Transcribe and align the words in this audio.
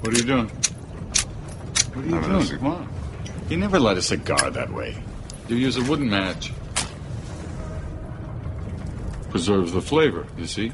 What 0.00 0.14
are 0.14 0.16
you 0.16 0.24
doing? 0.24 0.48
What 0.48 1.96
are 1.96 2.08
you 2.08 2.20
doing? 2.22 2.58
Come 2.58 2.66
on. 2.66 2.88
You 3.50 3.56
never 3.58 3.78
light 3.78 3.98
a 3.98 4.02
cigar 4.02 4.50
that 4.50 4.72
way. 4.72 4.96
You 5.48 5.56
use 5.56 5.76
a 5.76 5.82
wooden 5.82 6.08
match. 6.08 6.52
Preserves 9.30 9.72
the 9.72 9.82
flavor, 9.82 10.26
you 10.38 10.46
see? 10.46 10.72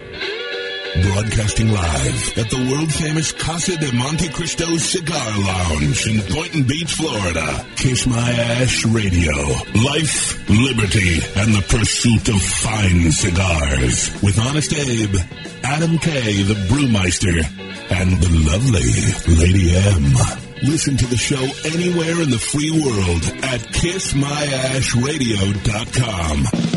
Broadcasting 1.02 1.68
live 1.68 2.38
at 2.38 2.48
the 2.48 2.56
world 2.70 2.90
famous 2.92 3.30
Casa 3.32 3.76
de 3.76 3.92
Monte 3.92 4.28
Cristo 4.30 4.76
Cigar 4.78 5.38
Lounge 5.38 6.06
in 6.06 6.20
Boynton 6.34 6.62
Beach, 6.62 6.90
Florida. 6.92 7.66
Kiss 7.76 8.06
My 8.06 8.30
Ash 8.30 8.86
Radio. 8.86 9.34
Life, 9.74 10.48
liberty, 10.48 11.20
and 11.36 11.54
the 11.54 11.60
pursuit 11.68 12.28
of 12.28 12.40
fine 12.40 13.10
cigars. 13.12 14.10
With 14.22 14.38
Honest 14.38 14.72
Abe, 14.72 15.16
Adam 15.64 15.98
K, 15.98 16.42
the 16.42 16.54
Brewmeister, 16.68 17.44
and 17.90 18.16
the 18.16 18.30
lovely 18.50 18.88
Lady 19.36 19.76
M. 19.76 20.14
Listen 20.62 20.96
to 20.96 21.06
the 21.06 21.16
show 21.16 21.42
anywhere 21.64 22.20
in 22.22 22.30
the 22.30 22.38
free 22.38 22.70
world 22.70 23.24
at 23.44 23.60
kissmyashradio.com. 23.76 26.75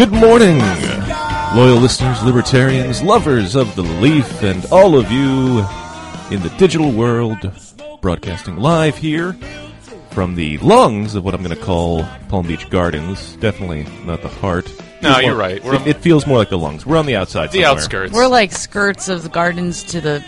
Good 0.00 0.12
morning, 0.12 0.56
loyal 1.54 1.76
listeners, 1.76 2.22
libertarians, 2.22 3.02
lovers 3.02 3.54
of 3.54 3.76
the 3.76 3.82
leaf, 3.82 4.42
and 4.42 4.64
all 4.72 4.96
of 4.96 5.12
you 5.12 5.58
in 6.34 6.42
the 6.42 6.50
digital 6.56 6.90
world, 6.90 7.52
broadcasting 8.00 8.56
live 8.56 8.96
here 8.96 9.34
from 10.12 10.36
the 10.36 10.56
lungs 10.56 11.14
of 11.14 11.22
what 11.22 11.34
I'm 11.34 11.42
going 11.42 11.54
to 11.54 11.62
call 11.62 12.04
Palm 12.30 12.46
Beach 12.46 12.70
Gardens. 12.70 13.36
Definitely 13.36 13.84
not 14.06 14.22
the 14.22 14.28
heart. 14.28 14.72
No, 15.02 15.18
you're 15.18 15.32
more- 15.32 15.38
right. 15.38 15.62
We're 15.62 15.74
it, 15.74 15.86
it 15.88 15.96
feels 15.98 16.26
more 16.26 16.38
like 16.38 16.48
the 16.48 16.56
lungs. 16.56 16.86
We're 16.86 16.96
on 16.96 17.04
the 17.04 17.16
outside. 17.16 17.48
the 17.48 17.60
somewhere. 17.60 17.70
outskirts. 17.70 18.14
We're 18.14 18.26
like 18.26 18.52
skirts 18.52 19.10
of 19.10 19.22
the 19.22 19.28
gardens 19.28 19.82
to 19.82 20.00
the 20.00 20.24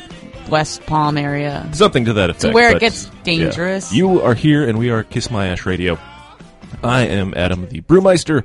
West 0.51 0.85
Palm 0.85 1.17
area. 1.17 1.67
Something 1.73 2.05
to 2.05 2.13
that 2.13 2.29
effect. 2.29 2.53
where 2.53 2.69
it 2.69 2.75
but, 2.75 2.81
gets 2.81 3.07
yeah. 3.07 3.23
dangerous. 3.23 3.91
You 3.91 4.21
are 4.21 4.35
here, 4.35 4.69
and 4.69 4.79
we 4.79 4.91
are 4.91 5.03
Kiss 5.03 5.31
My 5.31 5.47
Ash 5.47 5.65
Radio. 5.65 5.99
I 6.85 7.07
am 7.07 7.33
Adam, 7.35 7.69
the 7.69 7.81
Brewmeister, 7.81 8.45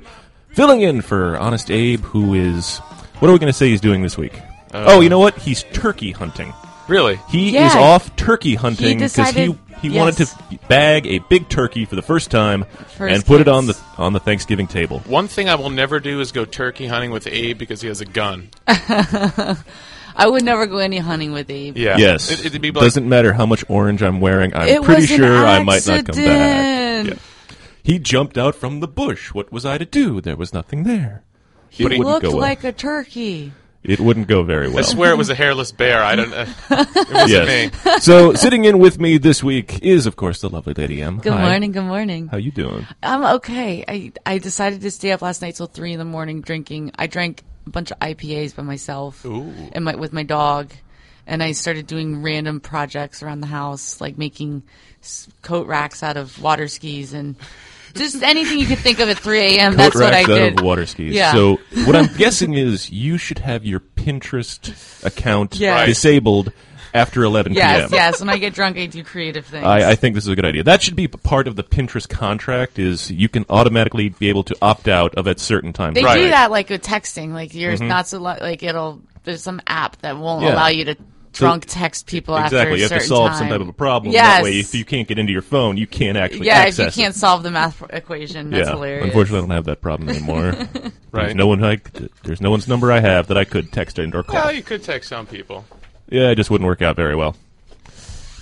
filling 0.50 0.82
in 0.82 1.00
for 1.02 1.36
Honest 1.38 1.70
Abe, 1.70 2.00
who 2.00 2.34
is. 2.34 2.78
What 3.18 3.28
are 3.28 3.32
we 3.32 3.38
going 3.38 3.52
to 3.52 3.56
say 3.56 3.68
he's 3.68 3.80
doing 3.80 4.02
this 4.02 4.16
week? 4.16 4.38
oh, 4.74 5.00
you 5.00 5.06
uh, 5.06 5.10
know 5.10 5.18
what? 5.18 5.36
He's 5.38 5.62
turkey 5.64 6.12
hunting. 6.12 6.52
really. 6.88 7.18
He 7.30 7.50
Yeah. 7.50 7.66
is 7.68 7.74
off 7.74 8.14
turkey 8.16 8.54
hunting 8.54 8.98
because 8.98 9.14
he 9.16 9.22
decided- 9.22 9.58
he 9.80 9.88
yes. 9.90 9.96
wanted 9.96 10.26
to 10.26 10.58
bag 10.68 11.06
a 11.06 11.20
big 11.28 11.48
turkey 11.48 11.84
for 11.84 11.94
the 11.94 12.02
first 12.02 12.32
time 12.32 12.64
For 12.96 13.06
his 13.06 13.18
and 13.18 13.24
put 13.26 13.40
it 13.40 13.46
on 13.46 13.66
the 13.66 13.78
on 13.96 14.12
the 14.12 14.18
Thanksgiving 14.18 14.66
table. 14.66 14.98
One 15.06 15.28
thing 15.28 15.48
I 15.48 15.54
will 15.54 15.70
never 15.70 16.00
do 16.00 16.20
is 16.20 16.32
go 16.32 16.44
turkey 16.44 16.88
hunting 16.88 17.12
with 17.12 17.28
Abe 17.28 17.56
because 17.56 17.80
he 17.80 17.86
has 17.86 18.00
a 18.00 18.04
gun. 18.04 18.48
I 18.66 20.26
would 20.26 20.42
never 20.44 20.66
go 20.66 20.78
any 20.78 20.98
hunting 20.98 21.30
with 21.32 21.48
Abe. 21.48 21.76
Yeah. 21.76 21.96
Yes, 21.96 22.28
It, 22.30 22.46
it'd 22.46 22.60
be 22.60 22.72
like, 22.72 22.82
doesn't 22.82 23.08
matter 23.08 23.32
how 23.32 23.46
much 23.46 23.64
orange 23.68 24.02
I'm 24.02 24.20
wearing. 24.20 24.52
I'm 24.56 24.66
It 24.68 24.82
pretty 24.82 25.06
sure 25.06 25.46
I 25.46 25.62
might 25.62 25.86
not 25.86 26.04
come 26.06 26.16
back. 26.16 27.06
Yeah. 27.06 27.14
He 27.88 27.98
jumped 27.98 28.36
out 28.36 28.54
from 28.54 28.80
the 28.80 28.86
bush. 28.86 29.32
What 29.32 29.50
was 29.50 29.64
I 29.64 29.78
to 29.78 29.86
do? 29.86 30.20
There 30.20 30.36
was 30.36 30.52
nothing 30.52 30.82
there. 30.84 31.22
He 31.70 31.84
it 31.86 31.92
looked 31.98 32.22
go 32.24 32.32
well. 32.32 32.38
like 32.40 32.62
a 32.62 32.70
turkey. 32.70 33.52
It 33.82 33.98
wouldn't 33.98 34.28
go 34.28 34.42
very 34.42 34.68
well. 34.68 34.80
I 34.80 34.82
swear 34.82 35.12
it 35.12 35.16
was 35.16 35.30
a 35.30 35.34
hairless 35.34 35.72
bear. 35.72 36.02
I 36.02 36.14
don't. 36.14 36.30
Uh, 36.30 36.44
it 36.70 37.10
wasn't 37.10 37.30
Yes. 37.30 37.84
me. 37.86 37.98
so 38.00 38.34
sitting 38.34 38.66
in 38.66 38.78
with 38.78 39.00
me 39.00 39.16
this 39.16 39.42
week 39.42 39.82
is, 39.82 40.04
of 40.04 40.16
course, 40.16 40.42
the 40.42 40.50
lovely 40.50 40.74
Lady 40.74 41.00
M. 41.00 41.16
Good 41.18 41.32
Hi. 41.32 41.40
morning. 41.48 41.72
Good 41.72 41.84
morning. 41.84 42.28
How 42.28 42.36
you 42.36 42.50
doing? 42.50 42.86
I'm 43.02 43.24
okay. 43.36 43.84
I 43.88 44.12
I 44.26 44.36
decided 44.36 44.82
to 44.82 44.90
stay 44.90 45.12
up 45.12 45.22
last 45.22 45.40
night 45.40 45.54
till 45.54 45.66
three 45.66 45.94
in 45.94 45.98
the 45.98 46.04
morning 46.04 46.42
drinking. 46.42 46.90
I 46.98 47.06
drank 47.06 47.42
a 47.66 47.70
bunch 47.70 47.90
of 47.90 47.98
IPAs 48.00 48.54
by 48.54 48.64
myself 48.64 49.24
and 49.24 49.82
my 49.82 49.94
with 49.94 50.12
my 50.12 50.24
dog, 50.24 50.72
and 51.28 51.42
I 51.42 51.52
started 51.52 51.86
doing 51.86 52.22
random 52.22 52.58
projects 52.60 53.22
around 53.22 53.40
the 53.42 53.46
house, 53.46 54.00
like 54.00 54.18
making 54.18 54.64
coat 55.42 55.66
racks 55.68 56.02
out 56.02 56.16
of 56.16 56.42
water 56.42 56.66
skis 56.66 57.12
and 57.12 57.36
just 57.94 58.22
anything 58.22 58.58
you 58.58 58.66
could 58.66 58.78
think 58.78 58.98
of 58.98 59.08
at 59.08 59.18
3 59.18 59.38
a.m. 59.56 59.76
That's 59.76 59.94
Coat 59.94 60.02
what 60.02 60.12
I 60.14 60.18
racks 60.20 60.30
out 60.30 60.34
did. 60.34 60.58
of 60.58 60.64
water 60.64 60.86
skis. 60.86 61.14
Yeah. 61.14 61.32
So 61.32 61.58
what 61.84 61.94
I'm 61.96 62.08
guessing 62.16 62.54
is 62.54 62.90
you 62.90 63.16
should 63.18 63.38
have 63.38 63.64
your 63.64 63.80
Pinterest 63.80 65.04
account 65.04 65.58
Yes. 65.58 65.86
disabled 65.86 66.52
after 66.94 67.22
11 67.22 67.52
Yes, 67.54 67.66
p.m. 67.66 67.80
yes. 67.80 67.90
Yes. 67.92 68.20
When 68.20 68.28
I 68.30 68.38
get 68.38 68.54
drunk, 68.54 68.76
I 68.78 68.86
do 68.86 69.04
creative 69.04 69.44
things. 69.46 69.64
I, 69.64 69.90
I 69.90 69.94
think 69.94 70.14
this 70.14 70.24
is 70.24 70.28
a 70.30 70.36
good 70.36 70.44
idea. 70.46 70.62
That 70.64 70.82
should 70.82 70.96
be 70.96 71.06
part 71.08 71.46
of 71.46 71.56
the 71.56 71.62
Pinterest 71.64 72.08
contract. 72.08 72.78
Is 72.78 73.10
you 73.10 73.28
can 73.28 73.44
automatically 73.50 74.08
be 74.10 74.28
able 74.28 74.44
to 74.44 74.56
opt 74.62 74.88
out 74.88 75.14
of 75.14 75.26
at 75.28 75.38
certain 75.40 75.72
times. 75.72 75.94
They 75.94 76.04
Right. 76.04 76.18
do 76.18 76.28
that 76.30 76.50
like 76.50 76.70
with 76.70 76.82
texting. 76.82 77.32
Like 77.32 77.54
you're 77.54 77.76
not 77.78 78.08
so 78.08 78.18
li- 78.18 78.38
like 78.40 78.62
it'll. 78.62 79.02
There's 79.24 79.42
some 79.42 79.60
app 79.66 79.96
that 80.02 80.16
won't 80.16 80.40
Mm-hmm. 80.42 80.46
Yeah. 80.48 80.54
allow 80.54 80.68
you 80.68 80.84
to 80.86 80.96
drunk 81.32 81.64
text 81.66 82.06
people 82.06 82.36
after 82.36 82.56
Exactly. 82.56 82.74
a 82.74 82.76
You 82.84 82.88
have 82.88 83.00
to 83.02 83.06
solve 83.06 83.28
time. 83.30 83.38
some 83.38 83.48
type 83.48 83.60
of 83.60 83.68
a 83.68 83.72
problem. 83.72 84.12
Yes. 84.12 84.38
That 84.38 84.42
way, 84.44 84.58
if 84.58 84.74
you 84.74 84.84
can't 84.84 85.06
get 85.08 85.18
into 85.18 85.32
your 85.32 85.42
phone, 85.42 85.76
you 85.76 85.86
can't 85.86 86.16
actually 86.16 86.46
yeah, 86.46 86.62
if 86.62 86.68
access 86.68 86.96
you 86.96 87.02
can't 87.02 87.14
it. 87.14 87.18
solve 87.18 87.42
the 87.42 87.50
math 87.50 87.82
equation, 87.90 88.50
that's 88.50 88.66
yeah. 88.68 88.74
hilarious. 88.74 89.04
Unfortunately, 89.04 89.38
I 89.38 89.42
don't 89.42 89.50
have 89.56 89.64
that 89.66 89.80
problem 89.80 90.08
anymore. 90.08 90.52
There's 90.72 90.92
Right. 91.12 91.34
no 91.36 91.46
one. 91.46 91.64
I, 91.64 91.78
there's 92.22 92.40
no 92.42 92.50
one's 92.50 92.68
number 92.68 92.92
I 92.92 93.00
have 93.00 93.28
that 93.28 93.38
I 93.38 93.44
could 93.44 93.72
text 93.72 93.98
in 93.98 94.14
or 94.14 94.22
call. 94.22 94.34
Well, 94.44 94.52
you 94.52 94.62
could 94.62 94.82
text 94.84 95.08
some 95.08 95.26
people. 95.26 95.64
Yeah, 96.10 96.28
it 96.30 96.34
just 96.34 96.50
wouldn't 96.50 96.66
work 96.66 96.82
out 96.82 96.96
very 96.96 97.16
well. 97.16 97.34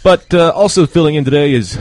But 0.02 0.32
uh, 0.34 0.50
also 0.50 0.84
filling 0.86 1.14
in 1.14 1.24
today 1.24 1.52
is 1.54 1.78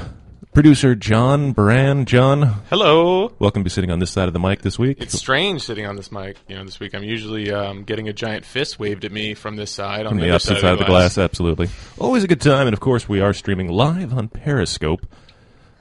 producer 0.55 0.95
John 0.95 1.51
Brand. 1.51 2.07
John, 2.07 2.43
Hello. 2.69 3.31
welcome 3.39 3.61
to 3.61 3.63
be 3.65 3.69
sitting 3.69 3.91
on 3.91 3.99
this 3.99 4.09
side 4.09 4.27
of 4.29 4.33
the 4.33 4.39
mic 4.39 4.61
this 4.61 4.79
week. 4.79 4.97
It's 5.01 5.13
strange 5.13 5.61
sitting 5.61 5.85
on 5.85 5.97
this 5.97 6.13
mic. 6.13 6.37
You 6.47 6.55
know, 6.55 6.63
this 6.63 6.79
week 6.79 6.95
I'm 6.95 7.03
usually 7.03 7.51
um, 7.51 7.83
getting 7.83 8.07
a 8.07 8.13
giant 8.13 8.45
fist 8.45 8.79
waved 8.79 9.03
at 9.03 9.11
me 9.11 9.33
from 9.33 9.57
this 9.57 9.69
side 9.69 10.05
on 10.05 10.13
on 10.13 10.15
the, 10.15 10.21
the 10.23 10.27
other 10.29 10.35
opposite 10.35 10.61
side 10.61 10.73
of 10.73 10.79
the 10.79 10.85
glass, 10.85 11.17
absolutely. 11.17 11.67
Always 11.99 12.23
a 12.23 12.27
good 12.27 12.39
time, 12.39 12.67
and 12.67 12.73
of 12.73 12.79
course, 12.79 13.07
we 13.09 13.19
are 13.19 13.33
streaming 13.33 13.67
live 13.69 14.13
on 14.13 14.29
Periscope. 14.29 15.05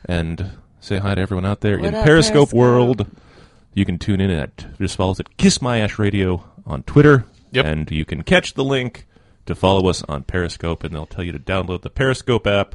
And 0.07 0.51
say 0.81 0.99
hi 0.99 1.15
to 1.15 1.21
everyone 1.21 1.47
out 1.47 1.61
there 1.61 1.79
What 1.79 1.87
in 1.87 1.95
up, 1.95 2.05
Periscope, 2.05 2.51
Periscope? 2.51 2.59
world. 2.59 3.07
You 3.75 3.85
can 3.85 3.99
tune 3.99 4.21
in 4.21 4.31
at 4.31 4.67
just 4.79 4.97
follow 4.97 5.13
us 5.13 5.21
at 5.21 5.37
Kiss 5.37 5.63
My 5.63 5.79
Ash 5.79 5.99
Radio 6.01 6.45
on 6.67 6.83
Twitter, 6.83 7.25
Yep. 7.53 7.65
and 7.65 7.91
you 7.93 8.05
can 8.05 8.23
catch 8.25 8.55
the 8.55 8.65
link 8.65 9.07
to 9.47 9.55
follow 9.55 9.89
us 9.89 10.03
on 10.09 10.25
Periscope, 10.25 10.83
and 10.83 10.93
they'll 10.95 11.07
tell 11.07 11.23
you 11.25 11.31
to 11.33 11.39
download 11.39 11.83
the 11.83 11.91
Periscope 11.91 12.47
app 12.49 12.75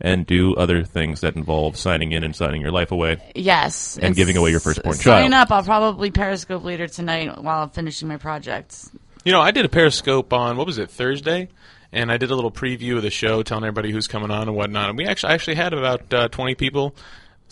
and 0.00 0.26
do 0.26 0.54
other 0.56 0.82
things 0.84 1.20
that 1.20 1.36
involve 1.36 1.76
signing 1.76 2.12
in 2.12 2.24
and 2.24 2.34
signing 2.34 2.60
your 2.60 2.72
life 2.72 2.90
away. 2.90 3.18
yes, 3.36 3.98
And 4.00 4.16
giving 4.16 4.36
away 4.36 4.50
your 4.50 4.60
firstborn 4.60 4.96
Sign 4.96 5.30
child. 5.30 5.34
up. 5.34 5.50
I'll 5.52 5.62
probably 5.62 6.10
Periscope 6.10 6.64
later 6.64 6.88
tonight 6.88 7.40
while 7.42 7.62
I'm 7.62 7.70
finishing 7.70 8.08
my 8.08 8.16
projects. 8.16 8.90
You 9.24 9.30
know, 9.32 9.40
I 9.40 9.52
did 9.52 9.64
a 9.64 9.68
Periscope 9.68 10.32
on 10.32 10.56
what 10.56 10.66
was 10.66 10.78
it 10.78 10.90
Thursday, 10.90 11.48
and 11.92 12.10
I 12.10 12.16
did 12.16 12.32
a 12.32 12.34
little 12.34 12.50
preview 12.50 12.96
of 12.96 13.02
the 13.02 13.10
show, 13.10 13.42
telling 13.44 13.62
everybody 13.64 13.92
who's 13.92 14.08
coming 14.08 14.32
on 14.32 14.48
and 14.48 14.56
whatnot. 14.56 14.88
And 14.88 14.98
we 14.98 15.06
actually 15.06 15.30
I 15.30 15.34
actually 15.34 15.54
had 15.56 15.72
about 15.72 16.12
uh, 16.12 16.28
twenty 16.28 16.56
people 16.56 16.96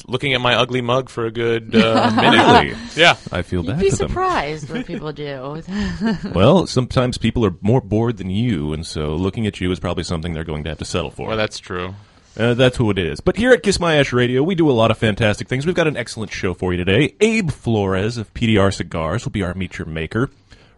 looking 0.08 0.32
at 0.32 0.40
my 0.40 0.54
ugly 0.56 0.80
mug 0.80 1.08
for 1.10 1.26
a 1.26 1.30
good 1.30 1.76
uh, 1.76 2.10
minute. 2.16 2.76
Yeah. 2.96 3.16
I 3.30 3.42
feel 3.42 3.62
bad. 3.62 3.72
You'd 3.72 3.76
bad 3.76 3.80
be 3.82 3.90
for 3.90 3.96
them. 3.96 4.08
surprised 4.08 4.70
what 4.70 4.86
people 4.86 5.12
do. 5.12 5.62
Well, 6.34 6.66
sometimes 6.66 7.18
people 7.18 7.44
are 7.44 7.54
more 7.60 7.80
bored 7.82 8.16
than 8.16 8.30
you, 8.30 8.72
and 8.72 8.84
so 8.84 9.14
looking 9.14 9.46
at 9.46 9.60
you 9.60 9.70
is 9.70 9.78
probably 9.78 10.02
something 10.04 10.32
they're 10.32 10.42
going 10.42 10.64
to 10.64 10.70
have 10.70 10.78
to 10.78 10.84
settle 10.84 11.10
for. 11.10 11.28
Well, 11.28 11.36
that's 11.36 11.58
true. 11.60 11.94
Uh, 12.36 12.54
that's 12.54 12.76
who 12.76 12.90
it 12.90 12.98
is. 12.98 13.20
But 13.20 13.36
here 13.36 13.50
at 13.50 13.62
Kiss 13.62 13.80
My 13.80 13.96
Ash 13.96 14.12
Radio, 14.12 14.42
we 14.42 14.54
do 14.54 14.70
a 14.70 14.72
lot 14.72 14.90
of 14.90 14.98
fantastic 14.98 15.48
things. 15.48 15.66
We've 15.66 15.74
got 15.74 15.88
an 15.88 15.96
excellent 15.96 16.32
show 16.32 16.54
for 16.54 16.72
you 16.72 16.82
today. 16.82 17.14
Abe 17.20 17.50
Flores 17.50 18.16
of 18.16 18.32
PDR 18.34 18.72
Cigars 18.72 19.24
will 19.24 19.32
be 19.32 19.42
our 19.42 19.52
Meet 19.54 19.78
Your 19.78 19.86
Maker. 19.86 20.30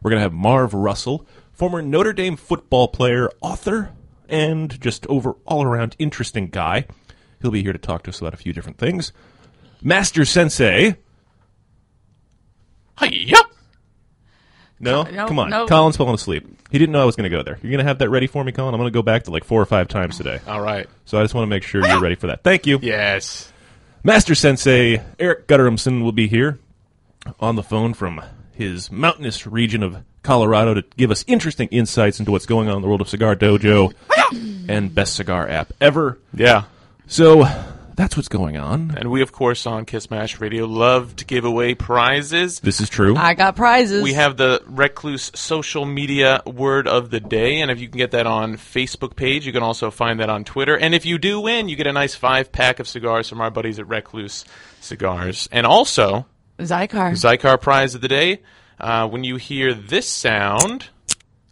We're 0.02 0.10
going 0.10 0.18
to 0.18 0.24
have 0.24 0.32
Marv 0.32 0.74
Russell, 0.74 1.26
former 1.52 1.82
Notre 1.82 2.12
Dame 2.12 2.36
football 2.36 2.88
player, 2.88 3.30
author, 3.40 3.92
and 4.28 4.80
just 4.80 5.06
over 5.08 5.32
all 5.44 5.62
around 5.62 5.94
interesting 5.98 6.48
guy. 6.48 6.86
He'll 7.40 7.50
be 7.50 7.62
here 7.62 7.72
to 7.72 7.78
talk 7.78 8.04
to 8.04 8.10
us 8.10 8.20
about 8.20 8.34
a 8.34 8.38
few 8.38 8.52
different 8.52 8.78
things. 8.78 9.12
Master 9.82 10.24
Sensei. 10.24 10.96
Hiya! 12.98 13.36
No, 14.82 15.04
no, 15.04 15.26
come 15.28 15.38
on. 15.38 15.48
no. 15.50 15.66
Colin's 15.66 15.96
falling 15.96 16.14
asleep. 16.14 16.46
He 16.70 16.78
didn't 16.78 16.92
know 16.92 17.00
I 17.02 17.04
was 17.04 17.16
going 17.16 17.30
to 17.30 17.34
go 17.36 17.42
there. 17.42 17.58
You're 17.62 17.70
going 17.70 17.78
to 17.78 17.84
have 17.84 17.98
that 18.00 18.10
ready 18.10 18.26
for 18.26 18.42
me, 18.42 18.52
Colin? 18.52 18.74
I'm 18.74 18.80
going 18.80 18.90
to 18.90 18.94
go 18.96 19.02
back 19.02 19.24
to 19.24 19.30
like 19.30 19.44
four 19.44 19.62
or 19.62 19.66
five 19.66 19.88
times 19.88 20.16
today. 20.16 20.40
All 20.46 20.60
right. 20.60 20.88
So 21.04 21.18
I 21.18 21.22
just 21.22 21.34
want 21.34 21.44
to 21.44 21.48
make 21.48 21.62
sure 21.62 21.86
you're 21.86 22.00
ready 22.00 22.16
for 22.16 22.26
that. 22.26 22.42
Thank 22.42 22.66
you. 22.66 22.78
Yes. 22.82 23.52
Master 24.04 24.34
Sensei 24.34 25.00
Eric 25.18 25.46
Guttormson 25.46 26.02
will 26.02 26.12
be 26.12 26.26
here 26.26 26.58
on 27.38 27.54
the 27.56 27.62
phone 27.62 27.94
from 27.94 28.20
his 28.52 28.90
mountainous 28.90 29.46
region 29.46 29.82
of 29.82 30.02
Colorado 30.22 30.74
to 30.74 30.84
give 30.96 31.10
us 31.10 31.24
interesting 31.28 31.68
insights 31.68 32.18
into 32.18 32.32
what's 32.32 32.46
going 32.46 32.68
on 32.68 32.76
in 32.76 32.82
the 32.82 32.88
world 32.88 33.00
of 33.00 33.08
Cigar 33.08 33.36
Dojo 33.36 33.92
and 34.68 34.92
best 34.94 35.14
cigar 35.14 35.48
app 35.48 35.72
ever. 35.80 36.18
Yeah. 36.34 36.64
So 37.06 37.44
that's 37.94 38.16
what's 38.16 38.28
going 38.28 38.56
on. 38.56 38.94
And 38.96 39.10
we, 39.10 39.22
of 39.22 39.32
course, 39.32 39.66
on 39.66 39.84
Kiss 39.84 40.10
Mash 40.10 40.40
Radio 40.40 40.66
love 40.66 41.16
to 41.16 41.24
give 41.24 41.44
away 41.44 41.74
prizes. 41.74 42.60
This 42.60 42.80
is 42.80 42.88
true. 42.88 43.16
I 43.16 43.34
got 43.34 43.56
prizes. 43.56 44.02
We 44.02 44.14
have 44.14 44.36
the 44.36 44.62
Recluse 44.66 45.32
social 45.34 45.84
media 45.84 46.42
word 46.46 46.88
of 46.88 47.10
the 47.10 47.20
day, 47.20 47.60
and 47.60 47.70
if 47.70 47.80
you 47.80 47.88
can 47.88 47.98
get 47.98 48.12
that 48.12 48.26
on 48.26 48.56
Facebook 48.56 49.16
page, 49.16 49.46
you 49.46 49.52
can 49.52 49.62
also 49.62 49.90
find 49.90 50.20
that 50.20 50.30
on 50.30 50.44
Twitter. 50.44 50.76
And 50.76 50.94
if 50.94 51.06
you 51.06 51.18
do 51.18 51.40
win, 51.40 51.68
you 51.68 51.76
get 51.76 51.86
a 51.86 51.92
nice 51.92 52.14
five 52.14 52.52
pack 52.52 52.80
of 52.80 52.88
cigars 52.88 53.28
from 53.28 53.40
our 53.40 53.50
buddies 53.50 53.78
at 53.78 53.88
Recluse 53.88 54.44
Cigars. 54.80 55.48
And 55.52 55.66
also, 55.66 56.26
Xikar. 56.58 57.12
Xikar 57.12 57.60
prize 57.60 57.94
of 57.94 58.00
the 58.00 58.08
day. 58.08 58.42
Uh, 58.80 59.08
when 59.08 59.22
you 59.22 59.36
hear 59.36 59.74
this 59.74 60.08
sound, 60.08 60.88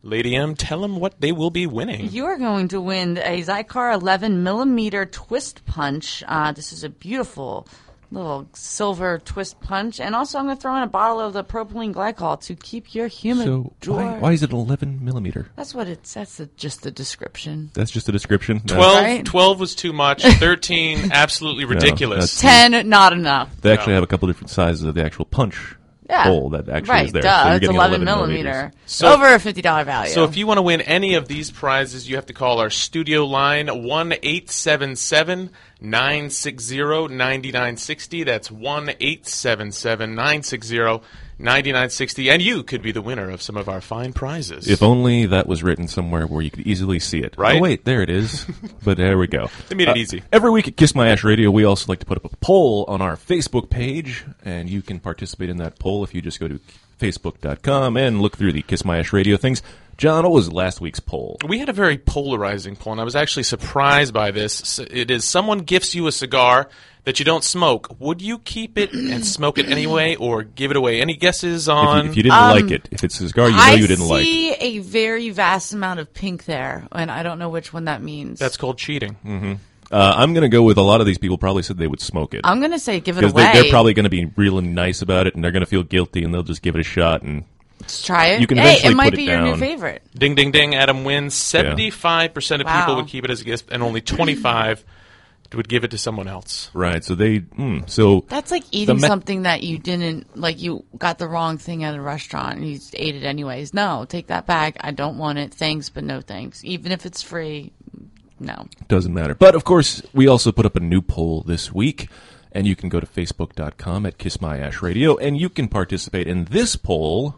Lady 0.02 0.35
M, 0.35 0.55
tell 0.55 0.81
them 0.81 0.97
what 0.97 1.20
they 1.20 1.31
will 1.32 1.50
be 1.50 1.67
winning. 1.67 2.08
You 2.11 2.25
are 2.26 2.38
going 2.38 2.69
to 2.69 2.81
win 2.81 3.19
a 3.19 3.43
Xikar 3.43 3.93
11 3.94 4.43
millimeter 4.43 5.05
twist 5.05 5.64
punch. 5.67 6.23
Uh, 6.26 6.52
this 6.52 6.73
is 6.73 6.85
a 6.85 6.88
beautiful 6.88 7.69
little 8.12 8.49
silver 8.55 9.19
twist 9.19 9.61
punch, 9.61 10.00
and 10.00 10.17
also 10.17 10.38
I'm 10.38 10.47
going 10.47 10.56
to 10.56 10.61
throw 10.61 10.75
in 10.76 10.82
a 10.82 10.87
bottle 10.88 11.20
of 11.20 11.32
the 11.32 11.44
propylene 11.44 11.93
glycol 11.94 12.41
to 12.47 12.56
keep 12.56 12.93
your 12.94 13.06
human. 13.06 13.47
so 13.47 13.93
why, 13.93 14.19
why 14.19 14.32
is 14.32 14.43
it 14.43 14.50
11 14.52 15.05
millimeter? 15.05 15.49
That's 15.55 15.75
what 15.75 15.87
it's. 15.87 16.14
That's 16.14 16.38
the, 16.38 16.46
just 16.56 16.82
the 16.82 16.91
description. 16.91 17.70
That's 17.75 17.91
just 17.91 18.08
a 18.08 18.12
description. 18.12 18.62
No, 18.69 18.75
12, 18.75 19.03
Right. 19.05 19.25
12 19.25 19.61
was 19.61 19.75
too 19.75 19.93
much. 19.93 20.23
13, 20.25 21.12
absolutely 21.12 21.67
ridiculous. 21.67 22.41
that's- 22.41 22.70
Ten, 22.70 22.88
not 22.88 23.12
enough. 23.12 23.55
They 23.61 23.70
actually 23.73 23.94
have 23.94 24.03
a 24.03 24.08
couple 24.08 24.26
different 24.29 24.50
sizes 24.50 24.82
of 24.82 24.94
the 24.94 25.05
actual 25.05 25.26
punch 25.26 25.76
Yeah. 26.11 26.25
hole 26.25 26.51
that 26.51 26.69
actually 26.69 26.91
right, 26.91 27.07
is 27.07 27.12
there. 27.12 27.23
duh. 27.23 27.43
So 27.43 27.47
you're 27.47 27.57
it's 27.57 27.61
getting 27.61 27.77
11, 27.77 28.03
11 28.03 28.05
millimeter. 28.05 28.73
So- 28.87 29.12
Over 29.12 29.33
a 29.35 29.39
fifty 29.39 29.62
dollar 29.62 29.85
value. 29.85 30.11
So 30.12 30.25
if 30.25 30.37
you 30.37 30.47
want 30.47 30.59
to 30.59 30.62
win 30.62 30.81
any 30.81 31.15
of 31.15 31.29
these 31.29 31.51
prizes, 31.51 32.09
you 32.09 32.17
have 32.17 32.27
to 32.27 32.33
call 32.33 32.59
our 32.61 32.71
studio 32.71 33.25
line 33.27 33.85
one 33.85 34.12
eight 34.23 34.51
seven 34.51 34.97
seven 34.97 35.51
nine 35.81 36.31
six 36.31 36.62
zero 36.65 37.06
ninety 37.06 37.53
nine 37.53 37.77
sixty. 37.77 38.25
That's 38.25 38.50
one 38.50 38.91
eight 39.00 39.27
seven 39.27 39.73
seven 39.73 40.15
nine 40.15 40.43
six 40.43 40.67
zero 40.67 41.03
ninety 41.38 41.73
nine 41.73 41.91
sixty, 41.91 42.31
and 42.31 42.43
you 42.43 42.62
could 42.62 42.82
be 42.82 42.93
the 42.93 43.00
winner 43.03 43.31
of 43.31 43.41
some 43.43 43.56
of 43.56 43.69
our 43.69 43.81
fine 43.81 44.12
prizes. 44.12 44.69
If 44.69 44.82
only 44.82 45.27
that 45.27 45.47
was 45.47 45.62
written 45.62 45.88
somewhere 45.88 46.27
where 46.27 46.43
you 46.43 46.50
could 46.50 46.67
easily 46.67 46.99
see 46.99 47.21
it. 47.21 47.35
Right? 47.38 47.56
Oh, 47.59 47.61
wait, 47.62 47.85
there 47.85 48.03
it 48.03 48.11
is. 48.11 48.44
but 48.85 48.97
there 48.97 49.17
we 49.19 49.27
go. 49.27 49.49
They 49.69 49.75
made 49.75 49.88
it 49.88 49.97
Uh, 49.97 50.00
easy. 50.00 50.23
Every 50.32 50.50
week 50.50 50.69
at 50.69 50.77
Kiss 50.77 50.94
My 50.94 51.09
Ash 51.09 51.25
Radio, 51.25 51.50
we 51.50 51.65
also 51.65 51.87
like 51.91 52.00
to 52.00 52.06
put 52.06 52.19
up 52.19 52.25
a 52.31 52.37
poll 52.37 52.85
on 52.88 53.00
our 53.00 53.17
Facebook 53.17 53.71
page, 53.71 54.25
and 54.44 54.69
you 54.69 54.82
can 54.82 55.00
participate 55.00 55.49
in 55.50 55.56
that 55.59 55.79
poll 55.79 56.05
if 56.05 56.15
you 56.15 56.21
just 56.21 56.38
go 56.41 56.49
to 56.49 56.61
facebook.com 57.00 57.97
and 57.97 58.21
look 58.21 58.37
through 58.37 58.53
the 58.53 58.62
Kiss 58.62 58.85
My 58.85 58.99
Ash 58.99 59.12
Radio 59.12 59.37
things. 59.37 59.62
John, 60.00 60.25
what 60.25 60.32
was 60.32 60.50
last 60.50 60.81
week's 60.81 60.99
poll? 60.99 61.37
we 61.47 61.58
had 61.58 61.69
a 61.69 61.75
very 61.75 61.99
polarizing 61.99 62.75
poll, 62.75 62.93
and 62.94 63.00
I 63.02 63.05
was 63.05 63.14
actually 63.14 63.43
surprised 63.43 64.14
by 64.14 64.31
this. 64.31 64.79
It 64.79 65.11
is 65.11 65.29
someone 65.29 65.58
gifts 65.58 65.94
you 65.94 66.06
a 66.06 66.12
cigar 66.12 66.70
that 67.05 67.19
you 67.19 67.26
don't 67.26 67.44
smoke. 67.44 67.94
Would 68.00 68.23
you 68.23 68.38
keep 68.38 68.79
it 68.79 68.94
and 68.94 69.26
smoke 69.37 69.58
it 69.58 69.69
anyway, 69.69 70.14
or 70.17 70.43
give 70.43 70.70
it 70.70 70.79
away? 70.79 71.02
Any 71.02 71.17
guesses 71.17 71.69
If 71.69 71.75
on? 71.75 72.05
you, 72.06 72.11
if 72.12 72.17
you 72.17 72.23
didn't 72.23 72.38
like 72.38 72.70
it, 72.70 72.88
if 72.91 73.05
it's 73.05 73.20
a 73.20 73.29
cigar 73.29 73.50
you 73.50 73.56
know 73.56 73.62
Um, 73.62 73.69
I 73.69 73.75
you 73.75 73.87
didn't 73.87 74.08
like. 74.08 74.25
see 74.25 74.52
a 74.55 74.79
very 74.79 75.29
vast 75.29 75.75
amount 75.75 76.00
of 76.00 76.14
pink 76.14 76.46
there, 76.46 76.88
and 76.93 77.11
I 77.11 77.23
don't 77.23 77.38
know 77.38 77.50
which 77.50 77.75
one 77.75 77.85
that 77.85 78.00
means. 78.03 78.38
That's 78.38 78.56
called 78.56 78.79
cheating. 78.79 79.19
Uh, 79.93 80.14
I'm 80.17 80.32
going 80.32 80.43
to 80.43 80.49
go 80.49 80.62
with 80.62 80.79
a 80.79 80.82
lot 80.82 81.03
of 81.03 81.06
these 81.06 81.19
people 81.19 81.37
probably 81.37 81.62
said 81.62 81.76
they 81.76 81.87
would 81.88 82.00
smoke 82.00 82.32
it. 82.32 82.41
I'm 82.44 82.62
gonna 82.62 82.79
say 82.79 83.00
give 83.00 83.19
it 83.19 83.20
Because 83.20 83.32
away. 83.35 83.53
they, 83.53 83.61
they're 83.62 83.70
probably 83.70 83.93
going 83.93 84.05
to 84.05 84.08
be 84.08 84.25
really 84.37 84.67
nice 84.67 85.03
about 85.03 85.26
it, 85.26 85.35
and 85.35 85.44
they're 85.44 85.50
going 85.53 85.61
to 85.61 85.67
feel 85.67 85.82
guilty, 85.82 86.25
and 86.25 86.32
they'll 86.32 86.43
just 86.43 86.62
give 86.62 86.75
it 86.75 86.81
a 86.81 86.85
shot. 86.85 87.20
And 87.20 87.44
Let's 87.81 88.03
try 88.03 88.27
it. 88.27 88.41
you 88.41 88.47
can 88.47 88.59
hey, 88.59 88.71
eventually 88.71 88.93
it 88.93 88.97
might 88.97 89.11
put 89.11 89.17
be 89.17 89.25
it 89.25 89.31
your 89.31 89.43
new 89.43 89.56
favorite. 89.56 90.03
Ding, 90.15 90.35
ding, 90.35 90.50
ding. 90.50 90.75
Adam 90.75 91.05
wins. 91.05 91.35
Seventy-five 91.35 92.35
percent 92.35 92.62
of 92.62 92.69
people 92.69 92.97
would 92.97 93.06
keep 93.09 93.25
it 93.25 93.31
as 93.31 93.41
a 93.41 93.44
gift, 93.44 93.71
and 93.73 93.82
only 93.82 94.00
twenty-five 94.00 94.85
would 95.55 95.69
give 95.69 95.82
it 95.85 95.91
to 95.91 95.99
someone 95.99 96.29
else. 96.29 96.71
right, 96.75 97.03
so 97.03 97.15
they, 97.15 97.41
mm, 97.41 97.88
so 97.91 98.25
That's 98.29 98.50
like 98.53 98.62
eating 98.71 99.00
me- 99.00 99.09
something 99.09 99.43
that 99.43 99.62
you 99.62 99.79
didn't 99.79 100.37
like. 100.37 100.61
You 100.61 100.85
got 100.97 101.19
the 101.19 101.27
wrong 101.27 101.59
thing 101.59 101.82
at 101.85 101.94
a 101.94 102.00
restaurant 102.00 102.59
and 102.59 102.69
you 102.69 102.77
just 102.77 102.94
ate 102.97 103.17
it 103.17 103.25
anyways. 103.25 103.75
No, 103.75 104.05
take 104.09 104.29
that 104.29 104.47
back. 104.47 104.77
I 104.81 104.93
don't 104.93 105.19
want 105.19 105.38
it. 105.38 105.53
Thanks, 105.53 105.88
but 105.88 106.05
no 106.05 106.21
thanks. 106.21 106.65
Even 106.65 106.93
if 106.93 107.05
it's 107.05 107.23
free, 107.23 107.73
no. 108.38 108.69
doesn't 108.88 109.12
matter. 109.12 109.35
But 109.35 109.55
of 109.55 109.65
course, 109.65 110.03
we 110.15 110.29
also 110.29 110.53
put 110.53 110.67
up 110.67 110.77
a 110.77 110.81
new 110.81 111.03
poll 111.03 111.43
this 111.43 111.73
week, 111.73 112.09
and 112.53 112.67
you 112.67 112.77
can 112.77 112.88
go 112.88 113.00
to 113.00 113.06
facebook.com 113.06 114.06
at 114.06 114.19
Kiss 114.19 114.41
My 114.41 114.59
Ash 114.59 114.81
Radio, 114.82 115.17
and 115.17 115.37
you 115.37 115.49
can 115.49 115.67
participate 115.69 116.29
in 116.29 116.44
this 116.44 116.77
poll. 116.77 117.37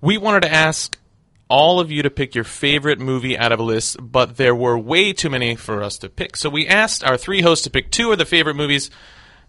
We 0.00 0.18
wanted 0.18 0.42
to 0.42 0.52
ask 0.52 0.98
all 1.48 1.80
of 1.80 1.90
you 1.90 2.02
to 2.02 2.10
pick 2.10 2.34
your 2.34 2.44
favorite 2.44 3.00
movie 3.00 3.36
out 3.36 3.52
of 3.52 3.58
a 3.58 3.62
list, 3.62 3.96
but 4.00 4.36
there 4.36 4.54
were 4.54 4.78
way 4.78 5.12
too 5.12 5.28
many 5.28 5.56
for 5.56 5.82
us 5.82 5.98
to 5.98 6.08
pick. 6.08 6.36
So 6.36 6.48
we 6.48 6.66
asked 6.66 7.04
our 7.04 7.16
three 7.16 7.42
hosts 7.42 7.64
to 7.64 7.70
pick 7.70 7.90
two 7.90 8.12
of 8.12 8.18
the 8.18 8.24
favorite 8.24 8.54
movies 8.54 8.90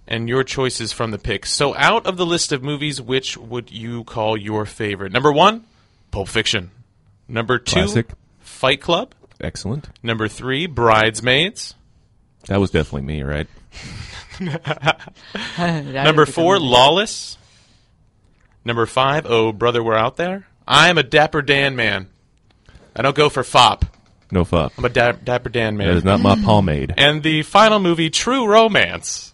and 0.07 0.27
your 0.27 0.43
choices 0.43 0.91
from 0.91 1.11
the 1.11 1.19
picks. 1.19 1.51
So 1.51 1.75
out 1.75 2.05
of 2.07 2.17
the 2.17 2.25
list 2.25 2.51
of 2.51 2.63
movies, 2.63 2.99
which 2.99 3.37
would 3.37 3.71
you 3.71 4.03
call 4.03 4.35
your 4.35 4.65
favorite? 4.65 5.11
Number 5.11 5.31
one, 5.31 5.65
Pulp 6.09 6.27
Fiction. 6.27 6.71
Number 7.27 7.59
two, 7.59 7.81
Classic. 7.81 8.09
Fight 8.39 8.81
Club. 8.81 9.13
Excellent. 9.39 9.89
Number 10.03 10.27
three, 10.27 10.65
Bridesmaids. 10.65 11.75
That 12.47 12.59
was 12.59 12.71
definitely 12.71 13.03
me, 13.03 13.23
right? 13.23 13.47
Number 15.57 16.25
four, 16.25 16.59
Lawless. 16.59 17.37
Number 18.63 18.85
five, 18.85 19.25
Oh 19.25 19.51
Brother 19.51 19.83
We're 19.83 19.95
Out 19.95 20.17
There. 20.17 20.47
I'm 20.67 20.97
a 20.97 21.03
Dapper 21.03 21.41
Dan 21.41 21.75
man. 21.75 22.07
I 22.95 23.01
don't 23.01 23.15
go 23.15 23.29
for 23.29 23.43
fop. 23.43 23.85
No 24.31 24.45
fop. 24.45 24.73
I'm 24.77 24.85
a 24.85 24.89
da- 24.89 25.11
Dapper 25.13 25.49
Dan 25.49 25.77
man. 25.77 25.87
That 25.87 25.97
is 25.97 26.03
not 26.03 26.19
my 26.21 26.35
pomade. 26.35 26.93
And 26.97 27.23
the 27.23 27.41
final 27.43 27.79
movie, 27.79 28.09
True 28.09 28.45
Romance. 28.47 29.33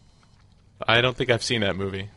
I 0.88 1.02
don't 1.02 1.16
think 1.18 1.30
I've 1.30 1.44
seen 1.44 1.62
that 1.62 1.76
movie. 1.76 2.10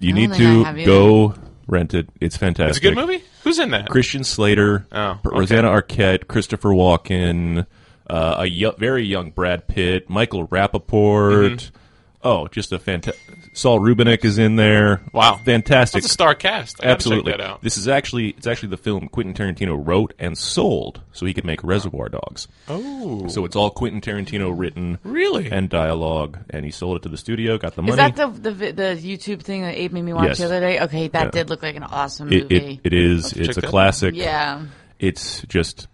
You 0.00 0.12
need 0.12 0.30
think 0.32 0.42
I 0.42 0.68
have 0.68 0.74
to 0.76 0.80
either. 0.82 0.86
go 0.90 1.34
rent 1.66 1.94
it. 1.94 2.08
It's 2.20 2.36
fantastic. 2.36 2.70
It's 2.70 2.78
a 2.78 2.80
good 2.80 2.96
movie. 2.96 3.22
Who's 3.44 3.58
in 3.58 3.70
that? 3.70 3.88
Christian 3.88 4.24
Slater, 4.24 4.86
Oh, 4.92 5.18
okay. 5.24 5.38
Rosanna 5.38 5.68
Arquette, 5.68 6.26
Christopher 6.28 6.70
Walken, 6.70 7.66
uh, 8.08 8.36
a 8.38 8.46
yo- 8.46 8.72
very 8.72 9.04
young 9.04 9.30
Brad 9.30 9.66
Pitt, 9.66 10.08
Michael 10.10 10.46
Rapaport. 10.48 11.70
Oh, 12.22 12.48
just 12.48 12.72
a 12.72 12.80
fantastic. 12.80 13.22
Saul 13.52 13.78
Rubinek 13.78 14.24
is 14.24 14.38
in 14.38 14.56
there. 14.56 15.00
Wow. 15.12 15.36
fantastic. 15.44 16.02
That's 16.02 16.10
a 16.10 16.12
star 16.12 16.34
cast. 16.34 16.84
I 16.84 16.88
Absolutely. 16.88 17.30
Check 17.32 17.40
that 17.40 17.46
out. 17.46 17.62
This 17.62 17.76
is 17.76 17.86
actually 17.86 18.30
it's 18.30 18.46
actually 18.46 18.70
the 18.70 18.76
film 18.76 19.08
Quentin 19.08 19.34
Tarantino 19.34 19.80
wrote 19.84 20.14
and 20.18 20.36
sold 20.36 21.00
so 21.12 21.26
he 21.26 21.32
could 21.32 21.44
make 21.44 21.62
Reservoir 21.62 22.08
Dogs. 22.08 22.48
Oh, 22.68 23.28
So 23.28 23.44
it's 23.44 23.54
all 23.54 23.70
Quentin 23.70 24.00
Tarantino 24.00 24.52
written 24.56 24.98
Really? 25.04 25.48
and 25.50 25.68
dialogue, 25.70 26.38
and 26.50 26.64
he 26.64 26.70
sold 26.72 26.96
it 26.96 27.02
to 27.04 27.08
the 27.08 27.16
studio, 27.16 27.56
got 27.56 27.76
the 27.76 27.82
money. 27.82 27.92
Is 27.92 27.96
that 27.98 28.16
the, 28.16 28.26
the 28.28 28.50
the 28.72 29.00
YouTube 29.00 29.42
thing 29.42 29.62
that 29.62 29.76
Abe 29.76 29.92
made 29.92 30.02
me 30.02 30.12
watch 30.12 30.26
Yes. 30.28 30.38
the 30.38 30.44
other 30.46 30.60
day? 30.60 30.80
Okay, 30.80 31.08
that 31.08 31.24
Yeah. 31.26 31.30
did 31.30 31.50
look 31.50 31.62
like 31.62 31.76
an 31.76 31.84
awesome 31.84 32.32
it, 32.32 32.42
movie. 32.50 32.80
it, 32.82 32.92
it 32.92 32.92
is. 32.94 33.32
It's 33.32 33.56
a 33.56 33.60
that 33.60 33.64
out. 33.64 33.70
classic. 33.70 34.14
yeah. 34.16 34.66
it's 34.98 35.42
just 35.42 35.86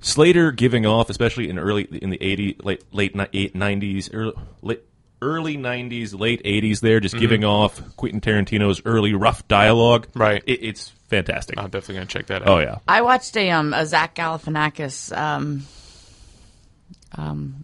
Slater 0.00 0.50
giving 0.50 0.86
off, 0.86 1.10
especially 1.10 1.48
in 1.50 1.58
early 1.58 1.82
in 1.84 2.08
the 2.10 2.20
eighty 2.22 2.56
late 2.62 2.82
late 2.92 3.14
nineties, 3.14 4.10
early 4.12 4.32
late, 4.62 4.82
early 5.22 5.56
nineties, 5.56 6.14
late 6.14 6.40
eighties. 6.44 6.80
There, 6.80 7.00
just 7.00 7.16
giving 7.18 7.44
off 7.44 7.80
Quentin 7.96 8.20
Tarantino's 8.20 8.82
early 8.84 9.14
rough 9.14 9.46
dialogue. 9.48 10.08
Right. 10.14 10.42
it, 10.46 10.62
it's 10.62 10.88
fantastic. 11.08 11.58
I'm 11.58 11.70
definitely 11.70 11.94
gonna 11.96 12.06
check 12.06 12.26
that 12.26 12.42
out. 12.42 12.48
oh 12.48 12.58
yeah, 12.60 12.78
I 12.88 13.02
watched 13.02 13.36
a 13.36 13.50
um 13.50 13.72
a 13.74 13.84
Zach 13.86 14.14
Galifianakis 14.14 15.16
um 15.16 15.66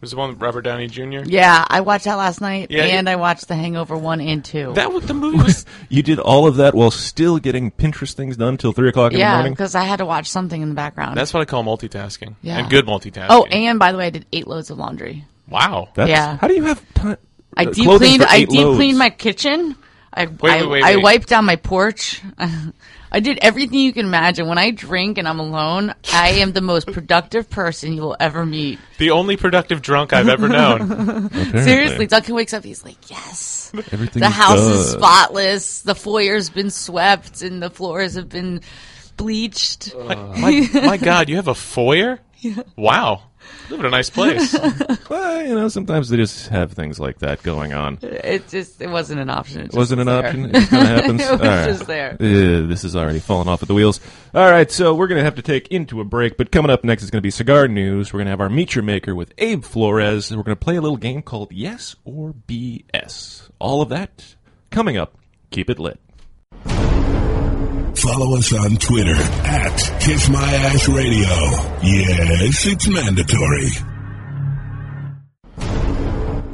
Was 0.02 0.10
the 0.10 0.16
one 0.16 0.30
with 0.30 0.40
Robert 0.42 0.62
Downey 0.62 0.88
Jr. 0.88 1.20
yeah 1.24 1.64
I 1.68 1.80
watched 1.80 2.04
that 2.06 2.16
last 2.16 2.40
night 2.40 2.70
Yeah, 2.70 2.82
and 2.84 3.06
you- 3.06 3.12
I 3.12 3.16
watched 3.16 3.46
The 3.46 3.54
Hangover 3.54 3.96
one 3.96 4.20
and 4.20 4.44
two. 4.44 4.72
That 4.74 4.92
was 4.92 5.06
the 5.06 5.14
movie 5.14 5.38
was 5.38 5.64
you 5.88 6.02
did 6.02 6.18
all 6.18 6.46
of 6.48 6.56
that 6.56 6.74
while 6.74 6.90
still 6.90 7.38
getting 7.38 7.70
Pinterest 7.70 8.12
things 8.14 8.36
done 8.36 8.56
till 8.56 8.72
three 8.72 8.88
o'clock 8.88 9.12
in 9.12 9.18
the 9.18 9.20
yeah, 9.20 9.34
morning. 9.34 9.52
because 9.52 9.74
I 9.76 9.84
had 9.84 9.98
to 9.98 10.04
watch 10.06 10.28
something 10.28 10.60
in 10.60 10.68
the 10.68 10.74
background. 10.74 11.16
that's 11.16 11.32
what 11.32 11.40
I 11.42 11.44
call 11.44 11.62
multitasking. 11.62 12.34
Yeah. 12.42 12.58
And 12.58 12.68
good 12.70 12.86
multitasking. 12.86 13.26
oh, 13.30 13.44
and 13.44 13.78
by 13.78 13.92
the 13.92 13.98
way, 13.98 14.06
I 14.06 14.10
did 14.10 14.26
eight 14.32 14.48
loads 14.48 14.70
of 14.70 14.78
laundry. 14.78 15.24
wow. 15.48 15.88
That's, 15.94 16.10
Yeah. 16.10 16.36
How 16.38 16.48
do 16.48 16.54
you 16.54 16.64
have 16.64 16.94
time? 16.94 17.16
I 17.56 17.64
deep 17.66 17.84
clothing 17.84 18.08
cleaned. 18.08 18.22
for 18.22 18.28
I 18.28 18.36
eight 18.36 18.48
deep 18.48 18.60
loads? 18.60 18.76
cleaned 18.76 18.98
my 18.98 19.10
kitchen. 19.10 19.76
I 20.12 20.26
wait, 20.26 20.50
I, 20.62 20.66
wait, 20.66 20.82
I 20.82 20.96
wait. 20.96 21.02
wiped 21.02 21.28
down 21.28 21.44
my 21.44 21.56
porch. 21.56 22.22
I 23.12 23.20
did 23.20 23.38
everything 23.40 23.78
you 23.78 23.92
can 23.92 24.06
imagine. 24.06 24.48
When 24.48 24.58
I 24.58 24.70
drink 24.72 25.16
and 25.18 25.28
I'm 25.28 25.38
alone, 25.38 25.94
I 26.12 26.30
am 26.40 26.52
the 26.52 26.60
most 26.60 26.86
productive 26.88 27.48
person 27.48 27.92
you 27.92 28.02
will 28.02 28.16
ever 28.18 28.44
meet. 28.44 28.78
The 28.98 29.10
only 29.10 29.36
productive 29.36 29.82
drunk 29.82 30.14
I've 30.14 30.28
ever 30.28 30.48
known. 30.48 30.80
Apparently. 31.26 31.62
Seriously, 31.62 32.06
Duncan 32.06 32.34
wakes 32.34 32.54
up. 32.54 32.64
He's 32.64 32.82
like, 32.82 33.10
"Yes, 33.10 33.70
Everything 33.92 34.20
the 34.22 34.30
house 34.30 34.58
is 34.58 34.92
done. 34.92 35.00
spotless. 35.02 35.82
The 35.82 35.94
foyer's 35.94 36.48
been 36.48 36.70
swept, 36.70 37.42
and 37.42 37.62
the 37.62 37.68
floors 37.68 38.14
have 38.14 38.30
been 38.30 38.62
bleached." 39.18 39.94
my, 39.94 40.66
my 40.72 40.96
God, 40.96 41.28
you 41.28 41.36
have 41.36 41.48
a 41.48 41.54
foyer? 41.54 42.20
Wow. 42.74 43.22
Live 43.70 43.80
in 43.80 43.86
a 43.86 43.90
nice 43.90 44.10
place. 44.10 44.56
Well, 45.08 45.46
you 45.46 45.54
know, 45.54 45.68
sometimes 45.68 46.08
they 46.08 46.16
just 46.16 46.48
have 46.48 46.72
things 46.72 46.98
like 46.98 47.20
that 47.20 47.40
going 47.44 47.72
on. 47.72 47.98
It 48.02 48.48
just 48.48 48.80
it 48.80 48.88
wasn't 48.90 49.20
an 49.20 49.30
option. 49.30 49.60
It 49.60 49.64
just 49.66 49.76
Wasn't 49.76 50.00
an 50.00 50.08
there. 50.08 50.26
option. 50.26 50.54
It 50.54 50.68
kind 50.68 50.82
of 50.82 50.88
happens. 50.88 51.20
It 51.26 51.30
was 51.30 51.40
All 51.40 51.46
right. 51.46 51.66
just 51.66 51.86
there. 51.86 52.12
Uh, 52.14 52.66
this 52.66 52.82
is 52.82 52.96
already 52.96 53.20
falling 53.20 53.46
off 53.48 53.62
at 53.62 53.68
the 53.68 53.74
wheels. 53.74 54.00
All 54.34 54.50
right, 54.50 54.68
so 54.70 54.94
we're 54.94 55.06
going 55.06 55.18
to 55.20 55.24
have 55.24 55.36
to 55.36 55.42
take 55.42 55.68
into 55.68 56.00
a 56.00 56.04
break, 56.04 56.36
but 56.36 56.50
coming 56.50 56.70
up 56.72 56.82
next 56.82 57.04
is 57.04 57.10
going 57.10 57.20
to 57.20 57.26
be 57.26 57.30
cigar 57.30 57.68
news. 57.68 58.12
We're 58.12 58.18
going 58.18 58.26
to 58.26 58.30
have 58.30 58.40
our 58.40 58.48
Meet 58.48 58.74
Your 58.74 58.82
Maker 58.82 59.14
with 59.14 59.32
Abe 59.38 59.62
Flores, 59.64 60.30
and 60.30 60.38
we're 60.38 60.44
going 60.44 60.56
to 60.56 60.64
play 60.64 60.76
a 60.76 60.80
little 60.80 60.96
game 60.96 61.22
called 61.22 61.52
Yes 61.52 61.94
or 62.04 62.34
BS. 62.48 63.48
All 63.60 63.80
of 63.80 63.88
that 63.90 64.34
coming 64.70 64.96
up. 64.96 65.16
Keep 65.50 65.70
it 65.70 65.78
lit. 65.78 66.00
Follow 68.06 68.36
us 68.36 68.52
on 68.52 68.76
Twitter 68.76 69.16
at 69.16 70.00
Kiss 70.00 70.28
My 70.28 70.38
Ash 70.38 70.86
Radio. 70.86 71.28
Yes, 71.82 72.64
it's 72.66 72.86
mandatory. 72.86 73.68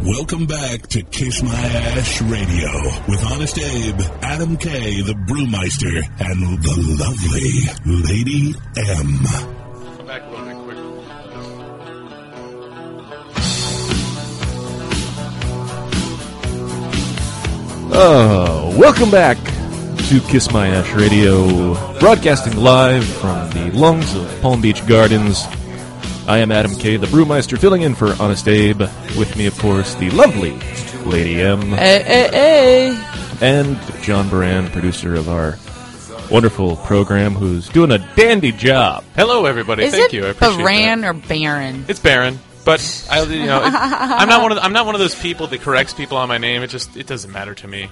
Welcome 0.02 0.46
back 0.46 0.86
to 0.88 1.02
Kiss 1.02 1.42
My 1.42 1.52
Ash 1.52 2.22
Radio 2.22 2.70
with 3.06 3.22
Honest 3.30 3.58
Abe, 3.58 4.00
Adam 4.22 4.56
K, 4.56 5.02
the 5.02 5.12
Brewmeister, 5.12 6.02
and 6.20 6.62
the 6.62 6.74
lovely 6.98 7.68
Lady 8.02 8.54
M. 8.88 9.26
Come 9.98 10.06
back 10.06 10.22
a 10.22 10.30
little 10.30 10.46
bit 10.46 10.56
quick. 10.64 10.78
Oh, 17.94 18.74
welcome 18.78 19.10
back 19.10 19.51
to 20.12 20.20
Kiss 20.28 20.52
My 20.52 20.68
Ash 20.68 20.92
Radio, 20.92 21.72
broadcasting 21.98 22.54
live 22.58 23.02
from 23.02 23.48
the 23.52 23.70
lungs 23.72 24.14
of 24.14 24.42
Palm 24.42 24.60
Beach 24.60 24.86
Gardens. 24.86 25.42
I 26.26 26.36
am 26.36 26.52
Adam 26.52 26.74
K, 26.74 26.98
the 26.98 27.06
Brewmeister, 27.06 27.58
filling 27.58 27.80
in 27.80 27.94
for 27.94 28.12
Honest 28.20 28.46
Abe. 28.46 28.80
With 29.16 29.34
me, 29.38 29.46
of 29.46 29.58
course, 29.58 29.94
the 29.94 30.10
lovely 30.10 30.50
Lady 31.06 31.40
M. 31.40 31.62
Hey, 31.62 32.02
hey, 32.02 32.28
hey. 32.30 33.04
and 33.40 33.80
John 34.02 34.28
Baran, 34.28 34.68
producer 34.68 35.14
of 35.14 35.30
our 35.30 35.56
wonderful 36.30 36.76
program, 36.76 37.34
who's 37.34 37.70
doing 37.70 37.90
a 37.90 38.14
dandy 38.14 38.52
job. 38.52 39.04
Hello, 39.16 39.46
everybody. 39.46 39.84
Is 39.84 39.92
Thank 39.94 40.12
it 40.12 40.16
you. 40.18 40.26
I 40.26 40.28
appreciate 40.28 40.58
Baran 40.58 41.00
that. 41.00 41.06
or 41.08 41.14
Baron? 41.14 41.86
It's 41.88 42.00
Baron, 42.00 42.38
but 42.66 43.06
I, 43.10 43.22
you 43.22 43.46
know, 43.46 43.62
it, 43.64 43.72
I'm 43.72 44.28
not 44.28 44.42
one 44.42 44.52
of 44.52 44.56
the, 44.56 44.62
I'm 44.62 44.74
not 44.74 44.84
one 44.84 44.94
of 44.94 45.00
those 45.00 45.14
people 45.14 45.46
that 45.46 45.62
corrects 45.62 45.94
people 45.94 46.18
on 46.18 46.28
my 46.28 46.36
name. 46.36 46.62
It 46.62 46.68
just 46.68 46.98
it 46.98 47.06
doesn't 47.06 47.32
matter 47.32 47.54
to 47.54 47.66
me. 47.66 47.88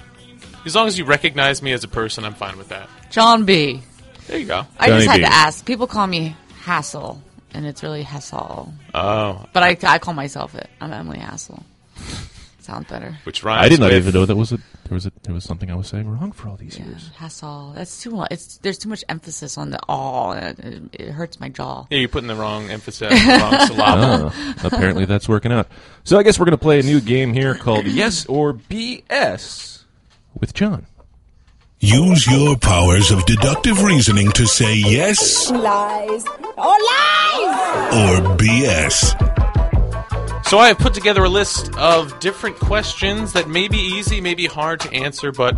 As 0.65 0.75
long 0.75 0.87
as 0.87 0.97
you 0.97 1.05
recognize 1.05 1.61
me 1.61 1.71
as 1.73 1.83
a 1.83 1.87
person, 1.87 2.23
I'm 2.23 2.33
fine 2.35 2.57
with 2.57 2.69
that. 2.69 2.87
John 3.09 3.45
B. 3.45 3.81
There 4.27 4.37
you 4.37 4.45
go. 4.45 4.65
I 4.79 4.87
Johnny 4.87 4.99
just 5.05 5.09
had 5.11 5.17
B. 5.17 5.23
to 5.25 5.33
ask. 5.33 5.65
People 5.65 5.87
call 5.87 6.05
me 6.07 6.35
Hassel, 6.61 7.21
and 7.53 7.65
it's 7.65 7.81
really 7.83 8.03
Hassel. 8.03 8.71
Oh, 8.93 9.45
But 9.53 9.63
I, 9.63 9.77
I 9.83 9.97
call 9.99 10.13
myself 10.13 10.53
it. 10.55 10.69
I'm 10.79 10.93
Emily 10.93 11.19
Hassel. 11.19 11.63
Sounds 12.59 12.87
better. 12.87 13.17
which 13.23 13.43
rhymes. 13.43 13.65
I 13.65 13.69
did 13.69 13.79
not 13.79 13.87
with- 13.91 13.97
even 14.07 14.13
know 14.13 14.25
that 14.25 14.35
was 14.35 14.51
a 14.51 14.57
there 14.57 14.95
was 14.95 15.05
a 15.05 15.11
there 15.23 15.33
was 15.33 15.43
something 15.45 15.71
I 15.71 15.75
was 15.75 15.87
saying 15.87 16.07
wrong 16.09 16.31
for 16.33 16.47
all 16.49 16.57
these 16.57 16.77
Yeah, 16.77 16.85
years. 16.85 17.09
Hassel. 17.15 17.71
That's 17.75 18.01
too 18.03 18.11
much. 18.11 18.27
It's 18.31 18.57
there's 18.57 18.77
too 18.77 18.89
much 18.89 19.03
emphasis 19.09 19.57
on 19.57 19.71
the 19.71 19.79
all. 19.89 20.33
and 20.33 20.59
It, 20.93 21.01
it 21.07 21.11
hurts 21.11 21.39
my 21.39 21.49
jaw. 21.49 21.87
Yeah, 21.89 21.99
you're 21.99 22.09
putting 22.09 22.27
the 22.27 22.35
wrong 22.35 22.69
emphasis, 22.69 23.11
on 23.11 23.17
the 23.17 23.33
wrong 23.41 23.67
syllable. 23.67 24.31
Ah, 24.35 24.55
apparently 24.63 25.05
that's 25.05 25.27
working 25.27 25.51
out. 25.51 25.67
So 26.03 26.19
I 26.19 26.23
guess 26.23 26.37
we're 26.37 26.45
going 26.45 26.57
to 26.57 26.61
play 26.61 26.79
a 26.79 26.83
new 26.83 26.99
game 27.01 27.33
here 27.33 27.55
called 27.55 27.85
Yes 27.87 28.25
or 28.27 28.53
BS 28.53 29.70
with 30.39 30.53
John. 30.53 30.85
Use 31.79 32.27
your 32.27 32.55
powers 32.57 33.09
of 33.09 33.25
deductive 33.25 33.81
reasoning 33.83 34.31
to 34.33 34.45
say 34.45 34.75
yes 34.75 35.49
Lies. 35.49 36.25
Oh, 36.57 36.77
lies! 36.91 37.93
or 37.93 38.37
BS. 38.37 39.15
So 40.45 40.59
I 40.59 40.67
have 40.67 40.77
put 40.77 40.93
together 40.93 41.23
a 41.23 41.29
list 41.29 41.75
of 41.77 42.19
different 42.19 42.57
questions 42.57 43.33
that 43.33 43.47
may 43.47 43.67
be 43.67 43.77
easy, 43.77 44.21
may 44.21 44.35
be 44.35 44.45
hard 44.45 44.79
to 44.81 44.93
answer, 44.93 45.31
but 45.31 45.57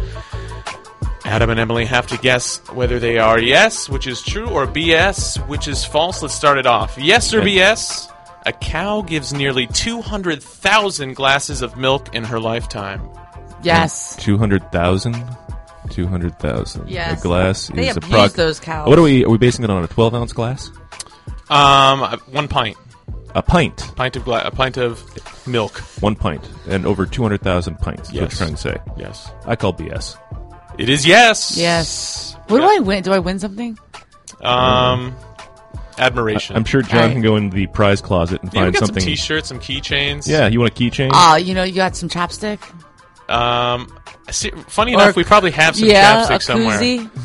Adam 1.25 1.49
and 1.49 1.59
Emily 1.59 1.85
have 1.85 2.07
to 2.07 2.17
guess 2.17 2.57
whether 2.69 2.99
they 2.99 3.17
are 3.17 3.39
yes, 3.39 3.89
which 3.89 4.07
is 4.07 4.21
true, 4.21 4.47
or 4.47 4.67
BS, 4.67 5.45
which 5.47 5.67
is 5.67 5.83
false. 5.83 6.21
Let's 6.21 6.35
start 6.35 6.57
it 6.57 6.65
off. 6.65 6.97
Yes 6.97 7.33
or 7.33 7.41
BS? 7.41 8.09
A 8.45 8.51
cow 8.51 9.01
gives 9.01 9.33
nearly 9.33 9.67
200,000 9.67 11.15
glasses 11.15 11.61
of 11.61 11.75
milk 11.75 12.13
in 12.13 12.25
her 12.25 12.39
lifetime. 12.39 13.09
Yes. 13.63 14.15
200,000? 14.17 15.15
200,000. 15.89 16.89
Yes. 16.89 17.19
A 17.19 17.23
glass 17.23 17.67
They 17.67 17.89
is 17.89 17.97
abuse 17.97 18.11
approx- 18.13 18.33
those 18.35 18.59
cows. 18.59 18.87
What 18.87 18.97
are 18.99 19.01
we, 19.01 19.25
are 19.25 19.29
we 19.29 19.37
basing 19.37 19.63
it 19.63 19.69
on 19.69 19.83
a 19.83 19.87
12 19.87 20.15
ounce 20.15 20.33
glass? 20.33 20.71
Um, 21.49 21.99
one 22.31 22.47
pint. 22.47 22.77
A 23.35 23.41
pint. 23.41 23.91
Pint 23.95 24.15
of 24.15 24.25
gla- 24.25 24.43
a 24.45 24.51
pint 24.51 24.77
of 24.77 25.03
milk. 25.47 25.77
One 26.01 26.15
pint. 26.15 26.47
And 26.67 26.85
over 26.85 27.05
200,000 27.05 27.75
pints. 27.79 28.09
Is 28.09 28.13
what 28.13 28.13
Yes. 28.13 28.21
you're 28.21 28.37
trying 28.47 28.55
to 28.55 28.61
say. 28.61 28.77
Yes. 28.97 29.31
I 29.45 29.55
call 29.55 29.73
BS. 29.73 30.17
It 30.77 30.89
is 30.89 31.05
yes. 31.05 31.57
Yes. 31.57 32.35
What 32.47 32.59
do 32.59 32.63
I 32.63 32.79
win? 32.79 33.03
Do 33.03 33.11
I 33.11 33.19
win 33.19 33.39
something? 33.39 33.77
Um, 34.41 35.15
admiration. 35.97 36.55
I'm 36.55 36.65
sure 36.65 36.81
John 36.81 36.97
Alright. 36.97 37.11
can 37.13 37.21
go 37.21 37.35
in 37.35 37.49
the 37.49 37.67
prize 37.67 38.01
closet 38.01 38.41
and 38.41 38.53
yeah, 38.53 38.61
we 38.61 38.65
find 38.65 38.73
got 38.75 38.79
something. 38.87 39.01
some 39.01 39.07
t-shirts, 39.09 39.47
some 39.49 39.59
keychains. 39.59 40.27
yeah, 40.27 40.47
you 40.47 40.59
want 40.59 40.71
a 40.71 40.75
keychain? 40.75 41.09
Ah, 41.13 41.35
you 41.37 41.53
know, 41.53 41.63
you 41.63 41.75
got 41.75 41.95
some 41.95 42.09
chapstick. 42.09 42.59
Um, 43.29 43.87
see, 44.31 44.51
funny 44.67 44.93
Or 44.95 45.01
enough, 45.01 45.15
we 45.15 45.23
probably 45.23 45.51
have 45.51 45.75
some 45.75 45.87
yeah, 45.87 46.25
chapstick 46.25 46.35
a 46.35 46.39
somewhere. 46.41 46.79
koozie. 46.79 47.09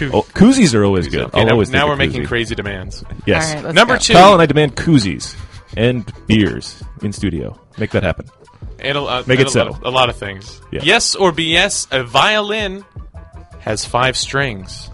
Oh, 0.00 0.22
koozies 0.22 0.74
are 0.74 0.84
always 0.84 1.08
good. 1.08 1.22
Okay, 1.22 1.44
now, 1.44 1.52
always 1.54 1.70
now 1.70 1.88
we're 1.88 1.96
making 1.96 2.24
crazy 2.24 2.54
demands. 2.54 3.02
Yes. 3.26 3.52
All 3.56 3.62
right, 3.64 3.74
Number 3.74 3.94
go. 3.94 3.98
two. 3.98 4.12
Kyle 4.12 4.32
and 4.32 4.40
I 4.40 4.46
demand 4.46 4.76
koozies 4.76 5.34
and 5.76 6.08
beers 6.28 6.80
in 7.02 7.12
studio. 7.12 7.58
Make 7.78 7.90
that 7.90 8.04
happen. 8.04 8.26
And 8.78 8.96
a, 8.96 9.00
uh, 9.02 9.24
Make 9.26 9.40
and 9.40 9.48
it 9.48 9.54
a, 9.56 9.64
lot, 9.64 9.74
so. 9.82 9.88
a 9.88 9.90
lot 9.90 10.08
of 10.08 10.14
things. 10.16 10.60
Yeah. 10.70 10.82
Yes 10.84 11.16
or 11.16 11.32
BS? 11.32 11.88
A 11.90 12.04
violin 12.04 12.84
has 13.58 13.84
five 13.84 14.16
strings. 14.16 14.88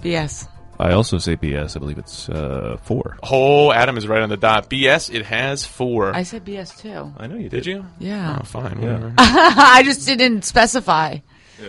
BS. 0.00 0.46
I 0.80 0.92
also 0.92 1.18
say 1.18 1.36
BS. 1.36 1.76
I 1.76 1.78
believe 1.78 1.98
it's 1.98 2.28
uh, 2.28 2.78
four. 2.82 3.18
Oh, 3.22 3.70
Adam 3.70 3.98
is 3.98 4.08
right 4.08 4.22
on 4.22 4.30
the 4.30 4.36
dot. 4.38 4.70
BS, 4.70 5.12
it 5.14 5.26
has 5.26 5.66
four. 5.66 6.14
I 6.14 6.22
said 6.22 6.44
BS 6.44 6.78
too. 6.78 7.12
I 7.18 7.26
know 7.26 7.36
you 7.36 7.50
Did 7.50 7.66
you? 7.66 7.84
Yeah. 7.98 8.38
Oh, 8.40 8.44
fine. 8.44 8.80
Yeah. 8.80 8.94
Whatever. 8.94 9.14
I 9.18 9.82
just 9.84 10.06
didn't 10.06 10.42
specify. 10.44 11.18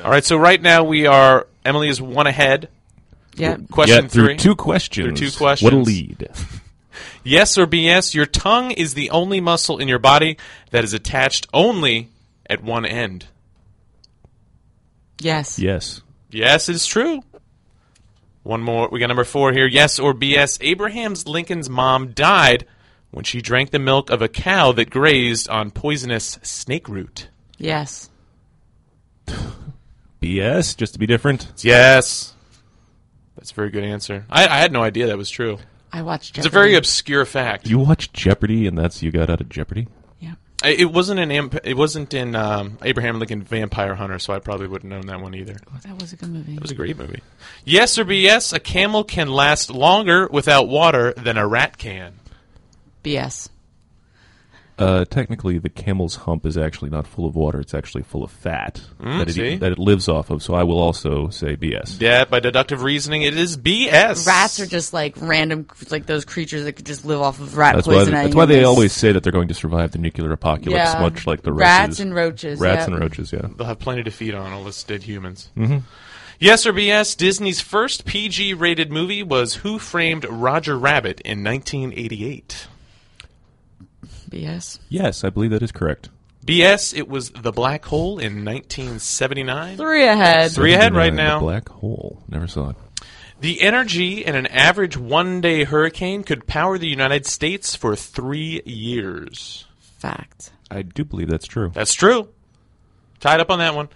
All 0.04 0.10
right. 0.10 0.24
So 0.24 0.38
right 0.38 0.62
now 0.62 0.86
we 0.86 1.08
are. 1.08 1.48
Emily 1.66 1.90
is 1.90 2.02
one 2.02 2.26
ahead. 2.26 2.70
Yeah. 3.36 3.58
Question 3.70 4.06
yeah, 4.06 4.10
through 4.10 4.26
three. 4.28 4.38
two 4.38 4.56
questions. 4.56 5.20
Through 5.20 5.30
two 5.30 5.38
questions. 5.38 5.72
What 5.72 5.74
a 5.74 5.84
lead. 5.84 6.30
Yes 7.24 7.58
or 7.58 7.68
BS? 7.68 8.14
Your 8.14 8.26
tongue 8.26 8.72
is 8.72 8.96
the 8.96 9.12
only 9.12 9.42
muscle 9.42 9.78
in 9.78 9.88
your 9.88 10.00
body 10.00 10.38
that 10.72 10.84
is 10.84 10.94
attached 10.94 11.48
only 11.54 12.10
at 12.50 12.64
one 12.64 12.86
end. 12.86 13.28
Yes. 15.20 15.60
Yes. 15.60 16.02
Yes, 16.32 16.68
it's 16.68 16.88
true. 16.88 17.22
One 18.44 18.62
more. 18.62 18.90
We 18.92 19.00
got 19.00 19.08
number 19.08 19.24
four 19.24 19.54
here. 19.54 19.68
Yes 19.68 20.00
or 20.00 20.14
BS? 20.14 20.58
Abraham's 20.62 21.28
Lincoln's 21.28 21.70
mom 21.70 22.12
died 22.12 22.66
when 23.12 23.24
she 23.24 23.42
drank 23.42 23.72
the 23.72 23.80
milk 23.80 24.10
of 24.10 24.22
a 24.22 24.28
cow 24.28 24.72
that 24.72 24.90
grazed 24.90 25.50
on 25.50 25.72
poisonous 25.72 26.40
snake 26.42 26.90
root. 26.90 27.30
Yes. 27.58 28.10
BS, 30.22 30.76
just 30.76 30.94
to 30.94 31.00
be 31.00 31.06
different. 31.06 31.52
Yes. 31.58 32.34
That's 33.36 33.52
a 33.52 33.56
very 33.56 33.70
good 33.70 33.84
answer. 33.84 34.26
I, 34.30 34.48
I 34.48 34.58
had 34.58 34.72
no 34.72 34.84
idea 34.84 35.08
that 35.08 35.18
was 35.18 35.30
true. 35.30 35.58
I 35.92 36.02
watched. 36.04 36.36
Jeopardy. 36.36 36.48
It's 36.48 36.54
a 36.54 36.58
very 36.58 36.76
obscure 36.76 37.26
fact. 37.26 37.68
You 37.68 37.80
watched 37.80 38.14
Jeopardy, 38.14 38.66
and 38.66 38.78
that's 38.78 39.04
you 39.04 39.12
got 39.12 39.30
out 39.30 39.42
of 39.42 39.50
Jeopardy. 39.50 39.88
It 40.64 40.92
wasn't 40.92 41.20
in 41.20 41.32
Amp- 41.32 41.66
it 41.66 41.76
wasn't 41.76 42.14
in 42.14 42.36
um, 42.36 42.78
Abraham 42.84 43.20
Lincoln 43.20 43.42
Vampire 43.42 43.96
Hunter, 43.96 44.20
so 44.20 44.34
I 44.34 44.40
probably 44.40 44.68
wouldn't 44.68 44.92
known 44.92 45.08
that 45.08 45.20
one 45.20 45.34
either. 45.34 45.54
It 45.54 45.84
That 45.84 46.00
was 46.00 46.14
a 46.14 46.16
good 46.16 46.30
movie. 46.30 46.56
It 46.56 46.62
was 46.62 46.72
a 46.72 46.76
great 46.76 46.98
movie. 46.98 47.22
Yes 47.66 47.98
or 47.98 48.06
BS? 48.06 48.54
A 48.54 48.60
camel 48.60 49.04
can 49.04 49.30
last 49.30 49.72
longer 49.72 50.28
without 50.28 50.68
water 50.68 51.14
than 51.14 51.38
a 51.38 51.48
rat 51.48 51.78
can. 51.78 52.14
BS. 53.04 53.50
Uh, 54.82 55.06
technically, 55.06 55.58
the 55.58 55.70
camel's 55.70 56.16
hump 56.16 56.46
is 56.46 56.58
actually 56.58 56.90
not 56.90 57.06
full 57.08 57.26
of 57.26 57.36
water; 57.36 57.60
it's 57.60 57.74
actually 57.74 58.04
full 58.04 58.24
of 58.24 58.32
fat 58.32 58.82
that 59.00 59.30
it 59.30 59.34
see? 59.34 59.56
that 59.58 59.72
it 59.72 59.80
lives 59.80 60.08
off 60.08 60.30
of. 60.30 60.42
So 60.44 60.54
I 60.54 60.64
will 60.64 60.80
also 60.80 61.30
say 61.30 61.56
BS. 61.56 62.00
Yeah, 62.02 62.26
by 62.26 62.40
deductive 62.40 62.84
reasoning, 62.84 63.22
it 63.22 63.38
is 63.38 63.58
BS. 63.58 64.26
Rats 64.28 64.60
are 64.60 64.66
just 64.66 64.94
like 64.94 65.16
random, 65.22 65.68
like 65.90 66.06
those 66.06 66.26
creatures 66.26 66.64
that 66.64 66.74
could 66.74 66.86
just 66.86 67.06
live 67.06 67.22
off 67.22 67.40
of 67.40 67.58
rat 67.58 67.76
That's 67.76 67.88
why. 67.88 67.94
poison. 67.96 68.14
That's 68.14 68.36
why 68.36 68.46
they 68.46 68.64
always 68.64 68.94
say 68.94 69.12
that 69.12 69.24
they're 69.24 69.32
going 69.32 69.48
to 69.50 69.54
survive 69.54 69.92
the 69.92 69.98
nuclear 70.00 70.32
apocalypse, 70.32 70.94
Yeah. 70.94 71.00
much 71.02 71.28
like 71.28 71.42
the 71.44 71.54
Rats 71.54 71.88
roaches. 71.90 72.00
and 72.00 72.16
roaches, 72.16 72.60
Rats 72.60 72.80
yep. 72.80 72.88
and 72.90 73.00
roaches. 73.00 73.32
Yeah. 73.34 73.48
They'll 73.58 73.68
have 73.68 73.80
plenty 73.80 74.04
to 74.04 74.12
feed 74.12 74.34
on, 74.34 74.52
all 74.52 74.68
us 74.68 74.82
dead 74.84 75.04
humans. 75.04 75.50
Mm-hmm. 75.58 75.80
Yes 76.40 76.66
or 76.66 76.74
BS? 76.74 77.16
Disney's 77.16 77.62
first 77.62 78.04
PG-rated 78.06 78.92
movie 78.92 79.22
was 79.22 79.56
Who 79.58 79.78
Framed 79.78 80.26
Roger 80.28 80.76
Rabbit 80.76 81.22
in 81.22 81.44
1988. 81.44 82.68
BS. 84.32 84.80
Yes, 84.90 85.24
I 85.24 85.30
believe 85.30 85.52
that 85.52 85.62
is 85.62 85.72
correct. 85.72 86.10
BS, 86.46 86.98
it 86.98 87.08
was 87.08 87.30
The 87.30 87.52
Black 87.52 87.86
Hole 87.86 88.18
in 88.18 88.44
1979. 88.44 89.78
Three 89.78 90.08
ahead. 90.08 90.52
Three 90.52 90.74
ahead 90.74 90.96
right 90.96 91.14
now. 91.14 91.38
The 91.40 91.46
black 91.46 91.70
hole. 91.70 92.24
Never 92.28 92.48
saw 92.48 92.70
it. 92.70 92.76
The 93.42 93.62
energy 93.62 94.26
in 94.26 94.36
an 94.36 94.48
average 94.48 94.98
one 94.98 95.42
day 95.42 95.64
hurricane 95.64 96.24
could 96.24 96.48
power 96.48 96.78
the 96.78 96.88
United 96.88 97.26
States 97.28 97.76
for 97.76 97.96
three 97.96 98.62
years. 98.66 99.66
Fact. 99.80 100.52
I 100.72 100.82
do 100.82 101.04
believe 101.04 101.30
that's 101.30 101.48
true. 101.48 101.72
That's 101.74 101.94
true. 101.94 102.30
Tied 103.20 103.40
up 103.40 103.52
on 103.52 103.60
that 103.60 103.76
one. 103.76 103.90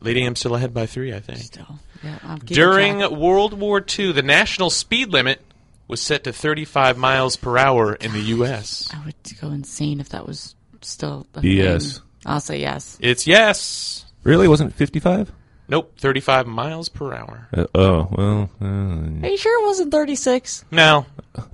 Lady 0.00 0.22
M 0.22 0.34
still 0.34 0.54
ahead 0.54 0.74
by 0.74 0.86
three, 0.86 1.14
I 1.14 1.20
think. 1.20 1.38
Still. 1.38 1.78
Yeah, 2.02 2.18
I'm 2.22 2.38
keeping 2.38 2.54
During 2.54 2.98
track. 2.98 3.10
World 3.10 3.54
War 3.54 3.84
II, 3.86 4.12
the 4.12 4.22
national 4.22 4.70
speed 4.70 5.10
limit 5.10 5.42
was 5.90 6.00
set 6.00 6.24
to 6.24 6.32
35 6.32 6.96
miles 6.96 7.36
per 7.36 7.58
hour 7.58 7.94
in 7.94 8.12
the 8.12 8.20
U.S. 8.20 8.88
I 8.94 9.04
would 9.04 9.14
go 9.40 9.48
insane 9.48 10.00
if 10.00 10.10
that 10.10 10.26
was 10.26 10.54
still 10.82 11.26
a 11.34 11.40
BS. 11.40 11.94
thing. 11.94 12.02
I'll 12.26 12.40
say 12.40 12.60
yes. 12.60 12.98
It's 13.00 13.26
yes. 13.26 14.04
Really? 14.22 14.48
Wasn't 14.48 14.70
it 14.70 14.76
55? 14.76 15.32
Nope, 15.68 15.92
35 15.98 16.48
miles 16.48 16.88
per 16.88 17.14
hour. 17.14 17.46
Uh, 17.56 17.66
oh, 17.76 18.08
well, 18.10 18.50
uh, 18.60 19.26
Are 19.26 19.30
you 19.30 19.36
sure 19.36 19.62
it 19.62 19.66
wasn't 19.66 19.92
36? 19.92 20.64
No. 20.72 21.06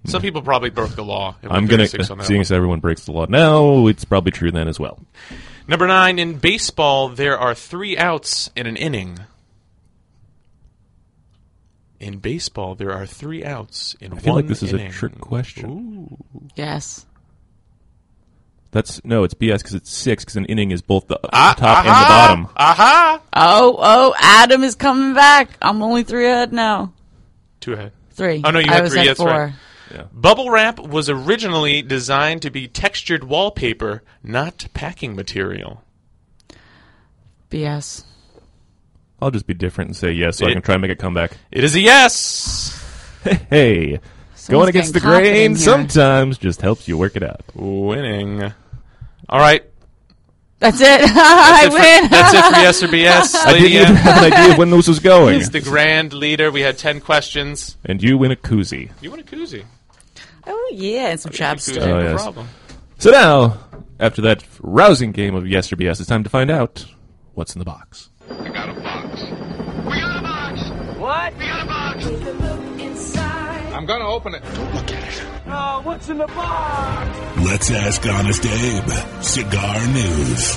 some 0.07 0.23
people 0.23 0.41
probably 0.41 0.71
broke 0.71 0.93
the 0.93 1.05
law. 1.05 1.37
I'm 1.43 1.67
going 1.67 1.87
to, 1.87 1.99
on 2.01 2.25
seeing 2.25 2.39
one. 2.39 2.41
as 2.41 2.51
everyone 2.51 2.81
breaks 2.81 3.05
the 3.05 3.13
law 3.13 3.27
now, 3.29 3.89
it's 3.89 4.07
probably 4.07 4.33
true 4.33 4.51
then 4.51 4.69
as 4.69 4.81
well. 4.81 4.99
Number 5.69 5.87
nine, 5.87 6.19
in 6.19 6.39
baseball, 6.39 7.11
there 7.11 7.39
are 7.39 7.55
three 7.55 7.99
outs 7.99 8.51
in 8.57 8.67
an 8.67 8.77
inning. 8.77 9.19
In 11.99 12.19
baseball, 12.19 12.75
there 12.75 12.93
are 12.93 13.07
three 13.07 13.43
outs 13.45 13.97
in 14.01 14.11
one 14.11 14.19
I 14.19 14.23
feel 14.23 14.35
one 14.35 14.43
like 14.43 14.49
this 14.49 14.63
is 14.63 14.73
inning. 14.73 14.89
a 14.89 14.91
trick 14.91 15.19
question. 15.19 16.17
Yes. 16.55 17.07
That's 18.73 19.03
no, 19.05 19.25
it's 19.25 19.33
BS 19.33 19.59
because 19.59 19.75
it's 19.75 19.91
six 19.91 20.23
because 20.25 20.37
an 20.37 20.45
inning 20.47 20.71
is 20.73 20.83
both 20.83 21.07
the 21.09 21.19
Ah, 21.33 21.55
top 21.57 21.79
and 21.79 21.87
the 21.87 21.91
aha! 21.91 22.27
bottom. 22.29 22.49
Aha! 22.57 23.21
Oh, 23.33 23.77
oh, 23.79 24.15
Adam 24.19 24.63
is 24.63 24.75
coming 24.75 25.15
back. 25.15 25.51
I'm 25.63 25.83
only 25.83 26.03
three 26.03 26.27
ahead 26.27 26.53
now. 26.53 26.93
Two 27.61 27.73
ahead. 27.73 27.93
Three. 28.11 28.43
Oh, 28.45 28.51
no, 28.51 28.59
you 28.59 28.71
I 28.71 28.75
had 28.75 28.83
was 28.83 28.93
three, 28.93 29.01
at 29.03 29.07
that's 29.07 29.21
four. 29.21 29.29
right. 29.29 29.53
Bubble 30.13 30.51
wrap 30.51 30.79
was 30.81 31.09
originally 31.09 31.81
designed 31.81 32.43
to 32.43 32.51
be 32.51 32.67
textured 32.69 33.25
wallpaper, 33.25 34.03
not 34.23 34.67
packing 34.75 35.15
material. 35.15 35.83
BS. 37.51 38.05
I'll 39.21 39.31
just 39.31 39.47
be 39.47 39.55
different 39.55 39.89
and 39.89 39.97
say 39.97 40.13
yes, 40.13 40.37
so 40.39 40.47
I 40.47 40.51
It- 40.51 40.53
can 40.55 40.63
try 40.63 40.75
and 40.75 40.83
make 40.83 40.91
a 40.91 40.97
comeback. 40.97 41.33
It 41.51 41.65
is 41.65 41.75
a 41.75 41.81
yes. 41.81 42.83
Hey, 43.51 43.99
Someone's 44.35 44.49
going 44.49 44.69
against 44.69 44.93
the 44.95 45.01
grain 45.01 45.57
sometimes 45.57 46.39
just 46.39 46.61
helps 46.61 46.87
you 46.87 46.97
work 46.97 47.17
it 47.17 47.25
out. 47.25 47.43
Winning. 47.57 48.43
All 49.29 49.41
right. 49.41 49.65
That's 50.61 50.81
it. 50.81 50.85
That's 51.01 51.13
I 51.17 51.65
it 51.67 51.71
for- 51.71 51.79
win. 51.79 52.11
that's 52.11 52.35
it 52.35 52.45
for 52.55 52.61
yes 52.61 52.83
or 52.83 52.87
BS. 52.87 53.35
I 53.47 53.53
didn't 53.55 53.73
even 53.73 53.87
M 53.89 53.95
have 53.97 54.23
an 54.23 54.33
idea 54.33 54.53
of 54.53 54.59
when 54.59 54.71
this 54.71 54.87
was 54.87 55.01
going. 55.01 55.41
is 55.41 55.51
the 55.51 55.61
grand 55.61 56.13
leader. 56.13 56.51
We 56.53 56.61
had 56.61 56.79
10 56.79 57.01
questions. 57.01 57.77
And 57.85 58.01
you 58.03 58.17
win 58.17 58.31
a 58.31 58.37
koozie. 58.37 58.91
You 59.01 59.11
want 59.11 59.23
a 59.23 59.25
koozie? 59.25 59.65
oh, 60.47 60.71
yeah, 60.73 61.09
and 61.09 61.19
some 61.21 61.33
Koozie, 61.33 61.37
chapstick. 61.75 61.83
Oh, 61.83 61.87
no 61.87 62.01
yes. 62.13 62.23
problem. 62.23 62.49
So 62.99 63.11
now, 63.11 63.59
after 63.99 64.23
that 64.23 64.45
rousing 64.61 65.11
game 65.13 65.35
of 65.35 65.47
yes 65.49 65.73
or 65.73 65.77
BS, 65.77 65.99
it's 66.01 66.09
time 66.09 66.23
to 66.25 66.31
find 66.31 66.51
out 66.51 66.87
what's 67.35 67.55
in 67.55 67.59
the 67.59 67.65
box. 67.65 68.09
We 68.31 68.49
got 68.51 68.69
a 68.71 68.81
box. 68.81 68.96
I'm 73.87 73.99
gonna 74.01 74.11
open 74.11 74.35
it. 74.35 74.43
Don't 74.43 74.75
look 74.75 74.93
at 74.93 75.17
it. 75.17 75.25
Oh, 75.47 75.81
what's 75.85 76.09
in 76.09 76.19
the 76.19 76.27
box? 76.27 77.39
Let's 77.47 77.71
ask 77.71 78.05
Honest 78.05 78.45
Abe. 78.45 79.23
Cigar 79.23 79.87
News. 79.87 80.57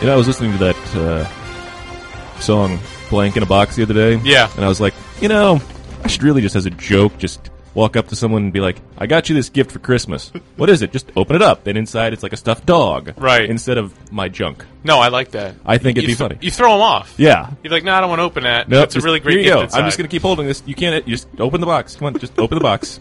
You 0.00 0.06
know, 0.06 0.14
I 0.14 0.16
was 0.16 0.26
listening 0.26 0.52
to 0.52 0.58
that 0.64 0.96
uh, 0.96 2.40
song 2.40 2.78
"Blank 3.10 3.36
in 3.36 3.42
a 3.42 3.46
Box" 3.46 3.76
the 3.76 3.82
other 3.82 3.92
day. 3.92 4.16
Yeah. 4.24 4.50
and 4.56 4.64
I 4.64 4.68
was 4.68 4.80
like, 4.80 4.94
you 5.20 5.28
know, 5.28 5.60
I 6.02 6.08
should 6.08 6.22
really 6.22 6.40
just 6.40 6.56
as 6.56 6.64
a 6.64 6.70
joke 6.70 7.18
just 7.18 7.50
walk 7.74 7.96
up 7.96 8.08
to 8.08 8.16
someone 8.16 8.42
and 8.44 8.52
be 8.52 8.60
like, 8.60 8.76
"I 8.98 9.06
got 9.06 9.28
you 9.28 9.34
this 9.34 9.48
gift 9.48 9.70
for 9.72 9.78
Christmas. 9.78 10.32
What 10.56 10.68
is 10.70 10.82
it? 10.82 10.92
Just 10.92 11.10
open 11.16 11.36
it 11.36 11.42
up." 11.42 11.66
And 11.66 11.76
inside, 11.78 12.12
it's 12.12 12.22
like 12.22 12.32
a 12.32 12.36
stuffed 12.36 12.66
dog, 12.66 13.12
Right. 13.16 13.48
Instead 13.48 13.78
of 13.78 13.94
my 14.12 14.28
junk. 14.28 14.64
No, 14.84 14.98
I 14.98 15.08
like 15.08 15.32
that. 15.32 15.54
I 15.64 15.78
think 15.78 15.98
it'd 15.98 16.08
You 16.08 16.14
be 16.14 16.18
th- 16.18 16.28
funny. 16.30 16.38
You 16.40 16.50
throw 16.50 16.72
them 16.72 16.80
off. 16.80 17.14
Yeah. 17.18 17.50
You're 17.62 17.72
like, 17.72 17.84
no, 17.84 17.92
I 17.94 18.00
don't 18.00 18.08
want 18.08 18.20
to 18.20 18.24
open 18.24 18.44
that. 18.44 18.68
No, 18.68 18.78
That's 18.78 18.96
a 18.96 19.00
really 19.00 19.20
great 19.20 19.32
Here 19.34 19.40
you 19.40 19.44
gift 19.44 19.56
go. 19.56 19.62
inside. 19.64 19.78
I'm 19.80 19.84
just 19.86 19.98
gonna 19.98 20.08
keep 20.08 20.22
holding 20.22 20.46
this. 20.46 20.62
You 20.66 20.74
can't. 20.74 21.06
You 21.06 21.14
just 21.14 21.28
open 21.38 21.60
the 21.60 21.66
box. 21.66 21.96
Come 21.96 22.06
on, 22.06 22.18
just 22.18 22.38
open 22.38 22.56
the 22.58 22.62
box. 22.64 22.98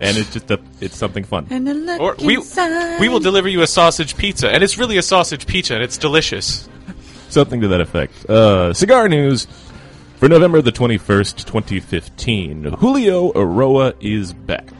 And 0.00 0.16
it's 0.18 0.32
just 0.32 0.50
a, 0.50 0.58
it's 0.80 0.96
something 0.96 1.22
fun. 1.24 1.46
And 1.50 1.66
then 1.66 1.86
look 1.86 2.00
Or 2.00 2.16
we 2.22 2.34
inside. 2.36 3.00
we 3.00 3.08
will 3.08 3.20
deliver 3.20 3.48
you 3.48 3.62
a 3.62 3.66
sausage 3.66 4.16
pizza, 4.16 4.50
and 4.50 4.62
it's 4.62 4.76
really 4.76 4.96
a 4.98 5.02
sausage 5.02 5.46
pizza, 5.46 5.74
and 5.74 5.82
it's 5.84 5.96
delicious. 5.96 6.68
Something 7.30 7.60
to 7.62 7.68
that 7.68 7.80
effect. 7.80 8.28
Uh, 8.28 8.72
cigar 8.74 9.08
news 9.08 9.46
for 10.24 10.30
November 10.30 10.62
the 10.62 10.72
21st, 10.72 11.44
2015. 11.44 12.64
Julio 12.78 13.30
Eiroa 13.32 13.94
is 14.00 14.32
back. 14.32 14.70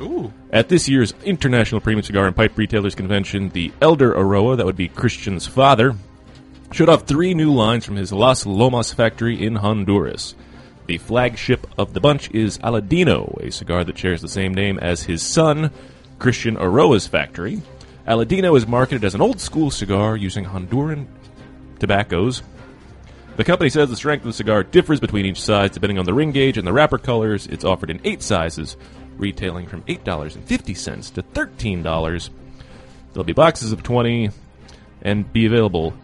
Ooh, 0.00 0.32
At 0.50 0.70
this 0.70 0.88
year's 0.88 1.12
International 1.24 1.78
Premium 1.78 2.02
Cigar 2.02 2.26
and 2.26 2.34
Pipe 2.34 2.56
Retailers 2.56 2.94
Convention, 2.94 3.50
the 3.50 3.70
Elder 3.82 4.14
Eiroa, 4.14 4.56
that 4.56 4.64
would 4.64 4.74
be 4.74 4.88
Christian's 4.88 5.46
father, 5.46 5.94
showed 6.72 6.88
off 6.88 7.02
three 7.02 7.34
new 7.34 7.52
lines 7.52 7.84
from 7.84 7.96
his 7.96 8.14
Las 8.14 8.46
Lomas 8.46 8.94
factory 8.94 9.44
in 9.44 9.56
Honduras. 9.56 10.34
The 10.86 10.96
flagship 10.96 11.66
of 11.76 11.92
the 11.92 12.00
bunch 12.00 12.30
is 12.30 12.56
Aladino, 12.56 13.38
a 13.46 13.52
cigar 13.52 13.84
that 13.84 13.98
shares 13.98 14.22
the 14.22 14.26
same 14.26 14.54
name 14.54 14.78
as 14.78 15.02
his 15.02 15.20
son, 15.20 15.70
Christian 16.18 16.56
Eiroa's 16.56 17.06
factory. 17.06 17.60
Aladino 18.08 18.56
is 18.56 18.66
marketed 18.66 19.04
as 19.04 19.14
an 19.14 19.20
old 19.20 19.38
school 19.38 19.70
cigar 19.70 20.16
using 20.16 20.46
Honduran 20.46 21.08
tobaccos. 21.78 22.42
The 23.34 23.44
company 23.44 23.70
says 23.70 23.88
the 23.88 23.96
strength 23.96 24.22
of 24.22 24.26
the 24.26 24.32
cigar 24.34 24.62
differs 24.62 25.00
between 25.00 25.24
each 25.24 25.40
size 25.40 25.70
depending 25.70 25.98
on 25.98 26.04
the 26.04 26.12
ring 26.12 26.32
gauge 26.32 26.58
and 26.58 26.66
the 26.66 26.72
wrapper 26.72 26.98
colors. 26.98 27.46
It's 27.46 27.64
offered 27.64 27.88
in 27.88 28.00
eight 28.04 28.22
sizes, 28.22 28.76
retailing 29.16 29.66
from 29.66 29.82
$8.50 29.84 31.14
to 31.14 31.22
$13. 31.22 32.30
There'll 33.12 33.24
be 33.24 33.32
boxes 33.32 33.72
of 33.72 33.82
20 33.82 34.30
and 35.00 35.32
be 35.32 35.46
available 35.46 35.94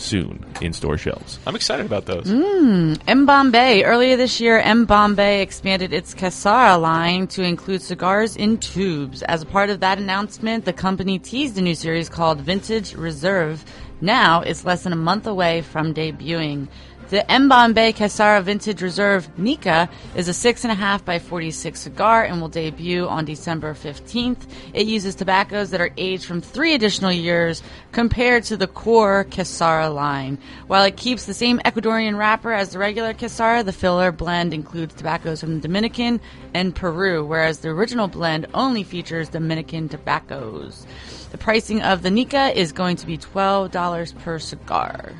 soon 0.00 0.44
in 0.60 0.72
store 0.72 0.96
shelves. 0.96 1.38
I'm 1.46 1.54
excited 1.54 1.86
about 1.86 2.06
those. 2.06 2.24
Mm, 2.24 3.00
M. 3.06 3.26
Bombay. 3.26 3.82
Earlier 3.82 4.16
this 4.16 4.40
year, 4.40 4.58
M. 4.58 4.84
Bombay 4.84 5.42
expanded 5.42 5.92
its 5.92 6.14
Casara 6.14 6.80
line 6.80 7.26
to 7.28 7.42
include 7.42 7.82
cigars 7.82 8.36
in 8.36 8.58
tubes. 8.58 9.22
As 9.22 9.42
a 9.42 9.46
part 9.46 9.70
of 9.70 9.80
that 9.80 9.98
announcement, 9.98 10.64
the 10.64 10.72
company 10.72 11.18
teased 11.18 11.58
a 11.58 11.60
new 11.60 11.74
series 11.74 12.08
called 12.08 12.40
Vintage 12.40 12.94
Reserve. 12.94 13.64
Now 14.00 14.40
it's 14.40 14.64
less 14.64 14.84
than 14.84 14.92
a 14.92 14.96
month 14.96 15.26
away 15.26 15.60
from 15.60 15.92
debuting. 15.92 16.68
The 17.10 17.28
M. 17.28 17.48
Bombay 17.48 17.92
Casara 17.92 18.40
Vintage 18.40 18.80
Reserve 18.80 19.36
Nika 19.36 19.90
is 20.14 20.28
a 20.28 20.30
6.5 20.30 21.04
by 21.04 21.18
46 21.18 21.80
cigar 21.80 22.22
and 22.22 22.40
will 22.40 22.46
debut 22.46 23.08
on 23.08 23.24
December 23.24 23.74
15th. 23.74 24.48
It 24.72 24.86
uses 24.86 25.16
tobaccos 25.16 25.70
that 25.70 25.80
are 25.80 25.90
aged 25.96 26.24
from 26.24 26.40
three 26.40 26.72
additional 26.72 27.10
years 27.10 27.64
compared 27.90 28.44
to 28.44 28.56
the 28.56 28.68
core 28.68 29.26
Casara 29.28 29.92
line. 29.92 30.38
While 30.68 30.84
it 30.84 30.96
keeps 30.96 31.24
the 31.24 31.34
same 31.34 31.58
Ecuadorian 31.64 32.16
wrapper 32.16 32.52
as 32.52 32.70
the 32.70 32.78
regular 32.78 33.12
Casara, 33.12 33.64
the 33.64 33.72
filler 33.72 34.12
blend 34.12 34.54
includes 34.54 34.94
tobaccos 34.94 35.40
from 35.40 35.56
the 35.56 35.62
Dominican 35.62 36.20
and 36.54 36.76
Peru, 36.76 37.26
whereas 37.26 37.58
the 37.58 37.70
original 37.70 38.06
blend 38.06 38.46
only 38.54 38.84
features 38.84 39.28
Dominican 39.28 39.88
tobaccos. 39.88 40.86
The 41.32 41.38
pricing 41.38 41.82
of 41.82 42.02
the 42.02 42.10
Nika 42.12 42.56
is 42.56 42.70
going 42.70 42.94
to 42.98 43.06
be 43.06 43.18
$12 43.18 44.16
per 44.20 44.38
cigar. 44.38 45.12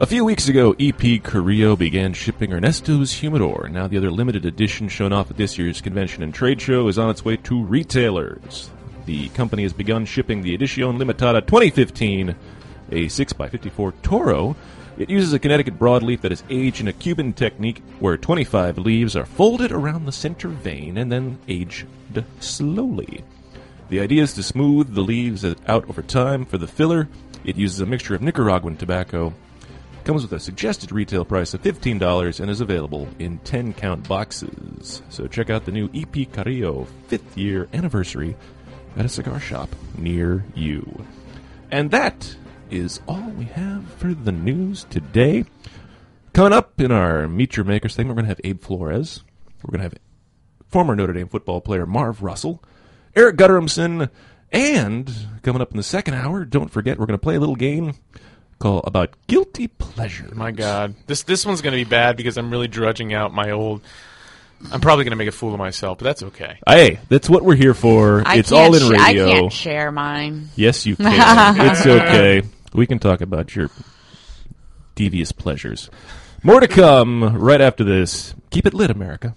A 0.00 0.06
few 0.06 0.24
weeks 0.24 0.48
ago, 0.48 0.74
EP 0.80 1.22
Carrillo 1.22 1.76
began 1.76 2.14
shipping 2.14 2.52
Ernesto's 2.52 3.12
Humidor. 3.12 3.68
Now, 3.68 3.86
the 3.86 3.96
other 3.96 4.10
limited 4.10 4.44
edition 4.44 4.88
shown 4.88 5.12
off 5.12 5.30
at 5.30 5.36
this 5.36 5.56
year's 5.56 5.80
convention 5.80 6.24
and 6.24 6.34
trade 6.34 6.60
show 6.60 6.88
is 6.88 6.98
on 6.98 7.10
its 7.10 7.24
way 7.24 7.36
to 7.36 7.62
retailers. 7.62 8.70
The 9.06 9.28
company 9.28 9.62
has 9.62 9.72
begun 9.72 10.04
shipping 10.04 10.42
the 10.42 10.52
Edition 10.52 10.98
Limitada 10.98 11.46
2015, 11.46 12.30
a 12.90 13.04
6x54 13.04 13.92
Toro. 14.02 14.56
It 14.98 15.10
uses 15.10 15.32
a 15.32 15.38
Connecticut 15.38 15.78
broadleaf 15.78 16.22
that 16.22 16.32
is 16.32 16.42
aged 16.50 16.80
in 16.80 16.88
a 16.88 16.92
Cuban 16.92 17.32
technique 17.32 17.80
where 18.00 18.16
25 18.16 18.78
leaves 18.78 19.14
are 19.14 19.24
folded 19.26 19.70
around 19.70 20.06
the 20.06 20.12
center 20.12 20.48
vein 20.48 20.98
and 20.98 21.12
then 21.12 21.38
aged 21.46 21.86
slowly. 22.40 23.22
The 23.90 24.00
idea 24.00 24.24
is 24.24 24.32
to 24.34 24.42
smooth 24.42 24.92
the 24.92 25.02
leaves 25.02 25.44
out 25.44 25.88
over 25.88 26.02
time. 26.02 26.46
For 26.46 26.58
the 26.58 26.66
filler, 26.66 27.08
it 27.44 27.54
uses 27.54 27.78
a 27.78 27.86
mixture 27.86 28.16
of 28.16 28.22
Nicaraguan 28.22 28.76
tobacco 28.76 29.32
comes 30.04 30.22
with 30.22 30.32
a 30.32 30.40
suggested 30.40 30.92
retail 30.92 31.24
price 31.24 31.54
of 31.54 31.62
$15 31.62 32.40
and 32.40 32.50
is 32.50 32.60
available 32.60 33.08
in 33.18 33.38
10 33.38 33.72
count 33.72 34.06
boxes. 34.06 35.02
So 35.08 35.26
check 35.26 35.48
out 35.48 35.64
the 35.64 35.72
new 35.72 35.88
EP 35.94 36.30
Carrillo 36.30 36.86
5th 37.08 37.36
year 37.36 37.68
anniversary 37.72 38.36
at 38.98 39.06
a 39.06 39.08
cigar 39.08 39.40
shop 39.40 39.70
near 39.96 40.44
you. 40.54 41.06
And 41.70 41.90
that 41.90 42.36
is 42.70 43.00
all 43.08 43.30
we 43.30 43.46
have 43.46 43.84
for 43.94 44.12
the 44.12 44.32
news 44.32 44.84
today. 44.90 45.46
Coming 46.34 46.52
up 46.52 46.80
in 46.80 46.92
our 46.92 47.26
Meet 47.26 47.56
Your 47.56 47.64
Makers 47.64 47.96
thing, 47.96 48.08
we're 48.08 48.14
going 48.14 48.26
to 48.26 48.30
have 48.30 48.40
Abe 48.44 48.60
Flores. 48.60 49.24
We're 49.62 49.70
going 49.70 49.88
to 49.88 49.94
have 49.94 49.98
former 50.68 50.94
Notre 50.94 51.14
Dame 51.14 51.28
football 51.28 51.62
player 51.62 51.86
Marv 51.86 52.22
Russell, 52.22 52.62
Eric 53.16 53.36
Guttormson, 53.36 54.10
And 54.52 55.12
coming 55.42 55.62
up 55.62 55.70
in 55.70 55.78
the 55.78 55.82
second 55.82 56.14
hour, 56.14 56.44
don't 56.44 56.70
forget 56.70 56.98
we're 56.98 57.06
going 57.06 57.18
to 57.18 57.22
play 57.22 57.36
a 57.36 57.40
little 57.40 57.56
game 57.56 57.94
called 58.64 58.84
about 58.86 59.10
guilty 59.26 59.68
pleasure. 59.68 60.30
My 60.34 60.50
God, 60.50 60.94
this 61.06 61.22
this 61.24 61.44
one's 61.44 61.60
going 61.60 61.72
to 61.72 61.84
be 61.84 61.88
bad 61.88 62.16
because 62.16 62.38
I'm 62.38 62.50
really 62.50 62.66
drudging 62.66 63.12
out 63.12 63.34
my 63.34 63.50
old. 63.50 63.82
I'm 64.72 64.80
probably 64.80 65.04
going 65.04 65.10
to 65.10 65.16
make 65.16 65.28
a 65.28 65.32
fool 65.32 65.52
of 65.52 65.58
myself, 65.58 65.98
but 65.98 66.04
that's 66.04 66.22
okay. 66.22 66.58
Hey, 66.66 66.98
that's 67.10 67.28
what 67.28 67.44
we're 67.44 67.56
here 67.56 67.74
for. 67.74 68.22
I 68.26 68.36
it's 68.36 68.52
all 68.52 68.74
in 68.74 68.80
sh- 68.80 68.98
I 68.98 69.08
radio. 69.10 69.26
can't 69.26 69.52
share 69.52 69.92
mine. 69.92 70.48
Yes, 70.56 70.86
you 70.86 70.96
can. 70.96 71.60
it's 71.70 71.84
okay. 71.84 72.42
We 72.72 72.86
can 72.86 72.98
talk 72.98 73.20
about 73.20 73.54
your 73.54 73.68
devious 74.94 75.30
pleasures. 75.30 75.90
More 76.42 76.60
to 76.60 76.68
come 76.68 77.36
right 77.36 77.60
after 77.60 77.84
this. 77.84 78.34
Keep 78.48 78.64
it 78.64 78.72
lit, 78.72 78.90
America. 78.90 79.34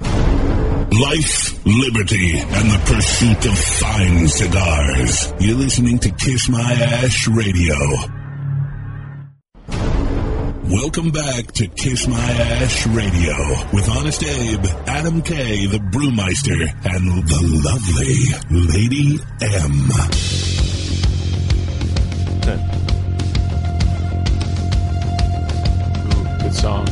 Life, 0.00 1.66
liberty, 1.66 2.38
and 2.38 2.70
the 2.70 2.82
pursuit 2.86 3.44
of 3.52 3.58
fine 3.58 4.28
cigars. 4.28 5.34
You're 5.40 5.58
listening 5.58 5.98
to 5.98 6.10
Kiss 6.12 6.48
My 6.48 6.72
Ash 6.72 7.28
Radio. 7.28 8.21
Welcome 10.72 11.10
back 11.10 11.52
to 11.52 11.66
Kiss 11.66 12.08
My 12.08 12.16
Ash 12.18 12.86
Radio 12.86 13.34
with 13.74 13.88
Honest 13.90 14.24
Abe, 14.24 14.64
Adam 14.86 15.20
K, 15.20 15.66
the 15.66 15.76
Brewmeister, 15.78 16.62
and 16.84 17.28
the 17.28 17.40
lovely 17.62 18.16
Lady 18.50 19.18
M. 19.42 20.92
Ooh, 26.06 26.42
good 26.42 26.54
song. 26.54 26.86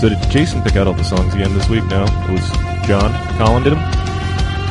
So 0.00 0.08
did 0.08 0.18
Jason 0.30 0.62
pick 0.62 0.76
out 0.76 0.86
all 0.86 0.94
the 0.94 1.04
songs 1.04 1.34
again 1.34 1.52
this 1.54 1.68
week? 1.68 1.84
No, 1.86 2.04
it 2.04 2.30
was 2.30 2.50
John. 2.86 3.12
Colin 3.38 3.62
did 3.62 3.72
them. 3.74 3.92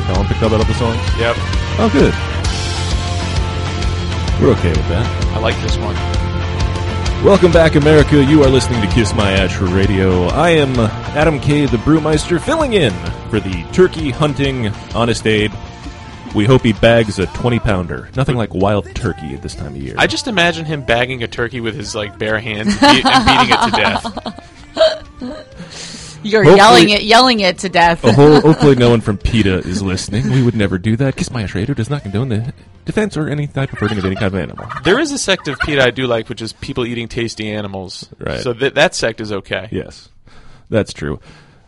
Colin 0.06 0.26
picked 0.26 0.42
out 0.42 0.52
all 0.52 0.58
the 0.58 0.74
songs. 0.74 1.00
Yep, 1.18 1.36
Oh, 1.80 1.88
good. 1.92 2.14
We're 4.42 4.52
okay 4.52 4.70
with 4.70 4.88
that. 4.88 5.34
I 5.34 5.38
like 5.40 5.56
this 5.62 5.76
one. 5.78 6.27
Welcome 7.24 7.50
back, 7.52 7.74
America. 7.74 8.22
You 8.24 8.42
are 8.44 8.48
listening 8.48 8.80
to 8.80 8.86
Kiss 8.88 9.12
My 9.12 9.32
Ash 9.32 9.58
Radio. 9.58 10.26
I 10.28 10.50
am 10.50 10.78
Adam 10.78 11.40
K, 11.40 11.66
the 11.66 11.76
Brewmeister, 11.78 12.40
filling 12.40 12.74
in 12.74 12.92
for 13.28 13.40
the 13.40 13.64
turkey 13.72 14.10
hunting 14.10 14.68
Honest 14.94 15.26
Abe. 15.26 15.52
We 16.34 16.44
hope 16.46 16.62
he 16.62 16.72
bags 16.74 17.18
a 17.18 17.26
20 17.26 17.58
pounder. 17.58 18.08
Nothing 18.16 18.36
like 18.36 18.54
wild 18.54 18.94
turkey 18.94 19.34
at 19.34 19.42
this 19.42 19.54
time 19.56 19.74
of 19.74 19.76
year. 19.82 19.96
I 19.98 20.06
just 20.06 20.28
imagine 20.28 20.64
him 20.64 20.82
bagging 20.84 21.22
a 21.24 21.28
turkey 21.28 21.60
with 21.60 21.74
his 21.74 21.94
like 21.94 22.18
bare 22.18 22.38
hands 22.38 22.76
and, 22.80 23.02
be- 23.02 23.08
and 23.08 23.26
beating 23.26 23.50
it 23.50 23.64
to 23.64 25.32
death. 25.32 25.94
You're 26.22 26.42
Hopefully- 26.44 26.56
yelling 26.58 26.88
it, 26.90 27.02
yelling 27.04 27.40
it 27.40 27.58
to 27.58 27.68
death. 27.68 28.04
A 28.04 28.12
whole, 28.12 28.40
hopefully, 28.42 28.74
no 28.74 28.90
one 28.90 29.00
from 29.00 29.18
PETA 29.18 29.58
is 29.58 29.82
listening. 29.82 30.30
We 30.30 30.42
would 30.42 30.54
never 30.56 30.78
do 30.78 30.96
that. 30.96 31.16
Kiss 31.16 31.30
My 31.30 31.42
Ash 31.44 31.54
Radio 31.54 31.74
does 31.74 31.88
not 31.90 32.02
condone 32.02 32.28
the 32.28 32.52
defense 32.84 33.16
or 33.16 33.28
any 33.28 33.46
type 33.46 33.72
of 33.72 33.78
hurting 33.78 33.98
of 33.98 34.04
any 34.04 34.14
kind 34.16 34.26
of 34.26 34.34
animal. 34.34 34.66
There 34.84 34.98
is 34.98 35.12
a 35.12 35.18
sect 35.18 35.46
of 35.48 35.58
PETA 35.60 35.82
I 35.82 35.90
do 35.90 36.06
like, 36.06 36.28
which 36.28 36.42
is 36.42 36.52
people 36.54 36.84
eating 36.86 37.06
tasty 37.08 37.50
animals. 37.50 38.08
Right. 38.18 38.40
So 38.40 38.52
th- 38.52 38.74
that 38.74 38.94
sect 38.94 39.20
is 39.20 39.30
okay. 39.32 39.68
Yes, 39.70 40.08
that's 40.68 40.92
true. 40.92 41.20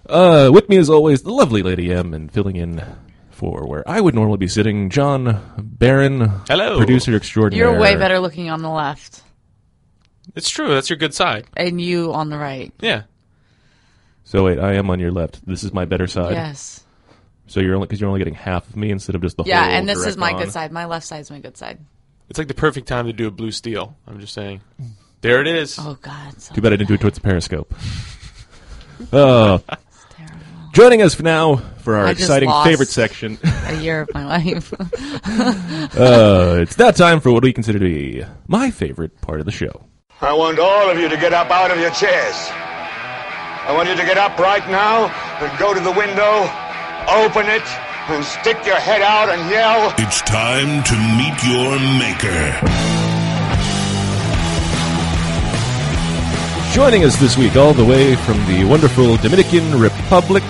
Uh, 0.08 0.50
with 0.52 0.68
me, 0.68 0.76
as 0.78 0.90
always, 0.90 1.22
the 1.22 1.30
lovely 1.32 1.62
Lady 1.62 1.92
M, 1.92 2.12
and 2.14 2.32
filling 2.32 2.56
in 2.56 2.82
for 3.30 3.66
where 3.66 3.88
I 3.88 4.00
would 4.00 4.14
normally 4.14 4.38
be 4.38 4.48
sitting, 4.48 4.90
John 4.90 5.40
Barron, 5.56 6.20
Hello. 6.48 6.76
producer 6.76 7.14
extraordinaire. 7.14 7.70
You're 7.70 7.80
way 7.80 7.94
better 7.96 8.18
looking 8.18 8.50
on 8.50 8.60
the 8.62 8.68
left, 8.70 9.22
It's 10.34 10.50
true. 10.50 10.68
That's 10.74 10.90
your 10.90 10.96
good 10.96 11.14
side. 11.14 11.46
and 11.56 11.80
you 11.80 12.12
on 12.12 12.28
the 12.30 12.36
right. 12.38 12.72
Yeah. 12.80 13.02
So 14.30 14.44
wait, 14.44 14.60
I 14.60 14.74
am 14.74 14.90
on 14.90 15.00
your 15.00 15.10
left. 15.10 15.44
This 15.44 15.64
is 15.64 15.72
my 15.72 15.86
better 15.86 16.06
side. 16.06 16.34
Yes. 16.34 16.84
So 17.48 17.58
you're 17.58 17.74
only 17.74 17.88
because 17.88 18.00
you're 18.00 18.06
only 18.08 18.20
getting 18.20 18.34
half 18.34 18.68
of 18.68 18.76
me 18.76 18.92
instead 18.92 19.16
of 19.16 19.22
just 19.22 19.36
the 19.36 19.42
Yeah, 19.42 19.60
whole. 19.60 19.72
Yeah, 19.72 19.78
and 19.78 19.88
this 19.88 20.06
is 20.06 20.16
my 20.16 20.30
on. 20.30 20.38
good 20.40 20.52
side. 20.52 20.70
My 20.70 20.84
left 20.84 21.04
side's 21.04 21.32
my 21.32 21.40
good 21.40 21.56
side. 21.56 21.80
It's 22.28 22.38
like 22.38 22.46
the 22.46 22.54
perfect 22.54 22.86
time 22.86 23.06
to 23.06 23.12
do 23.12 23.26
a 23.26 23.32
blue 23.32 23.50
steel. 23.50 23.96
I'm 24.06 24.20
just 24.20 24.32
saying. 24.32 24.60
There 25.20 25.40
it 25.40 25.48
is. 25.48 25.80
Oh 25.80 25.98
God, 26.00 26.40
so 26.40 26.54
Too 26.54 26.60
bad 26.60 26.72
I 26.72 26.76
didn't 26.76 26.86
do 26.86 26.94
it 26.94 27.00
towards 27.00 27.16
the 27.16 27.22
periscope. 27.22 27.74
Uh, 29.12 29.58
joining 30.74 31.00
us 31.00 31.18
now 31.18 31.56
for 31.56 31.96
our 31.96 32.04
I 32.06 32.10
just 32.10 32.20
exciting 32.20 32.50
lost. 32.50 32.68
favorite 32.68 32.88
section. 32.90 33.38
A 33.64 33.80
year 33.80 34.02
of 34.02 34.10
my 34.14 34.26
life. 34.26 34.72
Uh, 35.98 36.58
it's 36.60 36.76
that 36.76 36.94
time 36.96 37.18
for 37.20 37.32
what 37.32 37.42
we 37.42 37.52
consider 37.52 37.78
to 37.78 37.84
be 37.84 38.22
my 38.46 38.70
favorite 38.70 39.20
part 39.22 39.40
of 39.40 39.46
the 39.46 39.52
show. 39.52 39.86
I 40.20 40.34
want 40.34 40.58
all 40.58 40.90
of 40.90 40.98
you 40.98 41.08
to 41.08 41.16
get 41.16 41.32
up 41.32 41.50
out 41.50 41.70
of 41.70 41.78
your 41.80 41.90
chairs. 41.90 42.50
I 43.70 43.72
want 43.72 43.88
you 43.88 43.94
to 43.94 44.04
get 44.04 44.18
up 44.18 44.36
right 44.36 44.68
now 44.68 45.06
and 45.38 45.56
go 45.56 45.72
to 45.72 45.78
the 45.78 45.92
window, 45.92 46.42
open 47.06 47.46
it, 47.46 47.62
and 48.10 48.24
stick 48.24 48.66
your 48.66 48.74
head 48.74 49.00
out 49.00 49.28
and 49.28 49.48
yell. 49.48 49.94
It's 49.96 50.20
time 50.22 50.82
to 50.82 50.96
meet 51.14 51.38
your 51.46 51.78
maker. 51.78 52.58
Joining 56.74 57.04
us 57.04 57.16
this 57.20 57.38
week, 57.38 57.54
all 57.54 57.72
the 57.72 57.84
way 57.84 58.16
from 58.16 58.44
the 58.46 58.64
wonderful 58.64 59.16
Dominican 59.18 59.80
Republic, 59.80 60.42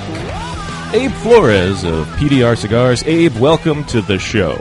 Abe 0.94 1.12
Flores 1.12 1.85
of 1.85 2.06
PDR 2.16 2.56
Cigars. 2.56 3.02
Abe, 3.02 3.37
welcome 3.37 3.85
to 3.85 4.00
the 4.00 4.18
show. 4.18 4.56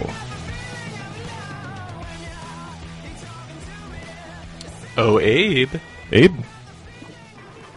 Oh, 4.98 5.18
Abe. 5.22 5.76
Abe? 6.12 6.36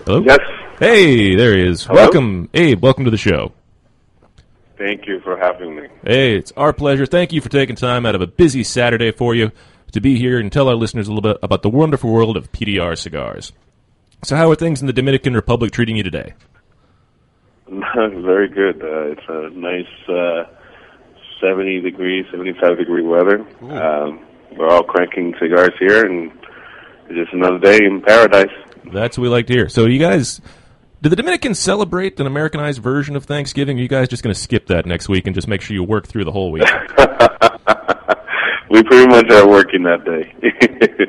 Hello? 0.04 0.24
Yes. 0.26 0.40
Hey, 0.82 1.36
there 1.36 1.56
he 1.56 1.64
is. 1.64 1.84
Hello? 1.84 2.00
Welcome, 2.00 2.48
Abe. 2.54 2.82
Welcome 2.82 3.04
to 3.04 3.10
the 3.12 3.16
show. 3.16 3.52
Thank 4.76 5.06
you 5.06 5.20
for 5.20 5.38
having 5.38 5.76
me. 5.76 5.86
Hey, 6.04 6.34
it's 6.36 6.50
our 6.56 6.72
pleasure. 6.72 7.06
Thank 7.06 7.32
you 7.32 7.40
for 7.40 7.48
taking 7.48 7.76
time 7.76 8.04
out 8.04 8.16
of 8.16 8.20
a 8.20 8.26
busy 8.26 8.64
Saturday 8.64 9.12
for 9.12 9.32
you 9.32 9.52
to 9.92 10.00
be 10.00 10.18
here 10.18 10.40
and 10.40 10.50
tell 10.50 10.68
our 10.68 10.74
listeners 10.74 11.06
a 11.06 11.12
little 11.12 11.22
bit 11.22 11.38
about 11.40 11.62
the 11.62 11.68
wonderful 11.68 12.10
world 12.10 12.36
of 12.36 12.50
PDR 12.50 12.98
cigars. 12.98 13.52
So, 14.24 14.34
how 14.34 14.50
are 14.50 14.56
things 14.56 14.80
in 14.80 14.88
the 14.88 14.92
Dominican 14.92 15.34
Republic 15.34 15.70
treating 15.70 15.96
you 15.96 16.02
today? 16.02 16.34
Very 17.68 18.48
good. 18.48 18.82
Uh, 18.82 19.12
it's 19.12 19.22
a 19.28 19.50
nice 19.50 20.08
uh, 20.08 20.52
70 21.40 21.80
degree, 21.82 22.26
75 22.32 22.78
degree 22.78 23.04
weather. 23.04 23.46
Um, 23.60 24.26
we're 24.56 24.66
all 24.66 24.82
cranking 24.82 25.32
cigars 25.40 25.74
here, 25.78 26.04
and 26.04 26.32
it's 27.08 27.14
just 27.14 27.32
another 27.34 27.60
day 27.60 27.78
in 27.84 28.02
paradise. 28.02 28.50
That's 28.92 29.16
what 29.16 29.22
we 29.22 29.28
like 29.28 29.46
to 29.46 29.52
hear. 29.52 29.68
So, 29.68 29.86
you 29.86 30.00
guys, 30.00 30.40
do 31.02 31.08
the 31.08 31.16
Dominicans 31.16 31.58
celebrate 31.58 32.20
an 32.20 32.28
Americanized 32.28 32.80
version 32.80 33.16
of 33.16 33.24
Thanksgiving? 33.24 33.76
Are 33.78 33.82
you 33.82 33.88
guys 33.88 34.08
just 34.08 34.22
going 34.22 34.32
to 34.32 34.40
skip 34.40 34.68
that 34.68 34.86
next 34.86 35.08
week 35.08 35.26
and 35.26 35.34
just 35.34 35.48
make 35.48 35.60
sure 35.60 35.74
you 35.74 35.82
work 35.82 36.06
through 36.06 36.24
the 36.24 36.30
whole 36.30 36.52
week? 36.52 36.62
we 38.70 38.82
pretty 38.84 39.08
much 39.08 39.28
are 39.32 39.48
working 39.48 39.82
that 39.82 40.04
day. 40.04 40.32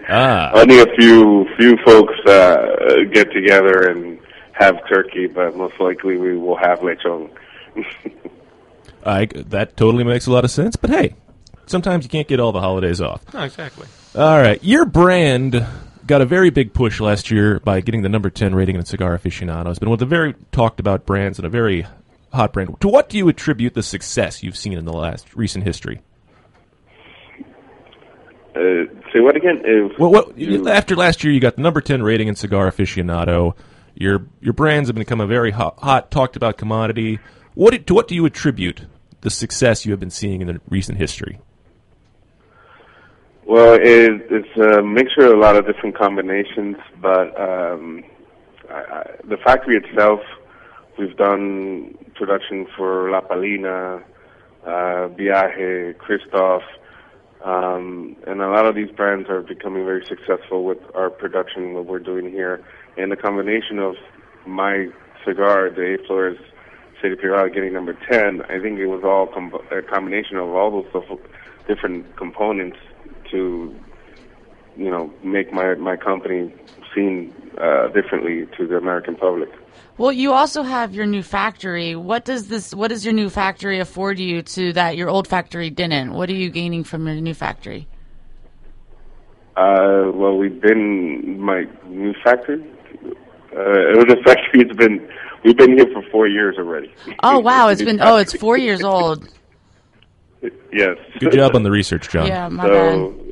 Ah. 0.10 0.52
Only 0.54 0.80
a 0.80 0.86
few 0.98 1.48
few 1.58 1.78
folks 1.84 2.14
uh, 2.28 2.76
get 3.12 3.32
together 3.32 3.90
and 3.90 4.20
have 4.52 4.76
turkey, 4.88 5.28
but 5.28 5.56
most 5.56 5.80
likely 5.80 6.18
we 6.18 6.38
will 6.38 6.58
have 6.58 6.80
lechon. 6.80 7.32
I, 9.06 9.26
that 9.26 9.78
totally 9.78 10.04
makes 10.04 10.28
a 10.28 10.32
lot 10.32 10.44
of 10.44 10.52
sense. 10.52 10.76
But 10.76 10.92
hey, 10.92 11.16
sometimes 11.66 12.04
you 12.04 12.10
can't 12.10 12.28
get 12.28 12.40
all 12.40 12.52
the 12.52 12.60
holidays 12.60 13.02
off. 13.02 13.34
No, 13.34 13.42
exactly. 13.42 13.88
All 14.14 14.38
right. 14.38 14.64
Your 14.64 14.86
brand 14.86 15.66
got 16.06 16.22
a 16.22 16.26
very 16.26 16.50
big 16.50 16.74
push 16.74 17.00
last 17.00 17.32
year 17.32 17.60
by 17.62 17.82
getting 17.82 18.02
the 18.02 18.10
number 18.10 18.30
10 18.30 18.54
rating 18.56 18.76
in 18.76 18.86
Cigar 18.86 19.18
Aficionado. 19.18 19.70
It's 19.70 19.80
been 19.80 19.90
one 19.90 19.96
of 19.96 20.00
the 20.00 20.06
very 20.06 20.36
talked 20.52 20.80
about 20.80 21.06
brands 21.06 21.40
and 21.40 21.46
a 21.46 21.50
very 21.50 21.86
hot 22.34 22.54
brand. 22.54 22.76
To 22.82 22.88
what 22.88 23.10
do 23.10 23.18
you 23.18 23.28
attribute 23.30 23.74
the 23.74 23.84
success 23.84 24.44
you've 24.44 24.58
seen 24.58 24.74
in 24.74 24.86
the 24.86 24.94
last 24.94 25.36
recent 25.36 25.64
history? 25.64 26.02
Uh, 28.56 28.86
say 29.12 29.20
what 29.20 29.36
again? 29.36 29.62
If 29.64 29.98
Well, 29.98 30.12
what, 30.12 30.38
you- 30.38 30.68
after 30.70 30.96
last 30.96 31.24
year, 31.24 31.34
you 31.34 31.40
got 31.40 31.56
the 31.56 31.62
number 31.62 31.82
10 31.82 32.04
rating 32.04 32.28
in 32.28 32.36
Cigar 32.36 32.70
Aficionado. 32.70 33.56
Your 33.96 34.26
your 34.42 34.54
brands 34.54 34.90
have 34.90 34.96
become 34.96 35.22
a 35.22 35.28
very 35.28 35.52
hot, 35.52 35.78
hot 35.80 36.10
talked 36.12 36.36
about 36.36 36.58
commodity. 36.58 37.20
What 37.54 37.86
to 37.86 37.94
what 37.94 38.08
do 38.08 38.16
you 38.16 38.26
attribute 38.26 38.82
the 39.22 39.30
success 39.30 39.86
you 39.86 39.92
have 39.92 40.00
been 40.00 40.10
seeing 40.10 40.42
in 40.42 40.48
the 40.48 40.62
recent 40.68 40.98
history? 40.98 41.40
Well, 43.54 43.76
it, 43.76 44.26
it's 44.32 44.58
a 44.58 44.82
mixture 44.82 45.28
of 45.28 45.38
a 45.38 45.40
lot 45.40 45.56
of 45.56 45.68
different 45.68 45.96
combinations, 45.96 46.76
but 47.00 47.40
um, 47.40 48.04
I, 48.68 48.74
I, 48.74 49.12
the 49.30 49.38
factory 49.46 49.78
itself, 49.78 50.22
we've 50.98 51.16
done 51.16 51.96
production 52.16 52.66
for 52.76 53.12
La 53.12 53.22
Palina, 53.22 54.02
uh, 54.66 55.08
Viaje, 55.14 55.94
Kristoff, 55.98 56.64
um, 57.46 58.16
and 58.26 58.42
a 58.42 58.50
lot 58.50 58.66
of 58.66 58.74
these 58.74 58.90
brands 58.90 59.30
are 59.30 59.44
becoming 59.44 59.86
very 59.86 60.04
successful 60.04 60.64
with 60.66 60.80
our 60.96 61.12
production, 61.12 61.76
what 61.76 61.86
we're 61.86 62.00
doing 62.00 62.32
here. 62.32 62.60
And 62.98 63.12
the 63.12 63.18
combination 63.18 63.78
of 63.78 63.94
my 64.48 64.88
cigar, 65.24 65.70
the 65.70 66.00
A 66.00 66.08
Flores 66.08 66.40
Serie 67.00 67.18
Privada, 67.18 67.54
getting 67.54 67.74
number 67.74 67.96
10, 68.10 68.42
I 68.50 68.60
think 68.60 68.80
it 68.80 68.88
was 68.88 69.04
all 69.04 69.28
com- 69.28 69.54
a 69.70 69.84
combination 69.84 70.38
of 70.38 70.50
all 70.50 70.72
those 70.72 71.20
different 71.68 72.18
components 72.18 72.80
to, 73.34 73.76
you 74.78 74.90
know, 74.90 75.12
make 75.24 75.52
my, 75.52 75.76
my 75.76 75.98
company 75.98 76.54
seen 76.96 77.34
uh, 77.60 77.88
differently 77.88 78.48
to 78.58 78.68
the 78.68 78.78
American 78.78 79.16
public. 79.16 79.50
Well, 79.98 80.12
you 80.12 80.32
also 80.32 80.64
have 80.64 80.96
your 80.96 81.06
new 81.06 81.22
factory. 81.22 81.96
What 81.96 82.26
does 82.26 82.48
this? 82.48 82.74
What 82.74 82.88
does 82.88 83.06
your 83.06 83.14
new 83.14 83.30
factory 83.30 83.80
afford 83.80 84.18
you 84.18 84.42
to 84.42 84.74
that 84.74 84.98
your 84.98 85.10
old 85.10 85.28
factory 85.28 85.70
didn't? 85.70 86.14
What 86.14 86.30
are 86.30 86.36
you 86.36 86.50
gaining 86.50 86.84
from 86.84 87.06
your 87.06 87.16
new 87.18 87.36
factory? 87.36 87.88
Uh, 89.56 90.10
well, 90.14 90.36
we've 90.36 90.60
been 90.60 91.40
my 91.40 91.68
new 91.88 92.14
factory. 92.24 92.64
Uh, 93.56 93.92
it 93.92 93.98
was 93.98 94.18
a 94.18 94.24
factory. 94.24 94.62
It's 94.62 94.76
been 94.76 95.08
we've 95.44 95.58
been 95.58 95.78
here 95.78 95.86
for 95.94 96.02
four 96.10 96.28
years 96.28 96.56
already. 96.58 96.92
Oh 97.22 97.38
wow, 97.50 97.68
it's 97.68 97.84
been 97.84 98.02
oh, 98.02 98.18
it's 98.18 98.34
four 98.36 98.58
years 98.58 98.84
old. 98.84 99.30
yes. 100.74 100.98
Good 101.20 101.34
job 101.34 101.56
on 101.56 101.62
the 101.62 101.70
research, 101.70 102.10
John. 102.10 102.26
Yeah, 102.26 102.50
my 102.50 102.66
So 102.66 103.12
bad. 103.12 103.23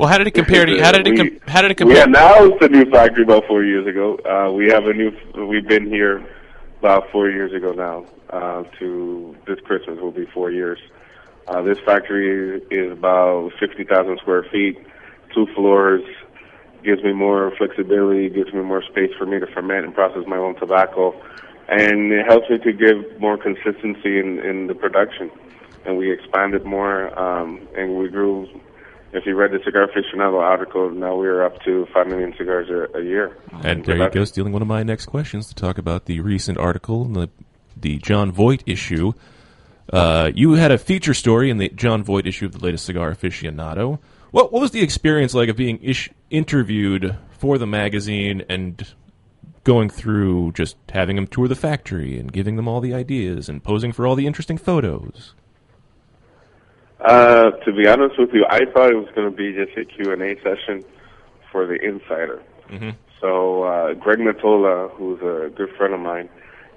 Well, 0.00 0.08
how 0.08 0.16
did 0.16 0.28
it 0.28 0.30
compare 0.30 0.64
to? 0.64 0.82
How 0.82 0.92
did 0.92 1.06
it? 1.06 1.14
Com- 1.14 1.40
how 1.46 1.60
did 1.60 1.72
it 1.72 1.74
compare? 1.74 2.06
now 2.06 2.42
it's 2.46 2.64
a 2.64 2.68
new 2.68 2.90
factory 2.90 3.22
about 3.22 3.44
four 3.46 3.62
years 3.62 3.86
ago. 3.86 4.16
Uh, 4.24 4.50
we 4.50 4.70
have 4.70 4.86
a 4.86 4.94
new. 4.94 5.12
We've 5.46 5.68
been 5.68 5.88
here 5.88 6.26
about 6.78 7.10
four 7.12 7.28
years 7.28 7.52
ago 7.52 7.72
now. 7.72 8.06
Uh, 8.30 8.62
to 8.78 9.36
this 9.46 9.58
Christmas 9.60 10.00
will 10.00 10.10
be 10.10 10.24
four 10.32 10.50
years. 10.50 10.78
Uh, 11.48 11.60
this 11.60 11.78
factory 11.80 12.62
is 12.70 12.90
about 12.90 13.52
sixty 13.60 13.84
thousand 13.84 14.18
square 14.20 14.42
feet, 14.50 14.78
two 15.34 15.46
floors. 15.54 16.00
Gives 16.82 17.02
me 17.02 17.12
more 17.12 17.52
flexibility. 17.58 18.30
Gives 18.30 18.54
me 18.54 18.62
more 18.62 18.82
space 18.82 19.10
for 19.18 19.26
me 19.26 19.38
to 19.38 19.46
ferment 19.48 19.84
and 19.84 19.94
process 19.94 20.22
my 20.26 20.38
own 20.38 20.58
tobacco, 20.58 21.12
and 21.68 22.10
it 22.10 22.24
helps 22.24 22.48
me 22.48 22.56
to 22.56 22.72
give 22.72 23.20
more 23.20 23.36
consistency 23.36 24.18
in, 24.18 24.38
in 24.38 24.66
the 24.66 24.74
production. 24.74 25.30
And 25.84 25.98
we 25.98 26.10
expanded 26.10 26.64
more, 26.64 27.18
um, 27.18 27.68
and 27.76 27.98
we 27.98 28.08
grew 28.08 28.48
if 29.12 29.26
you 29.26 29.34
read 29.34 29.50
the 29.50 29.58
Cigar 29.64 29.88
Aficionado 29.88 30.40
article, 30.40 30.90
now 30.90 31.16
we're 31.16 31.44
up 31.44 31.60
to 31.64 31.86
5 31.92 32.06
million 32.06 32.34
cigars 32.36 32.68
a, 32.70 32.98
a 32.98 33.02
year. 33.02 33.36
And 33.62 33.84
there 33.84 33.96
you 33.96 34.10
go, 34.10 34.24
stealing 34.24 34.52
one 34.52 34.62
of 34.62 34.68
my 34.68 34.82
next 34.82 35.06
questions 35.06 35.48
to 35.48 35.54
talk 35.54 35.78
about 35.78 36.06
the 36.06 36.20
recent 36.20 36.58
article 36.58 37.04
in 37.04 37.12
the 37.14 37.28
the 37.76 37.98
Jon 37.98 38.30
Voight 38.30 38.62
issue. 38.66 39.12
Uh, 39.90 40.30
you 40.34 40.52
had 40.52 40.70
a 40.70 40.78
feature 40.78 41.14
story 41.14 41.50
in 41.50 41.56
the 41.56 41.70
Jon 41.70 42.04
Voight 42.04 42.26
issue 42.26 42.46
of 42.46 42.52
the 42.52 42.58
latest 42.58 42.84
Cigar 42.84 43.12
Aficionado. 43.12 43.98
What 44.30 44.52
what 44.52 44.60
was 44.60 44.70
the 44.70 44.82
experience 44.82 45.34
like 45.34 45.48
of 45.48 45.56
being 45.56 45.78
ish- 45.82 46.10
interviewed 46.30 47.16
for 47.30 47.58
the 47.58 47.66
magazine 47.66 48.44
and 48.48 48.86
going 49.64 49.90
through 49.90 50.52
just 50.52 50.76
having 50.90 51.16
them 51.16 51.26
tour 51.26 51.48
the 51.48 51.54
factory 51.54 52.18
and 52.18 52.32
giving 52.32 52.56
them 52.56 52.68
all 52.68 52.80
the 52.80 52.94
ideas 52.94 53.48
and 53.48 53.62
posing 53.62 53.92
for 53.92 54.06
all 54.06 54.14
the 54.14 54.26
interesting 54.26 54.58
photos? 54.58 55.34
Uh, 57.00 57.50
to 57.64 57.72
be 57.72 57.86
honest 57.86 58.18
with 58.18 58.30
you, 58.32 58.44
I 58.48 58.60
thought 58.72 58.90
it 58.90 58.96
was 58.96 59.08
going 59.14 59.30
to 59.30 59.36
be 59.36 59.52
just 59.52 59.76
a 59.76 59.84
Q&A 59.84 60.36
session 60.42 60.84
for 61.50 61.66
the 61.66 61.74
insider. 61.82 62.42
Mhm. 62.68 62.94
So 63.20 63.64
uh, 63.64 63.94
Greg 63.94 64.18
Mottola, 64.18 64.90
who's 64.92 65.20
a 65.20 65.50
good 65.50 65.70
friend 65.76 65.92
of 65.94 66.00
mine, 66.00 66.28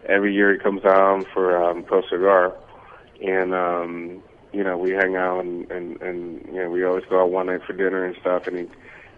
every 0.05 0.33
year 0.33 0.53
he 0.53 0.59
comes 0.59 0.81
down 0.81 1.25
for 1.33 1.61
um, 1.61 1.83
Pro 1.83 2.01
Cigar, 2.09 2.53
and 3.25 3.53
um, 3.53 4.23
you 4.51 4.63
know 4.63 4.77
we 4.77 4.91
hang 4.91 5.15
out 5.15 5.39
and, 5.39 5.69
and 5.71 6.01
and 6.01 6.45
you 6.47 6.61
know 6.63 6.69
we 6.69 6.83
always 6.83 7.05
go 7.09 7.21
out 7.21 7.31
one 7.31 7.47
night 7.47 7.61
for 7.65 7.73
dinner 7.73 8.03
and 8.05 8.15
stuff. 8.19 8.47
And 8.47 8.57
he, 8.57 8.67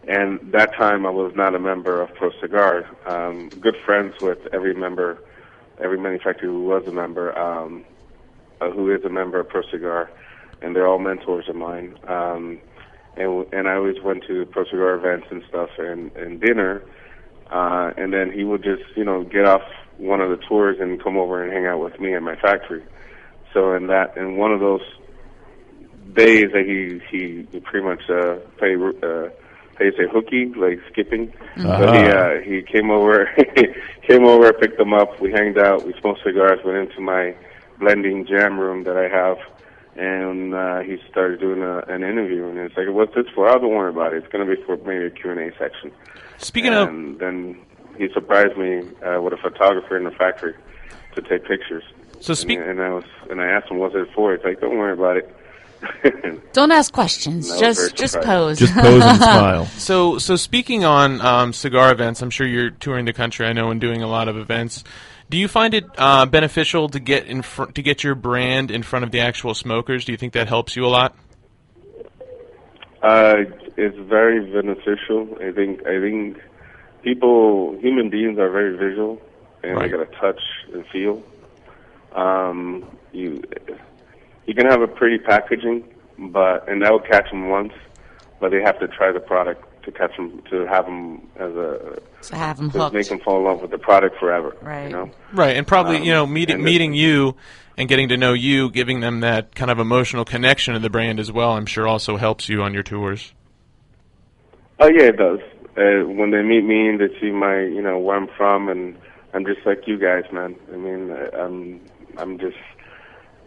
and 0.08 0.40
that 0.52 0.76
time 0.76 1.06
I 1.06 1.10
was 1.10 1.34
not 1.36 1.56
a 1.56 1.60
member 1.60 2.02
of 2.02 2.14
Pro 2.14 2.30
Cigar. 2.40 2.86
Um, 3.08 3.50
good 3.50 3.76
friends 3.86 4.14
with 4.22 4.40
every 4.54 4.76
member, 4.76 5.18
every 5.80 5.98
manufacturer 5.98 6.50
who 6.50 6.64
was 6.64 6.86
a 6.86 6.92
member, 6.92 7.38
um, 7.40 7.86
uh, 8.62 8.70
who 8.70 8.94
is 8.94 9.04
a 9.04 9.10
member 9.10 9.40
of 9.40 9.50
Pro 9.50 9.64
Cigar, 9.72 10.12
and 10.62 10.76
they're 10.76 10.88
all 10.88 11.00
mentors 11.00 11.48
of 11.50 11.56
mine. 11.56 11.98
Um, 12.08 12.60
and 13.18 13.46
and 13.54 13.68
I 13.68 13.76
always 13.76 14.02
went 14.02 14.24
to 14.28 14.46
Pro 14.48 14.66
Cigar 14.66 14.96
events 14.96 15.28
and 15.32 15.44
stuff 15.50 15.70
and 15.78 16.12
and 16.16 16.40
dinner. 16.42 16.84
Uh, 17.52 17.92
and 17.96 18.12
then 18.12 18.32
he 18.32 18.44
would 18.44 18.64
just, 18.64 18.84
you 18.96 19.04
know, 19.04 19.24
get 19.24 19.46
off 19.46 19.62
one 19.98 20.20
of 20.20 20.30
the 20.30 20.44
tours 20.48 20.78
and 20.80 21.02
come 21.02 21.16
over 21.16 21.44
and 21.44 21.54
hang 21.54 21.66
out 21.68 21.80
with 21.80 22.00
me 22.00 22.16
at 22.16 22.22
my 22.22 22.36
factory. 22.36 22.84
So 23.54 23.74
in 23.74 23.88
that, 23.88 24.18
in 24.18 24.38
one 24.38 24.52
of 24.52 24.60
those 24.60 24.82
days 26.14 26.46
that 26.54 26.66
he 26.66 27.00
he 27.10 27.60
pretty 27.60 27.86
much 27.86 28.10
uh, 28.10 28.38
play 28.58 28.76
uh, 28.76 29.30
plays 29.76 29.94
a 30.00 30.08
hooky, 30.12 30.52
like 30.56 30.80
skipping. 30.92 31.32
So 31.80 31.92
he 31.94 32.06
uh, 32.08 32.42
he 32.44 32.62
came 32.62 32.92
over, 32.92 33.30
came 34.08 34.26
over, 34.26 34.52
picked 34.54 34.78
them 34.78 34.94
up. 34.94 35.22
We 35.22 35.32
hanged 35.32 35.58
out, 35.58 35.86
we 35.86 35.94
smoked 36.02 36.22
cigars, 36.26 36.60
went 36.66 36.78
into 36.78 37.02
my 37.02 37.36
blending 37.80 38.26
jam 38.26 38.60
room 38.60 38.84
that 38.84 38.98
I 38.98 39.08
have, 39.08 39.38
and 39.96 40.54
uh, 40.54 40.80
he 40.80 40.98
started 41.10 41.40
doing 41.40 41.62
a, 41.62 41.80
an 41.88 42.04
interview. 42.04 42.48
And 42.48 42.58
it's 42.58 42.76
like, 42.78 42.88
"What's 42.90 43.16
this 43.16 43.28
for?" 43.34 43.50
I 43.50 43.54
don't 43.54 43.70
worry 43.70 43.90
about 43.90 44.14
it. 44.14 44.24
It's 44.24 44.32
going 44.32 44.48
to 44.48 44.56
be 44.56 44.62
for 44.64 44.78
maybe 44.78 45.06
a 45.06 45.10
Q 45.10 45.32
and 45.32 45.40
A 45.40 45.58
section. 45.58 45.92
Speaking 46.38 46.74
of 46.74 46.90
and 46.90 47.20
then 47.20 47.58
he 47.98 48.10
surprised 48.14 48.58
me 48.58 48.80
uh, 49.04 49.22
with 49.22 49.34
a 49.34 49.38
photographer 49.38 49.98
in 49.98 50.04
the 50.04 50.12
factory 50.12 50.54
to 51.16 51.22
take 51.22 51.46
pictures. 51.46 51.84
So 52.20 52.34
speak- 52.34 52.60
and, 52.60 52.70
and 52.70 52.82
I 52.82 52.90
was 52.90 53.06
and 53.30 53.42
I 53.42 53.48
asked 53.48 53.70
him, 53.72 53.78
"What's 53.78 53.96
it 53.96 54.08
for?" 54.14 54.36
He's 54.36 54.44
like, 54.44 54.60
"Don't 54.60 54.78
worry 54.78 54.94
about 54.94 55.18
it." 55.18 55.36
Don't 56.54 56.72
ask 56.72 56.94
questions. 56.94 57.50
That 57.50 57.60
Just 57.60 57.96
just 57.96 58.20
pose. 58.22 58.60
Just 58.60 58.74
pose 58.74 59.04
and 59.04 59.18
smile. 59.22 59.66
So, 59.66 60.18
so 60.18 60.36
speaking 60.36 60.84
on 60.84 61.22
um, 61.22 61.54
cigar 61.54 61.92
events, 61.92 62.22
I'm 62.22 62.30
sure 62.30 62.48
you're 62.48 62.72
touring 62.72 63.06
the 63.06 63.14
country. 63.14 63.46
I 63.46 63.54
know 63.54 63.72
and 63.72 63.80
doing 63.80 64.02
a 64.02 64.08
lot 64.08 64.28
of 64.28 64.38
events. 64.38 64.84
Do 65.30 65.38
you 65.38 65.48
find 65.48 65.74
it 65.74 65.86
uh, 65.98 66.26
beneficial 66.28 66.90
to 66.90 67.00
get 67.00 67.26
in 67.26 67.42
fr- 67.42 67.66
to 67.66 67.82
get 67.82 68.04
your 68.04 68.16
brand 68.16 68.70
in 68.72 68.84
front 68.84 69.06
of 69.06 69.12
the 69.12 69.22
actual 69.22 69.54
smokers? 69.54 70.06
Do 70.06 70.12
you 70.12 70.18
think 70.18 70.34
that 70.34 70.48
helps 70.48 70.76
you 70.76 70.86
a 70.86 70.88
lot? 70.88 71.16
Uh, 73.02 73.36
it's 73.78 73.98
very 74.08 74.40
beneficial. 74.52 75.38
I 75.42 75.52
think 75.52 75.86
I 75.88 76.00
think 76.00 76.38
people, 77.04 77.78
human 77.80 78.10
beings, 78.10 78.38
are 78.40 78.50
very 78.50 78.78
visual, 78.78 79.22
and 79.64 79.76
Right. 79.76 79.92
they 79.92 79.98
got 79.98 80.10
to 80.12 80.18
touch 80.18 80.42
and 80.74 80.86
feel. 80.88 81.24
Um, 82.14 82.86
you 83.12 83.42
you 84.46 84.54
can 84.54 84.68
have 84.68 84.82
a 84.82 84.88
pretty 84.88 85.18
packaging, 85.18 85.84
but 86.20 86.70
and 86.70 86.82
that 86.84 86.92
will 86.92 87.00
catch 87.00 87.30
them 87.32 87.50
once, 87.50 87.74
but 88.40 88.52
they 88.52 88.62
have 88.62 88.80
to 88.80 88.88
try 88.88 89.12
the 89.12 89.20
product 89.20 89.64
to 89.86 89.92
catch 89.92 90.16
them 90.18 90.42
to 90.50 90.66
have 90.68 90.86
them 90.86 91.28
as 91.38 91.52
a 91.54 92.00
to 92.24 92.36
have 92.36 92.58
them 92.58 92.72
to 92.72 92.78
hooked. 92.80 92.94
make 92.96 93.08
them 93.08 93.20
fall 93.20 93.38
in 93.40 93.46
love 93.46 93.62
with 93.62 93.72
the 93.72 93.78
product 93.78 94.20
forever. 94.20 94.56
Right. 94.62 94.86
You 94.86 94.90
know. 94.90 95.12
Right, 95.34 95.56
and 95.56 95.66
probably 95.66 95.98
Um, 95.98 96.04
you 96.04 96.12
know 96.14 96.26
meeting 96.26 96.64
meeting 96.64 96.94
you 96.94 97.36
and 97.78 97.88
getting 97.90 98.10
to 98.10 98.18
know 98.18 98.34
you, 98.34 98.70
giving 98.70 99.00
them 99.02 99.20
that 99.22 99.54
kind 99.56 99.70
of 99.70 99.80
emotional 99.80 100.26
connection 100.26 100.74
to 100.74 100.80
the 100.80 100.90
brand 100.90 101.20
as 101.20 101.32
well. 101.32 101.52
I'm 101.52 101.66
sure 101.66 101.88
also 101.88 102.18
helps 102.18 102.48
you 102.50 102.62
on 102.64 102.74
your 102.74 102.84
tours. 102.84 103.34
Oh 104.80 104.88
yeah, 104.90 105.06
it 105.06 105.18
does. 105.18 105.40
Uh, 105.78 106.08
when 106.08 106.32
they 106.32 106.42
meet 106.42 106.64
me 106.64 106.88
and 106.88 107.00
they 107.00 107.10
see 107.20 107.32
my, 107.32 107.60
you 107.60 107.82
know, 107.82 108.00
where 108.00 108.16
I'm 108.16 108.30
from, 108.38 108.70
and 108.70 108.98
I'm 109.34 109.46
just 109.46 109.66
like 109.66 109.88
you 109.88 109.98
guys, 110.00 110.24
man. 110.32 110.56
I 110.74 110.78
mean, 110.78 111.12
uh, 111.12 111.30
I'm, 111.38 111.82
I'm 112.18 112.40
just 112.40 112.56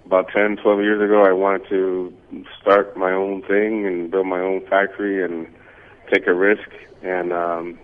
about 0.05 0.29
ten, 0.29 0.57
twelve 0.63 0.81
years 0.81 1.03
ago. 1.03 1.23
I 1.25 1.33
wanted 1.33 1.69
to 1.71 2.13
start 2.61 2.97
my 2.99 3.13
own 3.13 3.41
thing 3.43 3.87
and 3.87 4.11
build 4.11 4.27
my 4.27 4.41
own 4.41 4.61
factory 4.69 5.25
and 5.25 5.47
take 6.13 6.27
a 6.27 6.35
risk, 6.35 6.69
and 7.03 7.33
um, 7.33 7.79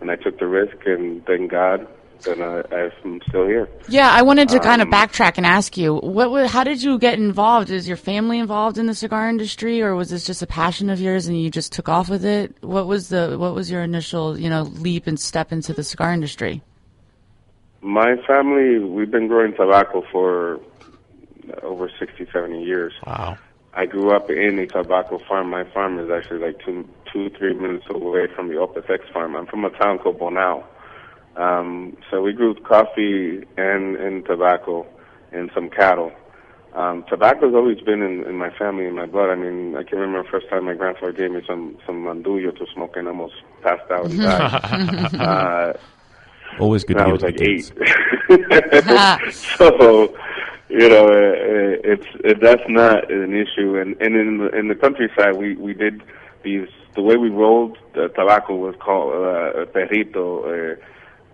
and 0.00 0.10
I 0.10 0.16
took 0.16 0.38
the 0.38 0.46
risk, 0.46 0.76
and 0.86 1.24
thank 1.26 1.50
God 1.50 1.86
that 2.24 2.40
I, 2.40 2.90
I'm 3.04 3.20
still 3.28 3.46
here. 3.46 3.68
Yeah, 3.88 4.10
I 4.10 4.22
wanted 4.22 4.48
to 4.50 4.60
kind 4.60 4.80
of 4.80 4.86
Um, 4.86 4.92
backtrack 4.92 5.36
and 5.36 5.46
ask 5.46 5.76
you, 5.76 5.96
what? 5.96 6.50
How 6.50 6.64
did 6.64 6.82
you 6.82 6.98
get 6.98 7.18
involved? 7.18 7.70
Is 7.70 7.86
your 7.86 7.96
family 7.96 8.38
involved 8.38 8.78
in 8.78 8.86
the 8.86 8.94
cigar 8.94 9.28
industry, 9.28 9.82
or 9.82 9.94
was 9.94 10.10
this 10.10 10.24
just 10.24 10.42
a 10.42 10.46
passion 10.46 10.90
of 10.90 11.00
yours 11.00 11.26
and 11.26 11.40
you 11.40 11.50
just 11.50 11.72
took 11.72 11.88
off 11.88 12.08
with 12.08 12.24
it? 12.24 12.54
What 12.60 12.86
was 12.86 13.08
the 13.08 13.36
What 13.38 13.54
was 13.54 13.70
your 13.70 13.82
initial, 13.82 14.38
you 14.38 14.48
know, 14.48 14.62
leap 14.62 15.06
and 15.06 15.18
step 15.18 15.52
into 15.52 15.72
the 15.72 15.82
cigar 15.82 16.12
industry? 16.12 16.62
My 17.82 18.16
family, 18.26 18.78
we've 18.78 19.10
been 19.10 19.28
growing 19.28 19.52
tobacco 19.54 20.02
for 20.10 20.58
over 21.62 21.90
60, 21.98 22.26
70 22.32 22.64
years. 22.64 22.94
Wow. 23.06 23.36
I 23.74 23.84
grew 23.84 24.10
up 24.16 24.30
in 24.30 24.58
a 24.58 24.66
tobacco 24.66 25.18
farm. 25.28 25.50
My 25.50 25.64
farm 25.64 25.98
is 25.98 26.08
actually 26.10 26.38
like 26.40 26.64
two, 26.64 26.88
two, 27.14 27.30
three 27.38 27.54
minutes 27.54 27.86
away 27.88 28.26
from 28.34 28.48
the 28.48 28.56
Opus 28.56 28.84
X 28.90 29.04
farm. 29.12 29.36
I'm 29.36 29.46
from 29.46 29.64
a 29.64 29.70
town 29.70 29.98
called 30.00 30.18
Bonao. 30.18 30.64
Um, 31.36 31.96
so 32.10 32.20
we 32.20 32.32
grew 32.32 32.54
coffee 32.56 33.44
and, 33.56 33.96
and 33.96 34.24
tobacco 34.26 34.86
and 35.32 35.50
some 35.54 35.70
cattle. 35.70 36.12
Um, 36.74 37.04
tobacco's 37.08 37.54
always 37.54 37.80
been 37.80 38.02
in, 38.02 38.24
in 38.24 38.36
my 38.36 38.50
family, 38.58 38.86
in 38.86 38.96
my 38.96 39.06
blood. 39.06 39.30
I 39.30 39.36
mean, 39.36 39.76
I 39.76 39.84
can 39.84 39.98
remember 39.98 40.24
the 40.24 40.28
first 40.28 40.50
time 40.50 40.64
my 40.64 40.74
grandfather 40.74 41.12
gave 41.12 41.30
me 41.30 41.40
some, 41.46 41.78
some 41.86 42.04
mandullo 42.04 42.56
to 42.58 42.66
smoke 42.74 42.96
and 42.96 43.06
I 43.06 43.12
almost 43.12 43.34
passed 43.62 43.88
out 43.90 44.10
and 44.10 44.18
died. 44.18 45.14
uh, 45.20 45.72
Always 46.58 46.84
good 46.84 46.96
to 46.96 47.02
I 47.02 47.04
give 47.06 47.12
was 47.12 47.22
like 47.22 47.40
eight. 47.40 47.64
so, 49.32 50.14
you 50.68 50.88
know, 50.88 51.06
uh, 51.06 51.80
it's 51.84 52.06
it, 52.24 52.40
that's 52.40 52.62
not 52.68 53.10
an 53.10 53.34
issue. 53.34 53.76
And 53.76 54.00
and 54.00 54.16
in 54.16 54.38
the 54.38 54.48
in 54.56 54.68
the 54.68 54.74
countryside, 54.74 55.36
we 55.36 55.56
we 55.56 55.74
did 55.74 56.02
these. 56.42 56.68
The 56.94 57.02
way 57.02 57.16
we 57.16 57.28
rolled 57.30 57.78
the 57.94 58.08
tobacco 58.08 58.54
was 58.54 58.74
called 58.78 59.12
uh, 59.14 59.64
perrito. 59.72 60.44
Uh, 60.44 60.76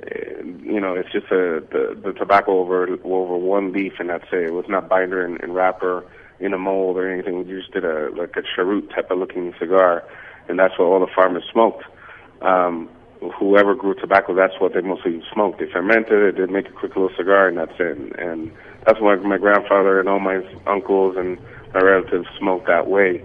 uh, 0.03 0.43
you 0.63 0.81
know, 0.81 0.95
it's 0.95 1.13
just 1.13 1.27
a 1.27 1.61
the, 1.71 2.01
the 2.03 2.13
tobacco 2.13 2.59
over 2.61 2.89
over 3.05 3.37
one 3.37 3.73
leaf, 3.73 3.95
and 3.99 4.09
that's 4.09 4.25
it. 4.33 4.45
It 4.45 4.53
was 4.53 4.65
not 4.69 4.89
binder 4.89 5.25
and, 5.25 5.41
and 5.43 5.55
wrapper 5.55 6.07
in 6.39 6.55
a 6.55 6.59
mold 6.59 6.97
or 6.97 7.11
anything. 7.11 7.39
We 7.39 7.45
just 7.45 7.73
did 7.73 7.85
a 7.85 8.11
like 8.17 8.35
a 8.37 8.43
cheroot 8.43 8.91
type 8.91 9.11
of 9.11 9.19
looking 9.19 9.53
cigar, 9.59 10.03
and 10.49 10.59
that's 10.59 10.79
what 10.79 10.87
all 10.87 11.01
the 11.01 11.13
farmers 11.15 11.45
smoked. 11.53 11.85
Um, 12.41 12.89
whoever 13.39 13.75
grew 13.75 13.95
tobacco, 13.95 14.35
that's 14.35 14.59
what 14.59 14.73
they 14.73 14.81
mostly 14.81 15.23
smoked. 15.33 15.59
They 15.59 15.71
fermented 15.71 16.23
it, 16.23 16.39
they'd 16.39 16.51
make 16.51 16.69
a 16.69 16.73
quick 16.73 16.97
little 16.97 17.15
cigar, 17.17 17.49
and 17.49 17.59
that's 17.59 17.79
it. 17.79 17.99
And 18.19 18.51
that's 18.87 19.01
why 19.01 19.17
my 19.17 19.37
grandfather 19.37 20.01
and 20.01 20.09
all 20.09 20.21
my 20.21 20.43
uncles 20.67 21.17
and 21.19 21.39
my 21.75 21.81
relatives 21.81 22.27
smoked 22.39 22.67
that 22.67 22.89
way. 22.89 23.23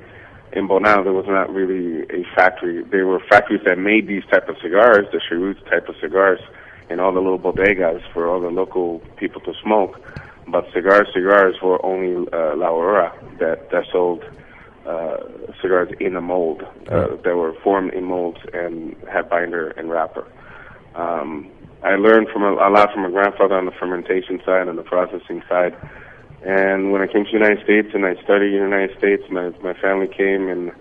In 0.55 0.69
Bonao, 0.69 1.03
there 1.03 1.11
was 1.11 1.25
not 1.27 1.53
really 1.53 2.03
a 2.03 2.23
factory. 2.33 2.81
There 2.83 3.05
were 3.05 3.19
factories 3.29 3.61
that 3.65 3.77
made 3.77 4.07
these 4.07 4.23
type 4.31 4.47
of 4.47 4.55
cigars, 4.61 5.05
the 5.11 5.19
Cheroots 5.27 5.59
type 5.69 5.89
of 5.89 5.95
cigars, 5.99 6.39
and 6.89 7.01
all 7.01 7.11
the 7.11 7.19
little 7.19 7.37
bodegas 7.39 8.01
for 8.13 8.29
all 8.29 8.39
the 8.39 8.47
local 8.47 8.99
people 9.17 9.41
to 9.41 9.53
smoke. 9.61 9.99
But 10.47 10.65
cigars, 10.73 11.07
cigars 11.13 11.55
were 11.61 11.83
only 11.85 12.25
uh, 12.31 12.55
La 12.55 12.69
Aurora 12.69 13.11
that 13.39 13.69
that 13.71 13.83
sold 13.91 14.23
uh, 14.85 15.17
cigars 15.61 15.89
in 15.99 16.15
a 16.15 16.21
mold 16.21 16.63
uh, 16.87 17.17
that 17.23 17.35
were 17.35 17.53
formed 17.61 17.93
in 17.93 18.05
molds 18.05 18.39
and 18.53 18.95
had 19.11 19.29
binder 19.29 19.71
and 19.71 19.89
wrapper. 19.89 20.25
Um, 20.95 21.51
I 21.83 21.95
learned 21.95 22.29
from 22.29 22.43
a, 22.43 22.53
a 22.53 22.69
lot 22.69 22.93
from 22.93 23.03
my 23.03 23.09
grandfather 23.09 23.55
on 23.55 23.65
the 23.65 23.71
fermentation 23.71 24.39
side 24.45 24.69
and 24.69 24.77
the 24.77 24.83
processing 24.83 25.43
side. 25.49 25.75
And 26.45 26.91
when 26.91 27.01
I 27.01 27.07
came 27.07 27.25
to 27.25 27.31
the 27.31 27.37
United 27.39 27.63
States 27.63 27.89
and 27.95 28.05
I 28.05 28.13
studied 28.23 28.53
in 28.53 28.59
the 28.59 28.69
United 28.69 28.97
States, 28.99 29.23
my 29.31 29.49
my 29.63 29.73
family 29.73 30.07
came 30.07 30.47
and 30.47 30.71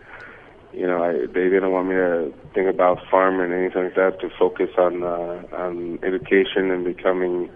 you 0.74 0.86
know 0.86 1.02
I, 1.02 1.12
they 1.26 1.48
didn't 1.48 1.72
want 1.72 1.88
me 1.88 1.94
to 1.94 2.34
think 2.52 2.68
about 2.68 3.00
farm 3.10 3.40
and 3.40 3.50
anything 3.50 3.84
like 3.84 3.94
that 3.94 4.20
to 4.20 4.28
focus 4.38 4.68
on 4.76 5.02
uh, 5.02 5.42
on 5.52 5.98
education 6.02 6.70
and 6.70 6.84
becoming 6.84 7.48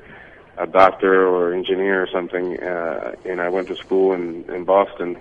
a 0.57 0.67
doctor 0.67 1.29
or 1.29 1.53
engineer 1.53 2.03
or 2.03 2.09
something. 2.11 2.59
Uh, 2.63 3.13
and 3.27 3.43
I 3.43 3.51
went 3.51 3.69
to 3.69 3.77
school 3.77 4.15
in 4.15 4.45
in 4.55 4.65
Boston 4.65 5.19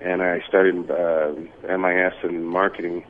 and 0.00 0.22
I 0.22 0.40
studied 0.46 0.88
uh, 0.90 1.32
MIS 1.76 2.14
in 2.22 2.44
marketing, 2.44 3.04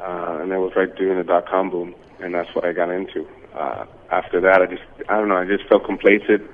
uh, 0.00 0.38
and 0.40 0.50
that 0.52 0.60
was 0.60 0.72
right 0.74 0.94
during 0.96 1.18
the 1.18 1.24
dot 1.24 1.46
com 1.46 1.68
boom, 1.68 1.94
and 2.20 2.34
that's 2.34 2.54
what 2.54 2.64
I 2.64 2.72
got 2.72 2.90
into. 2.90 3.26
Uh, 3.54 3.84
after 4.10 4.40
that, 4.40 4.62
I 4.62 4.66
just 4.66 4.82
I 5.10 5.18
don't 5.18 5.28
know, 5.28 5.36
I 5.36 5.44
just 5.44 5.68
felt 5.68 5.84
complacent. 5.84 6.50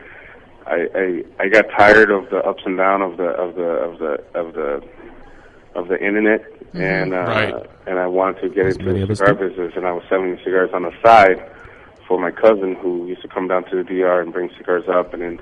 I, 0.66 0.88
I 0.94 1.22
I 1.44 1.48
got 1.48 1.66
tired 1.76 2.10
of 2.10 2.30
the 2.30 2.38
ups 2.38 2.62
and 2.64 2.76
downs 2.78 3.12
of 3.12 3.16
the 3.18 3.24
of 3.24 3.54
the 3.54 3.62
of 3.64 3.98
the 3.98 4.38
of 4.38 4.54
the 4.54 4.82
of 5.74 5.88
the 5.88 5.98
internet, 6.04 6.42
Mm-hmm. 6.74 6.80
and 6.82 7.14
uh, 7.14 7.16
Right. 7.16 7.70
and 7.86 7.98
I 7.98 8.06
wanted 8.08 8.40
to 8.42 8.48
get 8.48 8.66
As 8.66 8.78
many 8.78 9.00
into 9.00 9.02
of 9.02 9.08
the 9.08 9.16
cigar 9.16 9.34
business, 9.34 9.72
and 9.76 9.86
I 9.86 9.92
was 9.92 10.02
selling 10.08 10.36
cigars 10.42 10.70
on 10.72 10.82
the 10.82 10.92
side 11.04 11.38
for 12.08 12.18
my 12.18 12.30
cousin 12.32 12.74
who 12.76 13.06
used 13.06 13.22
to 13.22 13.28
come 13.28 13.46
down 13.48 13.64
to 13.70 13.76
the 13.76 13.84
DR 13.84 14.20
and 14.20 14.32
bring 14.32 14.50
cigars 14.56 14.84
up, 14.88 15.12
and 15.14 15.22
then 15.22 15.40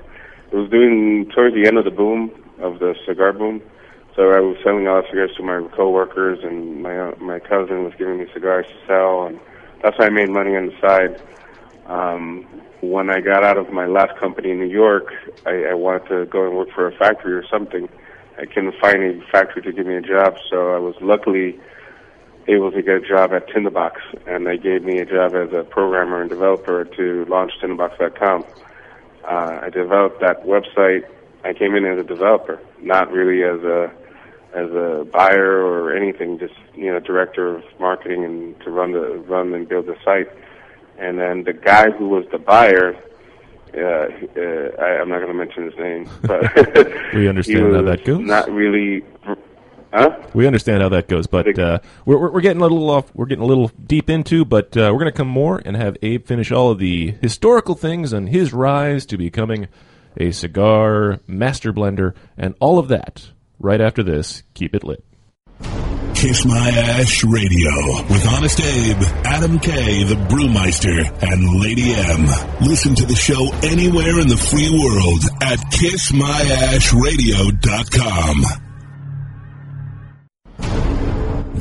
it 0.51 0.55
was 0.55 0.69
doing 0.69 1.29
towards 1.33 1.55
the 1.55 1.65
end 1.67 1.77
of 1.77 1.85
the 1.85 1.91
boom 1.91 2.31
of 2.59 2.79
the 2.79 2.95
cigar 3.07 3.33
boom. 3.33 3.61
So 4.15 4.29
I 4.31 4.39
was 4.41 4.57
selling 4.63 4.87
all 4.87 5.01
the 5.01 5.07
cigars 5.09 5.31
to 5.37 5.43
my 5.43 5.67
coworkers, 5.75 6.39
and 6.43 6.83
my 6.83 6.95
uh, 6.99 7.15
my 7.19 7.39
cousin 7.39 7.83
was 7.83 7.93
giving 7.97 8.19
me 8.19 8.25
cigars 8.33 8.67
to 8.67 8.87
sell, 8.87 9.25
and 9.25 9.39
that's 9.81 9.97
how 9.97 10.05
I 10.05 10.09
made 10.09 10.29
money 10.29 10.55
on 10.55 10.67
the 10.67 10.79
side. 10.79 11.19
Um, 11.87 12.45
when 12.83 13.09
I 13.09 13.21
got 13.21 13.45
out 13.45 13.57
of 13.57 13.71
my 13.71 13.85
last 13.85 14.17
company 14.19 14.51
in 14.51 14.59
New 14.59 14.67
York, 14.67 15.13
I, 15.45 15.71
I 15.71 15.73
wanted 15.73 16.07
to 16.09 16.25
go 16.25 16.45
and 16.45 16.57
work 16.57 16.69
for 16.75 16.85
a 16.85 16.91
factory 16.91 17.33
or 17.33 17.45
something. 17.49 17.87
I 18.37 18.45
couldn't 18.45 18.75
find 18.81 19.01
a 19.01 19.25
factory 19.31 19.61
to 19.61 19.71
give 19.71 19.85
me 19.85 19.95
a 19.95 20.01
job, 20.01 20.35
so 20.49 20.73
I 20.73 20.79
was 20.79 20.95
luckily 20.99 21.59
able 22.47 22.71
to 22.73 22.81
get 22.81 22.95
a 22.95 23.07
job 23.07 23.31
at 23.31 23.47
Tinderbox, 23.47 24.01
and 24.27 24.45
they 24.45 24.57
gave 24.57 24.83
me 24.83 24.99
a 24.99 25.05
job 25.05 25.33
as 25.33 25.53
a 25.53 25.63
programmer 25.63 26.21
and 26.21 26.29
developer 26.29 26.83
to 26.83 27.25
launch 27.29 27.53
Tinderbox.com. 27.61 28.43
Uh, 29.23 29.59
I 29.61 29.69
developed 29.69 30.19
that 30.19 30.43
website. 30.45 31.07
I 31.45 31.53
came 31.53 31.75
in 31.75 31.85
as 31.85 31.99
a 31.99 32.03
developer, 32.03 32.59
not 32.81 33.11
really 33.11 33.43
as 33.43 33.63
a 33.63 33.91
as 34.53 34.69
a 34.69 35.07
buyer 35.11 35.65
or 35.65 35.95
anything, 35.95 36.37
just 36.37 36.53
you 36.75 36.91
know, 36.91 36.99
director 36.99 37.55
of 37.55 37.63
marketing 37.79 38.23
and 38.23 38.59
to 38.61 38.69
run 38.69 38.91
the 38.91 39.23
run 39.27 39.53
and 39.53 39.69
build 39.69 39.85
the 39.85 39.95
site. 40.03 40.29
And 40.99 41.19
then 41.19 41.43
the 41.43 41.53
guy 41.53 41.89
who 41.91 42.09
was 42.09 42.25
the 42.31 42.37
buyer, 42.37 42.95
uh, 43.75 43.81
uh, 43.81 44.81
I, 44.83 45.01
I'm 45.01 45.09
not 45.09 45.19
going 45.19 45.27
to 45.27 45.33
mention 45.33 45.65
his 45.65 45.77
name, 45.77 46.09
but 46.21 47.13
We 47.13 47.27
understand 47.27 47.75
how 47.75 47.81
that 47.81 48.03
goes. 48.05 48.19
Not 48.19 48.49
really, 48.51 49.03
huh? 49.91 50.21
We 50.33 50.45
understand 50.47 50.81
how 50.81 50.89
that 50.89 51.07
goes, 51.07 51.27
but 51.27 51.57
uh, 51.57 51.79
we're, 52.05 52.17
we're 52.17 52.31
we're 52.33 52.41
getting 52.41 52.61
a 52.61 52.65
little 52.65 52.89
off. 52.89 53.13
We're 53.15 53.25
getting 53.25 53.43
a 53.43 53.47
little 53.47 53.69
deep 53.85 54.09
into, 54.09 54.45
but 54.45 54.77
uh, 54.77 54.89
we're 54.93 54.99
going 54.99 55.11
to 55.11 55.17
come 55.17 55.27
more 55.27 55.61
and 55.65 55.75
have 55.75 55.97
Abe 56.01 56.25
finish 56.25 56.51
all 56.51 56.69
of 56.71 56.79
the 56.79 57.15
historical 57.21 57.75
things 57.75 58.13
and 58.13 58.29
his 58.29 58.53
rise 58.53 59.05
to 59.07 59.17
becoming 59.17 59.67
a 60.17 60.31
cigar 60.31 61.19
master 61.25 61.73
blender 61.73 62.13
and 62.37 62.53
all 62.59 62.77
of 62.77 62.87
that 62.89 63.31
right 63.59 63.81
after 63.81 64.03
this. 64.03 64.43
Keep 64.53 64.75
it 64.75 64.83
lit. 64.83 65.03
Kiss 66.23 66.45
My 66.45 66.69
Ash 66.69 67.23
Radio 67.25 67.69
with 68.09 68.25
Honest 68.25 68.61
Abe, 68.61 69.03
Adam 69.25 69.59
K, 69.59 70.05
the 70.05 70.15
Brewmeister, 70.15 71.03
and 71.21 71.61
Lady 71.61 71.93
M. 71.93 72.25
Listen 72.61 72.95
to 72.95 73.05
the 73.05 73.13
show 73.13 73.51
anywhere 73.61 74.21
in 74.21 74.29
the 74.29 74.37
free 74.37 74.69
world 74.71 75.21
at 75.41 75.59
KissMyAshRadio.com. 75.59 78.45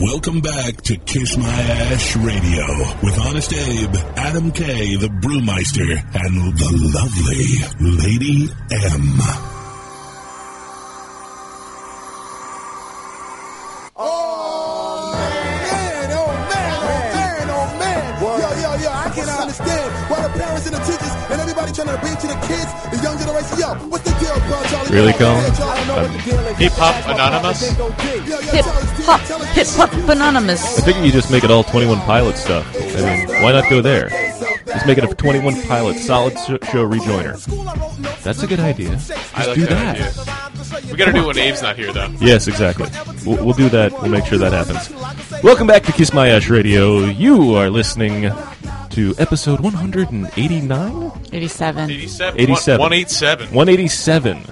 Welcome 0.01 0.40
back 0.42 0.77
to 0.83 0.96
Kiss 0.96 1.37
My 1.37 1.48
Ash 1.48 2.14
Radio 2.18 2.64
with 3.03 3.18
Honest 3.18 3.53
Abe, 3.53 3.96
Adam 4.16 4.53
K, 4.53 4.94
the 4.94 5.09
Brewmeister, 5.09 5.90
and 6.14 6.57
the 6.57 6.70
lovely 6.94 7.59
Lady 7.98 8.48
M. 8.70 9.18
and 21.83 21.90
everybody 21.90 22.14
to 22.23 22.27
the 22.31 22.38
kids, 22.47 22.71
the 22.95 22.99
young 23.03 23.18
generation. 23.18 23.59
Yo, 23.59 23.75
what's 23.90 24.05
the 24.07 24.14
deal, 24.23 24.38
bro, 24.47 24.62
Charlie? 24.71 24.90
Really, 24.95 25.12
Yo, 25.12 25.18
Colin? 25.18 25.55
Charlie, 25.55 25.81
I 25.83 25.87
know 25.87 26.03
what 26.03 26.12
the 26.12 26.23
deal 26.23 26.38
is. 26.38 26.47
Um, 26.47 26.57
hip 26.57 26.73
Hop 26.79 27.09
Anonymous? 27.11 27.61
Yo, 27.62 27.87
yo, 27.87 28.38
Hip 28.53 28.64
hop, 29.03 29.21
hip 29.55 29.66
hop, 29.66 29.92
anonymous. 30.09 30.79
I 30.79 30.83
think 30.83 31.05
you 31.05 31.11
just 31.12 31.31
make 31.31 31.42
it 31.45 31.51
all 31.51 31.64
Twenty 31.64 31.87
One 31.87 31.99
Pilot 32.01 32.37
stuff. 32.37 32.66
I 32.77 33.27
mean, 33.27 33.42
why 33.42 33.53
not 33.53 33.68
go 33.68 33.81
there? 33.81 34.09
Just 34.66 34.87
make 34.87 34.99
it 34.99 35.05
a 35.05 35.14
Twenty 35.14 35.40
One 35.40 35.61
Pilot 35.62 35.97
solid 35.99 36.35
sh- 36.38 36.71
show 36.71 36.87
rejoiner. 36.88 37.37
That's 38.23 38.42
a 38.42 38.47
good 38.47 38.61
idea. 38.61 38.90
Just 38.90 39.37
I 39.37 39.47
like 39.47 39.55
do 39.57 39.66
that, 39.66 39.97
that. 40.14 40.85
We 40.90 40.97
got 40.97 41.07
to 41.07 41.12
do 41.12 41.25
it 41.25 41.27
when 41.27 41.38
Abe's 41.38 41.62
not 41.62 41.77
here, 41.77 41.92
though. 41.92 42.09
Yes, 42.21 42.47
exactly. 42.47 42.88
We'll, 43.27 43.45
we'll 43.45 43.55
do 43.55 43.68
that. 43.71 43.92
We'll 43.92 44.11
make 44.11 44.25
sure 44.27 44.38
that 44.38 44.53
happens. 44.53 44.88
Welcome 45.42 45.66
back 45.66 45.83
to 45.85 45.92
Kiss 45.92 46.12
My 46.12 46.29
Ash 46.29 46.49
Radio. 46.49 46.99
You 47.01 47.55
are 47.57 47.68
listening 47.71 48.31
to 48.93 49.15
episode 49.19 49.61
189? 49.61 51.13
87. 51.33 51.91
87. 51.91 52.41
87. 52.41 52.81
187. 52.81 53.47
187. 53.55 54.45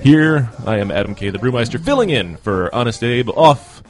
Here, 0.00 0.50
I 0.64 0.78
am 0.78 0.92
Adam 0.92 1.16
K., 1.16 1.30
the 1.30 1.38
Brewmeister, 1.38 1.84
filling 1.84 2.10
in 2.10 2.36
for 2.36 2.72
Honest 2.72 3.02
Abe 3.02 3.30
off 3.30 3.82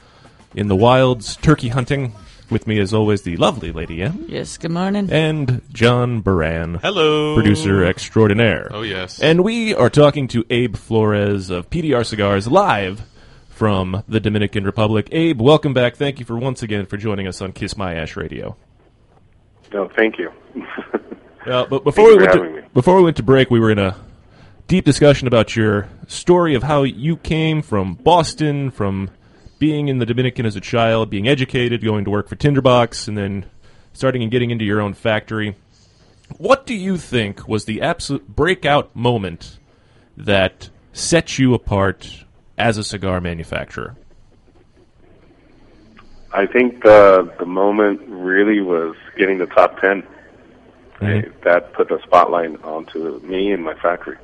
in 0.54 0.68
the 0.68 0.76
wilds, 0.76 1.36
turkey 1.36 1.68
hunting. 1.68 2.14
With 2.48 2.66
me, 2.66 2.78
as 2.80 2.92
always, 2.92 3.22
the 3.22 3.36
lovely 3.36 3.72
Lady 3.72 4.02
M. 4.02 4.26
Yes, 4.28 4.58
good 4.58 4.70
morning. 4.70 5.10
And 5.10 5.62
John 5.72 6.20
Baran. 6.20 6.74
Hello. 6.82 7.34
Producer 7.34 7.84
extraordinaire. 7.84 8.68
Oh, 8.70 8.82
yes. 8.82 9.20
And 9.20 9.42
we 9.42 9.74
are 9.74 9.88
talking 9.88 10.28
to 10.28 10.44
Abe 10.50 10.76
Flores 10.76 11.48
of 11.50 11.70
PDR 11.70 12.04
Cigars 12.04 12.48
live 12.48 13.02
from 13.48 14.02
the 14.08 14.20
Dominican 14.20 14.64
Republic. 14.64 15.08
Abe, 15.12 15.40
welcome 15.40 15.72
back. 15.72 15.96
Thank 15.96 16.18
you 16.18 16.26
for 16.26 16.36
once 16.36 16.62
again 16.62 16.84
for 16.86 16.96
joining 16.96 17.26
us 17.26 17.40
on 17.40 17.52
Kiss 17.52 17.76
My 17.76 17.94
Ash 17.94 18.16
Radio. 18.16 18.56
No, 19.72 19.88
thank 19.88 20.18
you. 20.18 20.32
Uh, 21.44 21.66
but 21.66 21.82
before 21.82 22.06
we 22.06 22.16
went 22.16 22.32
to, 22.32 22.40
me. 22.40 22.60
before 22.72 22.96
we 22.96 23.02
went 23.02 23.16
to 23.16 23.22
break, 23.24 23.50
we 23.50 23.58
were 23.58 23.72
in 23.72 23.78
a 23.80 23.96
deep 24.68 24.84
discussion 24.84 25.26
about 25.26 25.56
your 25.56 25.88
story 26.06 26.54
of 26.54 26.62
how 26.62 26.84
you 26.84 27.16
came 27.16 27.62
from 27.62 27.94
Boston, 27.94 28.70
from 28.70 29.10
being 29.58 29.88
in 29.88 29.98
the 29.98 30.06
Dominican 30.06 30.46
as 30.46 30.54
a 30.54 30.60
child, 30.60 31.10
being 31.10 31.26
educated, 31.26 31.82
going 31.82 32.04
to 32.04 32.10
work 32.10 32.28
for 32.28 32.36
Tinderbox, 32.36 33.08
and 33.08 33.18
then 33.18 33.44
starting 33.92 34.22
and 34.22 34.30
getting 34.30 34.50
into 34.50 34.64
your 34.64 34.80
own 34.80 34.94
factory. 34.94 35.56
What 36.38 36.64
do 36.64 36.74
you 36.74 36.96
think 36.96 37.48
was 37.48 37.64
the 37.64 37.82
absolute 37.82 38.28
breakout 38.28 38.94
moment 38.94 39.58
that 40.16 40.70
set 40.92 41.38
you 41.38 41.54
apart 41.54 42.24
as 42.56 42.78
a 42.78 42.84
cigar 42.84 43.20
manufacturer? 43.20 43.96
I 46.32 46.46
think 46.46 46.82
the 46.82 47.30
the 47.38 47.46
moment 47.46 48.00
really 48.06 48.60
was 48.60 48.96
getting 49.16 49.38
the 49.38 49.46
top 49.46 49.80
10 49.80 50.02
Mhm. 51.00 51.32
That 51.42 51.72
put 51.72 51.88
the 51.88 51.98
spotlight 52.04 52.62
onto 52.62 53.18
me 53.24 53.50
and 53.50 53.64
my 53.64 53.74
factory. 53.74 54.16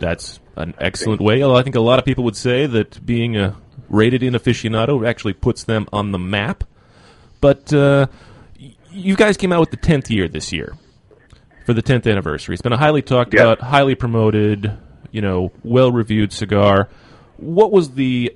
That's 0.00 0.38
an 0.56 0.74
excellent 0.78 1.22
way. 1.22 1.42
Although 1.42 1.56
I 1.56 1.62
think 1.62 1.76
a 1.76 1.80
lot 1.80 1.98
of 1.98 2.04
people 2.04 2.24
would 2.24 2.36
say 2.36 2.66
that 2.66 3.04
being 3.06 3.36
a 3.38 3.56
rated 3.88 4.22
in 4.22 4.34
aficionado 4.34 5.06
actually 5.08 5.32
puts 5.32 5.64
them 5.64 5.86
on 5.92 6.12
the 6.12 6.18
map. 6.18 6.64
But 7.40 7.72
uh, 7.72 8.06
you 8.90 9.16
guys 9.16 9.36
came 9.38 9.50
out 9.52 9.60
with 9.60 9.70
the 9.70 9.76
10th 9.78 10.10
year 10.10 10.28
this 10.28 10.52
year 10.52 10.74
for 11.64 11.72
the 11.72 11.82
10th 11.82 12.06
anniversary. 12.10 12.52
It's 12.54 12.62
been 12.62 12.72
a 12.74 12.76
highly 12.78 13.00
talked 13.02 13.32
Yeah. 13.32 13.42
about, 13.42 13.60
highly 13.60 13.94
promoted, 13.94 14.70
you 15.10 15.22
know, 15.22 15.52
well 15.64 15.90
reviewed 15.90 16.32
cigar. 16.32 16.88
What 17.42 17.72
was 17.72 17.90
the 17.92 18.34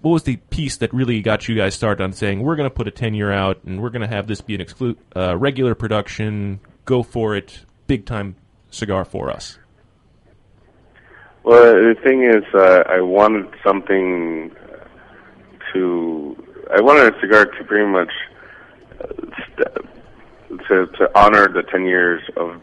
what 0.00 0.12
was 0.12 0.22
the 0.22 0.36
piece 0.36 0.78
that 0.78 0.92
really 0.92 1.20
got 1.20 1.48
you 1.48 1.54
guys 1.54 1.74
started 1.74 2.02
on 2.02 2.12
saying 2.12 2.42
we're 2.42 2.56
going 2.56 2.68
to 2.68 2.74
put 2.74 2.88
a 2.88 2.90
ten 2.90 3.14
year 3.14 3.30
out 3.30 3.62
and 3.64 3.82
we're 3.82 3.90
going 3.90 4.02
to 4.02 4.08
have 4.08 4.26
this 4.26 4.40
be 4.40 4.54
an 4.54 4.60
exclu- 4.60 4.96
uh, 5.14 5.36
regular 5.36 5.74
production, 5.74 6.60
go 6.84 7.02
for 7.02 7.36
it, 7.36 7.64
big 7.86 8.06
time 8.06 8.36
cigar 8.70 9.04
for 9.04 9.30
us? 9.30 9.58
Well, 11.44 11.74
the 11.74 11.94
thing 12.02 12.24
is, 12.24 12.44
uh, 12.54 12.84
I 12.88 13.00
wanted 13.00 13.48
something 13.64 14.50
to. 15.72 16.46
I 16.74 16.80
wanted 16.80 17.14
a 17.14 17.20
cigar 17.20 17.46
to 17.46 17.64
pretty 17.64 17.86
much 17.86 18.12
uh, 19.00 19.06
st- 19.44 20.68
to 20.68 20.86
to 20.86 21.10
honor 21.14 21.48
the 21.48 21.64
ten 21.64 21.84
years 21.84 22.22
of 22.36 22.62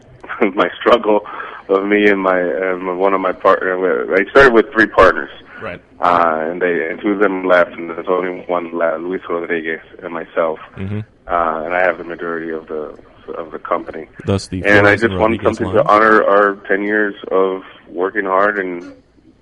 my 0.54 0.68
struggle 0.80 1.20
of 1.68 1.84
me 1.86 2.08
and 2.08 2.20
my 2.20 2.38
and 2.38 2.98
one 2.98 3.14
of 3.14 3.20
my 3.20 3.32
partner. 3.32 4.14
I 4.14 4.24
started 4.30 4.52
with 4.52 4.70
three 4.72 4.86
partners, 4.86 5.30
Right. 5.62 5.80
uh, 6.00 6.46
and 6.50 6.60
they 6.62 6.88
and 6.90 7.00
two 7.00 7.10
of 7.12 7.20
them 7.20 7.44
left, 7.46 7.72
and 7.72 7.90
there's 7.90 8.08
only 8.08 8.42
one 8.46 8.76
left, 8.76 9.00
Luis 9.00 9.22
Rodriguez 9.28 9.80
and 10.02 10.12
myself, 10.12 10.58
Mhm. 10.76 11.04
uh, 11.28 11.62
and 11.64 11.74
I 11.74 11.82
have 11.82 11.98
the 11.98 12.04
majority 12.04 12.50
of 12.50 12.66
the 12.68 12.94
of 13.38 13.52
the 13.52 13.58
company. 13.60 14.08
Thus 14.26 14.48
the 14.48 14.64
and 14.64 14.88
I 14.88 14.96
just 14.96 15.14
wanted 15.14 15.40
something 15.42 15.66
line. 15.66 15.76
to 15.76 15.88
honor 15.88 16.24
our 16.24 16.56
ten 16.66 16.82
years 16.82 17.14
of 17.30 17.62
working 17.88 18.24
hard 18.24 18.58
and 18.58 18.92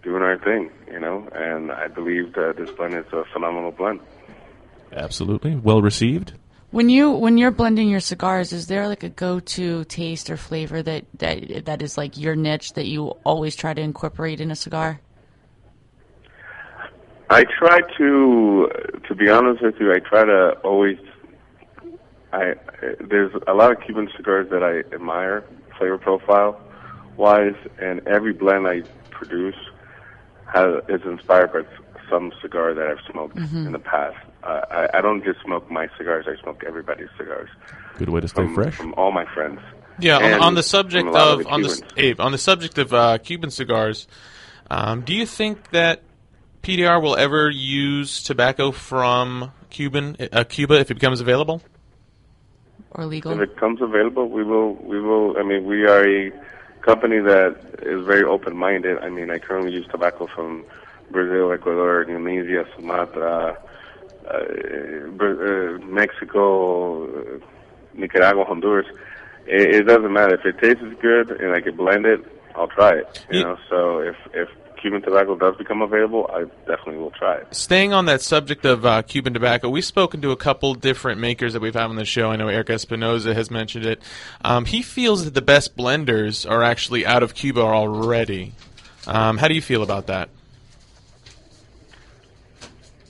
doing 0.02 0.22
our 0.22 0.36
thing, 0.38 0.70
you 0.92 1.00
know. 1.00 1.26
And 1.34 1.72
I 1.72 1.86
believe 1.88 2.34
that 2.34 2.56
this 2.58 2.70
blend 2.72 2.94
is 2.94 3.06
a 3.12 3.24
phenomenal 3.32 3.70
blend. 3.72 4.00
Absolutely 4.94 5.56
well 5.56 5.80
received. 5.80 6.34
When 6.70 6.90
you 6.90 7.10
when 7.10 7.38
you're 7.38 7.50
blending 7.50 7.88
your 7.88 8.00
cigars, 8.00 8.52
is 8.52 8.66
there 8.66 8.88
like 8.88 9.02
a 9.02 9.08
go-to 9.08 9.84
taste 9.84 10.28
or 10.28 10.36
flavor 10.36 10.82
that 10.82 11.06
that 11.14 11.64
that 11.64 11.80
is 11.80 11.96
like 11.96 12.18
your 12.18 12.36
niche 12.36 12.74
that 12.74 12.86
you 12.86 13.08
always 13.24 13.56
try 13.56 13.72
to 13.72 13.80
incorporate 13.80 14.40
in 14.40 14.50
a 14.50 14.56
cigar? 14.56 15.00
I 17.30 17.44
try 17.44 17.80
to, 17.98 18.70
to 19.06 19.14
be 19.14 19.28
honest 19.28 19.62
with 19.62 19.74
you, 19.78 19.92
I 19.92 19.98
try 19.98 20.24
to 20.24 20.52
always. 20.64 20.98
I 22.32 22.54
there's 23.00 23.32
a 23.46 23.54
lot 23.54 23.72
of 23.72 23.80
Cuban 23.80 24.10
cigars 24.14 24.50
that 24.50 24.62
I 24.62 24.80
admire 24.94 25.44
flavor 25.78 25.96
profile 25.96 26.60
wise, 27.16 27.56
and 27.80 28.06
every 28.06 28.34
blend 28.34 28.66
I 28.66 28.82
produce 29.10 29.56
has 30.52 30.82
is 30.88 31.00
inspired 31.06 31.52
by 31.52 31.62
some 32.10 32.32
cigar 32.42 32.74
that 32.74 32.86
I've 32.86 33.00
smoked 33.10 33.36
Mhm. 33.36 33.66
in 33.66 33.72
the 33.72 33.78
past. 33.78 34.16
Uh, 34.42 34.60
I, 34.70 34.98
I 34.98 35.00
don't 35.00 35.24
just 35.24 35.40
smoke 35.42 35.70
my 35.70 35.88
cigars; 35.96 36.26
I 36.28 36.40
smoke 36.42 36.64
everybody's 36.66 37.08
cigars. 37.16 37.48
Good 37.98 38.08
way 38.08 38.20
to 38.20 38.28
stay 38.28 38.42
from, 38.44 38.54
fresh. 38.54 38.74
from 38.74 38.94
all 38.96 39.12
my 39.12 39.24
friends. 39.34 39.60
Yeah, 40.00 40.16
on, 40.18 40.40
on 40.42 40.54
the 40.54 40.62
subject 40.62 41.06
from 41.06 41.14
a 41.14 41.18
lot 41.18 41.38
of, 41.38 41.44
the 41.44 41.48
on 41.50 41.62
the 41.62 41.82
Abe, 41.96 42.20
on 42.20 42.32
the 42.32 42.38
subject 42.38 42.78
of 42.78 42.94
uh, 42.94 43.18
Cuban 43.18 43.50
cigars, 43.50 44.06
um, 44.70 45.00
do 45.02 45.12
you 45.12 45.26
think 45.26 45.70
that 45.70 46.02
PDR 46.62 47.02
will 47.02 47.16
ever 47.16 47.50
use 47.50 48.22
tobacco 48.22 48.70
from 48.70 49.50
Cuban 49.70 50.16
uh, 50.32 50.44
Cuba 50.44 50.74
if 50.80 50.90
it 50.90 50.94
becomes 50.94 51.20
available? 51.20 51.62
Or 52.92 53.04
legal? 53.06 53.32
If 53.32 53.40
it 53.40 53.56
comes 53.56 53.80
available, 53.82 54.28
we 54.28 54.44
will. 54.44 54.74
We 54.74 55.00
will. 55.00 55.36
I 55.36 55.42
mean, 55.42 55.64
we 55.66 55.84
are 55.86 56.06
a 56.08 56.32
company 56.80 57.18
that 57.18 57.56
is 57.82 58.06
very 58.06 58.22
open-minded. 58.24 58.98
I 58.98 59.10
mean, 59.10 59.30
I 59.30 59.38
currently 59.38 59.72
use 59.72 59.86
tobacco 59.90 60.26
from 60.26 60.64
Brazil, 61.10 61.52
Ecuador, 61.52 62.02
Indonesia, 62.02 62.64
Sumatra, 62.76 63.58
uh, 64.26 64.30
uh, 64.30 65.78
Mexico, 65.86 67.04
uh, 67.06 67.38
Nicaragua, 67.94 68.44
Honduras. 68.44 68.86
It, 69.46 69.74
it 69.74 69.82
doesn't 69.84 70.12
matter 70.12 70.34
if 70.34 70.44
it 70.44 70.58
tastes 70.58 71.00
good 71.00 71.30
and 71.30 71.54
I 71.54 71.60
can 71.60 71.76
blend 71.76 72.06
it. 72.06 72.20
I'll 72.54 72.68
try 72.68 72.98
it. 72.98 73.24
You 73.30 73.38
Ye- 73.38 73.44
know, 73.44 73.56
so 73.68 73.98
if 74.00 74.16
if 74.34 74.48
Cuban 74.80 75.02
tobacco 75.02 75.36
does 75.36 75.56
become 75.56 75.82
available, 75.82 76.30
I 76.32 76.44
definitely 76.66 76.98
will 76.98 77.10
try 77.10 77.36
it. 77.38 77.54
Staying 77.54 77.92
on 77.92 78.06
that 78.06 78.20
subject 78.20 78.64
of 78.64 78.86
uh, 78.86 79.02
Cuban 79.02 79.34
tobacco, 79.34 79.68
we've 79.68 79.84
spoken 79.84 80.20
to 80.22 80.30
a 80.30 80.36
couple 80.36 80.74
different 80.74 81.20
makers 81.20 81.52
that 81.54 81.62
we've 81.62 81.74
had 81.74 81.84
on 81.84 81.96
the 81.96 82.04
show. 82.04 82.30
I 82.30 82.36
know 82.36 82.48
Erik 82.48 82.70
Espinosa 82.70 83.34
has 83.34 83.50
mentioned 83.50 83.86
it. 83.86 84.00
Um, 84.44 84.64
he 84.64 84.82
feels 84.82 85.24
that 85.24 85.34
the 85.34 85.42
best 85.42 85.76
blenders 85.76 86.48
are 86.48 86.62
actually 86.62 87.04
out 87.04 87.22
of 87.22 87.34
Cuba 87.34 87.60
already. 87.60 88.52
Um, 89.06 89.38
how 89.38 89.48
do 89.48 89.54
you 89.54 89.62
feel 89.62 89.82
about 89.82 90.06
that? 90.08 90.28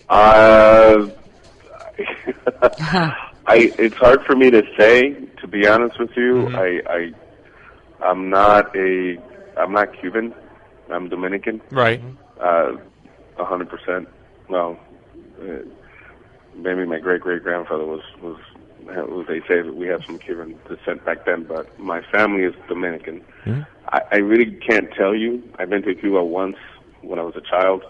Uh, 0.08 1.08
I 3.46 3.70
it's 3.78 3.96
hard 3.96 4.20
for 4.26 4.36
me 4.36 4.50
to 4.50 4.62
say. 4.78 5.14
To 5.40 5.46
be 5.46 5.66
honest 5.66 5.98
with 5.98 6.10
you, 6.16 6.48
I 6.56 6.80
I 6.88 7.12
I'm 8.04 8.30
not 8.30 8.74
a 8.76 9.16
I'm 9.56 9.72
not 9.72 9.88
Cuban. 10.00 10.34
I'm 10.90 11.08
Dominican. 11.08 11.60
Right. 11.70 12.00
Uh, 12.40 12.72
a 13.38 13.44
hundred 13.44 13.68
percent. 13.68 14.08
Well, 14.48 14.78
uh, 15.42 15.58
maybe 16.56 16.84
my 16.86 16.98
great 17.00 17.20
great 17.20 17.42
grandfather 17.42 17.84
was 17.84 18.02
was. 18.22 18.36
was- 18.86 19.26
They 19.28 19.40
say 19.40 19.60
that 19.60 19.74
we 19.76 19.86
have 19.88 20.00
some 20.06 20.18
Cuban 20.18 20.54
descent 20.68 21.04
back 21.04 21.26
then, 21.26 21.44
but 21.44 21.78
my 21.78 22.00
family 22.10 22.44
is 22.44 22.54
Dominican. 22.68 23.20
Mhm. 23.44 23.66
I, 23.92 24.00
I 24.12 24.16
really 24.18 24.52
can't 24.68 24.88
tell 24.96 25.14
you. 25.14 25.42
I've 25.58 25.68
been 25.68 25.82
to 25.82 25.94
Cuba 25.94 26.22
once 26.24 26.56
when 27.02 27.18
I 27.18 27.22
was 27.22 27.34
a 27.36 27.42
child. 27.42 27.82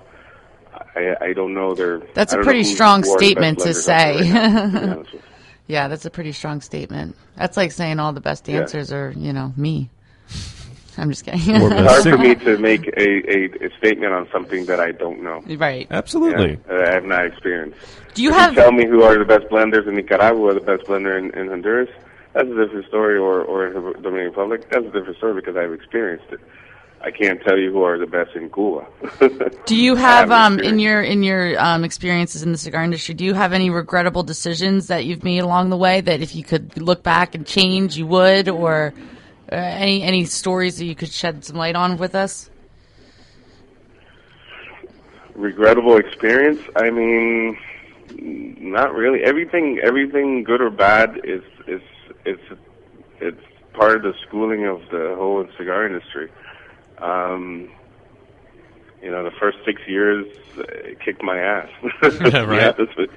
I, 0.97 1.17
I 1.21 1.33
don't 1.33 1.55
know 1.55 1.75
their. 1.75 1.99
That's 2.15 2.33
a 2.33 2.39
pretty 2.39 2.65
strong 2.65 3.03
who 3.03 3.11
are 3.13 3.19
the 3.19 3.35
best 3.35 3.55
statement 3.55 3.59
to 3.61 3.69
blenders 3.69 3.89
out 3.89 3.97
there 3.97 4.23
say. 4.25 4.33
right 4.33 4.51
to 4.53 4.71
be 4.71 4.79
honest 4.91 5.13
with 5.13 5.15
you. 5.15 5.21
yeah, 5.67 5.89
that's 5.89 6.05
a 6.05 6.11
pretty 6.11 6.33
strong 6.33 6.61
statement. 6.61 7.17
That's 7.37 7.57
like 7.57 7.73
saying 7.73 7.99
all 8.01 8.13
the 8.13 8.21
best 8.21 8.47
Yeah. 8.49 8.59
dancers 8.61 8.93
are, 8.93 9.13
you 9.17 9.33
know, 9.33 9.53
me. 9.57 9.91
I'm 10.99 11.11
just 11.11 11.25
kidding. 11.25 11.41
It's 11.47 11.75
hard 11.75 12.03
for 12.03 12.19
me 12.19 12.35
to 12.35 12.59
make 12.59 12.87
a, 12.89 13.09
a, 13.09 13.67
a 13.67 13.77
statement 13.79 14.13
on 14.13 14.29
something 14.33 14.67
that 14.67 14.81
I 14.81 14.91
don't 14.91 15.23
know. 15.23 15.41
Right. 15.57 15.87
Absolutely. 15.91 16.59
Yeah, 16.69 16.85
I 16.89 16.93
have 16.95 17.05
not 17.05 17.25
experienced. 17.27 17.79
Do 18.15 18.23
you 18.25 18.31
if 18.31 18.37
have- 18.37 18.55
you 18.55 18.63
tell 18.63 18.73
me 18.73 18.85
who 18.87 19.03
are 19.05 19.17
the 19.17 19.25
best 19.25 19.47
blenders 19.49 19.87
in 19.87 19.95
Nicaragua 19.95 20.41
or 20.41 20.55
the 20.55 20.61
best 20.61 20.85
blender 20.85 21.17
in, 21.17 21.31
in 21.39 21.49
Honduras? 21.49 21.89
That's 22.35 22.49
a 22.49 22.55
different 22.67 22.87
story. 22.89 23.17
Or 23.17 23.43
or 23.43 23.69
in 23.69 23.75
the 23.75 23.81
Dominican 24.01 24.31
Republic, 24.31 24.69
that's 24.71 24.85
a 24.87 24.91
different 24.91 25.17
story 25.19 25.35
because 25.35 25.57
I've 25.57 25.73
experienced 25.73 26.27
it. 26.33 26.41
I 27.01 27.11
can't 27.11 27.41
tell 27.43 27.57
you 27.57 27.71
who 27.73 27.83
are 27.83 27.97
the 27.97 28.07
best 28.07 28.35
in 28.35 28.51
Cuba. 28.51 28.87
Do 29.67 29.77
you 29.77 29.95
have 29.95 30.31
haven't 30.31 30.61
um 30.61 30.67
in 30.67 30.79
your 30.79 31.01
in 31.01 31.23
your 31.23 31.59
um 31.59 31.85
experiences 31.85 32.43
in 32.43 32.53
the 32.53 32.59
cigar 32.59 32.83
industry? 32.83 33.15
Do 33.15 33.25
you 33.25 33.35
have 33.35 33.53
any 33.53 33.71
regrettable 33.71 34.25
decisions 34.25 34.89
that 34.89 35.05
you've 35.05 35.23
made 35.23 35.41
along 35.41 35.71
the 35.71 35.77
way 35.77 36.01
that 36.01 36.21
if 36.21 36.35
you 36.35 36.43
could 36.43 36.77
look 36.81 37.03
back 37.03 37.35
and 37.35 37.47
change, 37.47 37.97
you 37.97 38.07
would, 38.07 38.49
or 38.49 38.93
uh, 39.51 39.55
any 39.55 40.03
any 40.03 40.25
stories 40.25 40.79
that 40.79 40.87
you 40.87 40.95
could 40.95 41.13
shed 41.13 41.45
some 41.45 41.57
light 41.57 41.77
on 41.77 41.99
with 41.99 42.15
us? 42.15 42.51
regrettable 45.39 45.97
experience 45.97 46.61
i 46.77 46.91
mean 46.91 47.57
not 48.59 48.93
really 48.93 49.23
everything 49.23 49.79
everything 49.85 50.43
good 50.43 50.61
or 50.61 50.69
bad 50.69 51.21
is 51.23 51.43
is 51.69 51.81
it's 52.25 52.43
it's 53.21 53.41
part 53.73 53.97
of 53.97 54.03
the 54.03 54.15
schooling 54.27 54.67
of 54.67 54.81
the 54.91 55.15
whole 55.17 55.47
cigar 55.57 55.87
industry 55.87 56.29
um 57.01 57.69
you 59.03 59.11
know 59.11 59.23
the 59.25 59.31
first 59.41 59.59
six 59.65 59.81
years 59.87 60.27
uh, 60.59 60.63
it 60.91 60.99
kicked 61.05 61.23
my 61.23 61.39
ass 61.39 61.69
to 62.03 62.11
Right. 62.47 62.75
honest 62.75 62.97
with 62.99 63.11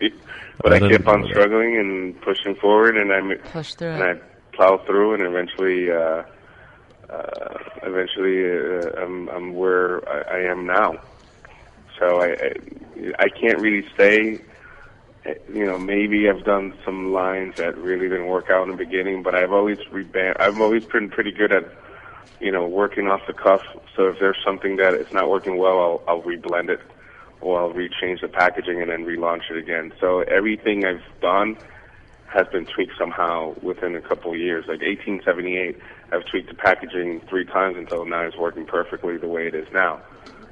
but 0.61 0.73
i 0.73 0.77
I 0.77 0.79
kept 0.79 1.07
on 1.07 1.23
struggling 1.29 1.77
and 1.77 2.15
pushing 2.21 2.55
forward 2.61 2.95
and 2.97 3.11
i 3.11 3.19
pushed 3.51 3.77
through 3.79 3.93
and 3.93 4.03
it. 4.03 4.17
i 4.21 4.55
plowed 4.55 4.85
through 4.85 5.13
and 5.15 5.23
eventually 5.23 5.89
uh 5.91 6.23
uh 7.09 7.57
eventually 7.83 8.45
uh, 8.45 9.01
i'm 9.01 9.27
i'm 9.29 9.53
where 9.55 10.07
I, 10.09 10.37
I 10.37 10.51
am 10.51 10.65
now 10.65 10.93
so 11.99 12.19
I, 12.21 12.27
I 12.27 12.51
I 13.19 13.27
can't 13.29 13.59
really 13.59 13.85
say. 13.97 14.39
eh, 15.25 15.33
You 15.53 15.65
know, 15.65 15.77
maybe 15.77 16.27
I've 16.29 16.43
done 16.45 16.73
some 16.85 17.11
lines 17.13 17.53
that 17.57 17.77
really 17.77 18.07
didn't 18.09 18.27
work 18.27 18.45
out 18.51 18.63
in 18.63 18.71
the 18.75 18.77
beginning, 18.85 19.23
but 19.23 19.35
I've 19.35 19.51
always 19.51 19.77
reban 19.93 20.33
I've 20.39 20.59
always 20.59 20.83
been 20.91 21.09
pretty 21.09 21.31
good 21.31 21.51
at, 21.51 21.63
you 22.39 22.51
know, 22.51 22.67
working 22.67 23.07
off 23.07 23.21
the 23.27 23.33
cuff. 23.33 23.61
So 23.95 24.07
if 24.07 24.17
there's 24.19 24.37
something 24.45 24.77
that 24.77 24.93
is 24.95 25.07
not 25.13 25.29
working 25.29 25.57
well, 25.57 25.79
I'll 25.79 26.03
I'll 26.07 26.21
reblend 26.23 26.69
it, 26.69 26.79
or 27.41 27.61
I'll 27.61 27.73
rechange 27.73 28.21
the 28.21 28.27
packaging 28.27 28.81
and 28.81 28.89
then 28.89 29.05
relaunch 29.05 29.49
it 29.51 29.57
again. 29.57 29.91
So 29.99 30.21
everything 30.21 30.85
I've 30.85 31.21
done 31.21 31.57
has 32.33 32.47
been 32.51 32.65
tweaked 32.73 32.93
somehow 32.97 33.53
within 33.61 33.95
a 33.95 34.01
couple 34.01 34.31
of 34.31 34.39
years. 34.39 34.63
Like 34.67 34.81
1878, 34.81 35.77
I've 36.13 36.25
tweaked 36.31 36.49
the 36.49 36.55
packaging 36.55 37.21
three 37.29 37.45
times 37.45 37.75
until 37.77 38.05
now 38.05 38.21
it's 38.21 38.37
working 38.37 38.65
perfectly 38.65 39.17
the 39.17 39.27
way 39.27 39.47
it 39.47 39.55
is 39.55 39.67
now. 39.73 40.01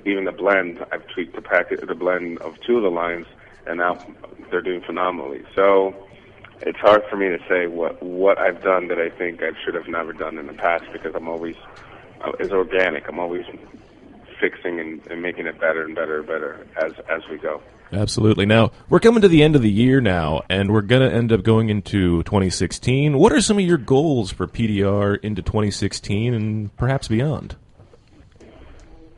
Even 0.05 0.25
the 0.25 0.31
blend, 0.31 0.79
I've 0.91 1.07
tweaked 1.13 1.35
the 1.35 1.41
packet, 1.41 1.79
the 1.87 1.95
blend 1.95 2.39
of 2.39 2.53
two 2.65 2.77
of 2.77 2.83
the 2.83 2.89
lines, 2.89 3.25
and 3.65 3.77
now 3.77 4.01
they're 4.51 4.61
doing 4.61 4.81
phenomenally. 4.85 5.41
So 5.55 5.93
it's 6.61 6.79
hard 6.79 7.03
for 7.09 7.15
me 7.17 7.29
to 7.29 7.39
say 7.47 7.67
what 7.67 8.01
what 8.01 8.37
I've 8.37 8.61
done 8.61 8.87
that 8.89 8.99
I 8.99 9.09
think 9.09 9.41
I 9.41 9.51
should 9.63 9.75
have 9.75 9.87
never 9.87 10.13
done 10.13 10.37
in 10.37 10.47
the 10.47 10.53
past 10.53 10.85
because 10.91 11.15
I'm 11.15 11.27
always 11.27 11.55
uh, 12.21 12.31
it's 12.39 12.51
organic. 12.51 13.07
I'm 13.07 13.19
always 13.19 13.45
fixing 14.39 14.79
and, 14.79 15.05
and 15.07 15.21
making 15.21 15.47
it 15.47 15.59
better 15.59 15.83
and 15.83 15.95
better 15.95 16.19
and 16.19 16.27
better 16.27 16.67
as 16.81 16.93
as 17.09 17.21
we 17.29 17.37
go. 17.37 17.61
Absolutely. 17.91 18.45
Now, 18.45 18.71
we're 18.87 18.99
coming 18.99 19.21
to 19.21 19.27
the 19.27 19.41
end 19.41 19.55
of 19.55 19.63
the 19.63 19.71
year 19.71 19.99
now, 19.99 20.41
and 20.47 20.71
we're 20.71 20.81
going 20.81 21.01
to 21.01 21.11
end 21.11 21.31
up 21.31 21.41
going 21.41 21.69
into 21.69 22.21
2016. 22.21 23.17
What 23.17 23.33
are 23.33 23.41
some 23.41 23.57
of 23.57 23.65
your 23.65 23.79
goals 23.79 24.31
for 24.31 24.45
PDR 24.45 25.17
into 25.23 25.41
2016 25.41 26.35
and 26.35 26.75
perhaps 26.77 27.07
beyond? 27.07 27.55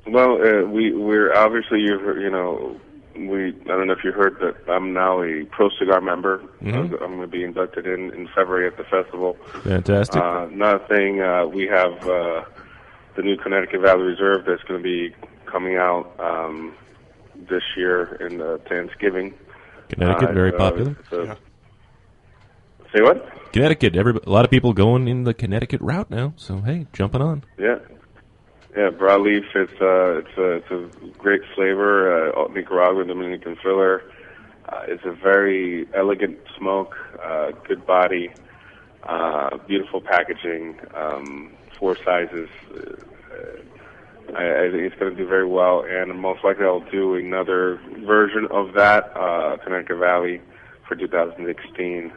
Well, 0.07 0.41
uh, 0.41 0.65
we 0.65 0.93
we're 0.93 1.33
obviously 1.35 1.81
you 1.81 1.99
you 2.19 2.29
know 2.29 2.79
we 3.16 3.47
I 3.49 3.68
don't 3.68 3.88
know 3.88 3.93
if 3.93 4.03
you 4.03 4.12
heard 4.12 4.38
that 4.39 4.72
I'm 4.72 4.93
now 4.93 5.22
a 5.22 5.45
pro 5.45 5.70
cigar 5.80 6.01
member. 6.01 6.41
Mhm. 6.62 6.76
I'm, 7.01 7.16
going 7.18 7.22
to 7.22 7.28
be 7.28 7.43
inducted 7.43 7.86
in 7.88 8.12
in 8.12 8.28
February 8.36 8.68
at 8.68 8.78
the 8.78 8.84
festival. 8.84 9.38
Fantastic. 9.64 10.22
Uh, 10.22 10.47
another 10.51 10.80
thing, 10.88 11.22
uh, 11.22 11.45
we 11.45 11.68
have 11.68 11.93
uh, 12.07 12.43
the 13.16 13.22
new 13.24 13.38
Connecticut 13.38 13.82
Valley 13.82 14.03
Reserve 14.03 14.45
that's 14.45 14.64
going 14.64 14.80
to 14.80 14.84
be 14.84 15.14
coming 15.45 15.76
out 15.78 16.14
um, 16.20 16.74
this 17.49 17.64
year 17.76 18.16
in 18.26 18.41
uh, 18.41 18.57
Thanksgiving. 18.70 19.34
Connecticut, 19.89 20.34
very 20.34 20.53
uh, 20.53 20.57
popular. 20.57 20.95
it's 20.99 21.12
a- 21.12 21.38
Say 22.95 23.01
what? 23.01 23.26
Connecticut. 23.53 23.95
Every 23.95 24.20
a 24.26 24.30
lot 24.30 24.43
of 24.43 24.51
people 24.51 24.74
going 24.74 25.07
in 25.07 25.24
the 25.24 25.34
Connecticut 25.34 25.80
route 25.82 26.09
now. 26.09 26.34
So 26.36 26.59
hey, 26.62 26.88
jumping 26.93 27.22
on. 27.22 27.43
Yeah. 27.57 27.80
Yeah, 28.76 28.89
broadleaf. 28.89 29.43
It's 29.53 29.82
uh, 29.82 30.19
it's 30.19 30.38
a 30.38 30.51
it's 30.51 30.72
a 30.72 31.07
great 31.17 31.41
flavor. 31.55 32.32
Uh, 32.34 32.47
Nicaraguan 32.53 33.07
Dominican 33.07 33.57
filler. 33.61 34.01
Uh, 34.69 34.84
it's 34.88 35.03
a 35.03 35.11
very 35.11 35.88
elegant 35.93 36.39
smoke. 36.57 36.95
Uh, 37.22 37.51
good 37.67 37.86
body. 37.86 38.30
Uh, 39.03 39.57
beautiful 39.67 39.99
packaging. 39.99 40.80
Um, 40.95 41.51
four 41.78 41.97
sizes. 42.05 42.47
Uh, 42.74 42.95
I, 44.38 44.67
I 44.67 44.72
think 44.72 44.84
it's 44.84 44.95
going 44.95 45.11
to 45.11 45.17
do 45.17 45.28
very 45.28 45.47
well, 45.47 45.84
and 45.86 46.17
most 46.17 46.41
likely 46.45 46.63
I'll 46.63 46.89
do 46.91 47.15
another 47.15 47.78
version 48.05 48.47
of 48.51 48.74
that 48.76 49.11
uh, 49.17 49.57
Connecticut 49.63 49.97
Valley 49.97 50.39
for 50.88 50.95
2016 50.95 52.13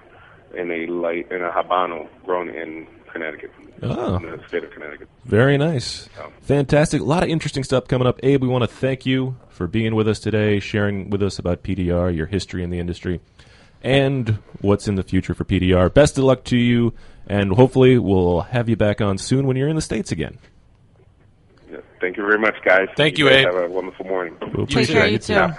in 0.57 0.71
a 0.71 0.87
light 0.87 1.33
in 1.33 1.43
a 1.43 1.51
habano 1.51 2.09
grown 2.25 2.49
in 2.49 2.87
Connecticut, 3.13 3.51
Oh. 3.85 4.17
in 4.17 4.23
the 4.23 4.33
oh. 4.33 4.47
state 4.49 4.65
of 4.65 4.71
Connecticut. 4.71 5.09
Very 5.25 5.57
nice. 5.59 6.09
Fantastic. 6.43 7.01
A 7.01 7.05
lot 7.05 7.23
of 7.23 7.29
interesting 7.29 7.65
stuff 7.65 7.89
coming 7.89 8.07
up. 8.07 8.21
Abe, 8.23 8.43
we 8.43 8.49
want 8.49 8.63
to 8.63 8.69
thank 8.69 9.07
you 9.07 9.37
for 9.49 9.67
being 9.67 9.95
with 9.95 10.09
us 10.09 10.19
today, 10.21 10.61
sharing 10.61 11.11
with 11.11 11.23
us 11.23 11.39
about 11.39 11.63
PDR, 11.63 12.15
your 12.15 12.27
history 12.27 12.63
in 12.63 12.71
the 12.71 12.79
industry, 12.79 13.21
and 13.83 14.39
what's 14.61 14.89
in 14.89 14.97
the 14.97 15.03
future 15.03 15.35
for 15.35 15.45
PDR. 15.45 15.93
Best 15.93 16.19
of 16.19 16.25
luck 16.25 16.45
to 16.45 16.57
you, 16.57 16.93
and 17.27 17.53
hopefully 17.53 17.99
we'll 17.99 18.43
have 18.43 18.69
you 18.69 18.77
back 18.77 19.01
on 19.01 19.19
soon 19.19 19.47
when 19.47 19.57
you're 19.57 19.69
in 19.69 19.77
the 19.77 19.83
States 19.83 20.13
again. 20.13 20.39
Yeah, 21.71 21.79
Thank 22.01 22.17
you 22.17 22.27
very 22.27 22.39
much, 22.39 22.57
guys. 22.65 22.89
Thank 22.97 23.19
you, 23.19 23.29
guys 23.29 23.47
Abe. 23.47 23.55
Have 23.55 23.65
a 23.65 23.69
wonderful 23.69 24.07
morning. 24.07 24.37
We'll 24.41 24.65
appreciate 24.65 25.31
it. 25.31 25.59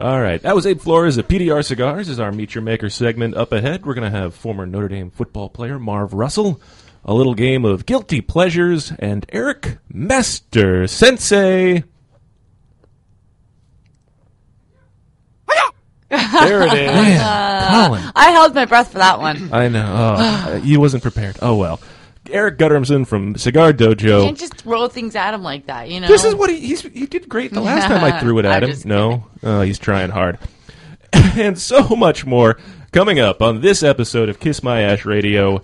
All 0.00 0.20
right. 0.20 0.40
That 0.42 0.54
was 0.54 0.64
Abe 0.64 0.78
Flores 0.78 1.16
of 1.16 1.26
PDR 1.26 1.64
Cigars. 1.64 2.06
This 2.06 2.14
is 2.14 2.20
our 2.20 2.30
Meet 2.30 2.54
Your 2.54 2.62
Maker 2.62 2.88
segment. 2.88 3.36
Up 3.36 3.50
ahead, 3.50 3.84
we're 3.84 3.94
going 3.94 4.10
to 4.10 4.16
have 4.16 4.32
former 4.32 4.64
Notre 4.64 4.86
Dame 4.86 5.10
football 5.10 5.48
player 5.48 5.76
Marv 5.80 6.14
Russell, 6.14 6.60
a 7.08 7.14
little 7.14 7.32
game 7.34 7.64
of 7.64 7.86
guilty 7.86 8.20
pleasures, 8.20 8.92
and 8.98 9.24
Eric 9.30 9.78
Master 9.90 10.86
Sensei. 10.86 11.82
There 16.10 16.62
it 16.62 16.72
is. 16.72 16.92
Man, 16.92 17.86
Colin. 17.88 18.12
I 18.14 18.30
held 18.30 18.54
my 18.54 18.66
breath 18.66 18.92
for 18.92 18.98
that 18.98 19.18
one. 19.18 19.50
I 19.52 19.68
know. 19.68 20.16
Oh, 20.18 20.56
you 20.62 20.80
wasn't 20.80 21.02
prepared. 21.02 21.36
Oh, 21.42 21.56
well. 21.56 21.80
Eric 22.30 22.58
Guttormson 22.58 23.06
from 23.06 23.36
Cigar 23.36 23.72
Dojo. 23.72 24.24
Can't 24.24 24.38
just 24.38 24.56
throw 24.56 24.88
things 24.88 25.16
at 25.16 25.32
him 25.32 25.42
like 25.42 25.66
that, 25.66 25.88
you 25.88 26.00
know. 26.00 26.08
This 26.08 26.24
is 26.24 26.34
what 26.34 26.50
he 26.50 26.60
he's, 26.60 26.82
he 26.82 27.06
did 27.06 27.26
great 27.26 27.52
the 27.54 27.62
last 27.62 27.86
time 27.86 28.04
I 28.04 28.20
threw 28.20 28.38
it 28.38 28.44
at 28.44 28.62
I'm 28.62 28.70
him. 28.70 28.78
No, 28.84 29.26
uh, 29.42 29.62
he's 29.62 29.78
trying 29.78 30.10
hard, 30.10 30.38
and 31.12 31.58
so 31.58 31.88
much 31.96 32.26
more 32.26 32.58
coming 32.92 33.18
up 33.18 33.40
on 33.40 33.62
this 33.62 33.82
episode 33.82 34.28
of 34.28 34.40
Kiss 34.40 34.62
My 34.62 34.82
Ash 34.82 35.06
Radio. 35.06 35.62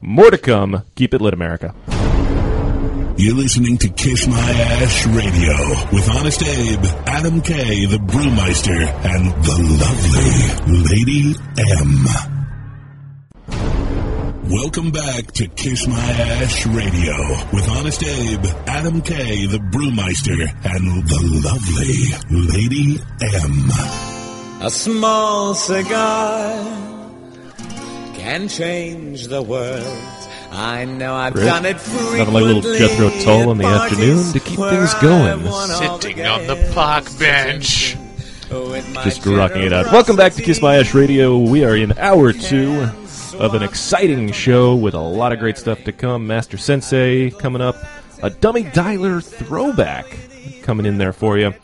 More 0.00 0.30
to 0.30 0.38
come. 0.38 0.82
Keep 0.94 1.14
it 1.14 1.20
lit, 1.20 1.34
America. 1.34 1.74
You're 3.18 3.36
listening 3.36 3.76
to 3.78 3.88
Kiss 3.90 4.26
My 4.26 4.38
Ash 4.38 5.06
Radio 5.06 5.54
with 5.92 6.08
Honest 6.08 6.42
Abe, 6.42 6.84
Adam 7.06 7.42
K, 7.42 7.84
the 7.84 7.98
Brewmeister, 7.98 8.80
and 9.04 9.30
the 9.44 9.58
lovely 9.84 10.82
Lady 10.88 11.34
M. 11.82 12.06
Welcome 14.50 14.90
back 14.90 15.32
to 15.32 15.48
Kiss 15.48 15.86
My 15.86 16.00
Ash 16.00 16.66
Radio 16.68 17.14
with 17.52 17.68
Honest 17.68 18.02
Abe, 18.02 18.46
Adam 18.66 19.02
K, 19.02 19.44
the 19.46 19.58
Brewmeister, 19.58 20.40
and 20.64 21.06
the 21.06 21.20
lovely 21.44 22.08
Lady 22.30 22.98
M. 23.44 23.70
A 24.62 24.70
small 24.70 25.54
cigar 25.54 26.89
can 28.20 28.48
change 28.48 29.28
the 29.28 29.40
world. 29.40 30.28
I 30.50 30.84
know 30.84 31.14
I've 31.14 31.34
Rick, 31.34 31.46
done 31.46 31.64
it 31.64 31.76
Nothing 31.76 32.16
like 32.18 32.28
a 32.28 32.30
little 32.30 32.60
Jethro 32.60 33.08
Tull 33.22 33.50
in 33.50 33.58
the 33.58 33.64
afternoon 33.64 34.32
to 34.32 34.40
keep 34.40 34.58
things 34.58 34.92
going. 34.94 35.40
Sitting 36.00 36.26
on 36.26 36.46
the 36.46 36.70
park 36.74 37.06
bench. 37.18 37.96
Just 39.04 39.24
rocking 39.24 39.62
it 39.62 39.72
out. 39.72 39.86
Welcome 39.86 40.16
back 40.16 40.34
to 40.34 40.42
Kiss 40.42 40.60
My 40.60 40.76
Ash 40.76 40.92
Radio. 40.92 41.38
We 41.38 41.64
are 41.64 41.74
in 41.74 41.96
hour 41.98 42.34
two 42.34 42.88
of 43.38 43.54
an 43.54 43.62
exciting 43.62 44.30
show 44.32 44.74
with 44.74 44.92
a 44.92 45.00
lot 45.00 45.32
of 45.32 45.38
great 45.38 45.56
stuff 45.56 45.82
to 45.84 45.92
come. 45.92 46.26
Master 46.26 46.58
Sensei 46.58 47.30
coming 47.30 47.62
up, 47.62 47.76
a 48.22 48.28
dummy 48.28 48.64
dialer 48.64 49.24
throwback 49.24 50.04
coming 50.62 50.84
in 50.84 50.98
there 50.98 51.14
for 51.14 51.38
you, 51.38 51.54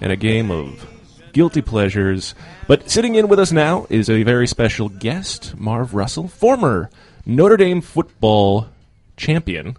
and 0.00 0.10
a 0.10 0.16
game 0.16 0.50
of 0.50 0.84
guilty 1.32 1.62
pleasures. 1.62 2.34
But 2.66 2.90
sitting 2.90 3.14
in 3.14 3.28
with 3.28 3.38
us 3.38 3.52
now 3.52 3.86
is 3.90 4.08
a 4.08 4.22
very 4.22 4.46
special 4.46 4.88
guest, 4.88 5.54
Marv 5.58 5.94
Russell, 5.94 6.28
former 6.28 6.90
Notre 7.24 7.56
Dame 7.56 7.80
football 7.80 8.68
champion, 9.16 9.76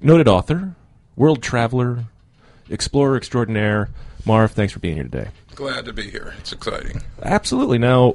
noted 0.00 0.28
author, 0.28 0.74
world 1.16 1.42
traveler, 1.42 2.04
explorer 2.68 3.16
extraordinaire. 3.16 3.90
Marv, 4.24 4.52
thanks 4.52 4.72
for 4.72 4.78
being 4.80 4.94
here 4.94 5.04
today. 5.04 5.28
Glad 5.54 5.84
to 5.86 5.92
be 5.92 6.10
here. 6.10 6.34
It's 6.38 6.52
exciting. 6.52 7.02
Absolutely. 7.22 7.78
Now, 7.78 8.14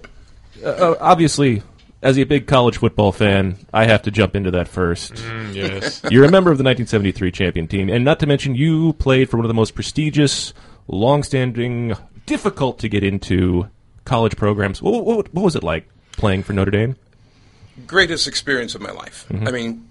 uh, 0.63 0.67
uh, 0.67 0.95
obviously, 0.99 1.61
as 2.01 2.17
a 2.17 2.23
big 2.23 2.47
college 2.47 2.77
football 2.77 3.11
fan, 3.11 3.57
I 3.73 3.85
have 3.85 4.03
to 4.03 4.11
jump 4.11 4.35
into 4.35 4.51
that 4.51 4.67
first. 4.67 5.13
Mm, 5.15 5.55
yes. 5.55 6.01
You're 6.11 6.25
a 6.25 6.31
member 6.31 6.51
of 6.51 6.57
the 6.57 6.63
1973 6.63 7.31
champion 7.31 7.67
team, 7.67 7.89
and 7.89 8.05
not 8.05 8.19
to 8.19 8.27
mention, 8.27 8.55
you 8.55 8.93
played 8.93 9.29
for 9.29 9.37
one 9.37 9.45
of 9.45 9.47
the 9.47 9.55
most 9.55 9.75
prestigious, 9.75 10.53
long-standing, 10.87 11.93
difficult 12.25 12.79
to 12.79 12.89
get 12.89 13.03
into 13.03 13.69
college 14.05 14.35
programs. 14.35 14.81
What, 14.81 15.05
what, 15.05 15.33
what 15.33 15.43
was 15.43 15.55
it 15.55 15.63
like 15.63 15.87
playing 16.13 16.43
for 16.43 16.53
Notre 16.53 16.71
Dame? 16.71 16.95
Greatest 17.87 18.27
experience 18.27 18.75
of 18.75 18.81
my 18.81 18.91
life. 18.91 19.25
Mhm. 19.29 19.47
I 19.47 19.51
mean, 19.51 19.89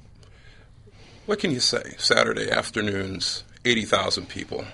what 1.27 1.39
can 1.39 1.51
you 1.51 1.61
say? 1.61 1.95
Saturday 1.99 2.51
afternoons, 2.51 3.45
80,000 3.65 4.29
people, 4.29 4.65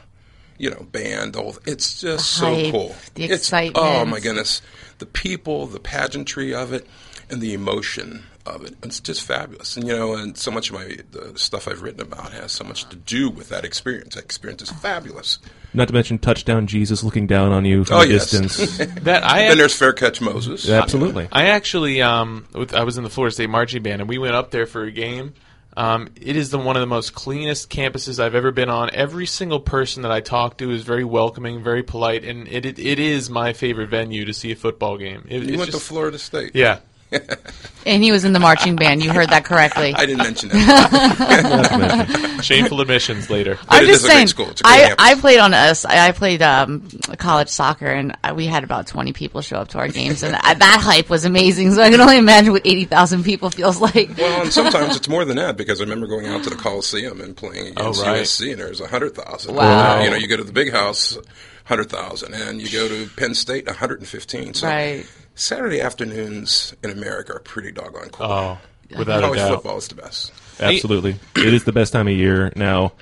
you 0.58 0.70
know, 0.70 0.86
band, 0.92 1.36
all 1.36 1.56
it's 1.66 2.00
just 2.00 2.26
so 2.30 2.54
hype, 2.54 2.72
cool. 2.72 2.94
the 3.14 3.24
It's- 3.24 3.52
Oh 3.74 4.04
my 4.04 4.20
goodness. 4.20 4.62
The 4.98 5.06
people, 5.06 5.66
the 5.66 5.80
pageantry 5.80 6.54
of 6.54 6.72
it, 6.72 6.86
and 7.30 7.40
the 7.40 7.54
emotion 7.54 8.24
of 8.46 8.64
it. 8.64 8.74
It's 8.82 9.00
just 9.00 9.22
fabulous. 9.22 9.76
And 9.76 9.86
you 9.86 9.96
know, 9.96 10.14
and 10.14 10.36
so 10.36 10.50
much 10.50 10.70
of 10.70 10.76
my 10.76 10.96
the 11.10 11.32
stuff 11.38 11.68
I've 11.68 11.82
written 11.82 12.00
about 12.00 12.32
has 12.32 12.52
so 12.52 12.64
much 12.64 12.88
to 12.88 12.96
do 12.96 13.30
with 13.30 13.48
that 13.50 13.64
experience. 13.64 14.14
That 14.14 14.24
experience 14.24 14.62
is 14.62 14.70
fabulous. 14.70 15.38
Not 15.72 15.88
to 15.88 15.94
mention 15.94 16.18
touchdown 16.18 16.66
Jesus 16.66 17.04
looking 17.04 17.26
down 17.26 17.52
on 17.52 17.64
you 17.64 17.84
from 17.84 17.98
oh 17.98 18.00
a 18.00 18.06
yes. 18.06 18.30
distance. 18.30 18.78
That 19.02 19.22
I 19.22 19.48
then 19.48 19.58
there's 19.58 19.74
Fair 19.76 19.92
Catch 19.92 20.20
Moses. 20.20 20.68
Absolutely. 20.68 21.28
I 21.30 21.46
actually, 21.50 22.02
um, 22.02 22.46
with, 22.52 22.74
I 22.74 22.82
was 22.84 22.98
in 22.98 23.04
the 23.04 23.10
Florida 23.10 23.32
State 23.32 23.48
marching 23.50 23.82
band, 23.82 24.00
and 24.00 24.08
we 24.08 24.18
went 24.18 24.34
up 24.34 24.50
there 24.50 24.66
for 24.66 24.82
a 24.84 24.90
game. 24.90 25.34
Um, 25.76 26.08
it 26.20 26.34
is 26.34 26.50
the 26.50 26.58
one 26.58 26.74
of 26.76 26.80
the 26.80 26.86
most 26.86 27.14
cleanest 27.14 27.70
campuses 27.70 28.18
I've 28.18 28.34
ever 28.34 28.50
been 28.50 28.68
on. 28.68 28.90
Every 28.92 29.26
single 29.26 29.60
person 29.60 30.02
that 30.02 30.10
I 30.10 30.20
talked 30.20 30.58
to 30.58 30.72
is 30.72 30.82
very 30.82 31.04
welcoming, 31.04 31.62
very 31.62 31.84
polite, 31.84 32.24
and 32.24 32.48
it 32.48 32.66
it, 32.66 32.78
it 32.80 32.98
is 32.98 33.30
my 33.30 33.52
favorite 33.52 33.88
venue 33.88 34.24
to 34.24 34.32
see 34.34 34.50
a 34.50 34.56
football 34.56 34.98
game. 34.98 35.24
It, 35.28 35.42
You 35.42 35.48
it's 35.50 35.58
went 35.58 35.70
just- 35.70 35.78
to 35.84 35.88
Florida 35.88 36.18
State. 36.18 36.50
Yeah. 36.54 36.80
And 37.86 38.02
he 38.04 38.12
was 38.12 38.26
in 38.26 38.34
the 38.34 38.38
marching 38.40 38.76
band. 38.76 39.02
You 39.02 39.10
heard 39.10 39.30
that 39.30 39.46
correctly. 39.46 39.94
I 39.96 40.04
didn't 40.04 40.18
mention 40.18 40.50
that. 40.50 42.40
Shameful 42.42 42.80
admissions 42.82 43.30
later. 43.30 43.58
I'm 43.70 43.86
just 43.86 44.04
saying. 44.04 44.28
I, 44.64 44.94
I 44.98 45.14
played 45.14 45.38
on 45.38 45.54
us. 45.54 45.86
I 45.86 46.08
I 46.08 46.12
played 46.12 46.42
um, 46.42 46.86
college 47.16 47.48
soccer, 47.48 47.86
and 47.86 48.16
I- 48.22 48.34
we 48.34 48.44
had 48.46 48.64
about 48.64 48.86
20 48.86 49.14
people 49.14 49.40
show 49.40 49.56
up 49.56 49.68
to 49.68 49.78
our 49.78 49.88
games, 49.88 50.22
and 50.22 50.36
I, 50.36 50.54
that 50.54 50.80
hype 50.82 51.08
was 51.08 51.24
amazing. 51.24 51.72
So 51.72 51.82
I 51.82 51.90
can 51.90 52.00
only 52.02 52.18
imagine 52.18 52.52
what 52.52 52.66
80,000 52.66 53.24
people 53.24 53.48
feels 53.48 53.80
like. 53.80 54.10
Well, 54.18 54.42
and 54.42 54.52
sometimes 54.52 54.94
it's 54.96 55.08
more 55.08 55.24
than 55.24 55.36
that 55.38 55.56
because 55.56 55.80
I 55.80 55.84
remember 55.84 56.06
going 56.06 56.26
out 56.26 56.44
to 56.44 56.50
the 56.50 56.56
Coliseum 56.56 57.20
and 57.22 57.34
playing 57.36 57.68
against 57.68 58.00
Oh, 58.00 58.04
right. 58.04 58.20
USC, 58.20 58.52
and 58.52 58.60
there's 58.60 58.82
a 58.82 58.88
hundred 58.88 59.14
thousand. 59.14 59.54
Wow. 59.54 60.02
You 60.02 60.10
know, 60.10 60.16
you 60.16 60.28
go 60.28 60.36
to 60.36 60.44
the 60.44 60.52
big 60.52 60.70
house, 60.70 61.16
hundred 61.64 61.88
thousand, 61.88 62.34
and 62.34 62.60
you 62.60 62.68
go 62.70 62.88
to 62.88 63.08
Penn 63.16 63.34
State, 63.34 63.66
one 63.66 63.74
hundred 63.76 64.00
and 64.00 64.08
fifteen. 64.08 64.52
So 64.52 64.66
Right. 64.66 65.06
Saturday 65.40 65.80
afternoons 65.80 66.74
in 66.84 66.90
America 66.90 67.34
are 67.34 67.40
pretty 67.40 67.72
doggone 67.72 68.10
cool. 68.10 68.26
Oh, 68.26 68.58
without 68.96 69.24
a 69.24 69.34
doubt. 69.34 69.54
football 69.54 69.78
is 69.78 69.88
the 69.88 69.94
best. 69.94 70.32
Absolutely, 70.60 71.16
it 71.36 71.54
is 71.54 71.64
the 71.64 71.72
best 71.72 71.92
time 71.92 72.08
of 72.08 72.14
year. 72.14 72.52
Now, 72.56 72.92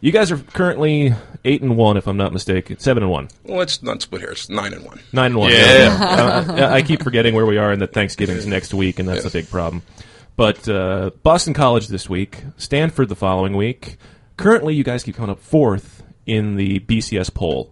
you 0.00 0.10
guys 0.10 0.32
are 0.32 0.38
currently 0.38 1.14
eight 1.44 1.60
and 1.60 1.76
one, 1.76 1.98
if 1.98 2.06
I'm 2.06 2.16
not 2.16 2.32
mistaken. 2.32 2.78
Seven 2.78 3.02
and 3.02 3.12
one. 3.12 3.28
Well, 3.44 3.60
it's 3.60 3.82
not 3.82 4.00
split 4.00 4.22
hairs. 4.22 4.48
Nine 4.48 4.72
and 4.72 4.84
one. 4.84 5.00
Nine 5.12 5.32
and 5.32 5.36
one. 5.36 5.52
Yeah. 5.52 5.98
Uh, 6.12 6.54
I, 6.54 6.74
I 6.76 6.82
keep 6.82 7.02
forgetting 7.02 7.34
where 7.34 7.46
we 7.46 7.58
are, 7.58 7.70
and 7.70 7.82
that 7.82 7.92
Thanksgiving's 7.92 8.46
next 8.46 8.72
week, 8.72 8.98
and 8.98 9.08
that's 9.08 9.24
a 9.24 9.30
big 9.30 9.48
problem. 9.50 9.82
But 10.34 10.66
uh, 10.68 11.10
Boston 11.22 11.52
College 11.52 11.88
this 11.88 12.08
week, 12.08 12.42
Stanford 12.56 13.10
the 13.10 13.16
following 13.16 13.54
week, 13.54 13.98
currently, 14.38 14.74
you 14.74 14.82
guys 14.82 15.02
keep 15.04 15.16
coming 15.16 15.30
up 15.30 15.40
fourth 15.40 16.02
in 16.26 16.56
the 16.56 16.80
BCS 16.80 17.32
poll. 17.34 17.71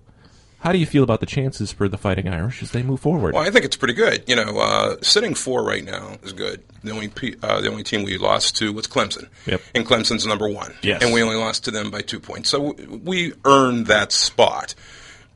How 0.60 0.72
do 0.72 0.78
you 0.78 0.84
feel 0.86 1.02
about 1.02 1.20
the 1.20 1.26
chances 1.26 1.72
for 1.72 1.88
the 1.88 1.96
Fighting 1.96 2.28
Irish 2.28 2.62
as 2.62 2.70
they 2.72 2.82
move 2.82 3.00
forward? 3.00 3.32
Well, 3.34 3.42
I 3.42 3.50
think 3.50 3.64
it's 3.64 3.76
pretty 3.76 3.94
good. 3.94 4.24
You 4.26 4.36
know, 4.36 4.58
uh, 4.58 4.96
sitting 5.00 5.34
four 5.34 5.64
right 5.64 5.82
now 5.84 6.18
is 6.22 6.32
good. 6.34 6.62
The 6.84 6.90
only 6.90 7.08
pe- 7.08 7.34
uh, 7.42 7.60
the 7.62 7.70
only 7.70 7.82
team 7.82 8.02
we 8.02 8.18
lost 8.18 8.56
to 8.58 8.70
was 8.72 8.86
Clemson, 8.86 9.28
Yep. 9.46 9.62
and 9.74 9.86
Clemson's 9.86 10.26
number 10.26 10.48
one. 10.48 10.74
Yes. 10.82 11.02
and 11.02 11.12
we 11.14 11.22
only 11.22 11.36
lost 11.36 11.64
to 11.64 11.70
them 11.70 11.90
by 11.90 12.02
two 12.02 12.20
points. 12.20 12.50
So 12.50 12.72
w- 12.72 13.00
we 13.04 13.32
earned 13.46 13.86
that 13.86 14.12
spot. 14.12 14.74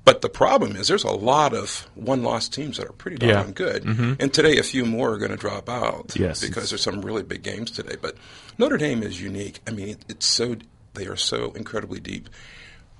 But 0.04 0.20
the 0.20 0.28
problem 0.28 0.76
is, 0.76 0.88
there's 0.88 1.04
a 1.04 1.10
lot 1.10 1.54
of 1.54 1.88
one-loss 1.94 2.50
teams 2.50 2.76
that 2.76 2.86
are 2.86 2.92
pretty 2.92 3.16
darn 3.16 3.30
Yeah. 3.48 3.52
good, 3.54 3.84
Mhm. 3.84 4.16
and 4.20 4.30
today 4.34 4.58
a 4.58 4.62
few 4.62 4.84
more 4.84 5.12
are 5.14 5.18
going 5.18 5.30
to 5.30 5.38
drop 5.38 5.70
out. 5.70 6.12
Yes. 6.14 6.42
because 6.42 6.68
there's 6.68 6.82
some 6.82 7.00
really 7.00 7.22
big 7.22 7.42
games 7.42 7.70
today. 7.70 7.96
But 7.98 8.14
Notre 8.58 8.76
Dame 8.76 9.02
is 9.02 9.22
unique. 9.22 9.60
I 9.66 9.70
mean, 9.70 9.88
it, 9.88 9.98
it's 10.10 10.26
so 10.26 10.56
they 10.92 11.06
are 11.06 11.16
so 11.16 11.52
incredibly 11.56 12.00
deep. 12.00 12.28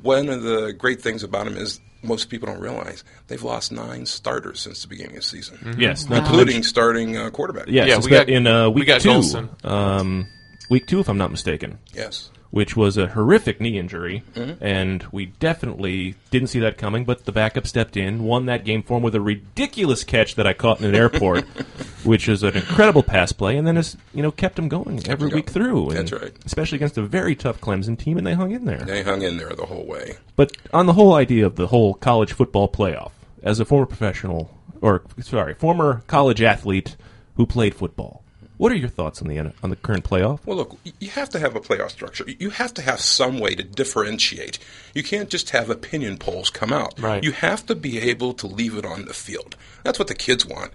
One 0.01 0.31
of 0.31 0.43
the 0.43 0.73
great 0.73 1.03
things 1.03 1.23
about 1.23 1.45
them 1.45 1.59
is 1.59 1.79
most 2.05 2.27
people 2.31 2.47
don't 2.47 2.61
realize 2.61 3.03
they've 3.29 3.43
lost 3.43 3.73
nine 3.73 4.07
starters 4.07 4.61
since 4.61 4.83
the 4.83 4.89
beginning 4.89 5.17
of 5.17 5.23
the 5.23 5.29
season. 5.29 5.59
Mhm. 5.63 5.81
Yes, 5.81 6.09
not 6.09 6.21
to 6.21 6.25
including 6.27 6.63
starting 6.63 7.17
uh, 7.17 7.31
quarterback. 7.31 7.67
Yes, 7.69 7.89
Yeah, 7.89 7.97
it's 7.97 8.05
we 8.07 8.11
got- 8.11 8.27
got- 8.27 8.29
in 8.29 8.47
uh, 8.47 8.69
we 8.71 8.81
week 8.83 8.87
got 8.89 9.01
two. 9.01 9.49
Um, 9.65 10.27
week 10.71 10.87
two, 10.87 11.01
if 11.01 11.09
I'm 11.09 11.19
not 11.19 11.31
mistaken. 11.31 11.79
Yes. 11.93 12.31
Which 12.51 12.77
was 12.77 12.97
a 12.97 13.09
horrific 13.09 13.61
knee 13.61 13.79
injury, 13.79 14.23
Mhm. 14.37 14.59
and 14.61 15.05
we 15.11 15.27
definitely 15.27 16.15
didn't 16.31 16.49
see 16.51 16.61
that 16.61 16.79
coming. 16.79 17.05
But 17.05 17.25
the 17.25 17.33
backup 17.33 17.67
stepped 17.67 17.97
in, 17.97 18.23
won 18.23 18.47
that 18.47 18.65
game 18.65 18.85
for 18.85 18.97
him 18.99 19.03
with 19.03 19.17
a 19.17 19.21
ridiculous 19.21 20.05
catch 20.05 20.37
that 20.37 20.47
I 20.47 20.53
caught 20.53 20.79
in 20.79 20.87
an 20.87 20.95
airport, 20.95 21.45
which 22.05 22.29
is 22.29 22.43
an 22.43 22.57
incredible 22.57 23.03
pass 23.03 23.33
play, 23.33 23.57
and 23.57 23.67
then 23.67 23.77
has 23.77 23.97
you 24.13 24.23
know 24.23 24.31
kept 24.31 24.59
him 24.59 24.69
going 24.69 25.07
every 25.09 25.29
week 25.29 25.51
through. 25.51 25.91
That's 25.91 26.13
right. 26.13 26.33
Especially 26.45 26.77
against 26.77 26.99
a 26.99 27.03
very 27.03 27.35
tough 27.35 27.61
Clemson 27.61 27.99
team, 27.99 28.19
and 28.19 28.27
they 28.27 28.35
hung 28.35 28.53
in 28.53 28.65
there. 28.65 28.79
They 28.79 29.03
hung 29.03 29.23
in 29.23 29.37
there 29.37 29.51
the 29.51 29.67
whole 29.67 29.87
way. 29.87 30.17
But 30.37 30.57
on 30.73 30.87
the 30.87 30.93
whole 30.95 31.15
idea 31.15 31.47
of 31.47 31.57
the 31.57 31.69
whole 31.69 31.95
college 31.95 32.33
football 32.33 32.69
playoff, 32.69 33.13
as 33.43 33.61
a 33.61 33.65
former 33.65 33.87
professional, 33.87 34.57
or 34.81 35.03
sorry, 35.21 35.55
former 35.55 36.03
college 36.07 36.43
athlete 36.43 36.97
who 37.37 37.47
played 37.47 37.75
football, 37.75 38.25
what 38.57 38.71
are 38.71 38.77
your 38.77 38.89
thoughts 38.89 39.21
on 39.21 39.29
the 39.29 39.39
on 39.63 39.71
the 39.71 39.77
current 39.77 40.05
playoff? 40.05 40.41
Well, 40.47 40.57
look, 40.57 40.79
you 41.01 41.11
have 41.11 41.29
to 41.31 41.39
have 41.39 41.57
a 41.57 41.61
playoff 41.61 41.91
structure. 41.91 42.25
You 42.39 42.51
have 42.51 42.73
to 42.75 42.83
have 42.83 43.01
some 43.01 43.41
way 43.41 43.55
to 43.55 43.65
differentiate. 43.65 44.59
You 44.95 45.03
can't 45.03 45.29
just 45.29 45.51
have 45.51 45.71
opinion 45.71 46.19
polls 46.19 46.51
come 46.51 46.73
out. 46.73 46.99
Right. 47.01 47.23
You 47.25 47.33
have 47.33 47.67
to 47.67 47.75
be 47.75 47.99
able 48.01 48.33
to 48.35 48.47
leave 48.47 48.77
it 48.77 48.85
on 48.85 49.07
the 49.07 49.15
field. 49.15 49.57
That's 49.83 49.99
what 49.99 50.09
the 50.09 50.15
kids 50.15 50.47
want. 50.47 50.73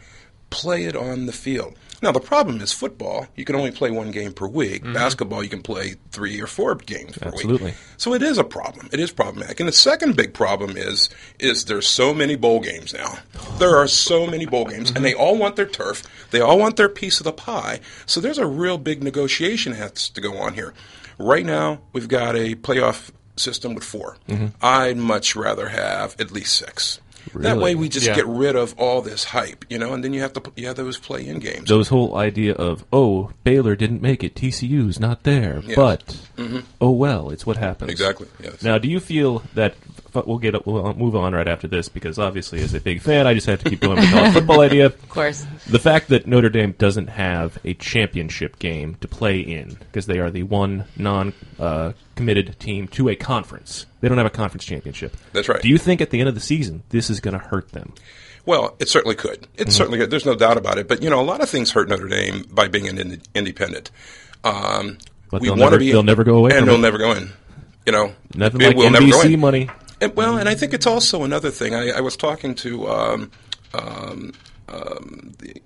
Play 0.50 0.86
it 0.86 0.96
on 0.96 1.26
the 1.26 1.32
field. 1.32 1.76
Now, 2.02 2.14
the 2.14 2.22
problem 2.22 2.62
is 2.62 2.72
football, 2.72 3.28
you 3.36 3.44
can 3.44 3.56
only 3.56 3.72
play 3.72 3.92
one 3.92 4.12
game 4.12 4.32
per 4.32 4.48
week. 4.48 4.84
Mm-hmm. 4.84 4.94
Basketball, 4.94 5.44
you 5.44 5.50
can 5.50 5.62
play 5.62 5.96
three 6.12 6.40
or 6.42 6.48
four 6.48 6.76
games 6.76 7.18
per 7.18 7.28
Absolutely. 7.28 7.68
week. 7.72 7.76
So 7.98 8.14
it 8.14 8.22
is 8.24 8.38
a 8.38 8.44
problem. 8.46 8.88
It 8.94 9.02
is 9.02 9.12
problematic. 9.12 9.60
And 9.60 9.68
the 9.68 9.74
second 9.74 10.16
big 10.16 10.34
problem 10.34 10.78
is 10.78 11.10
is 11.40 11.66
there's 11.66 11.88
so 11.88 12.14
many 12.14 12.38
bowl 12.38 12.62
games 12.62 12.94
now. 12.94 13.18
There 13.58 13.76
are 13.76 13.88
so 13.88 14.26
many 14.26 14.46
bowl 14.46 14.66
games, 14.66 14.92
and 14.92 15.04
they 15.04 15.14
all 15.14 15.38
want 15.38 15.58
their 15.58 15.66
turf. 15.66 16.04
They 16.32 16.40
all 16.40 16.58
want 16.58 16.78
their 16.78 16.88
piece 16.90 17.20
of 17.20 17.26
the 17.26 17.34
pie. 17.34 17.82
So 18.06 18.22
there's 18.22 18.38
a 18.38 18.48
real 18.48 18.78
big 18.78 19.04
negotiation 19.04 19.74
has 19.74 20.08
to 20.10 20.22
go 20.22 20.38
on 20.38 20.54
here. 20.54 20.74
Right 21.18 21.46
now, 21.46 21.82
we've 21.92 22.08
got 22.08 22.38
a 22.38 22.56
playoff 22.56 23.10
system 23.36 23.74
with 23.74 23.84
4 23.84 24.18
Mhm. 24.30 24.52
I'd 24.62 24.98
much 24.98 25.36
rather 25.36 25.70
have 25.70 26.16
at 26.20 26.32
least 26.32 26.56
six. 26.56 27.00
That 27.36 27.58
way, 27.58 27.76
we 27.76 27.90
just 27.90 28.06
Yeah. 28.08 28.16
get 28.16 28.28
rid 28.28 28.56
of 28.56 28.74
all 28.78 29.02
this 29.02 29.24
hype, 29.24 29.66
you 29.70 29.78
know, 29.78 29.94
and 29.94 30.04
then 30.04 30.14
you 30.14 30.22
have 30.22 30.34
to 30.34 30.42
you 30.56 30.68
have 30.68 30.76
those 30.76 30.98
play-in 30.98 31.40
games. 31.40 31.68
Those 31.70 31.90
whole 31.90 32.16
idea 32.16 32.54
of 32.54 32.84
oh 32.92 33.32
Baylor 33.44 33.76
didn't 33.76 34.02
make 34.02 34.24
it, 34.24 34.36
TCU's 34.36 35.00
not 35.00 35.24
there, 35.24 35.62
Yes. 35.66 35.76
but 35.76 36.18
Mhm. 36.38 36.64
oh 36.82 36.92
well, 36.92 37.30
it's 37.30 37.46
what 37.46 37.58
happens. 37.58 37.92
Exactly, 37.92 38.28
yes. 38.44 38.64
Now, 38.64 38.78
do 38.78 38.88
you 38.90 39.00
feel 39.00 39.44
that 39.56 39.76
f- 40.14 40.26
we'll 40.26 40.38
get 40.38 40.66
we'll 40.66 40.94
move 40.94 41.16
on 41.16 41.34
right 41.34 41.48
after 41.48 41.68
this 41.68 41.90
because 41.90 42.18
obviously 42.20 42.62
as 42.62 42.74
a 42.74 42.80
big 42.80 43.02
fan, 43.02 43.28
I 43.28 43.34
just 43.34 43.48
have 43.48 43.64
to 43.64 43.70
keep 43.70 43.80
going 43.82 43.98
with 43.98 44.12
the 44.12 44.32
football 44.34 44.62
idea. 44.62 44.86
Of 45.10 45.10
course. 45.10 45.46
The 45.68 45.80
fact 45.80 46.10
that 46.10 46.28
Notre 46.28 46.50
Dame 46.50 46.74
doesn't 46.78 47.08
have 47.08 47.58
a 47.66 47.74
championship 47.76 48.60
game 48.60 48.96
to 49.02 49.08
play 49.08 49.40
in 49.40 49.70
because 49.80 50.06
they 50.06 50.20
are 50.20 50.30
the 50.32 50.44
one 50.44 50.86
non 50.98 51.34
uh, 51.60 51.94
committed 52.16 52.60
team 52.60 52.88
to 52.90 53.10
a 53.10 53.16
conference. 53.16 53.86
They 54.02 54.08
don't 54.08 54.18
have 54.18 54.28
a 54.28 54.32
conference 54.32 54.66
championship. 54.66 55.16
That's 55.34 55.50
right. 55.50 55.62
Do 55.62 55.68
you 55.70 55.78
think 55.78 56.02
at 56.02 56.10
the 56.12 56.20
end 56.20 56.30
of 56.30 56.36
the 56.36 56.42
season 56.42 56.84
this 56.90 57.10
is 57.10 57.20
going 57.20 57.34
to 57.40 57.44
hurt 57.44 57.72
them? 57.72 57.94
Well, 58.46 58.76
it 58.80 58.88
certainly 58.90 59.16
could. 59.16 59.48
It 59.58 59.68
Mhm. 59.68 59.72
certainly 59.72 60.00
could. 60.00 60.10
There's 60.10 60.26
no 60.26 60.36
doubt 60.36 60.58
about 60.58 60.78
it. 60.78 60.88
But 60.88 61.04
you 61.04 61.10
know, 61.10 61.20
a 61.20 61.24
lot 61.24 61.42
of 61.42 61.50
things 61.50 61.72
hurt 61.72 61.90
Notre 61.90 62.08
Dame 62.08 62.46
by 62.52 62.68
being 62.68 62.88
an 62.88 62.98
ind- 62.98 63.28
independent. 63.36 63.92
Um, 64.44 64.98
But 65.30 65.42
we 65.42 65.48
they'll 65.48 65.58
want 65.58 65.72
never- 65.72 65.76
to 65.76 65.80
be. 65.80 65.92
they'll 65.92 66.04
never 66.04 66.24
go 66.24 66.38
away 66.38 66.52
and 66.52 66.60
from 66.60 66.66
they'll 66.68 66.76
it. 66.76 66.82
never 66.82 66.98
go 66.98 67.12
in. 67.14 67.30
You 67.86 67.92
know, 67.92 68.14
Nothing 68.36 68.62
It 68.62 68.68
like 68.68 68.76
will 68.78 68.90
never 68.92 69.06
go 69.06 69.18
NBC 69.22 69.34
in. 69.34 69.40
money. 69.40 69.70
And, 70.02 70.16
well, 70.16 70.38
and 70.38 70.48
I 70.48 70.56
think 70.56 70.74
it's 70.74 70.88
also 70.88 71.24
another 71.24 71.52
thing. 71.52 71.76
I, 71.76 71.90
I 71.92 72.02
was 72.02 72.16
talking 72.16 72.56
to 72.56 72.88
um, 72.90 73.32
um, 73.74 74.34
um, 74.68 75.34
the, 75.40 75.62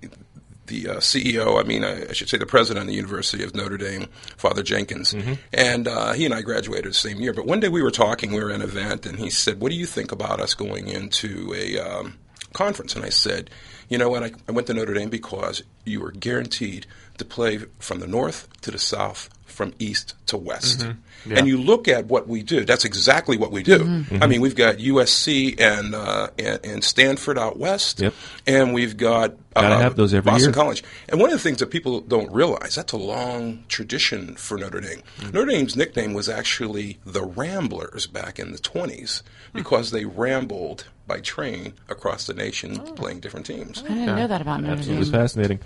the 0.66 0.88
uh, 0.88 0.96
CEO, 0.96 1.60
I 1.60 1.66
mean, 1.66 1.84
I, 1.84 2.08
I 2.08 2.12
should 2.12 2.28
say 2.28 2.38
the 2.38 2.46
president 2.46 2.84
of 2.84 2.88
the 2.88 2.94
University 2.94 3.44
of 3.44 3.54
Notre 3.54 3.76
Dame, 3.76 4.06
Father 4.36 4.62
Jenkins, 4.62 5.12
Mhm. 5.12 5.38
and 5.52 5.86
uh, 5.86 6.12
he 6.14 6.24
and 6.24 6.32
I 6.34 6.40
graduated 6.40 6.90
the 6.90 6.94
same 6.94 7.20
year. 7.20 7.32
But 7.34 7.46
one 7.46 7.60
day 7.60 7.68
we 7.68 7.82
were 7.82 7.90
talking, 7.90 8.32
we 8.32 8.42
were 8.42 8.50
at 8.50 8.56
an 8.56 8.62
event, 8.62 9.04
and 9.06 9.18
he 9.18 9.28
said, 9.30 9.60
"What 9.60 9.70
do 9.70 9.76
you 9.76 9.86
think 9.86 10.10
about 10.10 10.40
us 10.40 10.54
going 10.54 10.88
into 10.88 11.52
a 11.54 11.78
um, 11.78 12.14
conference?" 12.54 12.96
And 12.96 13.04
I 13.04 13.10
said, 13.10 13.50
"You 13.90 13.98
know 13.98 14.08
what? 14.08 14.22
I, 14.24 14.32
I 14.48 14.52
went 14.52 14.66
to 14.68 14.74
Notre 14.74 14.94
Dame 14.94 15.10
because 15.10 15.62
you 15.84 16.00
were 16.00 16.12
guaranteed 16.12 16.86
to 17.18 17.24
play 17.26 17.58
from 17.78 18.00
the 18.00 18.06
north 18.08 18.48
to 18.62 18.70
the 18.70 18.78
south, 18.78 19.28
from 19.54 19.72
east 19.78 20.14
to 20.26 20.36
west." 20.36 20.80
Mhm. 20.80 20.96
Yeah. 21.26 21.38
And 21.38 21.48
you 21.48 21.56
look 21.56 21.88
at 21.88 22.04
what 22.06 22.28
we 22.28 22.42
do. 22.42 22.64
That's 22.66 22.84
exactly 22.84 23.38
what 23.38 23.50
we 23.50 23.62
do. 23.62 23.78
Mhm. 23.78 24.22
I 24.22 24.26
mean, 24.26 24.42
we've 24.42 24.54
got 24.54 24.78
USC 24.80 25.54
and 25.58 25.94
uh, 25.94 26.28
and, 26.38 26.60
and 26.64 26.84
Stanford 26.84 27.38
out 27.38 27.58
west, 27.58 28.00
Yep. 28.00 28.12
and 28.46 28.74
we've 28.74 28.96
got 28.96 29.30
uh, 29.56 29.62
Gotta 29.62 29.76
have 29.82 29.96
those 29.96 30.12
every 30.12 30.30
Boston 30.32 30.48
year. 30.50 30.52
College. 30.52 30.82
And 31.08 31.20
one 31.20 31.30
of 31.30 31.36
the 31.38 31.42
things 31.42 31.58
that 31.60 31.68
people 31.70 32.00
don't 32.00 32.30
realize 32.32 32.74
that's 32.74 32.92
a 32.92 32.96
long 32.98 33.62
tradition 33.68 34.34
for 34.34 34.58
Notre 34.58 34.80
Dame. 34.80 35.00
Mm-hmm. 35.20 35.30
Notre 35.32 35.50
Dame's 35.52 35.76
nickname 35.76 36.12
was 36.12 36.28
actually 36.28 36.98
the 37.06 37.22
Ramblers 37.22 38.06
back 38.08 38.38
in 38.40 38.50
the 38.52 38.58
20s 38.58 39.22
Hmm. 39.52 39.58
because 39.58 39.92
they 39.92 40.04
rambled 40.04 40.84
by 41.06 41.20
train 41.20 41.74
across 41.88 42.26
the 42.26 42.34
nation 42.34 42.80
Oh. 42.84 42.92
playing 42.92 43.20
different 43.20 43.46
teams. 43.46 43.82
I 43.84 43.88
didn't 43.88 44.06
know 44.16 44.26
that 44.26 44.40
about 44.40 44.62
Notre 44.62 44.82
It 44.92 44.98
was 44.98 45.08
Dame. 45.10 45.20
fascinating. 45.20 45.60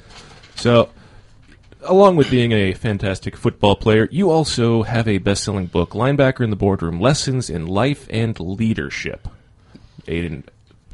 So, 0.57 0.91
along 1.83 2.17
with 2.17 2.31
being 2.31 2.53
a 2.53 2.75
fantastic 2.75 3.37
football 3.37 3.77
player, 3.77 4.09
you 4.11 4.31
also 4.31 4.83
have 4.83 5.09
a 5.09 5.19
best-selling 5.19 5.67
book, 5.67 5.91
Linebacker 5.91 6.43
in 6.43 6.51
the 6.51 6.57
Boardroom: 6.57 7.01
Lessons 7.01 7.51
in 7.51 7.67
Life 7.67 8.07
and 8.11 8.39
Leadership. 8.39 9.29
A 10.07 10.43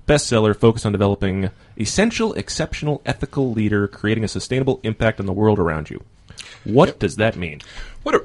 bestseller 0.07 0.57
focused 0.59 0.85
on 0.85 0.93
developing 0.93 1.51
essential, 1.79 2.35
exceptional, 2.35 3.01
ethical 3.07 3.53
leader, 3.53 3.89
creating 3.89 4.25
a 4.25 4.29
sustainable 4.29 4.81
impact 4.83 5.21
on 5.21 5.27
the 5.27 5.33
world 5.33 5.59
around 5.59 5.91
you. 5.91 6.03
What 6.65 6.99
does 6.99 7.17
that 7.17 7.37
mean? 7.37 7.61
What 8.03 8.15
a, 8.15 8.25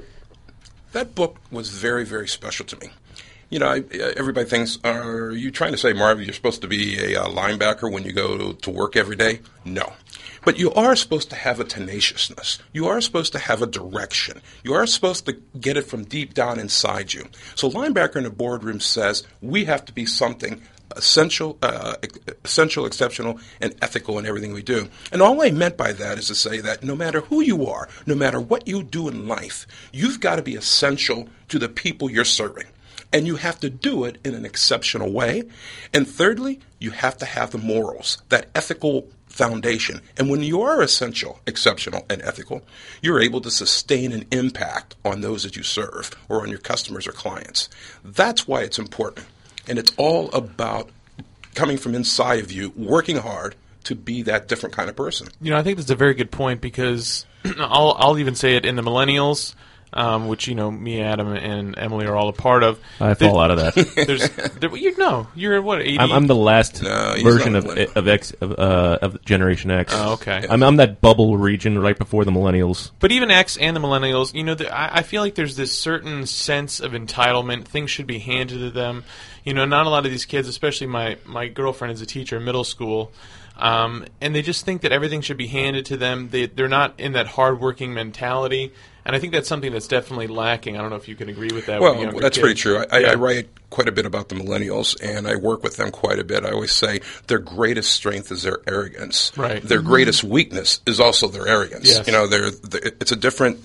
that 0.91 1.16
book 1.16 1.38
was 1.51 1.70
very, 1.70 2.05
very 2.05 2.28
special 2.28 2.66
to 2.68 2.78
me. 2.78 2.89
You 3.49 3.60
know, 3.60 3.68
I, 3.68 3.84
everybody 4.16 4.47
thinks, 4.47 4.78
are 4.84 5.32
you 5.32 5.49
trying 5.51 5.72
to 5.72 5.78
say, 5.78 5.93
Marv, 5.93 6.22
you're 6.22 6.34
supposed 6.34 6.62
to 6.62 6.68
be 6.68 6.99
a 6.99 7.22
uh, 7.22 7.28
linebacker 7.28 7.91
when 7.91 8.03
you 8.03 8.12
go 8.12 8.51
to 8.53 8.70
work 8.70 8.95
every 8.95 9.16
day? 9.16 9.39
No. 9.66 9.93
But 10.46 10.58
you 10.58 10.72
are 10.74 10.96
supposed 10.96 11.30
to 11.30 11.36
have 11.36 11.60
a 11.60 11.64
tenaciousness. 11.64 12.60
You 12.74 12.88
are 12.88 13.02
supposed 13.02 13.34
to 13.34 13.40
have 13.40 13.62
a 13.62 13.68
direction. 13.68 14.42
You 14.64 14.74
are 14.74 14.86
supposed 14.86 15.26
to 15.26 15.34
get 15.60 15.78
it 15.78 15.84
from 15.84 16.04
deep 16.06 16.34
down 16.34 16.60
inside 16.60 17.14
you. 17.14 17.28
So, 17.56 17.70
linebacker 17.70 18.18
in 18.18 18.24
the 18.24 18.30
boardroom 18.30 18.80
says 18.80 19.24
we 19.42 19.66
have 19.66 19.86
to 19.86 19.94
be 19.94 20.06
something 20.06 20.62
essential, 20.96 21.58
uh, 21.62 21.96
essential, 22.44 22.86
exceptional, 22.86 23.40
and 23.62 23.76
ethical 23.82 24.18
in 24.20 24.26
everything 24.26 24.54
we 24.54 24.64
do. 24.64 24.90
And 25.12 25.22
all 25.22 25.42
I 25.42 25.52
meant 25.52 25.78
by 25.78 25.94
that 25.94 26.18
is 26.18 26.28
to 26.28 26.36
say 26.36 26.60
that 26.62 26.84
no 26.84 26.96
matter 26.96 27.22
who 27.22 27.42
you 27.42 27.68
are, 27.68 27.88
no 28.06 28.16
matter 28.16 28.40
what 28.40 28.68
you 28.68 28.84
do 28.84 29.08
in 29.08 29.28
life, 29.28 29.68
you've 29.92 30.20
got 30.20 30.38
to 30.38 30.42
be 30.42 30.56
essential 30.56 31.30
to 31.50 31.60
the 31.60 31.70
people 31.70 32.10
you're 32.10 32.26
serving. 32.26 32.68
And 33.12 33.26
you 33.26 33.38
have 33.38 33.60
to 33.62 33.70
do 33.70 34.04
it 34.04 34.20
in 34.24 34.36
an 34.36 34.46
exceptional 34.46 35.12
way. 35.12 35.44
And 35.94 36.08
thirdly, 36.08 36.60
you 36.80 36.92
have 36.92 37.18
to 37.18 37.26
have 37.26 37.52
the 37.52 37.58
morals, 37.58 38.22
that 38.30 38.50
ethical 38.54 39.08
foundation. 39.40 40.02
And 40.18 40.30
when 40.30 40.44
you 40.44 40.62
are 40.62 40.82
essential, 40.82 41.40
exceptional, 41.48 42.06
and 42.10 42.22
ethical, 42.24 42.62
you're 43.02 43.22
able 43.22 43.40
to 43.40 43.50
sustain 43.50 44.12
an 44.12 44.26
impact 44.32 44.98
on 45.06 45.22
those 45.22 45.44
that 45.44 45.56
you 45.56 45.64
serve 45.64 46.12
or 46.28 46.42
on 46.42 46.50
your 46.50 46.60
customers 46.60 47.08
or 47.08 47.14
clients. 47.14 47.70
That's 48.04 48.46
why 48.46 48.64
it's 48.64 48.78
important. 48.78 49.26
And 49.66 49.80
it's 49.80 49.94
all 49.96 50.30
about 50.32 50.90
coming 51.56 51.78
from 51.78 51.96
inside 51.96 52.40
of 52.40 52.52
you, 52.52 52.74
working 52.76 53.16
hard 53.16 53.56
to 53.86 53.96
be 53.96 54.24
that 54.24 54.50
different 54.50 54.76
kind 54.76 54.90
of 54.90 54.98
person. 54.98 55.30
You 55.42 55.52
know, 55.52 55.58
I 55.58 55.64
think 55.64 55.78
that's 55.78 55.90
a 55.90 55.96
very 55.96 56.16
good 56.16 56.32
point 56.32 56.60
because 56.60 57.26
I'll 57.58 57.96
I'll 57.98 58.20
even 58.20 58.36
say 58.36 58.58
it 58.58 58.66
in 58.66 58.76
the 58.76 58.82
millennials. 58.82 59.56
Um, 59.94 60.28
which 60.28 60.48
you 60.48 60.56
know 60.56 60.70
me, 60.70 61.02
Adam, 61.02 61.28
and 61.34 61.78
Emily 61.78 62.06
are 62.06 62.16
all 62.16 62.30
a 62.30 62.34
part 62.34 62.64
of. 62.64 62.80
I 63.00 63.14
There- 63.14 63.30
fall 63.30 63.40
out 63.40 63.52
of 63.52 63.58
that. 63.58 63.74
There's, 64.08 64.30
there, 64.60 64.76
you 64.76 64.98
know, 64.98 65.28
you're 65.36 65.62
what 65.62 65.82
80? 65.82 66.00
I'm, 66.00 66.12
I'm 66.12 66.28
the 66.28 66.36
last 66.36 66.82
No, 66.84 67.14
he's 67.16 67.24
version 67.24 67.54
not 67.54 67.66
of 67.66 67.78
a 67.78 67.98
of 68.00 68.08
X 68.08 68.32
of, 68.42 68.52
uh, 68.60 69.00
of 69.02 69.24
Generation 69.26 69.72
X. 69.72 69.94
Oh, 69.96 70.14
okay. 70.14 70.46
I'm, 70.50 70.62
I'm 70.64 70.76
that 70.78 71.02
bubble 71.02 71.38
region 71.38 71.80
right 71.80 71.98
before 71.98 72.26
the 72.26 72.32
millennials. 72.32 72.92
But 73.00 73.12
even 73.12 73.32
X 73.32 73.58
and 73.58 73.76
the 73.76 73.80
millennials, 73.80 74.34
you 74.34 74.44
know, 74.44 74.56
the, 74.56 74.70
I, 74.76 74.98
I 75.00 75.02
feel 75.04 75.22
like 75.22 75.36
there's 75.36 75.56
this 75.56 75.72
certain 75.78 76.26
sense 76.26 76.80
of 76.80 76.92
entitlement. 76.94 77.66
Things 77.66 77.90
should 77.92 78.08
be 78.08 78.20
handed 78.20 78.60
to 78.60 78.70
them. 78.72 79.04
You 79.44 79.54
know, 79.54 79.66
not 79.66 79.86
a 79.86 79.90
lot 79.90 80.06
of 80.06 80.12
these 80.12 80.26
kids, 80.26 80.48
especially 80.48 80.88
my 80.88 81.18
my 81.26 81.48
girlfriend 81.48 81.94
is 81.94 82.02
a 82.02 82.06
teacher 82.06 82.38
in 82.38 82.44
middle 82.44 82.64
school, 82.66 83.12
um, 83.58 84.06
and 84.22 84.36
they 84.36 84.42
just 84.42 84.66
think 84.66 84.82
that 84.82 84.92
everything 84.92 85.22
should 85.22 85.38
be 85.38 85.48
handed 85.48 85.86
to 85.88 85.98
them. 85.98 86.30
They 86.30 86.46
they're 86.48 86.68
not 86.68 87.00
in 87.00 87.14
that 87.14 87.28
hardworking 87.28 87.94
mentality, 87.94 88.74
and 89.10 89.16
I 89.16 89.20
think 89.20 89.34
that's 89.34 89.47
something 89.49 89.72
that's 89.72 89.88
definitely 89.88 90.28
lacking. 90.28 90.78
I 90.78 90.82
don't 90.82 90.89
know 90.89 90.95
if 90.95 91.07
you 91.07 91.16
can 91.16 91.28
agree 91.30 91.49
with 91.51 91.66
that. 91.66 91.82
Well, 91.82 91.95
that's 92.14 92.38
kids. 92.38 92.39
pretty 92.39 92.55
true. 92.55 92.84
I, 92.91 92.99
Yeah. 92.99 93.12
I 93.12 93.16
write 93.16 93.49
quite 93.70 93.88
a 93.88 93.91
bit 93.91 94.05
about 94.05 94.30
the 94.30 94.36
millennials, 94.36 94.95
and 95.03 95.28
I 95.28 95.36
work 95.36 95.62
with 95.64 95.78
them 95.78 95.91
quite 95.91 96.18
a 96.20 96.24
bit. 96.24 96.45
I 96.45 96.51
always 96.51 96.72
say 96.72 97.01
their 97.28 97.39
greatest 97.39 97.91
strength 97.91 98.32
is 98.32 98.43
their 98.43 98.60
arrogance. 98.68 99.32
Right. 99.36 99.62
Their 99.62 99.82
Mhm. 99.82 99.86
greatest 99.86 100.24
weakness 100.24 100.80
is 100.88 100.99
also 100.99 101.28
their 101.28 101.47
arrogance. 101.47 101.88
Yes. 101.89 102.07
You 102.07 102.14
know, 102.14 102.26
they're, 102.28 102.49
they 102.51 102.80
it's 103.01 103.12
a 103.12 103.16
different 103.16 103.60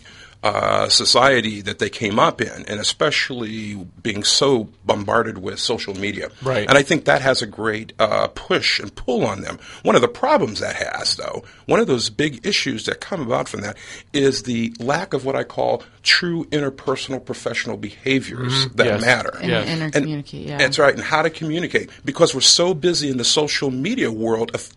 uh, 0.45 0.89
society 0.91 1.63
that 1.63 1.79
they 1.79 1.89
came 1.89 2.19
up 2.19 2.41
in, 2.41 2.65
and 2.69 2.79
especially 2.79 3.75
being 4.03 4.23
so 4.23 4.69
bombarded 4.85 5.39
with 5.39 5.59
social 5.59 5.95
media. 5.95 6.29
Right. 6.43 6.69
And 6.69 6.77
I 6.77 6.83
think 6.83 7.07
that 7.07 7.23
has 7.23 7.41
a 7.41 7.47
great 7.47 7.95
uh, 7.99 8.29
push 8.29 8.79
and 8.79 8.95
pull 8.95 9.25
on 9.25 9.41
them. 9.41 9.59
One 9.83 9.97
of 9.97 10.03
the 10.03 10.09
problems 10.09 10.61
that 10.61 10.77
has, 10.77 11.17
though, 11.17 11.45
one 11.65 11.81
of 11.81 11.87
those 11.87 12.11
big 12.11 12.47
issues 12.47 12.85
that 12.85 13.01
come 13.01 13.23
about 13.23 13.49
from 13.49 13.63
that 13.63 13.79
is 14.13 14.43
the 14.43 14.75
lack 14.79 15.15
of 15.15 15.25
what 15.25 15.35
I 15.35 15.45
call 15.45 15.83
true 16.03 16.45
interpersonal 16.53 17.25
professional 17.25 17.79
behaviors 17.79 18.67
Mhm. 18.67 18.77
that 18.77 18.87
Yes. 18.87 19.01
matter. 19.01 19.39
And 19.41 19.51
Yes. 19.51 19.69
intercommunicate, 19.69 20.47
yeah. 20.47 20.59
That's 20.59 20.79
right, 20.79 20.95
and 20.95 21.03
how 21.03 21.23
to 21.23 21.31
communicate 21.31 21.89
because 22.05 22.35
we're 22.35 22.43
so 22.43 22.75
busy 22.75 23.09
in 23.09 23.17
the 23.17 23.25
social 23.25 23.71
media 23.71 24.13
world 24.13 24.51
of 24.55 24.69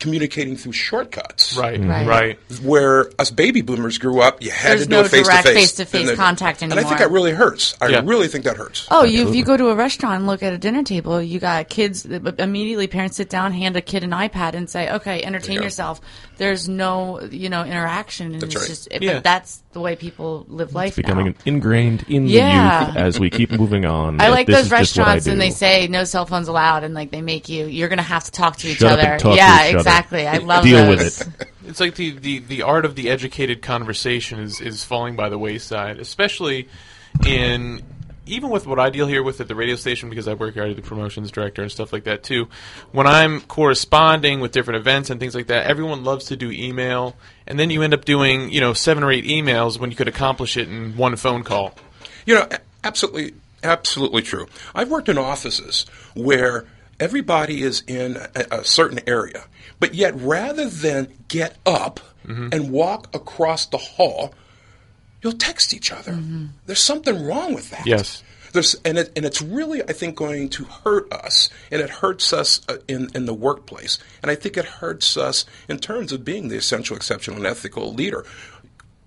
communicating 0.00 0.56
through 0.56 0.72
shortcuts. 0.72 1.56
Right, 1.56 1.78
mm-hmm. 1.78 1.88
Right. 1.90 2.06
right. 2.06 2.38
Where 2.62 3.10
us 3.18 3.30
baby 3.30 3.60
boomers 3.60 3.98
grew 3.98 4.20
up, 4.20 4.42
you 4.42 4.50
had 4.50 4.70
There's 4.70 4.80
to 4.82 4.86
do 4.88 4.96
no 4.96 5.00
it 5.02 5.10
face 5.10 5.28
to 5.28 5.34
face, 5.42 5.54
face-to-face 5.54 6.00
And 6.00 6.08
then- 6.08 6.16
contact 6.16 6.62
And 6.62 6.72
I 6.72 6.76
think 6.76 6.86
anymore. 6.86 6.98
that 6.98 7.10
really 7.12 7.32
hurts. 7.32 7.76
I 7.80 7.88
Yeah. 7.88 8.02
really 8.04 8.26
think 8.26 8.44
that 8.44 8.56
hurts. 8.56 8.86
Oh, 8.90 9.04
you 9.04 9.28
if 9.28 9.34
you 9.34 9.44
go 9.44 9.56
to 9.56 9.68
a 9.68 9.74
restaurant 9.74 10.16
and 10.16 10.26
look 10.26 10.42
at 10.42 10.52
a 10.52 10.58
dinner 10.58 10.82
table, 10.82 11.22
you 11.22 11.38
got 11.38 11.68
kids. 11.68 12.04
Immediately, 12.06 12.86
parents 12.88 13.16
sit 13.18 13.28
down, 13.28 13.52
hand 13.52 13.76
a 13.76 13.80
kid 13.80 14.02
an 14.02 14.10
iPad, 14.10 14.54
and 14.54 14.68
say, 14.68 14.90
"Okay, 14.90 15.22
entertain 15.22 15.56
Yeah. 15.56 15.62
yourself." 15.62 16.00
There's 16.40 16.70
no, 16.70 17.20
you 17.20 17.50
know, 17.50 17.64
interaction, 17.64 18.32
and 18.32 18.40
That's 18.40 18.54
it's 18.54 18.62
right. 18.62 18.68
just. 18.68 18.88
But 18.88 19.02
Yeah. 19.02 19.20
that's 19.20 19.62
the 19.74 19.80
way 19.80 19.94
people 19.94 20.46
live 20.48 20.74
life 20.74 20.96
It's 20.96 20.96
Becoming 20.96 21.26
now. 21.26 21.32
ingrained 21.44 22.06
in 22.08 22.26
Yeah. 22.26 22.80
the 22.80 22.86
youth 22.86 22.96
as 22.96 23.20
we 23.20 23.28
keep 23.28 23.50
moving 23.52 23.84
on. 23.84 24.18
I 24.22 24.28
like 24.28 24.46
those 24.46 24.60
is 24.64 24.70
just 24.70 24.70
what 24.70 24.76
I 24.76 24.80
restaurants, 24.80 25.26
and 25.26 25.38
they 25.38 25.50
say 25.50 25.86
no 25.88 26.04
cell 26.04 26.24
phones 26.24 26.48
allowed, 26.48 26.82
and 26.82 26.94
like 26.94 27.10
they 27.10 27.20
make 27.20 27.50
you, 27.50 27.66
you're 27.66 27.90
gonna 27.90 28.00
have 28.00 28.24
to 28.24 28.30
talk 28.30 28.56
to 28.56 28.68
each 28.68 28.78
Shut 28.78 28.90
up 28.92 28.98
other. 29.00 29.12
and 29.12 29.20
talk 29.20 29.32
to 29.32 29.36
yeah, 29.36 29.64
each 29.64 29.68
other. 29.74 29.78
exactly. 29.80 30.26
I 30.26 30.38
love 30.38 30.64
Deal 30.64 30.86
those. 30.86 31.18
with 31.18 31.38
it. 31.38 31.48
It's 31.68 31.78
like 31.78 31.94
the, 31.96 32.18
the, 32.18 32.38
the 32.38 32.62
art 32.62 32.84
of 32.86 32.94
the 32.96 33.10
educated 33.10 33.60
conversation 33.60 34.40
is, 34.40 34.60
is 34.62 34.82
falling 34.82 35.14
by 35.16 35.28
the 35.28 35.38
wayside, 35.38 36.00
especially 36.00 36.68
in 37.26 37.82
even 38.30 38.50
with 38.50 38.66
what 38.66 38.78
I 38.78 38.90
deal 38.90 39.06
here 39.06 39.22
with 39.22 39.40
at 39.40 39.48
the 39.48 39.54
radio 39.54 39.76
station 39.76 40.08
because 40.08 40.28
I 40.28 40.34
work 40.34 40.54
here, 40.54 40.64
I 40.64 40.68
do 40.68 40.74
the 40.74 40.82
promotions 40.82 41.30
director 41.30 41.62
and 41.62 41.70
stuff 41.70 41.92
like 41.92 42.04
that 42.04 42.22
too. 42.22 42.48
When 42.92 43.06
I'm 43.06 43.40
corresponding 43.42 44.40
with 44.40 44.52
different 44.52 44.80
events 44.80 45.10
and 45.10 45.18
things 45.18 45.34
like 45.34 45.48
that, 45.48 45.66
everyone 45.66 46.04
loves 46.04 46.26
to 46.26 46.36
do 46.36 46.50
email, 46.50 47.16
and 47.46 47.58
then 47.58 47.70
you 47.70 47.82
end 47.82 47.94
up 47.94 48.04
doing 48.04 48.50
you 48.50 48.60
know 48.60 48.72
seven 48.72 49.02
or 49.02 49.10
eight 49.10 49.24
emails 49.24 49.78
when 49.78 49.90
you 49.90 49.96
could 49.96 50.08
accomplish 50.08 50.56
it 50.56 50.68
in 50.68 50.96
one 50.96 51.16
phone 51.16 51.42
call. 51.42 51.74
You 52.26 52.36
know, 52.36 52.48
absolutely, 52.84 53.34
absolutely 53.62 54.22
true. 54.22 54.46
I've 54.74 54.90
worked 54.90 55.08
in 55.08 55.18
offices 55.18 55.86
where 56.14 56.66
everybody 56.98 57.62
is 57.62 57.82
in 57.86 58.16
a, 58.16 58.58
a 58.60 58.64
certain 58.64 59.00
area, 59.06 59.44
but 59.78 59.94
yet 59.94 60.14
rather 60.16 60.68
than 60.68 61.12
get 61.28 61.56
up 61.66 62.00
mm-hmm. 62.26 62.48
and 62.52 62.70
walk 62.70 63.14
across 63.14 63.66
the 63.66 63.78
hall, 63.78 64.34
you'll 65.22 65.32
text 65.32 65.74
each 65.74 65.92
other. 65.92 66.18
There's 66.66 66.82
something 66.82 67.24
wrong 67.24 67.54
with 67.54 67.70
that. 67.70 67.86
Yes. 67.86 68.22
There's, 68.52 68.74
and, 68.84 68.98
it, 68.98 69.12
and 69.14 69.24
it's 69.24 69.40
really, 69.40 69.82
I 69.82 69.92
think, 69.92 70.16
going 70.16 70.48
to 70.50 70.64
hurt 70.64 71.12
us, 71.12 71.50
and 71.70 71.80
it 71.80 71.88
hurts 71.88 72.32
us 72.32 72.60
uh, 72.68 72.78
in, 72.88 73.08
in 73.14 73.26
the 73.26 73.34
workplace. 73.34 73.98
And 74.22 74.30
I 74.30 74.34
think 74.34 74.56
it 74.56 74.64
hurts 74.64 75.16
us 75.16 75.44
in 75.68 75.78
terms 75.78 76.10
of 76.12 76.24
being 76.24 76.48
the 76.48 76.56
essential, 76.56 76.96
exceptional, 76.96 77.36
and 77.36 77.46
ethical 77.46 77.94
leader. 77.94 78.24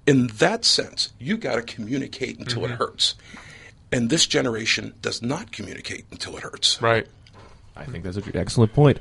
In 0.08 0.28
that 0.28 0.64
sense, 0.64 1.12
you 1.20 1.38
got 1.38 1.56
to 1.56 1.62
communicate 1.62 2.40
until 2.40 2.64
it 2.66 2.72
hurts. 2.72 3.16
And 3.92 4.10
this 4.10 4.26
generation 4.26 4.94
does 5.02 5.22
not 5.22 5.52
communicate 5.52 6.06
until 6.10 6.38
it 6.38 6.44
hurts. 6.44 6.82
Right. 6.82 7.08
I 7.76 7.86
think 7.86 8.04
that's 8.04 8.18
an 8.18 8.32
excellent 8.36 8.74
point. 8.74 9.00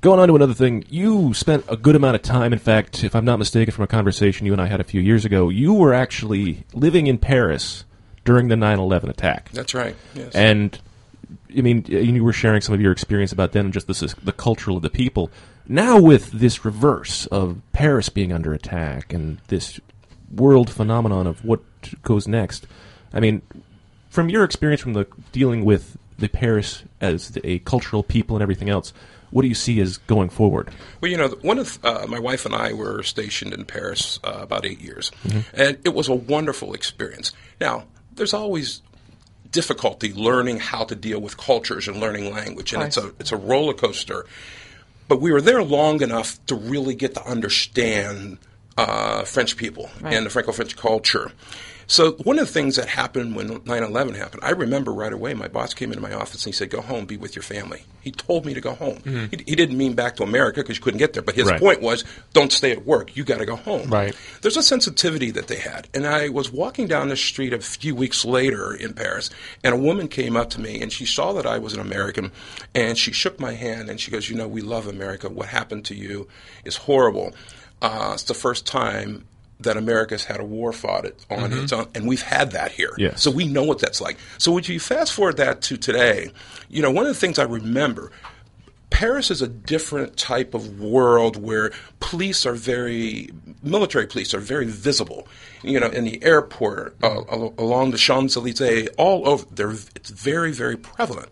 Going 0.00 0.20
on 0.20 0.28
to 0.28 0.36
another 0.36 0.54
thing, 0.54 0.84
you 0.88 1.34
spent 1.34 1.64
a 1.68 1.76
good 1.76 1.96
amount 1.96 2.14
of 2.14 2.22
time. 2.22 2.52
In 2.52 2.58
fact, 2.60 3.02
if 3.02 3.16
I'm 3.16 3.24
not 3.24 3.40
mistaken, 3.40 3.74
from 3.74 3.82
a 3.82 3.88
conversation 3.88 4.46
you 4.46 4.52
and 4.52 4.62
I 4.62 4.66
had 4.66 4.80
a 4.80 4.84
few 4.84 5.00
years 5.00 5.24
ago, 5.24 5.48
you 5.48 5.74
were 5.74 5.92
actually 5.92 6.64
living 6.72 7.08
in 7.08 7.18
Paris 7.18 7.84
during 8.24 8.46
the 8.46 8.54
9/11 8.54 9.08
attack. 9.08 9.50
That's 9.52 9.74
right. 9.74 9.96
Yes. 10.14 10.32
And 10.34 10.78
I 11.56 11.62
mean, 11.62 11.84
you 11.88 12.22
were 12.22 12.32
sharing 12.32 12.60
some 12.60 12.74
of 12.74 12.80
your 12.80 12.92
experience 12.92 13.32
about 13.32 13.52
then 13.52 13.66
and 13.66 13.74
just 13.74 13.88
this, 13.88 14.00
the 14.22 14.32
culture 14.32 14.70
of 14.70 14.82
the 14.82 14.90
people. 14.90 15.30
Now, 15.66 16.00
with 16.00 16.30
this 16.30 16.64
reverse 16.64 17.26
of 17.26 17.60
Paris 17.72 18.08
being 18.08 18.32
under 18.32 18.54
attack 18.54 19.12
and 19.12 19.38
this 19.48 19.80
world 20.32 20.70
phenomenon 20.70 21.26
of 21.26 21.44
what 21.44 21.60
goes 22.02 22.28
next, 22.28 22.66
I 23.12 23.18
mean, 23.18 23.42
from 24.10 24.28
your 24.30 24.44
experience 24.44 24.80
from 24.80 24.92
the 24.92 25.06
dealing 25.32 25.64
with 25.64 25.98
the 26.18 26.28
Paris 26.28 26.84
as 27.00 27.36
a 27.42 27.58
cultural 27.60 28.02
people 28.02 28.36
and 28.36 28.42
everything 28.42 28.68
else, 28.68 28.92
what 29.30 29.42
do 29.42 29.48
you 29.48 29.54
see 29.54 29.80
as 29.80 29.98
going 29.98 30.28
forward? 30.28 30.70
Well, 31.00 31.10
you 31.10 31.16
know, 31.16 31.28
one 31.42 31.58
of 31.58 31.78
uh, 31.84 32.06
my 32.08 32.18
wife 32.18 32.46
and 32.46 32.54
I 32.54 32.72
were 32.72 33.02
stationed 33.02 33.52
in 33.52 33.64
Paris 33.64 34.18
uh, 34.24 34.38
about 34.40 34.64
eight 34.66 34.80
years, 34.80 35.10
Mhm. 35.26 35.44
and 35.54 35.78
it 35.84 35.94
was 35.94 36.08
a 36.08 36.14
wonderful 36.14 36.74
experience. 36.74 37.32
Now, 37.60 37.84
there's 38.14 38.34
always 38.34 38.82
difficulty 39.50 40.12
learning 40.12 40.58
how 40.60 40.84
to 40.84 40.94
deal 40.94 41.20
with 41.20 41.36
cultures 41.36 41.88
and 41.88 41.98
learning 42.00 42.32
language, 42.32 42.72
and 42.72 42.82
it's 42.82 42.96
a 42.96 43.12
it's 43.18 43.32
a 43.32 43.36
roller 43.36 43.74
coaster. 43.74 44.26
But 45.08 45.20
we 45.22 45.32
were 45.32 45.40
there 45.40 45.62
long 45.62 46.02
enough 46.02 46.38
to 46.46 46.54
really 46.54 46.94
get 46.94 47.14
to 47.14 47.24
understand 47.26 48.38
uh, 48.76 49.24
French 49.24 49.56
people 49.56 49.88
Right. 50.00 50.14
and 50.14 50.26
the 50.26 50.30
Franco-French 50.30 50.76
culture. 50.76 51.32
So 51.90 52.12
one 52.24 52.38
of 52.38 52.46
the 52.46 52.52
things 52.52 52.76
that 52.76 52.86
happened 52.86 53.34
when 53.34 53.48
9/11 53.60 54.14
happened, 54.14 54.42
I 54.44 54.50
remember 54.50 54.92
right 54.92 55.12
away. 55.12 55.32
My 55.32 55.48
boss 55.48 55.72
came 55.72 55.90
into 55.90 56.02
my 56.02 56.12
office 56.12 56.44
and 56.44 56.52
he 56.52 56.56
said, 56.56 56.68
"Go 56.68 56.82
home, 56.82 57.06
be 57.06 57.16
with 57.16 57.34
your 57.34 57.42
family." 57.42 57.84
He 58.02 58.10
told 58.10 58.44
me 58.44 58.52
to 58.52 58.60
go 58.60 58.74
home. 58.74 58.98
Mhm. 59.06 59.30
He, 59.30 59.44
he 59.52 59.56
didn't 59.56 59.78
mean 59.78 59.94
back 59.94 60.16
to 60.16 60.22
America 60.22 60.60
because 60.60 60.76
you 60.76 60.82
couldn't 60.82 60.98
get 60.98 61.14
there, 61.14 61.22
but 61.22 61.34
his 61.34 61.46
Right. 61.48 61.58
point 61.58 61.80
was, 61.80 62.04
"Don't 62.34 62.52
stay 62.52 62.72
at 62.72 62.84
work. 62.84 63.16
You 63.16 63.24
got 63.24 63.38
to 63.38 63.46
go 63.46 63.56
home." 63.56 63.88
Right. 63.88 64.14
There's 64.42 64.58
a 64.58 64.62
sensitivity 64.62 65.30
that 65.30 65.46
they 65.46 65.56
had, 65.56 65.88
and 65.94 66.06
I 66.06 66.28
was 66.28 66.52
walking 66.52 66.88
down 66.88 67.08
the 67.08 67.16
street 67.16 67.54
a 67.54 67.58
few 67.60 67.94
weeks 67.94 68.22
later 68.22 68.74
in 68.74 68.92
Paris, 68.92 69.30
and 69.64 69.72
a 69.74 69.78
woman 69.78 70.08
came 70.08 70.36
up 70.36 70.50
to 70.50 70.60
me 70.60 70.82
and 70.82 70.92
she 70.92 71.06
saw 71.06 71.32
that 71.32 71.46
I 71.46 71.56
was 71.56 71.72
an 71.72 71.80
American, 71.80 72.32
and 72.74 72.98
she 72.98 73.12
shook 73.12 73.40
my 73.40 73.54
hand 73.54 73.88
and 73.88 73.98
she 73.98 74.10
goes, 74.10 74.28
"You 74.28 74.36
know, 74.36 74.46
we 74.46 74.60
love 74.60 74.86
America. 74.86 75.30
What 75.30 75.48
happened 75.48 75.86
to 75.86 75.94
you 75.94 76.28
is 76.66 76.76
horrible. 76.76 77.34
Uh, 77.80 78.10
it's 78.12 78.24
the 78.24 78.34
first 78.34 78.66
time." 78.66 79.24
That 79.60 79.76
America's 79.76 80.24
had 80.24 80.38
a 80.38 80.44
war 80.44 80.72
fought 80.72 81.04
it 81.04 81.18
on 81.28 81.50
Mhm. 81.50 81.62
its 81.64 81.72
own, 81.72 81.88
and 81.94 82.06
we've 82.06 82.22
had 82.22 82.52
that 82.52 82.70
here. 82.72 82.92
Yes. 82.96 83.20
So 83.22 83.30
we 83.30 83.46
know 83.48 83.64
what 83.64 83.80
that's 83.80 84.00
like. 84.00 84.16
So 84.38 84.52
would 84.52 84.68
you 84.68 84.78
fast 84.78 85.12
forward 85.12 85.36
that 85.38 85.62
to 85.62 85.76
today? 85.76 86.30
You 86.68 86.80
know, 86.82 86.90
one 86.92 87.06
of 87.06 87.12
the 87.12 87.18
things 87.18 87.38
I 87.40 87.42
remember 87.44 88.12
Paris 88.90 89.30
is 89.30 89.42
a 89.42 89.46
different 89.48 90.16
type 90.16 90.54
of 90.54 90.80
world 90.80 91.36
where 91.36 91.70
police 92.00 92.46
are 92.46 92.54
very, 92.54 93.30
military 93.62 94.06
police 94.06 94.32
are 94.32 94.40
very 94.40 94.64
visible. 94.66 95.28
You 95.62 95.78
know, 95.78 95.88
in 95.88 96.04
the 96.04 96.22
airport, 96.24 96.96
uh, 97.02 97.20
along 97.58 97.90
the 97.90 97.98
Champs 97.98 98.36
Elysees, 98.36 98.88
all 98.96 99.28
over, 99.28 99.44
they're, 99.52 99.72
it's 99.94 100.08
very, 100.10 100.52
very 100.52 100.76
prevalent. 100.76 101.28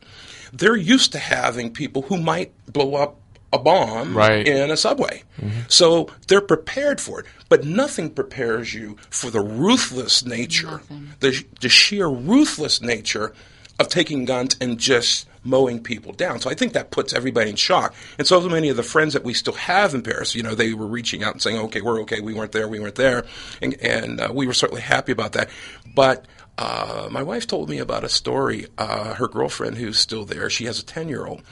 They're 0.52 0.76
used 0.76 1.12
to 1.12 1.18
having 1.18 1.72
people 1.72 2.02
who 2.02 2.18
might 2.18 2.52
blow 2.72 2.94
up 2.96 3.18
a 3.56 3.62
bomb 3.62 4.16
Right. 4.16 4.46
in 4.46 4.70
a 4.70 4.76
subway. 4.76 5.22
So 5.68 6.08
they're 6.28 6.40
prepared 6.40 7.00
for 7.00 7.20
it. 7.20 7.26
But 7.48 7.64
nothing 7.64 8.10
prepares 8.10 8.74
you 8.74 8.96
for 9.10 9.30
the 9.30 9.40
ruthless 9.40 10.24
nature, 10.24 10.80
the, 11.20 11.44
the 11.60 11.68
sheer 11.68 12.08
ruthless 12.08 12.80
nature 12.80 13.32
of 13.78 13.88
taking 13.88 14.24
guns 14.24 14.56
and 14.60 14.78
just 14.78 15.28
mowing 15.44 15.80
people 15.80 16.12
down. 16.12 16.40
So 16.40 16.50
I 16.50 16.54
think 16.54 16.72
that 16.72 16.90
puts 16.90 17.12
everybody 17.12 17.50
in 17.50 17.56
shock. 17.56 17.94
And 18.18 18.26
so 18.26 18.40
many 18.48 18.68
of 18.68 18.76
the 18.76 18.82
friends 18.82 19.12
that 19.12 19.22
we 19.22 19.32
still 19.34 19.52
have 19.54 19.94
in 19.94 20.02
Paris, 20.02 20.34
you 20.34 20.42
know, 20.42 20.54
they 20.56 20.72
were 20.74 20.86
reaching 20.86 21.22
out 21.22 21.34
and 21.34 21.42
saying, 21.42 21.58
okay, 21.66 21.80
we're 21.82 22.00
okay, 22.02 22.20
we 22.20 22.34
weren't 22.34 22.50
there, 22.52 22.66
we 22.66 22.80
weren't 22.80 22.94
there. 22.96 23.24
And, 23.62 23.74
and 23.80 24.20
uh, 24.20 24.30
we 24.34 24.46
were 24.48 24.54
certainly 24.54 24.82
happy 24.82 25.12
about 25.12 25.32
that. 25.32 25.50
But 25.94 26.24
uh, 26.58 27.08
my 27.12 27.22
wife 27.22 27.46
told 27.46 27.68
me 27.68 27.78
about 27.78 28.02
a 28.02 28.08
story. 28.08 28.66
Uh, 28.78 29.14
her 29.14 29.28
girlfriend, 29.28 29.76
who's 29.76 29.98
still 30.00 30.24
there, 30.24 30.48
she 30.50 30.64
has 30.64 30.80
a 30.80 30.84
10 30.84 31.08
year 31.08 31.26
old. 31.26 31.42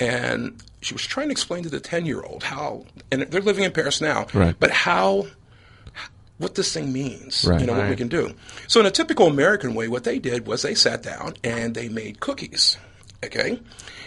And 0.00 0.60
she 0.80 0.94
was 0.94 1.02
trying 1.06 1.28
to 1.28 1.32
explain 1.32 1.62
to 1.64 1.68
the 1.68 1.78
10 1.80 2.06
year 2.06 2.22
old 2.22 2.42
how, 2.42 2.84
and 3.12 3.22
they're 3.22 3.42
living 3.42 3.64
in 3.64 3.70
Paris 3.72 4.00
now, 4.00 4.26
Right. 4.34 4.56
but 4.58 4.70
how 4.70 5.26
what 6.38 6.54
this 6.54 6.72
thing 6.72 6.90
means, 6.90 7.44
Right. 7.46 7.60
you 7.60 7.66
know, 7.66 7.74
what 7.74 7.88
we 7.90 7.96
can 7.96 8.08
do. 8.08 8.34
So 8.66 8.80
in 8.80 8.86
a 8.86 8.90
typical 8.90 9.26
American 9.26 9.74
way, 9.74 9.88
what 9.88 10.04
they 10.04 10.18
did 10.18 10.46
was 10.46 10.62
they 10.62 10.74
sat 10.74 11.02
down 11.02 11.34
and 11.44 11.74
they 11.74 11.90
made 11.90 12.20
cookies, 12.20 12.78
okay? 13.22 13.60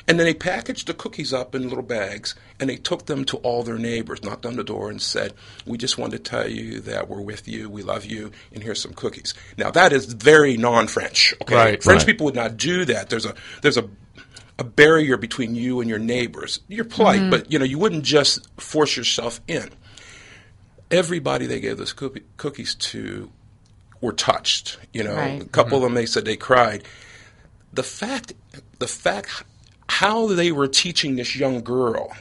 And 0.08 0.20
then 0.20 0.26
they 0.26 0.34
packaged 0.34 0.88
the 0.88 0.96
cookies 0.96 1.32
up 1.32 1.54
in 1.54 1.70
little 1.70 1.84
bags 1.84 2.34
and 2.60 2.68
they 2.72 2.76
took 2.78 3.06
them 3.06 3.24
to 3.26 3.38
all 3.38 3.62
their 3.62 3.78
neighbors, 3.78 4.24
knocked 4.24 4.48
on 4.48 4.56
the 4.56 4.64
door 4.64 4.90
and 4.90 5.00
said, 5.00 5.34
we 5.68 5.78
just 5.78 6.00
want 6.00 6.12
to 6.14 6.18
tell 6.20 6.50
you 6.50 6.80
that 6.82 7.08
we're 7.08 7.22
with 7.22 7.48
you, 7.48 7.70
we 7.70 7.84
love 7.84 8.04
you, 8.04 8.32
and 8.52 8.64
here's 8.64 8.82
some 8.82 8.94
cookies. 8.94 9.36
Now 9.56 9.70
that 9.70 9.94
is 9.94 10.06
very 10.12 10.58
non-French, 10.58 11.36
okay? 11.44 11.54
Right. 11.56 11.84
French 11.84 12.00
Right. 12.00 12.08
people 12.08 12.26
would 12.26 12.36
not 12.36 12.58
do 12.58 12.84
that. 12.86 13.12
There's 13.12 13.26
a, 13.28 13.36
there's 13.62 13.78
a, 13.78 13.88
a 14.60 14.64
barrier 14.64 15.18
between 15.18 15.56
you 15.56 15.82
and 15.82 15.90
your 15.90 16.00
neighbors. 16.00 16.60
You're 16.68 16.86
polite, 16.86 17.22
Mhm. 17.22 17.32
but 17.32 17.52
you 17.52 17.58
know, 17.60 17.66
you 17.66 17.80
wouldn't 17.80 18.04
just 18.04 18.48
force 18.58 18.96
yourself 18.96 19.42
in 19.48 19.70
everybody 20.92 21.46
they 21.48 21.60
gave 21.60 21.78
those 21.78 21.94
cookie, 21.94 22.22
cookies 22.38 22.76
to 22.76 23.32
were 24.00 24.14
touched. 24.14 24.78
You 24.92 25.04
know, 25.04 25.16
Right. 25.16 25.42
a 25.42 25.46
couple 25.46 25.80
Mhm. 25.80 25.82
of 25.82 25.84
them 25.84 25.94
they 25.96 26.06
said 26.06 26.26
they 26.26 26.36
cried. 26.36 26.84
The 27.74 27.84
fact, 27.84 28.34
the 28.80 28.88
fact, 28.88 29.44
how 29.90 30.28
they 30.28 30.52
were 30.52 30.68
teaching 30.68 31.16
this 31.16 31.36
young 31.36 31.64
girl 31.64 32.16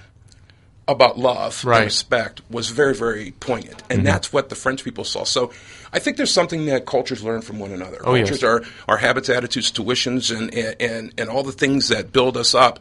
about 0.88 1.18
love 1.18 1.64
Right. 1.64 1.78
and 1.78 1.84
respect 1.86 2.40
was 2.50 2.68
very, 2.70 2.94
very 2.94 3.32
poignant, 3.40 3.82
and 3.90 4.00
Mhm. 4.00 4.04
that's 4.04 4.32
what 4.32 4.48
the 4.48 4.54
French 4.54 4.82
people 4.84 5.04
saw. 5.04 5.24
So, 5.24 5.52
I 5.92 5.98
think 5.98 6.16
there's 6.16 6.32
something 6.32 6.66
that 6.66 6.86
cultures 6.86 7.22
learn 7.22 7.42
from 7.42 7.58
one 7.58 7.72
another. 7.72 7.98
Oh, 8.04 8.14
yes. 8.14 8.28
cultures 8.28 8.44
are 8.44 8.62
our 8.88 8.96
habits, 8.96 9.28
attitudes, 9.28 9.70
tuitions, 9.70 10.36
and, 10.36 10.54
and 10.54 11.12
and 11.18 11.28
all 11.28 11.42
the 11.42 11.52
things 11.52 11.88
that 11.88 12.12
build 12.12 12.36
us 12.36 12.54
up. 12.54 12.80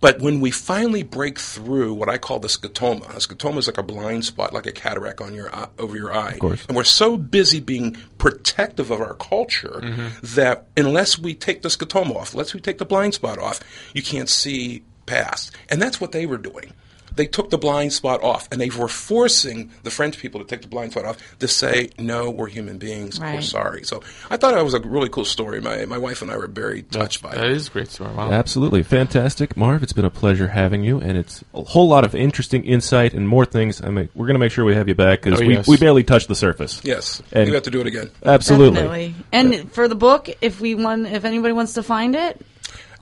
But 0.00 0.20
when 0.20 0.40
we 0.40 0.50
finally 0.50 1.02
break 1.02 1.38
through 1.38 1.92
what 1.92 2.08
I 2.08 2.16
call 2.16 2.38
the 2.38 2.48
scotoma, 2.48 3.10
a 3.10 3.18
scotoma 3.18 3.58
is 3.58 3.66
like 3.66 3.76
a 3.76 3.82
blind 3.82 4.24
spot, 4.24 4.54
like 4.54 4.66
a 4.66 4.72
cataract 4.72 5.20
on 5.20 5.34
your 5.34 5.54
eye, 5.54 5.68
over 5.78 5.96
your 5.96 6.12
eye. 6.12 6.32
Of 6.32 6.38
course. 6.38 6.64
And 6.66 6.76
we're 6.76 6.84
so 6.84 7.18
busy 7.18 7.60
being 7.60 7.96
protective 8.16 8.90
of 8.90 9.00
our 9.00 9.14
culture 9.14 9.80
mm-hmm. 9.82 10.08
that 10.34 10.66
unless 10.76 11.18
we 11.18 11.34
take 11.34 11.60
the 11.60 11.68
scotoma 11.68 12.16
off, 12.16 12.32
unless 12.32 12.54
we 12.54 12.60
take 12.60 12.78
the 12.78 12.86
blind 12.86 13.12
spot 13.12 13.38
off, 13.38 13.60
you 13.92 14.02
can't 14.02 14.28
see 14.28 14.82
past. 15.04 15.54
And 15.68 15.82
that's 15.82 16.00
what 16.00 16.12
they 16.12 16.24
were 16.24 16.38
doing. 16.38 16.72
They 17.16 17.26
took 17.26 17.50
the 17.50 17.58
blind 17.58 17.92
spot 17.92 18.22
off, 18.22 18.48
and 18.52 18.60
they 18.60 18.70
were 18.70 18.88
forcing 18.88 19.70
the 19.82 19.90
French 19.90 20.18
people 20.18 20.40
to 20.40 20.46
take 20.46 20.62
the 20.62 20.68
blind 20.68 20.92
spot 20.92 21.04
off 21.04 21.16
to 21.40 21.48
say, 21.48 21.90
"No, 21.98 22.30
we're 22.30 22.48
human 22.48 22.78
beings. 22.78 23.18
We're 23.20 23.42
sorry." 23.42 23.84
So 23.84 24.02
I 24.30 24.36
thought 24.36 24.56
it 24.56 24.64
was 24.64 24.74
a 24.74 24.80
really 24.80 25.08
cool 25.08 25.24
story. 25.24 25.60
My 25.60 25.84
my 25.86 25.98
wife 25.98 26.22
and 26.22 26.30
I 26.30 26.36
were 26.36 26.46
very 26.46 26.82
touched 26.82 27.22
by 27.22 27.30
it. 27.32 27.36
That 27.36 27.50
is 27.50 27.68
a 27.68 27.70
great 27.70 27.90
story. 27.90 28.12
Wow. 28.14 28.30
Absolutely. 28.30 28.82
Fantastic. 28.82 29.56
Marv, 29.56 29.82
it's 29.82 29.92
been 29.92 30.04
a 30.04 30.10
pleasure 30.10 30.48
having 30.48 30.82
you, 30.84 30.98
and 31.00 31.16
it's 31.18 31.42
a 31.54 31.62
whole 31.62 31.88
lot 31.88 32.04
of 32.04 32.14
interesting 32.14 32.64
insight 32.64 33.12
and 33.14 33.28
more 33.28 33.44
things. 33.44 33.82
I 33.82 33.90
mean, 33.90 34.08
we're 34.14 34.26
going 34.26 34.34
to 34.34 34.40
make 34.40 34.52
sure 34.52 34.64
we 34.64 34.74
have 34.74 34.88
you 34.88 34.94
back 34.94 35.22
because 35.22 35.40
Oh, 35.40 35.46
we, 35.46 35.54
yes. 35.54 35.66
we 35.68 35.76
barely 35.76 36.04
touched 36.04 36.28
the 36.28 36.34
surface. 36.34 36.80
Yes, 36.84 37.22
And- 37.32 37.48
we 37.48 37.54
have 37.54 37.64
to 37.64 37.70
do 37.70 37.80
it 37.80 37.86
again. 37.86 38.10
Absolutely. 38.24 38.74
Definitely. 38.82 39.14
And 39.32 39.72
for 39.72 39.88
the 39.88 39.94
book, 39.94 40.28
if 40.40 40.60
we 40.60 40.74
want, 40.74 41.06
if 41.06 41.24
anybody 41.24 41.52
wants 41.52 41.74
to 41.74 41.82
find 41.82 42.14
it, 42.14 42.40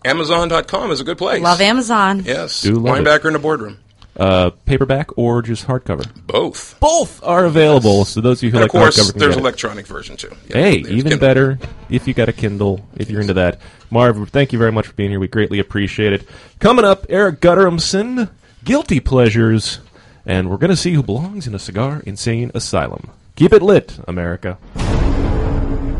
Amazon.com 0.04 0.90
is 0.92 1.00
a 1.00 1.04
good 1.04 1.18
place. 1.18 1.42
love 1.42 1.60
Amazon. 1.60 2.22
Yes, 2.24 2.62
Do 2.62 2.74
love 2.74 2.98
it. 2.98 3.04
linebacker 3.04 3.26
in 3.26 3.32
the 3.32 3.38
boardroom. 3.38 3.78
Uh, 4.18 4.50
paperback 4.66 5.16
or 5.16 5.42
just 5.42 5.66
hardcover? 5.68 6.04
Both. 6.26 6.78
Both 6.80 7.22
are 7.22 7.44
available. 7.44 8.04
So 8.04 8.20
those 8.20 8.40
of 8.40 8.42
you 8.42 8.50
who 8.50 8.56
And 8.56 8.62
like 8.62 8.74
of 8.74 8.80
course, 8.80 8.98
hardcover 8.98 9.10
can 9.12 9.18
there's 9.20 9.34
get 9.36 9.38
it. 9.38 9.42
electronic 9.42 9.86
version 9.86 10.16
too. 10.16 10.34
Yeah, 10.48 10.56
hey, 10.56 10.76
even 10.78 10.94
Kindle. 11.02 11.18
better 11.20 11.58
if 11.88 12.08
you 12.08 12.14
got 12.14 12.28
a 12.28 12.32
Kindle, 12.32 12.84
if 12.96 13.10
you're 13.10 13.20
into 13.20 13.34
that. 13.34 13.60
Marv, 13.90 14.28
thank 14.30 14.52
you 14.52 14.58
very 14.58 14.72
much 14.72 14.88
for 14.88 14.92
being 14.94 15.10
here. 15.10 15.20
We 15.20 15.28
greatly 15.28 15.60
appreciate 15.60 16.12
it. 16.12 16.28
Coming 16.58 16.84
up, 16.84 17.06
Eric 17.08 17.40
Guttormson, 17.40 18.28
Guilty 18.64 18.98
Pleasures, 18.98 19.78
and 20.26 20.50
we're 20.50 20.56
going 20.56 20.70
to 20.70 20.76
see 20.76 20.94
who 20.94 21.02
belongs 21.04 21.46
in 21.46 21.54
a 21.54 21.58
cigar 21.60 22.02
insane 22.04 22.50
asylum. 22.54 23.10
Keep 23.36 23.52
it 23.52 23.62
lit, 23.62 23.98
America. 24.08 24.58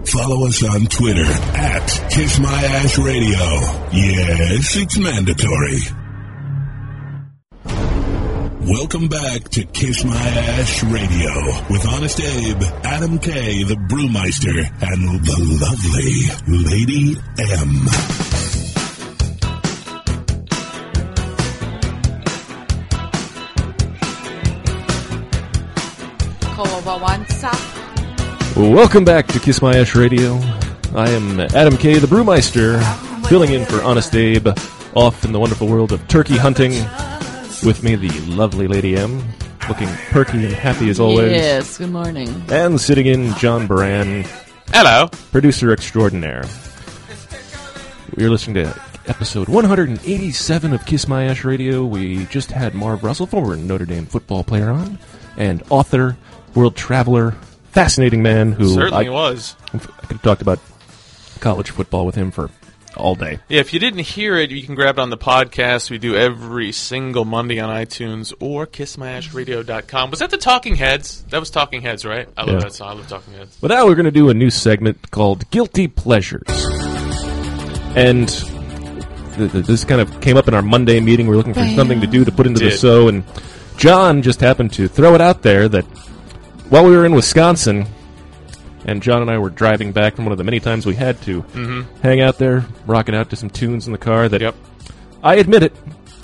Follow 0.07 0.47
us 0.49 0.65
on 0.65 0.87
Twitter 0.87 1.25
at 1.55 1.87
Kiss 2.11 2.39
My 2.41 2.49
Ash 2.65 2.99
Radio. 2.99 3.39
Yes, 3.93 4.75
it's 4.77 4.99
mandatory. 4.99 5.79
Welcome 8.69 9.09
back 9.09 9.49
to 9.53 9.65
Kiss 9.65 10.05
My 10.05 10.15
Ash 10.15 10.85
Radio 10.85 11.33
with 11.71 11.87
Honest 11.89 12.21
Abe, 12.21 12.63
Adam 12.85 13.19
K, 13.19 13.63
the 13.63 13.77
Brewmeister, 13.89 14.59
and 14.83 15.25
the 15.25 15.39
lovely 15.59 16.29
Lady 16.47 17.17
M. 17.39 17.87
Welcome 28.75 29.07
back 29.07 29.29
to 29.29 29.41
Kiss 29.41 29.63
My 29.63 29.79
Ash 29.79 29.95
Radio. 29.95 30.35
I 30.95 31.09
am 31.09 31.41
Adam 31.41 31.79
K, 31.79 31.99
the 31.99 32.07
Brewmeister, 32.07 32.83
filling 33.29 33.55
in 33.55 33.65
for 33.65 33.83
Honest 33.83 34.15
Abe, 34.15 34.49
off 34.95 35.25
in 35.25 35.33
the 35.33 35.41
wonderful 35.41 35.69
world 35.69 35.93
of 35.93 36.07
turkey 36.09 36.37
hunting. 36.37 36.75
With 37.65 37.83
me, 37.83 37.97
the 37.97 38.09
lovely 38.27 38.69
Lady 38.69 38.97
M, 38.97 39.23
looking 39.69 39.89
perky 40.11 40.45
and 40.45 40.55
happy 40.55 40.89
as 40.91 41.01
always. 41.01 41.33
Yes. 41.33 41.77
Good 41.79 41.91
morning. 41.91 42.45
And 42.51 42.81
sitting 42.81 43.07
in, 43.07 43.35
John 43.35 43.67
Baran. 43.67 44.25
Hello. 44.73 45.09
Producer 45.33 45.73
extraordinaire. 45.73 46.45
We're 48.17 48.31
listening 48.31 48.65
to 48.65 48.81
episode 49.07 49.49
187 49.49 50.73
of 50.73 50.87
Kiss 50.87 51.09
My 51.09 51.25
Ash 51.25 51.45
Radio. 51.45 51.85
We 51.85 52.27
just 52.27 52.53
had 52.53 52.75
Marv 52.75 53.03
Russell, 53.03 53.27
former 53.27 53.57
Notre 53.57 53.87
Dame 53.87 54.07
football 54.07 54.45
player, 54.45 54.71
on, 54.71 54.99
and 55.37 55.63
author, 55.69 56.17
world 56.55 56.77
traveler, 56.77 57.33
fascinating 57.73 58.23
man 58.23 58.53
who 58.53 58.69
Certainly 58.73 59.09
I, 59.09 59.11
was. 59.11 59.57
I 59.75 59.79
could 59.79 60.13
have 60.13 60.23
talked 60.23 60.43
about 60.43 60.61
college 61.41 61.71
football 61.71 62.07
with 62.07 62.15
him 62.15 62.31
for 62.31 62.51
all 62.99 63.15
day. 63.15 63.39
Yeah, 63.49 63.61
if 63.61 63.73
you 63.73 63.81
didn't 63.81 64.01
hear 64.01 64.37
it, 64.37 64.51
you 64.51 64.63
can 64.63 64.75
grab 64.75 64.99
it 64.99 65.01
on 65.01 65.11
the 65.11 65.17
podcast. 65.19 65.91
We 65.91 65.99
do 65.99 66.15
every 66.17 66.73
single 66.73 67.25
Monday 67.25 67.59
on 67.61 67.71
iTunes 67.71 68.33
or 68.41 68.67
kissmyashradio.com. 68.67 70.11
Was 70.11 70.19
that 70.21 70.31
the 70.31 70.37
Talking 70.39 70.75
Heads? 70.77 71.25
That 71.31 71.41
was 71.41 71.51
Talking 71.51 71.83
Heads, 71.83 72.05
right? 72.05 72.29
I 72.37 72.43
love 72.43 72.55
Yeah. 72.55 72.61
that 72.61 72.75
song. 72.75 72.89
I 72.89 72.93
love 72.95 73.09
Talking 73.09 73.35
Heads. 73.35 73.57
But 73.61 73.69
now 73.71 73.87
we're 73.87 73.95
going 73.95 74.05
to 74.07 74.11
do 74.11 74.29
a 74.31 74.35
new 74.35 74.51
segment 74.51 75.11
called 75.11 75.49
Guilty 75.51 75.89
Pleasures. 75.89 76.43
And 77.97 78.29
th- 79.37 79.51
th- 79.53 79.67
this 79.67 79.85
kind 79.85 80.01
of 80.01 80.21
came 80.21 80.37
up 80.37 80.49
in 80.49 80.55
our 80.55 80.63
Monday 80.63 81.01
meeting. 81.01 81.27
We 81.27 81.35
are 81.35 81.37
looking 81.39 81.55
for 81.55 81.67
something 81.75 82.01
to 82.01 82.07
do 82.07 82.25
to 82.25 82.31
put 82.33 82.47
into 82.47 82.61
the 82.61 82.71
show, 82.71 83.09
and 83.09 83.25
John 83.77 84.23
just 84.23 84.41
happened 84.41 84.73
to 84.75 84.89
throw 84.89 85.15
it 85.15 85.21
out 85.21 85.43
there 85.43 85.69
that 85.69 85.85
while 86.69 86.85
we 86.85 86.91
were 86.97 87.07
in 87.07 87.15
Wisconsin, 87.15 87.87
and 88.85 89.03
John 89.03 89.23
and 89.23 89.31
I 89.31 89.39
were 89.39 89.51
driving 89.51 89.93
back 89.93 90.17
from 90.17 90.25
one 90.25 90.33
of 90.33 90.39
the 90.39 90.45
many 90.45 90.61
times 90.61 90.87
we 90.87 90.95
had 90.95 91.21
to 91.23 91.43
Mhm. 91.55 91.87
hang 92.03 92.21
out 92.21 92.39
there, 92.39 92.65
rocking 92.87 93.15
out 93.15 93.31
to 93.31 93.37
some 93.37 93.51
tunes 93.51 93.87
in 93.87 93.93
the 93.93 93.99
car, 93.99 94.29
that 94.29 94.41
Yep. 94.41 94.55
I 95.23 95.37
admit 95.37 95.63
it, 95.63 95.75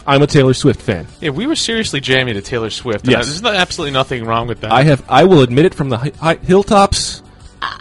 I'm 0.06 0.22
a 0.22 0.26
Taylor 0.26 0.54
Swift 0.54 0.80
fan. 0.82 1.06
Yeah, 1.20 1.30
we 1.30 1.46
were 1.46 1.56
seriously 1.56 2.00
jamming 2.00 2.34
to 2.34 2.42
Taylor 2.42 2.70
Swift. 2.70 3.04
and 3.04 3.12
Yes. 3.12 3.26
There's 3.26 3.42
not, 3.42 3.54
absolutely 3.54 3.92
nothing 3.92 4.24
wrong 4.24 4.46
with 4.46 4.60
that. 4.60 4.72
I 4.72 4.82
have, 4.82 5.02
I 5.08 5.24
will 5.24 5.40
admit 5.42 5.64
it 5.64 5.74
from 5.74 5.88
the 5.88 5.96
hi- 5.98 6.12
hi- 6.20 6.38
hilltops. 6.46 7.22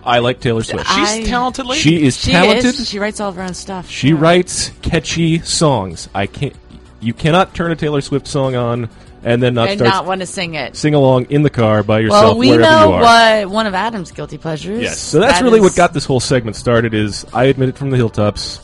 I 0.05 0.19
like 0.19 0.39
Taylor 0.39 0.63
Swift. 0.63 0.87
She's 0.89 1.27
talented 1.27 1.65
lady. 1.65 1.81
She 1.81 2.03
is 2.03 2.17
She 2.17 2.31
talented. 2.31 2.65
is. 2.79 2.87
She 2.89 2.99
writes 2.99 3.19
all 3.19 3.29
of 3.29 3.35
her 3.35 3.43
own 3.43 3.53
stuff. 3.53 3.89
She 3.89 4.13
writes 4.13 4.71
catchy 4.81 5.39
songs. 5.39 6.07
I 6.15 6.25
can't. 6.25 6.53
You 7.01 7.13
cannot 7.13 7.53
turn 7.53 7.71
a 7.71 7.75
Taylor 7.75 7.99
Swift 7.99 8.25
song 8.27 8.55
on 8.55 8.87
and 9.23 9.41
then 9.41 9.53
not 9.53 9.69
and 9.69 9.79
start 9.79 9.89
not 9.93 10.05
want 10.05 10.21
to 10.21 10.27
sing 10.27 10.55
it. 10.55 10.75
sing 10.75 10.93
along 10.93 11.25
in 11.25 11.41
the 11.43 11.49
car 11.49 11.81
by 11.83 11.99
yourself 11.99 12.23
well, 12.23 12.37
we 12.37 12.49
wherever 12.49 12.63
know 12.63 12.87
you 12.89 12.93
are. 12.95 13.01
what 13.45 13.49
one 13.49 13.67
of 13.67 13.73
Adam's 13.73 14.11
guilty 14.11 14.37
pleasures. 14.37 14.81
Yes. 14.81 14.99
So 14.99 15.19
that's 15.19 15.39
That 15.39 15.43
really 15.43 15.57
is- 15.59 15.63
what 15.63 15.75
got 15.75 15.93
this 15.93 16.05
whole 16.05 16.19
segment 16.19 16.55
started. 16.55 16.93
Is 16.93 17.25
I 17.33 17.45
admit 17.45 17.69
it 17.69 17.77
from 17.77 17.89
the 17.89 17.97
hilltops. 17.97 18.59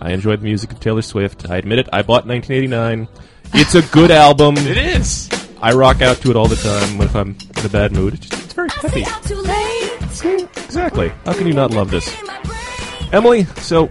I 0.00 0.10
enjoy 0.12 0.36
the 0.36 0.44
music 0.44 0.72
of 0.72 0.80
Taylor 0.80 1.02
Swift. 1.02 1.48
I 1.50 1.56
admit 1.56 1.78
it. 1.78 1.88
I 1.92 2.02
bought 2.02 2.26
1989. 2.26 3.08
It's 3.54 3.74
a 3.74 3.82
good 3.92 4.10
album. 4.26 4.56
It 4.58 4.76
is. 4.76 5.28
I 5.62 5.72
rock 5.72 6.02
out 6.02 6.18
to 6.18 6.30
it 6.30 6.36
all 6.36 6.48
the 6.48 6.56
time 6.56 7.00
if 7.00 7.14
I'm 7.16 7.36
in 7.58 7.64
a 7.64 7.68
bad 7.70 7.92
mood. 7.92 8.12
It's, 8.14 8.28
just, 8.28 8.44
it's 8.44 8.52
very 8.52 8.68
peppy. 8.68 9.00
Exactly. 10.64 11.08
How 11.24 11.32
can 11.32 11.46
you 11.46 11.54
not 11.54 11.70
love 11.70 11.90
this? 11.90 12.14
Emily, 13.12 13.44
so 13.56 13.88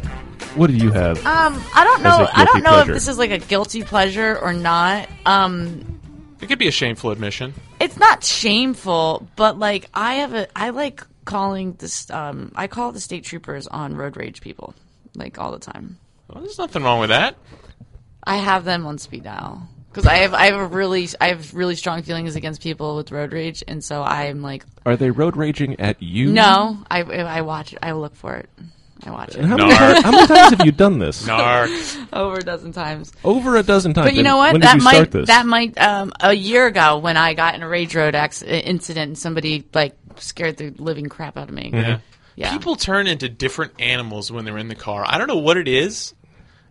what 0.55 0.67
do 0.69 0.75
you 0.75 0.91
have? 0.91 1.17
Um, 1.25 1.61
I 1.73 1.83
don't 1.83 2.03
know. 2.03 2.23
a 2.25 2.29
I 2.33 2.45
don't 2.45 2.63
know 2.63 2.69
pleasure? 2.71 2.91
if 2.91 2.95
this 2.95 3.07
is 3.07 3.17
like 3.17 3.31
a 3.31 3.37
guilty 3.39 3.83
pleasure 3.83 4.37
or 4.39 4.53
not. 4.53 5.07
Um, 5.25 5.99
It 6.41 6.47
could 6.47 6.59
be 6.59 6.67
a 6.67 6.71
shameful 6.71 7.11
admission. 7.11 7.53
it's 7.79 7.97
not 7.97 8.23
shameful, 8.23 9.27
but 9.35 9.57
like 9.59 9.89
I 9.93 10.15
have 10.15 10.33
a, 10.33 10.47
I 10.57 10.69
like 10.69 11.03
calling 11.25 11.73
this. 11.73 12.09
Um, 12.11 12.51
I 12.55 12.67
call 12.67 12.91
the 12.91 12.99
state 12.99 13.23
troopers 13.23 13.67
on 13.67 13.95
road 13.95 14.15
rage 14.17 14.41
people, 14.41 14.73
like 15.15 15.37
all 15.39 15.51
the 15.51 15.59
time. 15.59 15.97
Well, 16.27 16.41
there's 16.43 16.57
nothing 16.57 16.83
wrong 16.83 16.99
with 16.99 17.09
that. 17.09 17.35
I 18.23 18.37
have 18.37 18.63
them 18.65 18.85
on 18.87 18.97
speed 18.97 19.23
dial 19.23 19.67
because 19.89 20.05
I 20.07 20.15
have 20.17 20.33
I 20.33 20.45
have 20.47 20.55
a 20.55 20.65
really 20.65 21.07
I 21.21 21.27
have 21.29 21.53
really 21.53 21.75
strong 21.75 22.01
feelings 22.01 22.35
against 22.35 22.61
people 22.61 22.95
with 22.95 23.11
road 23.11 23.31
rage, 23.33 23.63
and 23.67 23.83
so 23.83 24.01
I'm 24.03 24.41
like, 24.41 24.65
Are 24.85 24.95
they 24.97 25.11
road 25.11 25.37
raging 25.37 25.79
at 25.79 26.01
you? 26.01 26.31
no, 26.31 26.77
I 26.89 27.01
I 27.03 27.41
watch 27.41 27.73
it. 27.73 27.79
I 27.83 27.91
look 27.93 28.15
for 28.15 28.35
it. 28.35 28.49
I 29.03 29.11
watch 29.11 29.29
it. 29.29 29.37
And 29.37 29.47
how, 29.47 29.57
many 29.57 29.73
times, 29.73 30.03
how 30.03 30.11
many 30.11 30.27
times 30.27 30.49
have 30.51 30.65
you 30.65 30.71
done 30.71 30.99
this? 30.99 31.23
Narc. 31.27 32.07
over 32.13 32.37
a 32.37 32.43
dozen 32.43 32.71
times. 32.71 33.11
Over 33.23 33.57
a 33.57 33.63
dozen 33.63 33.93
times. 33.93 34.07
But 34.07 34.15
you 34.15 34.23
know 34.23 34.37
what? 34.37 34.53
When 34.53 34.61
did 34.61 34.67
that 34.67 34.77
you 34.77 34.83
might 34.83 34.93
start 34.93 35.11
this? 35.11 35.27
that 35.27 35.45
might 35.45 35.77
um, 35.79 36.13
a 36.19 36.33
year 36.33 36.65
ago 36.67 36.99
when 36.99 37.17
I 37.17 37.33
got 37.33 37.55
in 37.55 37.61
a 37.61 37.67
rage 37.67 37.95
road 37.95 38.15
ex- 38.15 38.41
incident 38.41 39.09
and 39.09 39.17
somebody 39.17 39.65
like 39.73 39.97
scared 40.17 40.57
the 40.57 40.69
living 40.71 41.07
crap 41.09 41.37
out 41.37 41.49
of 41.49 41.55
me. 41.55 41.71
Yeah. 41.73 41.99
Yeah. 42.37 42.51
People 42.51 42.75
turn 42.75 43.07
into 43.07 43.29
different 43.29 43.79
animals 43.79 44.31
when 44.31 44.43
they're 44.43 44.57
in 44.57 44.67
the 44.67 44.75
car. 44.75 45.03
I 45.05 45.17
don't 45.17 45.27
know 45.27 45.37
what 45.37 45.57
it 45.57 45.67
is, 45.67 46.13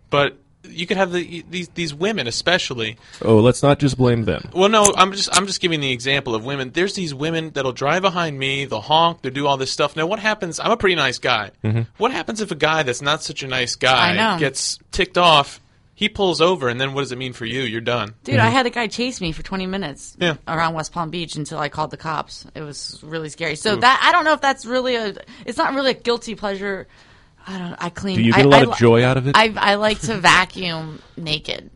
but 0.09 0.37
you 0.69 0.85
could 0.87 0.97
have 0.97 1.11
the, 1.11 1.43
these 1.49 1.69
these 1.69 1.93
women 1.93 2.27
especially. 2.27 2.97
Oh, 3.21 3.37
let's 3.39 3.61
not 3.63 3.79
just 3.79 3.97
blame 3.97 4.25
them. 4.25 4.49
Well, 4.53 4.69
no, 4.69 4.93
I'm 4.95 5.11
just 5.11 5.35
I'm 5.35 5.47
just 5.47 5.61
giving 5.61 5.79
the 5.79 5.91
example 5.91 6.35
of 6.35 6.45
women. 6.45 6.71
There's 6.71 6.93
these 6.95 7.13
women 7.13 7.51
that'll 7.51 7.71
drive 7.73 8.01
behind 8.01 8.37
me, 8.39 8.65
they'll 8.65 8.81
honk, 8.81 9.21
they'll 9.21 9.33
do 9.33 9.47
all 9.47 9.57
this 9.57 9.71
stuff. 9.71 9.95
Now, 9.95 10.05
what 10.07 10.19
happens? 10.19 10.59
I'm 10.59 10.71
a 10.71 10.77
pretty 10.77 10.95
nice 10.95 11.17
guy. 11.19 11.51
Mhm. 11.63 11.87
What 11.97 12.11
happens 12.11 12.41
if 12.41 12.51
a 12.51 12.55
guy 12.55 12.83
that's 12.83 13.01
not 13.01 13.23
such 13.23 13.43
a 13.43 13.47
nice 13.47 13.75
guy 13.75 14.37
gets 14.39 14.79
ticked 14.91 15.17
off? 15.17 15.59
He 15.97 16.09
pulls 16.09 16.41
over, 16.41 16.67
and 16.67 16.79
then 16.81 16.93
what 16.93 17.03
does 17.03 17.13
it 17.13 17.17
mean 17.17 17.31
for 17.31 17.45
you? 17.45 17.61
You're 17.61 17.79
done. 17.79 18.15
Dude, 18.25 18.35
I 18.39 18.47
had 18.49 18.65
a 18.65 18.69
guy 18.69 18.87
chase 18.87 19.21
me 19.21 19.31
for 19.31 19.43
20 19.43 19.65
minutes 19.65 20.17
Yeah. 20.19 20.35
around 20.45 20.73
West 20.73 20.91
Palm 20.91 21.09
Beach 21.09 21.37
until 21.37 21.57
I 21.57 21.69
called 21.69 21.89
the 21.89 21.95
cops. 21.95 22.45
It 22.53 22.63
was 22.63 22.99
really 23.01 23.29
scary. 23.29 23.55
So 23.55 23.77
Ooh. 23.77 23.79
that 23.79 24.01
I 24.03 24.11
don't 24.11 24.25
know 24.25 24.33
if 24.33 24.41
that's 24.41 24.65
really 24.65 24.97
a. 24.97 25.15
It's 25.45 25.57
not 25.57 25.73
really 25.73 25.91
a 25.91 25.93
guilty 25.93 26.35
pleasure. 26.35 26.87
I 27.47 27.57
don't. 27.57 27.75
I 27.79 27.89
clean. 27.89 28.17
Do 28.17 28.23
you 28.23 28.33
I- 28.33 28.37
get 28.37 28.45
a 28.45 28.49
lot 28.49 28.59
I 28.59 28.63
of 28.63 28.69
li- 28.69 28.75
joy 28.77 29.03
out 29.03 29.17
of 29.17 29.27
it? 29.27 29.35
I 29.37 29.53
I 29.55 29.75
like 29.75 29.99
to 30.01 30.17
vacuum 30.17 31.01
naked. 31.17 31.69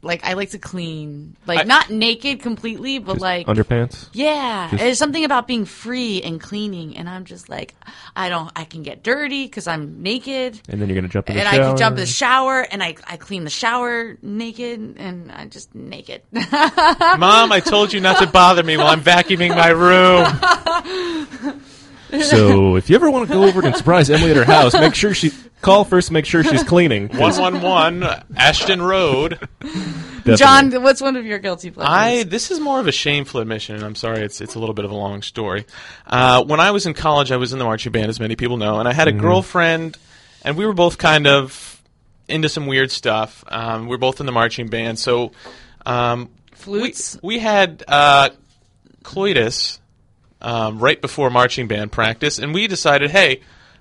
Like 0.00 0.24
I 0.24 0.34
like 0.34 0.50
to 0.50 0.60
clean, 0.60 1.36
like 1.44 1.66
not 1.66 1.90
naked 1.90 2.38
completely, 2.40 3.00
but 3.00 3.18
like 3.18 3.48
Underpants? 3.48 4.08
Yeah, 4.12 4.68
Just- 4.70 4.80
there's 4.80 4.96
something 4.98 5.24
about 5.24 5.48
being 5.48 5.64
free 5.64 6.22
and 6.22 6.40
cleaning, 6.40 6.96
and 6.96 7.08
I'm 7.08 7.24
just 7.24 7.48
like, 7.48 7.74
I 8.14 8.28
don't. 8.28 8.48
I 8.54 8.62
can 8.62 8.84
get 8.84 9.02
dirty 9.02 9.44
because 9.44 9.66
I'm 9.66 10.00
naked. 10.00 10.60
And 10.68 10.80
then 10.80 10.88
you're 10.88 10.94
going 10.94 11.02
to 11.02 11.08
jump 11.12 11.28
in 11.28 11.34
the 11.34 11.40
and 11.42 11.50
shower. 11.50 11.64
I 11.64 11.66
can 11.66 11.76
jump 11.76 11.94
in 11.94 12.00
the 12.00 12.06
shower, 12.06 12.60
and 12.60 12.80
I, 12.80 12.94
I 13.08 13.16
clean 13.16 13.42
the 13.42 13.50
shower 13.50 14.16
naked, 14.22 14.94
and 14.98 15.32
I 15.32 15.46
just 15.46 15.74
naked. 15.74 16.22
Mom, 16.32 17.50
I 17.50 17.60
told 17.60 17.92
you 17.92 17.98
not 18.00 18.18
to 18.20 18.28
bother 18.28 18.62
me 18.62 18.76
while 18.76 18.86
I'm 18.86 19.00
vacuuming 19.02 19.50
my 19.50 19.70
room. 19.70 21.60
so 22.22 22.76
if 22.76 22.88
you 22.90 22.96
ever 22.96 23.10
want 23.10 23.28
to 23.28 23.34
go 23.34 23.44
over 23.44 23.64
and 23.64 23.74
surprise 23.76 24.08
Emily 24.10 24.30
at 24.30 24.36
her 24.36 24.44
house, 24.44 24.72
make 24.74 24.94
sure 24.94 25.14
she 25.14 25.30
call 25.60 25.84
first. 25.84 26.10
Make 26.10 26.24
sure 26.26 26.42
she's 26.44 26.62
cleaning. 26.64 27.08
One 27.08 27.36
one 27.38 27.60
one 27.62 28.04
Ashton 28.36 28.80
Road. 28.82 29.38
definitely. 29.60 30.36
John, 30.36 30.82
what's 30.82 31.00
one 31.00 31.16
of 31.16 31.26
your 31.26 31.38
guilty 31.38 31.70
pleasures? 31.70 31.90
I 31.92 32.22
this 32.24 32.50
is 32.50 32.60
more 32.60 32.80
of 32.80 32.86
a 32.86 32.92
shameful 32.92 33.40
admission, 33.40 33.76
and 33.76 33.84
I'm 33.84 33.94
sorry, 33.94 34.22
it's 34.22 34.40
it's 34.40 34.54
a 34.54 34.58
little 34.58 34.74
bit 34.74 34.84
of 34.84 34.90
a 34.90 34.96
long 34.96 35.22
story. 35.22 35.66
Uh, 36.06 36.44
when 36.44 36.60
I 36.60 36.70
was 36.70 36.86
in 36.86 36.94
college, 36.94 37.30
I 37.32 37.36
was 37.36 37.52
in 37.52 37.58
the 37.58 37.64
marching 37.64 37.92
band, 37.92 38.08
as 38.08 38.20
many 38.20 38.36
people 38.36 38.56
know, 38.56 38.78
and 38.80 38.88
I 38.88 38.92
had 38.92 39.08
a 39.08 39.12
Mhm. 39.12 39.20
girlfriend, 39.20 39.96
and 40.44 40.56
we 40.56 40.64
were 40.66 40.72
both 40.74 40.98
kind 40.98 41.26
of 41.26 41.80
into 42.28 42.48
some 42.48 42.66
weird 42.66 42.90
stuff. 42.90 43.42
Um, 43.48 43.82
we 43.84 43.88
were 43.90 43.98
both 43.98 44.20
in 44.20 44.26
the 44.26 44.32
marching 44.32 44.68
band, 44.68 44.98
so 44.98 45.32
um, 45.86 46.28
flutes. 46.54 47.18
We, 47.22 47.36
we 47.36 47.38
had 47.40 47.82
uh, 47.88 48.28
coitus 49.02 49.80
um, 50.40 50.78
right 50.78 51.00
before 51.00 51.30
marching 51.30 51.66
band 51.68 51.92
practice, 51.92 52.38
and 52.38 52.52
we 52.54 52.66
decided, 52.66 53.10
hey. 53.10 53.40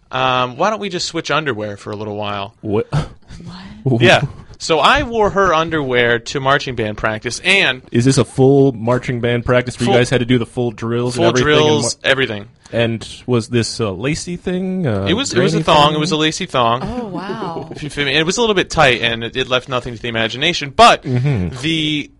Um, 0.10 0.56
why 0.56 0.70
don't 0.70 0.80
we 0.80 0.88
just 0.88 1.06
switch 1.06 1.30
underwear 1.30 1.76
for 1.76 1.92
a 1.92 1.96
little 1.98 2.16
while? 2.16 2.56
What? 2.62 2.88
Yeah. 4.00 4.22
So 4.60 4.80
I 4.80 5.04
wore 5.04 5.30
her 5.30 5.54
underwear 5.54 6.20
to 6.20 6.40
marching 6.40 6.76
band 6.76 6.98
practice, 6.98 7.40
and 7.42 7.82
Is 7.92 8.06
this 8.06 8.18
a 8.18 8.24
full 8.26 8.72
marching 8.72 9.20
band 9.22 9.46
practice 9.46 9.78
where 9.80 9.86
Full- 9.86 9.94
you 9.96 10.00
guys 10.00 10.10
had 10.10 10.20
to 10.20 10.26
do 10.26 10.38
the 10.40 10.46
full 10.46 10.72
drills 10.72 11.16
full 11.18 11.26
and 11.28 11.38
everything? 11.38 11.58
and 11.60 11.66
drills, 11.68 11.96
mar- 12.04 12.10
everything. 12.12 12.48
And 12.72 13.24
was 13.28 13.50
this 13.50 13.80
a 13.82 13.90
lacy 13.92 14.36
thing? 14.38 14.88
Uh, 14.88 15.06
it 15.10 15.14
was 15.14 15.34
it 15.34 15.40
was 15.42 15.54
a 15.56 15.64
thong. 15.64 15.88
thing? 15.90 15.96
It 15.98 16.00
was 16.00 16.12
a 16.12 16.18
lacy 16.18 16.46
thong. 16.48 16.82
Oh 16.84 17.08
wow! 17.08 17.68
If 17.76 17.84
you 17.84 17.90
feel 17.90 18.06
me. 18.06 18.16
It 18.18 18.26
was 18.26 18.38
a 18.38 18.42
little 18.42 18.56
bit 18.56 18.70
tight, 18.70 19.02
and 19.02 19.24
it, 19.26 19.36
it 19.38 19.48
left 19.48 19.70
nothing 19.70 19.94
to 19.96 20.02
the 20.02 20.08
imagination. 20.08 20.72
But 20.72 21.04
Mhm. 21.04 21.60
the 21.62 22.12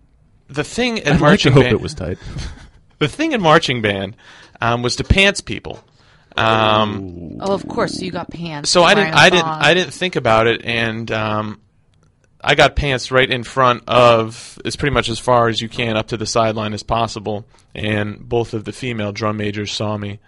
the 0.48 0.64
thing 0.64 1.00
at 1.00 1.18
marching 1.20 1.20
band. 1.20 1.24
I'd 1.24 1.30
like 1.30 1.40
to 1.40 1.50
hope 1.50 1.62
band, 1.64 1.74
it 1.74 1.80
was 1.80 1.94
tight. 1.94 2.18
the 2.98 3.08
thing 3.08 3.32
in 3.32 3.40
marching 3.40 3.82
band 3.82 4.16
um, 4.60 4.82
was 4.82 4.96
to 4.96 5.04
pants 5.04 5.40
people. 5.40 5.78
Um, 6.36 7.38
Oh, 7.40 7.52
of 7.52 7.66
course. 7.68 7.94
So 7.98 8.04
you 8.04 8.10
got 8.10 8.30
pants. 8.30 8.70
so 8.70 8.82
I 8.82 8.94
didn't 8.94 9.14
a 9.14 9.16
I 9.16 9.30
didn't. 9.30 9.46
I 9.46 9.74
didn't 9.74 9.92
think 9.92 10.16
about 10.16 10.46
it, 10.46 10.64
and 10.64 11.10
um, 11.10 11.60
I 12.40 12.54
got 12.54 12.76
pants 12.76 13.10
right 13.10 13.28
in 13.28 13.42
front 13.44 13.84
of 13.88 14.58
as 14.64 14.76
pretty 14.76 14.94
much 14.94 15.08
as 15.08 15.18
far 15.18 15.48
as 15.48 15.60
you 15.60 15.68
can 15.68 15.96
up 15.96 16.08
to 16.08 16.16
the 16.16 16.26
sideline 16.26 16.74
as 16.74 16.82
possible, 16.82 17.44
and 17.74 18.18
both 18.28 18.54
of 18.54 18.64
the 18.64 18.72
female 18.72 19.12
drum 19.12 19.36
majors 19.36 19.72
saw 19.72 19.96
me. 19.96 20.18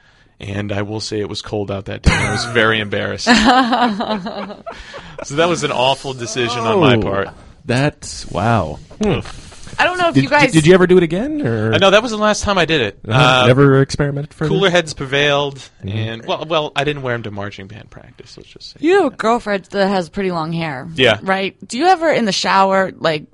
And 0.40 0.72
I 0.72 0.82
will 0.82 1.00
say 1.00 1.20
it 1.20 1.28
was 1.28 1.42
cold 1.42 1.70
out 1.70 1.84
that 1.84 2.00
day. 2.02 2.12
I 2.12 2.32
was 2.32 2.46
very 2.46 2.80
embarrassed. 2.86 3.26
so 3.26 3.32
that 5.36 5.48
was 5.48 5.64
an 5.64 5.70
awful 5.72 6.14
decision 6.14 6.60
on 6.60 6.80
my 6.80 6.94
Oh, 6.96 7.00
part. 7.02 7.28
That's 7.64 8.26
wow. 8.30 8.78
Hmm. 9.02 9.20
I 9.78 9.84
don't 9.84 9.98
know 9.98 10.08
if 10.08 10.14
Did, 10.14 10.24
you 10.24 10.30
guys. 10.30 10.52
did 10.52 10.66
you 10.66 10.74
ever 10.74 10.86
do 10.86 10.96
it 10.96 11.02
again? 11.02 11.46
Or 11.46 11.72
I 11.72 11.78
know 11.78 11.90
that 11.90 12.02
was 12.02 12.10
the 12.10 12.16
last 12.18 12.42
time 12.42 12.58
I 12.58 12.64
did 12.64 12.80
it. 12.80 12.98
Uh-huh. 13.06 13.42
Uh, 13.42 13.46
Never 13.46 13.80
experimented 13.82 14.32
further? 14.34 14.48
Cooler 14.50 14.70
heads 14.70 14.94
prevailed, 14.94 15.56
Mhm. 15.84 15.94
and 15.94 16.26
well, 16.26 16.44
well, 16.46 16.72
I 16.76 16.84
didn't 16.84 17.02
wear 17.02 17.14
them 17.14 17.22
to 17.24 17.30
marching 17.30 17.66
band 17.66 17.90
practice. 17.90 18.36
Let's 18.36 18.48
just 18.50 18.70
say. 18.72 18.76
You 18.80 19.02
have 19.02 19.12
a 19.12 19.16
girlfriend 19.16 19.64
that 19.66 19.88
has 19.88 20.08
pretty 20.08 20.30
long 20.30 20.52
hair. 20.52 20.88
Yeah. 20.94 21.18
Right? 21.22 21.56
Do 21.66 21.78
you 21.78 21.86
ever 21.86 22.10
in 22.10 22.24
the 22.24 22.32
shower 22.32 22.92
like 22.96 23.24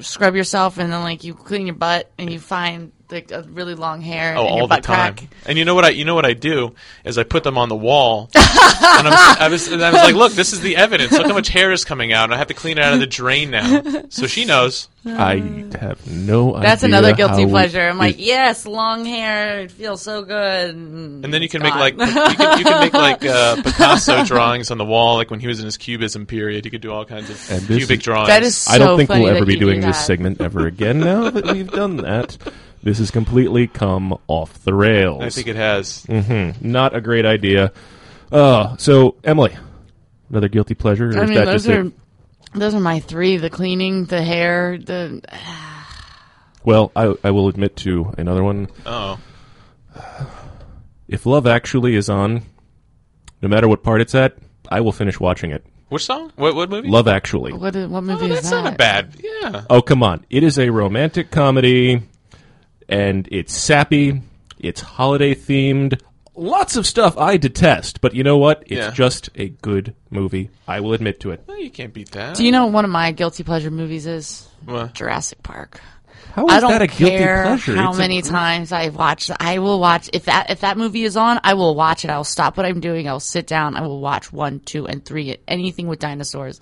scrub 0.00 0.34
yourself 0.34 0.78
and 0.78 0.92
then 0.92 1.02
like 1.02 1.22
you 1.24 1.34
clean 1.34 1.66
your 1.66 1.74
butt 1.76 2.10
and 2.18 2.30
you 2.32 2.38
find 2.40 2.92
like 3.12 3.30
a 3.30 3.42
really 3.42 3.74
long 3.74 4.00
hair 4.00 4.34
Oh, 4.36 4.46
in 4.46 4.52
your 4.54 4.62
all 4.62 4.68
the 4.68 4.76
time. 4.76 5.14
crack? 5.14 5.28
And 5.46 5.58
you 5.58 5.64
know 5.64 5.74
what 5.74 5.84
I 5.84 5.90
you 5.90 6.04
know 6.04 6.14
what 6.14 6.24
I 6.24 6.32
do 6.32 6.74
is 7.04 7.18
I 7.18 7.22
put 7.24 7.44
them 7.44 7.56
on 7.58 7.68
the 7.68 7.76
wall. 7.76 8.30
and 8.34 9.08
I'm, 9.08 9.36
I 9.40 9.48
was 9.48 9.68
and 9.68 9.82
I 9.84 9.92
was 9.92 10.02
like, 10.02 10.14
look, 10.14 10.32
this 10.32 10.52
is 10.52 10.60
the 10.60 10.76
evidence. 10.76 11.12
Look 11.12 11.26
how 11.26 11.34
much 11.34 11.48
hair 11.48 11.70
is 11.72 11.84
coming 11.84 12.12
out, 12.12 12.24
and 12.24 12.34
I 12.34 12.38
have 12.38 12.48
to 12.48 12.54
clean 12.54 12.78
it 12.78 12.84
out 12.84 12.94
of 12.94 13.00
the 13.00 13.06
drain 13.06 13.50
now. 13.50 14.04
So 14.08 14.26
she 14.26 14.44
knows. 14.44 14.88
I 15.04 15.38
have 15.80 16.06
no 16.06 16.50
idea. 16.54 16.62
That's 16.68 16.82
another 16.84 17.12
guilty 17.12 17.44
pleasure. 17.44 17.80
I'm 17.88 17.98
like, 17.98 18.16
yes, 18.20 18.66
long 18.66 19.04
hair. 19.04 19.58
It 19.62 19.72
feels 19.72 20.00
so 20.00 20.22
good. 20.22 20.76
And, 20.76 21.24
And 21.24 21.34
then 21.34 21.42
you 21.42 21.48
can 21.48 21.60
it's 21.60 21.74
make 21.74 21.74
like 21.74 21.94
you 21.94 22.06
can, 22.36 22.58
you 22.58 22.64
can 22.64 22.80
make 22.80 22.92
like 22.92 23.24
uh, 23.24 23.56
Picasso 23.64 24.24
drawings 24.24 24.70
on 24.70 24.78
the 24.78 24.84
wall, 24.84 25.16
like 25.16 25.28
when 25.30 25.40
he 25.40 25.48
was 25.48 25.58
in 25.58 25.64
his 25.64 25.76
cubism 25.76 26.24
period. 26.26 26.64
You 26.64 26.70
could 26.70 26.82
do 26.82 26.92
all 26.92 27.04
kinds 27.04 27.30
of 27.30 27.50
And 27.50 27.66
cubic 27.66 27.98
is- 27.98 28.04
drawings. 28.04 28.28
That 28.28 28.42
is 28.44 28.68
I 28.68 28.78
don't 28.78 28.96
think 28.96 29.08
funny 29.08 29.24
we'll 29.24 29.34
ever 29.36 29.44
be 29.44 29.54
you 29.54 29.58
do 29.58 29.66
doing 29.66 29.80
this 29.80 30.04
segment 30.04 30.40
ever 30.40 30.66
again 30.68 31.00
now 31.00 31.30
that 31.30 31.46
we've 31.52 31.68
done 31.70 31.96
that. 31.98 32.36
This 32.82 32.98
has 32.98 33.10
completely 33.10 33.66
come 33.68 34.18
off 34.26 34.64
the 34.64 34.74
rails. 34.74 35.22
I 35.22 35.30
think 35.30 35.46
it 35.46 35.56
has. 35.56 36.04
hmm 36.04 36.50
Not 36.60 36.94
a 36.96 37.00
great 37.00 37.24
idea. 37.24 37.72
Uh, 38.30 38.76
so, 38.76 39.16
Emily, 39.22 39.56
another 40.30 40.48
guilty 40.48 40.74
pleasure? 40.74 41.10
Or 41.10 41.18
I 41.20 41.22
is 41.24 41.28
mean, 41.28 41.38
that 41.38 41.44
those 41.44 41.64
just 41.66 41.68
it? 41.68 41.78
are 41.78 42.58
those 42.58 42.74
are 42.74 42.80
my 42.80 42.98
three: 43.00 43.36
the 43.36 43.50
cleaning, 43.50 44.06
the 44.06 44.22
hair, 44.22 44.78
the. 44.78 45.22
Well, 46.64 46.92
I, 46.94 47.12
I 47.24 47.32
will 47.32 47.48
admit 47.48 47.74
to 47.78 48.14
another 48.18 48.44
one. 48.44 48.68
Oh. 48.86 49.18
If 51.08 51.26
Love 51.26 51.46
Actually 51.46 51.96
is 51.96 52.08
on, 52.08 52.42
no 53.42 53.48
matter 53.48 53.66
what 53.68 53.82
part 53.82 54.00
it's 54.00 54.14
at, 54.14 54.36
I 54.70 54.80
will 54.80 54.92
finish 54.92 55.18
watching 55.18 55.50
it. 55.50 55.66
Which 55.88 56.04
song? 56.04 56.32
What 56.36 56.54
what 56.54 56.70
movie? 56.70 56.88
Love 56.88 57.08
Actually. 57.08 57.52
What 57.52 57.74
what 57.74 58.02
movie 58.04 58.26
Oh, 58.26 58.28
is 58.28 58.34
that's 58.36 58.50
that? 58.50 58.62
not 58.62 58.74
a 58.74 58.76
bad. 58.76 59.16
Yeah. 59.20 59.64
Oh, 59.68 59.82
come 59.82 60.02
on. 60.04 60.24
It 60.30 60.42
is 60.44 60.58
a 60.58 60.70
romantic 60.70 61.30
comedy, 61.32 62.02
and 62.92 63.28
it's 63.30 63.56
sappy, 63.56 64.20
it's 64.58 64.80
holiday 64.80 65.34
themed. 65.34 66.00
Lots 66.34 66.76
of 66.76 66.86
stuff 66.86 67.18
I 67.18 67.36
detest, 67.36 68.00
but 68.00 68.14
you 68.14 68.22
know 68.22 68.38
what? 68.38 68.62
It's 68.66 68.72
Yeah. 68.86 68.90
just 68.90 69.28
a 69.34 69.48
good 69.50 69.94
movie. 70.10 70.48
I 70.66 70.80
will 70.80 70.92
admit 70.94 71.20
to 71.20 71.30
it. 71.30 71.42
Well, 71.46 71.58
you 71.58 71.70
can't 71.70 71.92
beat 71.92 72.10
that. 72.12 72.36
Do 72.36 72.44
you 72.44 72.52
know 72.52 72.64
what 72.64 72.72
one 72.72 72.84
of 72.86 72.90
my 72.90 73.12
guilty 73.12 73.42
pleasure 73.42 73.70
movies 73.70 74.06
is? 74.06 74.48
What? 74.64 74.94
Jurassic 74.94 75.42
Park. 75.42 75.80
How 76.34 76.46
is 76.46 76.52
I 76.54 76.60
don't 76.60 76.70
that 76.70 76.80
a 76.80 76.86
guilty 76.86 77.18
care 77.18 77.42
pleasure? 77.44 77.76
how 77.76 77.90
It's 77.90 77.98
a 77.98 78.00
many 78.00 78.22
great- 78.22 78.30
times 78.30 78.72
I've 78.72 78.96
watched. 78.96 79.30
I 79.38 79.58
will 79.58 79.78
watch 79.78 80.08
if 80.14 80.24
that 80.24 80.48
if 80.50 80.60
that 80.60 80.78
movie 80.78 81.04
is 81.04 81.14
on. 81.18 81.38
I 81.44 81.52
will 81.52 81.74
watch 81.74 82.04
it. 82.06 82.10
I 82.10 82.16
will 82.16 82.24
stop 82.24 82.56
what 82.56 82.64
I'm 82.64 82.80
doing. 82.80 83.06
I 83.06 83.12
will 83.12 83.20
sit 83.20 83.46
down. 83.46 83.76
I 83.76 83.82
will 83.82 84.00
watch 84.00 84.32
one, 84.32 84.60
two, 84.60 84.86
and 84.86 85.04
three. 85.04 85.36
Anything 85.46 85.88
with 85.88 85.98
dinosaurs, 85.98 86.58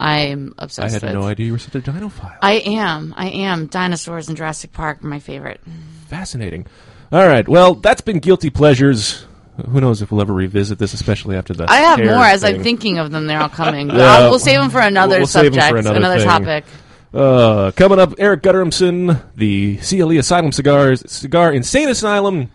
I'm 0.00 0.54
obsessed. 0.58 0.88
I 0.88 0.90
had 0.92 1.02
with. 1.02 1.12
no 1.12 1.22
idea 1.28 1.46
you 1.46 1.52
were 1.52 1.58
such 1.58 1.74
a 1.74 1.80
dinophile. 1.80 2.36
I 2.40 2.54
am. 2.54 3.12
I 3.16 3.28
am. 3.28 3.66
Dinosaurs 3.66 4.28
in 4.30 4.34
Jurassic 4.36 4.72
Park 4.72 5.04
are 5.04 5.06
my 5.06 5.18
favorite. 5.18 5.60
Fascinating. 6.08 6.66
All 7.12 7.26
right. 7.26 7.46
Well, 7.46 7.74
that's 7.74 8.00
been 8.00 8.18
guilty 8.18 8.48
pleasures. 8.50 9.26
Who 9.68 9.78
knows 9.80 10.00
if 10.00 10.10
we'll 10.10 10.22
ever 10.22 10.32
revisit 10.32 10.78
this, 10.78 10.94
especially 10.94 11.36
after 11.36 11.52
the. 11.52 11.66
I 11.70 11.76
have 11.80 11.98
more 11.98 12.24
as 12.24 12.42
I'm 12.44 12.62
thinking 12.62 12.98
of 12.98 13.10
them. 13.10 13.26
They're 13.26 13.40
all 13.42 13.50
coming. 13.50 13.88
But 13.88 13.96
Yeah. 13.98 14.04
I'll- 14.06 14.30
we'll 14.30 14.38
save 14.38 14.58
them 14.58 14.70
for 14.70 14.80
another 14.80 15.18
We'll 15.18 15.26
subject, 15.26 15.68
for 15.68 15.76
another 15.76 15.98
another 15.98 16.24
topic. 16.24 16.64
Uh, 17.12 17.70
coming 17.72 17.98
up, 17.98 18.14
Eric 18.18 18.42
Guttormson, 18.42 19.20
the 19.34 19.76
CLE 19.78 20.12
Asylum 20.18 20.52
Cigars, 20.52 21.02
Cigar 21.10 21.52
Insane 21.52 21.88
Asylum, 21.88 22.50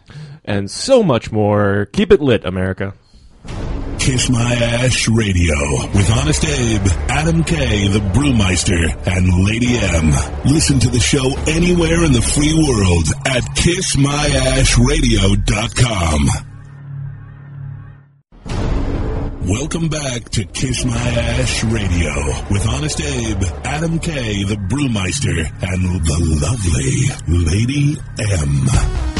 and 0.45 0.71
so 0.71 1.03
much 1.03 1.31
more. 1.31 1.87
Keep 1.93 2.11
it 2.13 2.21
lit, 2.21 2.43
America. 2.45 2.93
Kiss 4.05 4.29
My 4.29 4.53
Ash 4.53 5.09
Radio 5.09 5.57
with 5.95 6.11
Honest 6.11 6.45
Abe, 6.45 6.85
Adam 7.09 7.43
K, 7.43 7.87
the 7.87 7.97
Brewmeister, 8.13 8.95
and 9.07 9.45
Lady 9.47 9.79
M. 9.79 10.11
Listen 10.45 10.77
to 10.81 10.91
the 10.91 10.99
show 10.99 11.25
anywhere 11.47 12.05
in 12.05 12.11
the 12.11 12.21
free 12.21 12.53
world 12.53 13.07
at 13.25 13.41
kissmyashradio.com. 13.57 16.29
Welcome 19.49 19.89
back 19.89 20.29
to 20.29 20.45
Kiss 20.45 20.85
My 20.85 20.95
Ash 20.95 21.63
Radio 21.63 22.13
with 22.51 22.67
Honest 22.67 23.01
Abe, 23.01 23.41
Adam 23.63 23.97
K, 23.97 24.43
the 24.43 24.57
Brewmeister, 24.69 25.49
and 25.63 25.83
the 26.05 26.19
lovely 26.45 27.09
Lady 27.43 27.97
M. 28.19 29.14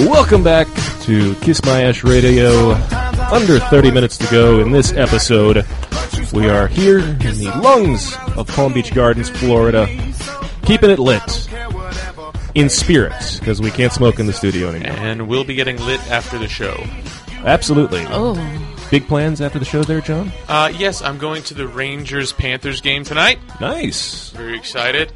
Welcome 0.00 0.44
back 0.44 0.66
to 1.04 1.34
Kiss 1.36 1.64
My 1.64 1.84
Ash 1.84 2.04
Radio. 2.04 2.72
Under 3.32 3.58
30 3.58 3.90
minutes 3.90 4.18
to 4.18 4.26
go 4.30 4.60
in 4.60 4.70
this 4.70 4.92
episode. 4.92 5.64
We 6.34 6.50
are 6.50 6.68
here 6.68 6.98
in 6.98 7.18
the 7.18 7.50
lungs 7.62 8.14
of 8.36 8.46
Palm 8.48 8.74
Beach 8.74 8.92
Gardens, 8.92 9.30
Florida, 9.30 9.86
keeping 10.66 10.90
it 10.90 10.98
lit 10.98 11.48
in 12.54 12.68
spirit 12.68 13.38
because 13.38 13.62
we 13.62 13.70
can't 13.70 13.90
smoke 13.90 14.18
in 14.18 14.26
the 14.26 14.34
studio 14.34 14.68
anymore. 14.68 14.98
And 14.98 15.28
we'll 15.28 15.44
be 15.44 15.54
getting 15.54 15.80
lit 15.86 16.00
after 16.10 16.36
the 16.36 16.48
show. 16.48 16.76
Absolutely. 17.46 18.04
Oh. 18.08 18.34
Big 18.90 19.08
plans 19.08 19.40
after 19.40 19.58
the 19.58 19.64
show 19.64 19.82
there, 19.82 20.02
John? 20.02 20.30
Uh, 20.46 20.70
yes, 20.76 21.00
I'm 21.00 21.16
going 21.16 21.42
to 21.44 21.54
the 21.54 21.66
Rangers 21.66 22.32
Panthers 22.32 22.82
game 22.82 23.02
tonight. 23.02 23.38
Nice. 23.60 24.30
Very 24.30 24.56
excited. 24.56 25.12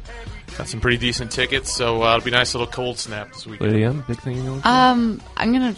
Got 0.57 0.67
some 0.67 0.79
pretty 0.81 0.97
decent 0.97 1.31
tickets, 1.31 1.71
so 1.71 2.03
uh, 2.03 2.15
it'll 2.17 2.25
be 2.25 2.29
a 2.31 2.33
nice 2.33 2.53
little 2.53 2.67
cold 2.67 2.99
snap 2.99 3.29
this 3.33 3.47
weekend. 3.47 3.71
Lady 3.71 3.83
M, 3.83 4.03
big 4.07 4.19
thing 4.19 4.37
you 4.37 4.43
know? 4.43 4.61
Um, 4.63 5.21
I'm 5.37 5.51
gonna 5.53 5.73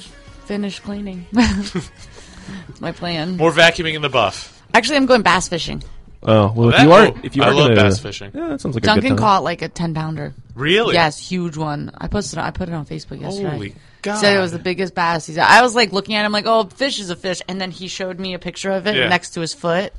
finish 0.46 0.80
cleaning. 0.80 1.26
My 2.80 2.92
plan. 2.92 3.38
More 3.38 3.52
vacuuming 3.52 3.94
in 3.94 4.02
the 4.02 4.10
buff. 4.10 4.62
Actually, 4.74 4.98
I'm 4.98 5.06
going 5.06 5.22
bass 5.22 5.48
fishing. 5.48 5.84
Oh 6.24 6.52
well, 6.56 6.70
That- 6.72 6.80
if 6.80 6.84
you 6.86 6.92
are, 6.94 7.08
oh, 7.08 7.20
if 7.24 7.36
you 7.36 7.44
I 7.44 7.48
are 7.50 7.54
love 7.54 7.70
gonna, 7.70 7.82
bass 7.82 8.00
fishing. 8.00 8.32
yeah, 8.34 8.48
that 8.50 8.62
sounds 8.62 8.76
like 8.76 8.84
a 8.84 8.88
Duncan 8.88 9.02
good 9.02 9.10
time. 9.10 9.18
caught 9.18 9.44
like 9.44 9.62
a 9.62 9.70
ten 9.70 9.94
pounder. 9.94 10.34
Really? 10.56 10.94
Yes, 10.96 11.20
huge 11.20 11.56
one. 11.58 11.92
I 11.98 12.08
posted. 12.08 12.40
I 12.40 12.52
put 12.52 12.70
it 12.70 12.74
on 12.76 12.86
Facebook 12.86 13.22
yesterday. 13.22 13.50
Holy 13.50 13.70
He 14.04 14.16
said 14.16 14.36
it 14.36 14.40
was 14.40 14.52
the 14.52 14.60
biggest 14.60 14.96
bass 14.96 15.26
he's. 15.28 15.38
I 15.38 15.62
was 15.62 15.76
like 15.76 15.92
looking 15.94 16.16
at 16.16 16.26
him 16.26 16.32
like, 16.32 16.46
oh, 16.48 16.64
fish 16.66 17.00
is 17.00 17.10
a 17.10 17.16
fish, 17.16 17.42
and 17.48 17.60
then 17.62 17.72
he 17.72 17.88
showed 17.88 18.20
me 18.20 18.34
a 18.34 18.40
picture 18.40 18.72
of 18.72 18.88
it 18.88 18.96
Yeah. 18.96 19.08
next 19.10 19.32
to 19.32 19.42
his 19.42 19.54
foot, 19.54 19.94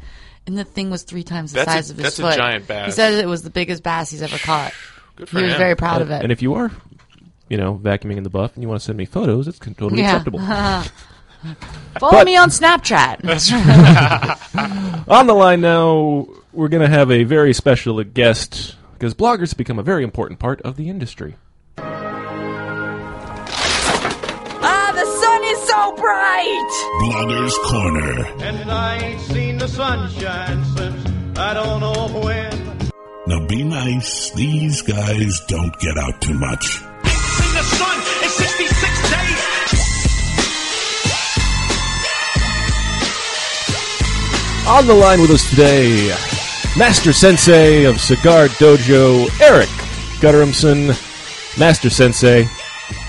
and 0.47 0.57
the 0.59 0.65
thing 0.65 0.91
was 0.91 1.03
three 1.03 1.23
times 1.25 1.53
the 1.53 1.59
That's 1.61 1.69
a- 1.69 1.73
size 1.73 1.91
of 1.91 1.97
his 1.97 2.05
that's 2.05 2.19
a 2.19 2.23
foot. 2.23 2.37
giant 2.37 2.67
bass. 2.67 2.87
He 2.87 2.93
said 2.93 3.15
it 3.15 3.27
was 3.27 3.43
the 3.43 3.51
biggest 3.51 3.83
bass 3.83 4.11
he's 4.11 4.23
ever 4.23 4.39
caught. 4.39 4.73
Good 5.17 5.29
he 5.29 5.43
was 5.43 5.55
very 5.55 5.77
proud 5.77 6.03
and, 6.03 6.11
of 6.11 6.11
it. 6.11 6.23
And 6.23 6.33
if 6.33 6.43
you 6.43 6.55
are, 6.55 6.71
you 7.49 7.57
know, 7.57 7.79
vacuuming 7.83 8.17
in 8.17 8.23
the 8.25 8.31
buff 8.31 8.55
and 8.55 8.63
you 8.63 8.69
want 8.69 8.81
to 8.81 8.85
send 8.85 8.99
me 8.99 9.05
photos, 9.05 9.47
it's 9.49 9.59
totally 9.59 10.01
Yeah. 10.03 10.17
acceptable. 10.17 10.39
Follow 12.01 12.11
But- 12.13 12.25
me 12.27 12.37
on 12.37 12.49
Snapchat. 12.51 13.21
On 15.09 15.27
the 15.27 15.35
line 15.35 15.61
now, 15.61 16.27
we're 16.53 16.69
going 16.69 16.83
to 16.83 16.89
have 16.89 17.11
a 17.11 17.25
very 17.25 17.53
special 17.53 18.03
guest 18.05 18.77
because 18.95 19.13
bloggers 19.15 19.51
have 19.51 19.59
become 19.59 19.79
a 19.79 19.83
very 19.83 20.03
important 20.05 20.39
part 20.41 20.61
of 20.63 20.77
the 20.77 20.89
industry. 20.89 21.37
Is 25.45 25.61
so 25.69 25.93
bright. 25.97 26.71
Blogger's 27.03 27.59
Corner. 27.69 28.27
And 28.43 28.71
I 28.71 28.97
ain't 28.99 29.21
seen 29.21 29.59
the 29.59 29.69
sunshine 29.69 30.65
since 30.77 31.39
I 31.39 31.53
don't 31.53 31.81
know 31.81 32.09
when. 32.21 32.91
Now 33.27 33.47
be 33.47 33.63
nice. 33.63 34.31
These 34.31 34.81
guys 34.83 35.41
don't 35.49 35.79
get 35.81 35.99
out 35.99 36.21
too 36.23 36.35
much. 36.35 36.65
Seen 36.65 37.55
the 37.55 37.63
sun 37.63 37.97
in 38.23 38.31
66 38.31 39.11
days. 39.11 39.45
On 44.67 44.87
the 44.87 44.95
line 44.95 45.21
with 45.21 45.31
us 45.31 45.51
today, 45.51 46.09
Master 46.79 47.13
Sensei 47.13 47.85
of 47.85 48.01
Cigar 48.01 48.49
Dojo, 48.49 49.29
Eric 49.41 49.69
Guttormson. 50.21 50.89
Master 51.59 51.91
Sensei, 51.91 52.49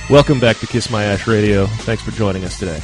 welcome 0.09 0.39
back 0.39 0.57
to 0.57 0.67
Kiss 0.67 0.89
My 0.89 1.03
Ash 1.03 1.27
Radio. 1.27 1.65
Thanks 1.65 2.03
for 2.03 2.11
joining 2.11 2.43
us 2.43 2.59
today. 2.59 2.81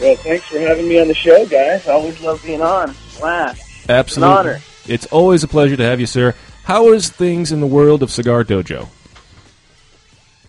Well, 0.00 0.16
thanks 0.16 0.44
for 0.46 0.58
having 0.58 0.88
me 0.88 1.00
on 1.00 1.08
the 1.08 1.14
show, 1.14 1.46
guys. 1.46 1.86
I 1.86 1.92
always 1.92 2.20
love 2.20 2.42
being 2.42 2.62
on. 2.62 2.94
Wow. 3.20 3.54
Absolutely. 3.88 4.32
An 4.32 4.38
honor. 4.38 4.60
It's 4.86 5.06
always 5.06 5.44
a 5.44 5.48
pleasure 5.48 5.76
to 5.76 5.84
have 5.84 6.00
you, 6.00 6.06
sir. 6.06 6.34
How 6.64 6.92
is 6.92 7.08
things 7.08 7.52
in 7.52 7.60
the 7.60 7.66
world 7.66 8.02
of 8.02 8.10
Cigar 8.10 8.44
Dojo? 8.44 8.88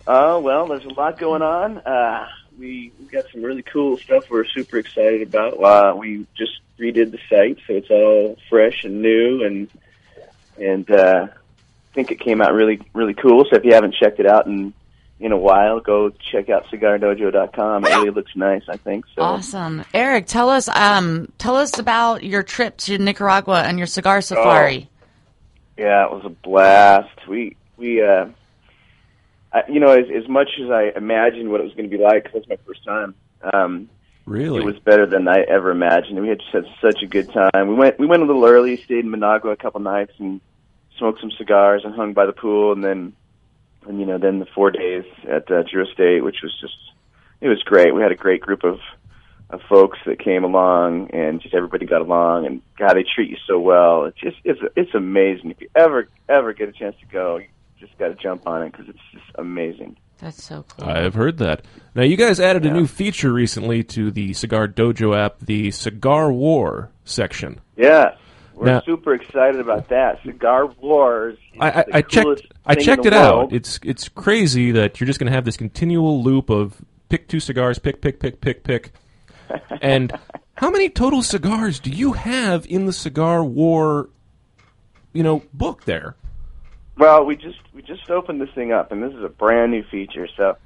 Oh, 0.06 0.40
well, 0.40 0.66
there's 0.66 0.84
a 0.84 0.92
lot 0.92 1.18
going 1.18 1.42
on. 1.42 1.78
Uh, 1.78 2.28
we, 2.58 2.92
we 2.98 3.06
got 3.06 3.24
some 3.32 3.42
really 3.42 3.62
cool 3.62 3.96
stuff 3.98 4.30
we're 4.30 4.44
super 4.46 4.78
excited 4.78 5.22
about. 5.22 5.54
Uh, 5.54 5.94
we 5.96 6.26
just 6.36 6.60
redid 6.78 7.10
the 7.10 7.18
site, 7.28 7.58
so 7.66 7.74
it's 7.74 7.90
all 7.90 8.36
fresh 8.48 8.84
and 8.84 9.02
new, 9.02 9.44
and 9.44 9.68
and 10.58 10.90
uh, 10.90 11.26
I 11.30 11.94
think 11.94 12.10
it 12.10 12.20
came 12.20 12.40
out 12.40 12.54
really 12.54 12.80
really 12.92 13.14
cool. 13.14 13.44
So 13.50 13.56
if 13.56 13.64
you 13.64 13.74
haven't 13.74 13.94
checked 13.94 14.20
it 14.20 14.26
out 14.26 14.46
in 14.46 14.72
in 15.18 15.32
a 15.32 15.36
while, 15.36 15.80
go 15.80 16.10
check 16.10 16.50
out 16.50 16.66
cigardojo.com. 16.66 17.84
It 17.86 17.88
really 17.90 18.10
looks 18.10 18.34
nice, 18.36 18.62
I 18.68 18.76
think. 18.76 19.06
So 19.14 19.22
Awesome, 19.22 19.84
Eric. 19.94 20.26
Tell 20.26 20.50
us, 20.50 20.68
um, 20.68 21.32
tell 21.38 21.56
us 21.56 21.78
about 21.78 22.22
your 22.22 22.42
trip 22.42 22.76
to 22.78 22.98
Nicaragua 22.98 23.62
and 23.62 23.78
your 23.78 23.86
cigar 23.86 24.20
safari. 24.20 24.88
Yeah, 25.78 26.04
it 26.06 26.10
was 26.12 26.22
a 26.24 26.30
blast. 26.30 27.26
We 27.28 27.56
we 27.76 28.02
uh, 28.02 28.26
I, 29.52 29.62
you 29.68 29.80
know, 29.80 29.90
as 29.92 30.06
as 30.14 30.28
much 30.28 30.48
as 30.62 30.70
I 30.70 30.92
imagined 30.96 31.50
what 31.50 31.60
it 31.60 31.64
was 31.64 31.72
going 31.74 31.88
to 31.90 31.96
be 31.96 32.02
like, 32.02 32.24
'cause 32.24 32.34
it 32.34 32.38
was 32.40 32.48
my 32.48 32.56
first 32.66 32.84
time. 32.84 33.14
Um, 33.52 33.88
Really? 34.26 34.60
It 34.60 34.64
was 34.64 34.78
better 34.80 35.06
than 35.06 35.28
I 35.28 35.42
ever 35.42 35.70
imagined. 35.70 36.20
We 36.20 36.28
had 36.28 36.40
just 36.40 36.50
had 36.52 36.64
such 36.80 37.00
a 37.00 37.06
good 37.06 37.32
time. 37.32 37.68
We 37.68 37.74
went 37.74 37.96
we 38.00 38.06
went 38.06 38.24
a 38.24 38.26
little 38.26 38.44
early, 38.44 38.76
stayed 38.76 39.04
in 39.04 39.10
Managua 39.10 39.52
a 39.52 39.56
couple 39.56 39.78
nights, 39.80 40.14
and 40.18 40.40
smoked 40.98 41.20
some 41.20 41.30
cigars 41.30 41.82
and 41.84 41.94
hung 41.94 42.12
by 42.12 42.26
the 42.26 42.32
pool, 42.32 42.72
and 42.72 42.82
then 42.82 43.12
and 43.88 44.00
you 44.00 44.06
know 44.06 44.18
then 44.18 44.38
the 44.38 44.46
four 44.46 44.70
days 44.70 45.04
at 45.28 45.50
uh, 45.50 45.62
Drew 45.62 45.86
Estate, 45.88 46.22
which 46.24 46.38
was 46.42 46.56
just 46.60 46.76
it 47.40 47.48
was 47.48 47.62
great. 47.62 47.94
We 47.94 48.02
had 48.02 48.12
a 48.12 48.16
great 48.16 48.40
group 48.40 48.64
of 48.64 48.78
of 49.48 49.60
folks 49.68 49.98
that 50.06 50.18
came 50.18 50.42
along, 50.42 51.10
and 51.12 51.40
just 51.40 51.54
everybody 51.54 51.86
got 51.86 52.00
along, 52.00 52.46
and 52.46 52.62
God, 52.76 52.94
they 52.94 53.04
treat 53.04 53.30
you 53.30 53.36
so 53.46 53.58
well. 53.58 54.04
It's 54.04 54.18
just 54.18 54.36
it's 54.44 54.60
it's 54.76 54.94
amazing. 54.94 55.50
If 55.50 55.60
you 55.60 55.68
ever 55.74 56.08
ever 56.28 56.52
get 56.52 56.68
a 56.68 56.72
chance 56.72 56.96
to 57.00 57.06
go, 57.06 57.36
you 57.36 57.46
just 57.78 57.96
got 57.98 58.08
to 58.08 58.14
jump 58.14 58.46
on 58.46 58.62
it 58.62 58.72
because 58.72 58.88
it's 58.88 58.98
just 59.12 59.26
amazing. 59.36 59.96
That's 60.18 60.42
so 60.42 60.64
cool. 60.68 60.88
I've 60.88 61.14
heard 61.14 61.36
that. 61.38 61.62
Now, 61.94 62.02
you 62.02 62.16
guys 62.16 62.40
added 62.40 62.64
a 62.64 62.70
new 62.70 62.86
feature 62.86 63.32
recently 63.32 63.84
to 63.84 64.10
the 64.10 64.32
Cigar 64.32 64.66
Dojo 64.66 65.14
app, 65.14 65.40
the 65.40 65.70
Cigar 65.70 66.32
War 66.32 66.90
section. 67.04 67.60
Yeah, 67.76 68.14
we're 68.56 68.66
Now- 68.66 68.80
super 68.80 69.12
excited 69.12 69.60
about 69.60 69.90
that. 69.90 70.22
Cigar 70.24 70.66
Wars. 70.66 71.36
I, 71.60 71.70
I, 71.70 71.84
I 71.92 72.02
checked. 72.02 72.42
I 72.64 72.74
checked 72.74 73.04
it 73.04 73.12
world. 73.12 73.52
out. 73.52 73.52
It's 73.52 73.78
it's 73.82 74.08
crazy 74.08 74.72
that 74.72 74.98
you're 74.98 75.06
just 75.06 75.18
going 75.18 75.30
to 75.30 75.34
have 75.34 75.44
this 75.44 75.58
continual 75.58 76.22
loop 76.22 76.48
of 76.48 76.80
pick 77.10 77.28
two 77.28 77.38
cigars, 77.38 77.78
pick, 77.78 78.00
pick, 78.00 78.18
pick, 78.18 78.40
pick, 78.40 78.64
pick. 78.64 78.92
and 79.82 80.18
how 80.54 80.70
many 80.70 80.88
total 80.88 81.22
cigars 81.22 81.80
do 81.80 81.90
you 81.90 82.14
have 82.14 82.66
in 82.66 82.86
the 82.86 82.94
Cigar 82.94 83.44
War, 83.44 84.08
you 85.12 85.22
know, 85.22 85.42
book 85.52 85.84
there? 85.84 86.16
Well, 86.96 87.26
we 87.26 87.36
just 87.36 87.58
we 87.74 87.82
just 87.82 88.10
opened 88.10 88.40
this 88.40 88.50
thing 88.54 88.72
up, 88.72 88.90
and 88.90 89.02
this 89.02 89.12
is 89.12 89.22
a 89.22 89.28
brand 89.28 89.72
new 89.72 89.84
feature. 89.84 90.26
So, 90.34 90.56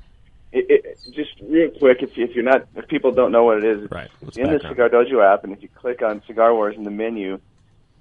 it, 0.52 0.66
it, 0.68 0.98
just 1.12 1.32
real 1.42 1.70
quick, 1.70 2.02
if 2.02 2.16
if 2.16 2.36
you're 2.36 2.44
not 2.44 2.68
if 2.76 2.86
people 2.86 3.10
don't 3.10 3.32
know 3.32 3.42
what 3.42 3.58
it 3.58 3.64
is, 3.64 3.90
right? 3.90 4.08
It's 4.22 4.36
in 4.36 4.52
the 4.52 4.60
Cigar 4.60 4.88
Dojo 4.88 5.24
app, 5.24 5.42
and 5.42 5.52
if 5.52 5.60
you 5.60 5.68
click 5.68 6.02
on 6.02 6.22
Cigar 6.28 6.54
Wars 6.54 6.76
in 6.76 6.84
the 6.84 6.90
menu, 6.90 7.40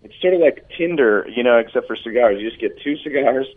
it's 0.04 0.14
sort 0.22 0.34
of 0.34 0.40
like 0.40 0.70
Tinder, 0.78 1.28
you 1.36 1.44
know, 1.44 1.58
except 1.58 1.88
for 1.88 1.96
cigars. 1.96 2.42
You 2.42 2.50
just 2.50 2.62
get 2.62 2.82
two 2.82 2.98
cigars, 2.98 3.48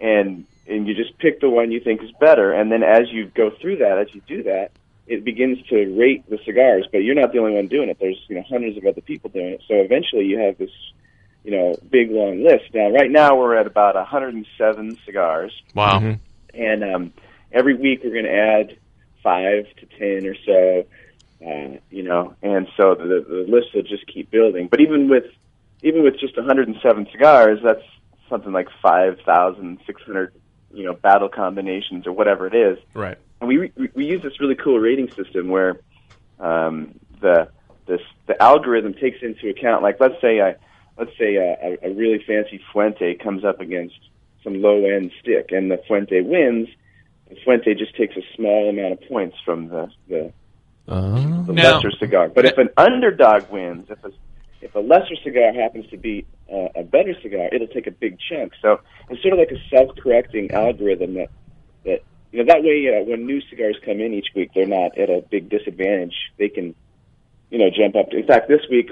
and 0.00 0.46
and 0.68 0.86
you 0.86 0.94
just 0.94 1.16
pick 1.18 1.40
the 1.40 1.48
one 1.48 1.70
you 1.70 1.80
think 1.80 2.02
is 2.02 2.10
better, 2.20 2.52
and 2.52 2.70
then 2.70 2.82
as 2.82 3.10
you 3.10 3.26
go 3.26 3.50
through 3.50 3.78
that, 3.78 3.98
as 3.98 4.14
you 4.14 4.20
do 4.26 4.42
that, 4.44 4.72
it 5.06 5.24
begins 5.24 5.62
to 5.68 5.86
rate 5.98 6.28
the 6.28 6.38
cigars. 6.44 6.86
But 6.90 6.98
you're 6.98 7.14
not 7.14 7.32
the 7.32 7.38
only 7.38 7.54
one 7.54 7.68
doing 7.68 7.88
it. 7.88 7.98
There's 7.98 8.22
you 8.28 8.36
know 8.36 8.42
hundreds 8.48 8.76
of 8.76 8.84
other 8.84 9.00
people 9.00 9.30
doing 9.30 9.52
it. 9.54 9.62
So 9.68 9.74
eventually, 9.74 10.26
you 10.26 10.38
have 10.38 10.58
this 10.58 10.70
you 11.44 11.52
know 11.52 11.76
big 11.90 12.10
long 12.10 12.42
list. 12.42 12.74
Now, 12.74 12.90
right 12.90 13.10
now, 13.10 13.36
we're 13.36 13.56
at 13.56 13.66
about 13.66 13.94
107 13.94 14.98
cigars. 15.06 15.52
Wow. 15.74 16.00
Mm-hmm. 16.00 16.60
And 16.60 16.84
um, 16.84 17.12
every 17.52 17.74
week 17.74 18.00
we're 18.02 18.12
going 18.12 18.24
to 18.24 18.32
add 18.32 18.78
five 19.22 19.66
to 19.76 19.86
ten 19.98 20.26
or 20.26 20.36
so, 20.46 20.86
uh, 21.44 21.78
you 21.90 22.02
know, 22.02 22.34
and 22.42 22.68
so 22.76 22.94
the, 22.94 23.24
the 23.28 23.44
list 23.48 23.74
will 23.74 23.82
just 23.82 24.06
keep 24.06 24.30
building. 24.30 24.68
But 24.70 24.80
even 24.80 25.08
with 25.08 25.24
even 25.82 26.02
with 26.02 26.18
just 26.18 26.36
107 26.36 27.08
cigars, 27.12 27.60
that's 27.62 27.82
something 28.28 28.52
like 28.52 28.68
5,600, 28.82 30.32
you 30.72 30.84
know, 30.84 30.94
battle 30.94 31.28
combinations 31.28 32.06
or 32.06 32.12
whatever 32.12 32.46
it 32.46 32.54
is. 32.54 32.78
Right. 32.94 33.18
And 33.40 33.48
we 33.48 33.72
we, 33.76 33.90
we 33.94 34.06
use 34.06 34.22
this 34.22 34.40
really 34.40 34.54
cool 34.54 34.78
rating 34.78 35.10
system 35.10 35.48
where 35.48 35.80
um, 36.40 36.98
the 37.20 37.48
this 37.86 38.00
the 38.26 38.40
algorithm 38.42 38.94
takes 38.94 39.18
into 39.22 39.48
account, 39.48 39.82
like 39.82 40.00
let's 40.00 40.20
say 40.20 40.40
I 40.40 40.56
let's 40.98 41.12
say 41.18 41.36
a, 41.36 41.78
a, 41.84 41.90
a 41.90 41.94
really 41.94 42.22
fancy 42.26 42.60
Fuente 42.72 43.14
comes 43.14 43.44
up 43.44 43.60
against 43.60 43.98
some 44.42 44.62
low 44.62 44.84
end 44.84 45.12
stick, 45.20 45.52
and 45.52 45.70
the 45.70 45.78
Fuente 45.86 46.20
wins. 46.22 46.68
The 47.28 47.36
Fuente 47.44 47.74
just 47.74 47.94
takes 47.96 48.16
a 48.16 48.22
small 48.34 48.70
amount 48.70 48.92
of 48.92 49.00
points 49.08 49.36
from 49.44 49.68
the 49.68 49.90
the, 50.08 50.32
Uh, 50.88 51.42
the 51.44 51.52
Now- 51.52 51.76
lesser 51.76 51.90
cigar. 51.98 52.28
But 52.28 52.46
if 52.46 52.56
an 52.56 52.70
underdog 52.76 53.50
wins, 53.50 53.90
if 53.90 54.02
a 54.04 54.12
if 54.60 54.74
a 54.74 54.80
lesser 54.80 55.16
cigar 55.22 55.52
happens 55.52 55.88
to 55.90 55.96
be 55.96 56.26
uh, 56.52 56.68
a 56.76 56.82
better 56.82 57.14
cigar, 57.22 57.48
it'll 57.52 57.66
take 57.68 57.86
a 57.86 57.90
big 57.90 58.18
chunk. 58.18 58.52
So 58.62 58.80
it's 59.10 59.22
sort 59.22 59.34
of 59.34 59.38
like 59.38 59.50
a 59.50 59.60
self-correcting 59.70 60.50
algorithm 60.52 61.14
that 61.14 61.28
that 61.84 62.02
you 62.32 62.42
know 62.42 62.52
that 62.52 62.62
way 62.62 62.88
uh, 62.88 63.04
when 63.04 63.26
new 63.26 63.40
cigars 63.50 63.76
come 63.84 64.00
in 64.00 64.14
each 64.14 64.28
week, 64.34 64.50
they're 64.54 64.66
not 64.66 64.96
at 64.98 65.10
a 65.10 65.22
big 65.30 65.48
disadvantage. 65.48 66.14
They 66.38 66.48
can 66.48 66.74
you 67.50 67.58
know 67.58 67.70
jump 67.70 67.96
up. 67.96 68.10
To, 68.10 68.16
in 68.16 68.26
fact, 68.26 68.48
this 68.48 68.62
week 68.70 68.90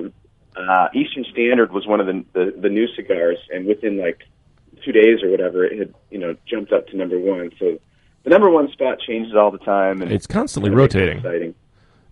uh, 0.56 0.88
Eastern 0.94 1.24
Standard 1.32 1.72
was 1.72 1.86
one 1.86 2.00
of 2.00 2.06
the, 2.06 2.24
the 2.32 2.54
the 2.60 2.68
new 2.68 2.86
cigars, 2.94 3.38
and 3.52 3.66
within 3.66 3.98
like 3.98 4.22
two 4.84 4.92
days 4.92 5.22
or 5.22 5.30
whatever, 5.30 5.64
it 5.64 5.78
had 5.78 5.94
you 6.10 6.18
know 6.18 6.36
jumped 6.46 6.72
up 6.72 6.86
to 6.88 6.96
number 6.96 7.18
one. 7.18 7.50
So 7.58 7.78
the 8.24 8.30
number 8.30 8.50
one 8.50 8.70
spot 8.72 8.98
changes 9.00 9.34
all 9.34 9.50
the 9.50 9.58
time, 9.58 10.02
and 10.02 10.12
It's 10.12 10.26
constantly 10.26 10.70
rotating. 10.70 11.18
Exciting. 11.18 11.54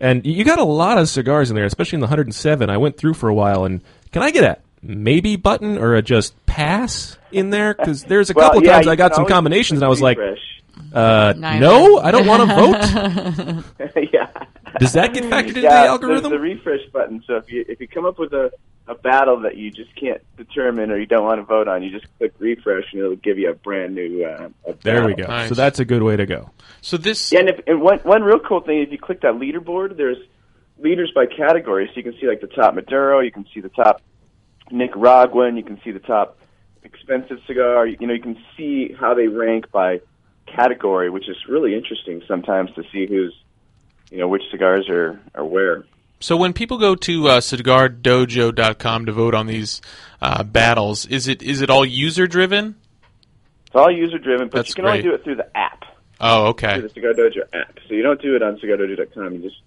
And 0.03 0.27
you 0.27 0.45
got 0.45 0.59
a 0.59 0.65
lot 0.65 0.99
of 0.99 1.09
cigars 1.09 1.49
in 1.49 1.55
there, 1.57 1.65
especially 1.65 1.97
in 1.97 2.01
the 2.01 2.07
107. 2.07 2.69
I 2.69 2.77
went 2.77 2.97
through 2.97 3.15
for 3.15 3.29
a 3.29 3.35
while, 3.35 3.65
and 3.65 3.81
can 4.11 4.23
I 4.23 4.33
get 4.33 4.43
a 4.43 4.59
maybe 4.83 5.37
button 5.37 5.79
or 5.79 5.95
a 5.95 6.03
just 6.03 6.35
pass 6.45 7.17
in 7.31 7.51
there? 7.51 7.73
Because 7.73 8.03
there's 8.05 8.29
a 8.29 8.35
Well, 8.35 8.49
couple 8.49 8.65
yeah, 8.65 8.73
times 8.73 8.89
I 8.89 8.97
got 8.97 9.15
some 9.15 9.27
combinations, 9.27 9.79
and 9.79 9.85
I 9.85 9.89
was 9.89 10.03
like, 10.03 10.19
uh, 10.93 11.35
no, 11.39 11.99
I 12.01 12.11
don't 12.11 12.27
want 12.27 12.51
to 12.51 13.63
vote. 13.95 13.95
yeah. 14.13 14.27
Does 14.79 14.93
that 14.93 15.15
get 15.15 15.25
factored 15.31 15.49
into 15.49 15.61
yeah, 15.61 15.83
the 15.83 15.89
algorithm? 15.89 16.31
There's 16.31 16.33
the 16.33 16.39
refresh 16.39 16.91
button. 16.93 17.23
So 17.27 17.37
if 17.37 17.51
you 17.51 17.65
if 17.69 17.81
you 17.81 17.89
come 17.89 18.07
up 18.07 18.19
with 18.19 18.33
a 18.33 18.53
a 18.89 18.95
battle 18.95 19.41
that 19.41 19.57
you 19.57 19.71
just 19.71 19.95
can't 19.95 20.21
determine 20.37 20.91
or 20.91 20.99
you 20.99 21.07
don't 21.07 21.25
want 21.25 21.39
to 21.39 21.45
vote 21.45 21.69
on, 21.69 21.83
you 21.83 21.91
just 21.91 22.07
click 22.19 22.33
refresh 22.39 22.85
and 22.93 23.01
it'll 23.01 23.17
give 23.17 23.39
you 23.39 23.51
a 23.51 23.55
brand 23.55 23.95
new. 23.95 24.25
Uh, 24.25 24.49
a 24.67 24.75
There 24.83 25.07
we 25.07 25.15
battle. 25.15 25.43
go. 25.43 25.49
So 25.49 25.55
that's 25.55 25.79
a 25.79 25.85
good 25.85 26.03
way 26.03 26.17
to 26.17 26.27
go. 26.27 26.51
So 26.81 26.97
this. 26.97 27.33
Yeah, 27.33 27.41
and, 27.41 27.49
if, 27.51 27.61
and 27.67 27.81
one 27.81 27.99
one 28.01 28.23
real 28.23 28.41
cool 28.41 28.61
thing, 28.61 28.79
if 28.79 28.91
you 28.91 28.99
click 28.99 29.21
that 29.23 29.35
leaderboard, 29.35 29.97
there's 29.97 30.19
leaders 30.79 31.13
by 31.15 31.27
category, 31.27 31.87
so 31.87 31.93
you 31.97 32.03
can 32.03 32.15
see 32.21 32.27
like 32.27 32.41
the 32.41 32.49
top 32.49 32.75
Maduro, 32.75 33.21
you 33.21 33.31
can 33.31 33.47
see 33.55 33.61
the 33.61 33.69
top 33.69 34.03
Nick 34.71 34.97
Nicaraguan, 34.97 35.57
you 35.57 35.63
can 35.63 35.81
see 35.85 35.93
the 35.93 36.01
top 36.01 36.39
expensive 36.83 37.39
cigar. 37.47 37.87
You 37.87 38.07
know, 38.07 38.15
you 38.15 38.23
can 38.23 38.39
see 38.57 38.93
how 38.93 39.15
they 39.15 39.29
rank 39.29 39.71
by 39.71 40.01
category, 40.47 41.11
which 41.11 41.29
is 41.29 41.37
really 41.49 41.75
interesting 41.75 42.23
sometimes 42.27 42.73
to 42.75 42.83
see 42.93 43.07
who's, 43.07 43.35
you 44.13 44.19
know, 44.19 44.29
which 44.29 44.43
cigars 44.51 44.89
are 44.89 45.19
are 45.35 45.45
where. 45.45 45.85
So 46.21 46.37
when 46.37 46.53
people 46.53 46.79
go 46.79 46.95
to 46.95 47.29
uh, 47.29 47.41
cigardojo.com 47.41 49.07
to 49.07 49.13
vote 49.13 49.35
on 49.35 49.47
these 49.47 49.81
uh, 50.21 50.43
battles, 50.45 51.07
is 51.07 51.27
it 51.29 51.43
is 51.43 51.61
it 51.63 51.71
all 51.71 51.85
user 51.85 52.27
driven? 52.27 52.77
It's 53.67 53.75
all 53.75 53.91
user 53.91 54.19
driven, 54.19 54.49
but 54.49 54.59
That's 54.59 54.69
you 54.71 54.75
can 54.77 54.85
only 54.85 55.03
do 55.03 55.15
it 55.15 55.25
through 55.25 55.37
the 55.37 55.57
app, 55.57 55.85
Oh, 56.21 56.49
okay. 56.49 56.75
through 56.75 56.89
the 56.89 56.95
Cigar 56.95 57.13
Dojo 57.15 57.43
app. 57.55 57.79
So 57.89 57.95
you 57.95 58.03
don't 58.03 58.21
do 58.21 58.37
it 58.37 58.43
on 58.43 58.59
cigardojo.com. 58.59 59.33
You 59.37 59.41
just 59.43 59.61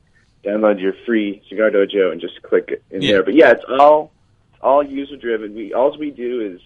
download 0.44 0.80
your 0.80 0.94
free 1.08 1.42
Cigar 1.50 1.72
Dojo 1.72 2.12
and 2.12 2.22
just 2.22 2.40
click 2.44 2.66
it 2.70 2.84
in 2.92 3.02
Yeah. 3.02 3.14
there. 3.14 3.24
But 3.24 3.34
yeah, 3.34 3.52
it's 3.52 3.64
all 3.80 4.12
it's 4.54 4.62
all 4.62 4.84
user 4.84 5.18
driven. 5.18 5.56
We 5.56 5.74
all 5.74 5.98
we 5.98 6.12
do 6.12 6.40
is 6.54 6.62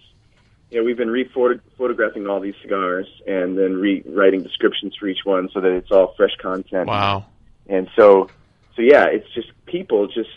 you 0.70 0.78
know, 0.78 0.84
we've 0.84 0.96
been 0.96 1.10
re-photographing 1.10 2.28
all 2.28 2.38
these 2.38 2.54
cigars 2.62 3.06
and 3.26 3.58
then 3.58 3.74
rewriting 3.76 4.42
descriptions 4.44 4.94
for 4.94 5.08
each 5.08 5.24
one 5.24 5.48
so 5.52 5.60
that 5.60 5.72
it's 5.72 5.90
all 5.90 6.14
fresh 6.16 6.36
content. 6.40 6.86
Wow. 6.86 7.24
And 7.70 7.88
so, 7.96 8.28
so 8.76 8.82
yeah, 8.82 9.06
it's 9.06 9.32
just 9.34 9.48
people 9.66 10.06
just. 10.06 10.28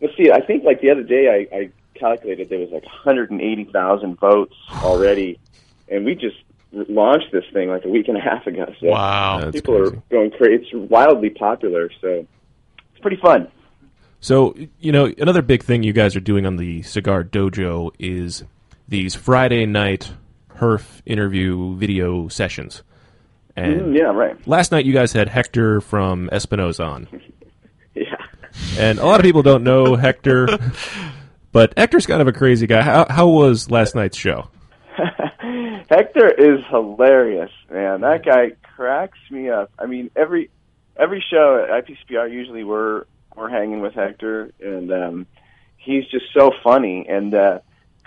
Let's 0.00 0.16
see. 0.16 0.30
I 0.30 0.40
think 0.40 0.64
like 0.64 0.80
the 0.82 0.90
other 0.90 1.04
day, 1.04 1.48
I, 1.50 1.56
I 1.56 1.70
calculated 1.94 2.48
there 2.48 2.58
was 2.58 2.70
like 2.70 2.84
180,000 2.84 4.18
votes 4.18 4.54
already, 4.82 5.38
and 5.88 6.04
we 6.04 6.14
just 6.14 6.36
launched 6.72 7.30
this 7.32 7.44
thing 7.52 7.70
like 7.70 7.84
a 7.84 7.88
week 7.88 8.08
and 8.08 8.16
a 8.16 8.20
half 8.20 8.46
ago. 8.46 8.66
So 8.80 8.88
Wow. 8.88 9.40
That's 9.40 9.52
people 9.52 9.76
are 9.76 9.90
going 10.10 10.30
crazy. 10.32 10.64
It's 10.64 10.90
wildly 10.90 11.30
popular, 11.30 11.90
so 12.00 12.26
it's 12.92 13.00
pretty 13.00 13.18
fun. 13.22 13.48
So, 14.20 14.54
you 14.80 14.90
know, 14.90 15.12
another 15.18 15.42
big 15.42 15.62
thing 15.62 15.82
you 15.82 15.92
guys 15.92 16.16
are 16.16 16.20
doing 16.20 16.46
on 16.46 16.56
the 16.56 16.82
Cigar 16.82 17.24
Dojo 17.24 17.92
is 17.98 18.44
these 18.88 19.14
Friday 19.14 19.66
night 19.66 20.12
Herf 20.56 21.02
interview 21.04 21.76
video 21.76 22.28
sessions. 22.28 22.82
And 23.56 23.80
Mm, 23.82 23.96
yeah, 23.96 24.04
right. 24.04 24.36
last 24.48 24.72
night 24.72 24.84
you 24.84 24.92
guys 24.92 25.12
had 25.12 25.28
Hector 25.28 25.80
from 25.80 26.28
Espinosa 26.32 26.84
on. 26.84 27.08
Yeah. 27.96 28.16
And 28.76 28.98
a 28.98 29.06
lot 29.06 29.20
of 29.20 29.24
people 29.24 29.42
don't 29.44 29.62
know 29.62 29.94
Hector, 29.94 30.48
but 31.52 31.72
Hector's 31.76 32.06
kind 32.06 32.20
of 32.20 32.26
a 32.26 32.32
crazy 32.32 32.66
guy. 32.66 32.82
How, 32.82 33.06
how 33.08 33.28
was 33.28 33.70
last 33.70 33.94
night's 33.94 34.16
show? 34.16 34.48
Hector 35.88 36.28
is 36.28 36.60
hilarious, 36.70 37.50
man. 37.70 38.00
That 38.00 38.24
guy 38.24 38.52
cracks 38.62 39.18
me 39.30 39.48
up. 39.50 39.70
I 39.78 39.86
mean, 39.86 40.10
every 40.16 40.50
every 40.96 41.24
show 41.30 41.62
at 41.64 41.84
IPCPR 41.84 42.32
usually 42.32 42.64
we're 42.64 43.04
we're 43.36 43.48
hanging 43.50 43.80
with 43.80 43.94
Hector, 43.94 44.50
and 44.60 44.92
um, 44.92 45.26
he's 45.76 46.04
just 46.06 46.26
so 46.36 46.52
funny. 46.64 47.06
And 47.08 47.34
uh, 47.34 47.58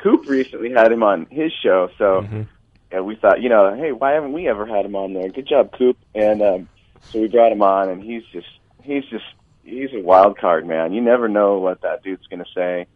Coop 0.04 0.28
recently 0.28 0.72
had 0.72 0.92
him 0.92 1.04
on 1.04 1.28
his 1.30 1.52
show, 1.64 1.90
so 1.98 2.46
yeah, 2.92 3.02
we 3.02 3.16
thought, 3.16 3.42
you 3.42 3.50
know, 3.50 3.76
hey, 3.76 3.92
why 3.92 4.12
haven't 4.14 4.34
we 4.34 4.48
ever 4.48 4.66
had 4.66 4.86
him 4.86 4.96
on 4.96 5.14
there? 5.14 5.30
Good 5.30 5.48
job, 5.48 5.72
Coop. 5.78 5.98
And 6.16 6.42
um, 6.42 6.70
so 7.10 7.20
we 7.20 7.28
brought 7.28 7.52
him 7.52 7.62
on, 7.62 7.90
and 7.90 8.02
he's 8.02 8.24
just 8.32 8.48
he's 8.84 9.06
just 9.06 9.26
he's 9.64 9.90
a 9.94 10.02
wild 10.02 10.38
card, 10.38 10.66
man. 10.66 10.94
You 10.94 11.02
never 11.02 11.28
know 11.28 11.60
what 11.60 11.82
that 11.82 12.04
dude's 12.04 12.26
going 12.28 12.44
to 12.44 12.52
say. 12.56 12.88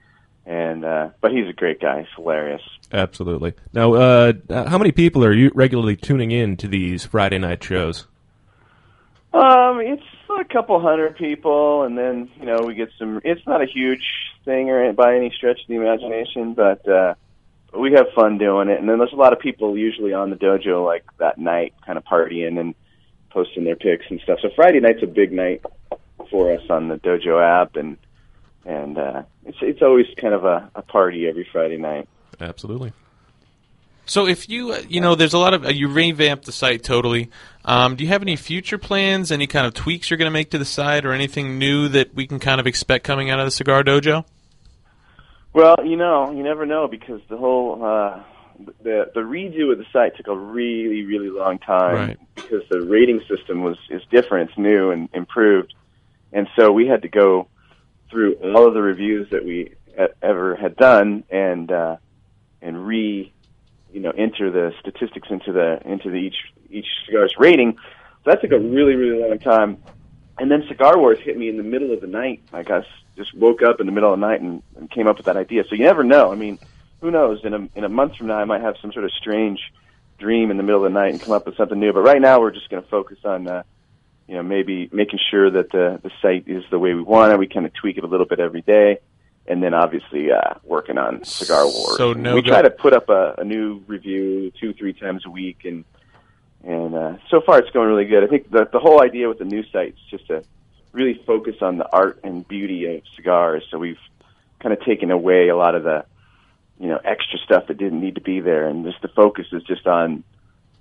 And 0.46 0.84
uh, 0.84 1.10
but 1.20 1.32
he's 1.32 1.48
a 1.48 1.54
great 1.54 1.80
guy. 1.80 2.00
He's 2.00 2.10
hilarious. 2.16 2.62
Absolutely. 2.92 3.54
Now, 3.74 3.94
uh, 3.94 4.34
how 4.50 4.78
many 4.78 4.92
people 4.92 5.24
are 5.24 5.34
you 5.34 5.52
regularly 5.54 5.96
tuning 5.96 6.32
in 6.32 6.58
to 6.58 6.68
these 6.68 7.06
Friday 7.06 7.38
night 7.38 7.64
shows? 7.64 8.08
Um, 9.34 9.80
it's 9.80 10.04
a 10.30 10.44
couple 10.46 10.80
hundred 10.82 11.16
people, 11.16 11.84
and 11.84 11.98
then 11.98 12.30
you 12.40 12.46
know 12.46 12.62
we 12.66 12.74
get 12.74 12.90
some. 12.98 13.22
It's 13.24 13.46
not 13.46 13.62
a 13.62 13.68
huge 13.68 14.04
thing 14.44 14.70
or 14.70 14.92
by 14.94 15.16
any 15.16 15.32
stretch 15.36 15.62
of 15.62 15.68
the 15.68 15.76
imagination, 15.76 16.54
but 16.54 16.88
uh, 16.88 17.14
we 17.74 17.94
have 17.94 18.08
fun 18.16 18.38
doing 18.38 18.70
it. 18.70 18.80
And 18.80 18.90
then 18.90 18.98
there's 18.98 19.14
a 19.14 19.18
lot 19.18 19.34
of 19.34 19.40
people 19.40 19.78
usually 19.78 20.14
on 20.14 20.30
the 20.30 20.36
dojo 20.36 20.86
like 20.86 21.06
that 21.18 21.38
night, 21.38 21.74
kind 21.86 21.98
of 21.98 22.04
partying 22.04 22.60
and 22.60 22.76
posting 23.30 23.64
their 23.64 23.76
pics 23.76 24.06
and 24.10 24.20
stuff. 24.22 24.40
So 24.42 24.50
Friday 24.56 24.80
night's 24.80 25.04
a 25.04 25.08
big 25.08 25.32
night 25.32 25.64
for 26.30 26.54
us 26.54 26.64
on 26.70 26.88
the 26.88 26.96
dojo 26.96 27.42
app, 27.42 27.76
and 27.76 27.98
and 28.66 28.98
uh, 28.98 29.24
it's 29.46 29.58
it's 29.62 29.82
always 29.82 30.06
kind 30.18 30.34
of 30.34 30.46
a, 30.46 30.70
a 30.76 30.82
party 30.82 31.28
every 31.28 31.48
Friday 31.52 31.78
night. 31.78 32.08
Absolutely. 32.40 32.94
So 34.06 34.28
if 34.28 34.50
you, 34.50 34.74
uh, 34.74 34.82
you 34.90 35.00
know, 35.00 35.16
there's 35.16 35.34
a 35.34 35.38
lot 35.38 35.54
of 35.54 35.66
uh, 35.66 35.70
you 35.70 35.88
revamped 35.88 36.46
the 36.46 36.52
site 36.52 36.84
totally. 36.84 37.30
Um, 37.64 37.96
do 37.96 38.04
you 38.04 38.10
have 38.10 38.22
any 38.22 38.36
future 38.36 38.78
plans? 38.78 39.32
Any 39.32 39.48
kind 39.48 39.66
of 39.66 39.74
tweaks 39.74 40.10
you're 40.10 40.18
going 40.18 40.30
to 40.30 40.34
make 40.34 40.52
to 40.52 40.58
the 40.58 40.66
site, 40.66 41.06
or 41.06 41.14
anything 41.14 41.58
new 41.58 41.88
that 41.90 42.14
we 42.14 42.28
can 42.28 42.40
kind 42.40 42.60
of 42.60 42.68
expect 42.68 43.06
coming 43.06 43.30
out 43.30 43.40
of 43.40 43.46
the 43.46 43.52
Cigar 43.52 43.84
Dojo? 43.84 44.26
Well, 45.54 45.76
you 45.86 45.98
know, 45.98 46.32
you 46.32 46.44
never 46.44 46.66
know 46.66 46.88
because 46.88 47.22
the 47.30 47.38
whole 47.38 47.84
uh, 47.84 48.24
the 48.84 49.12
the 49.14 49.20
redo 49.22 49.72
of 49.72 49.78
the 49.80 49.86
site 49.92 50.16
took 50.16 50.28
a 50.28 50.36
really 50.38 51.04
really 51.04 51.30
long 51.30 51.60
time 51.60 51.96
Right. 51.96 52.18
because 52.36 52.64
the 52.70 52.82
rating 52.82 53.22
system 53.28 53.62
was 53.64 53.78
is 53.90 54.02
different, 54.12 54.50
it's 54.50 54.58
new 54.58 54.92
and 54.92 55.10
improved, 55.14 55.74
and 56.32 56.48
so 56.56 56.72
we 56.72 56.88
had 56.88 57.02
to 57.02 57.10
go 57.10 57.48
through 58.10 58.36
all 58.36 58.68
of 58.68 58.74
the 58.74 58.82
reviews 58.82 59.30
that 59.32 59.44
we 59.46 59.74
ever 60.22 60.56
had 60.56 60.76
done 60.78 61.24
and 61.30 61.72
uh, 61.72 61.98
and 62.62 62.88
re 62.88 63.32
you 63.92 64.00
know 64.00 64.12
enter 64.12 64.50
the 64.52 64.74
statistics 64.80 65.28
into 65.30 65.52
the 65.52 65.80
into 65.86 66.10
the 66.10 66.18
each 66.18 66.38
each 66.70 66.88
cigar's 67.06 67.34
rating. 67.38 67.74
So 68.24 68.32
that 68.32 68.42
took 68.42 68.52
a 68.52 68.60
really 68.60 68.96
really 68.96 69.22
long 69.28 69.40
time. 69.40 69.78
And 70.40 70.50
then 70.50 70.64
Cigar 70.70 70.98
Wars 70.98 71.20
hit 71.22 71.38
me 71.38 71.50
in 71.50 71.58
the 71.58 71.64
middle 71.64 71.92
of 71.92 72.00
the 72.00 72.08
night. 72.08 72.42
I 72.54 72.60
I 72.60 72.78
s- 72.80 72.86
just 73.22 73.34
woke 73.36 73.62
up 73.62 73.80
in 73.80 73.86
the 73.86 73.92
middle 73.92 74.14
of 74.14 74.20
the 74.20 74.26
night 74.26 74.42
and, 74.42 74.62
and 74.78 74.90
came 74.90 75.08
up 75.08 75.18
with 75.18 75.26
that 75.28 75.38
idea. 75.38 75.64
So 75.70 75.76
you 75.76 75.84
never 75.84 76.04
know. 76.04 76.32
I 76.32 76.36
mean, 76.36 76.60
who 77.02 77.12
knows? 77.12 77.44
In 77.44 77.54
a 77.54 77.68
in 77.76 77.84
a 77.84 77.90
month 77.90 78.16
from 78.16 78.28
now, 78.28 78.38
I 78.38 78.46
might 78.46 78.62
have 78.62 78.76
some 78.82 78.92
sort 78.92 79.06
of 79.06 79.12
strange 79.12 79.60
dream 80.18 80.52
in 80.52 80.58
the 80.58 80.64
middle 80.64 80.86
of 80.86 80.92
the 80.92 81.00
night 81.00 81.12
and 81.12 81.22
come 81.22 81.34
up 81.34 81.46
with 81.46 81.58
something 81.58 81.80
new. 81.80 81.92
But 81.94 82.02
right 82.02 82.22
now, 82.22 82.40
we're 82.40 82.52
just 82.52 82.70
going 82.70 82.84
to 82.84 82.90
focus 82.90 83.18
on, 83.24 83.48
uh, 83.48 83.64
you 84.28 84.36
know, 84.36 84.44
maybe 84.44 84.90
making 84.92 85.20
sure 85.30 85.50
that 85.52 85.72
the 85.72 86.00
the 86.04 86.12
site 86.22 86.48
is 86.48 86.64
the 86.70 86.80
way 86.80 86.94
we 86.94 87.02
want 87.02 87.32
it. 87.34 87.40
We 87.40 87.48
kind 87.48 87.66
of 87.66 87.74
tweak 87.74 87.98
it 87.98 88.04
a 88.04 88.08
little 88.08 88.28
bit 88.28 88.40
every 88.40 88.62
day, 88.62 89.00
and 89.48 89.62
then 89.62 89.74
obviously 89.74 90.32
uh, 90.32 90.56
working 90.64 90.98
on 90.98 91.24
Cigar 91.24 91.66
Wars. 91.66 91.98
So 91.98 92.14
no 92.14 92.36
we 92.36 92.42
go- 92.42 92.52
try 92.52 92.62
to 92.62 92.70
put 92.70 92.94
up 92.94 93.10
a, 93.10 93.36
a 93.40 93.44
new 93.44 93.84
review 93.88 94.52
two 94.60 94.74
three 94.74 94.94
times 94.94 95.26
a 95.26 95.30
week, 95.30 95.66
and 95.66 95.84
and 96.64 96.96
uh, 96.96 97.18
so 97.30 97.42
far 97.42 97.60
it's 97.60 97.72
going 97.72 97.88
really 97.88 98.06
good. 98.06 98.24
I 98.24 98.28
think 98.28 98.52
the 98.52 98.68
the 98.72 98.80
whole 98.80 99.02
idea 99.02 99.28
with 99.28 99.40
the 99.40 99.46
new 99.46 99.64
site 99.72 99.96
is 99.96 100.10
just 100.10 100.28
to 100.28 100.44
really 100.92 101.22
focus 101.26 101.56
on 101.62 101.78
the 101.78 101.88
art 101.92 102.20
and 102.24 102.48
beauty 102.48 102.86
of 102.96 103.04
cigars. 103.16 103.64
So 103.72 103.78
we've 103.78 104.00
kind 104.60 104.74
of 104.74 104.84
taken 104.84 105.12
away 105.12 105.50
a 105.50 105.56
lot 105.56 105.76
of 105.76 105.84
the 105.84 106.06
you 106.80 106.88
know 106.88 107.00
extra 107.04 107.40
stuff 107.40 107.68
that 107.68 107.78
didn't 107.78 108.02
need 108.02 108.16
to 108.16 108.22
be 108.22 108.40
there, 108.40 108.68
and 108.68 108.86
just 108.86 109.02
the 109.02 109.08
focus 109.10 109.48
is 109.52 109.64
just 109.64 109.88
on 109.88 110.24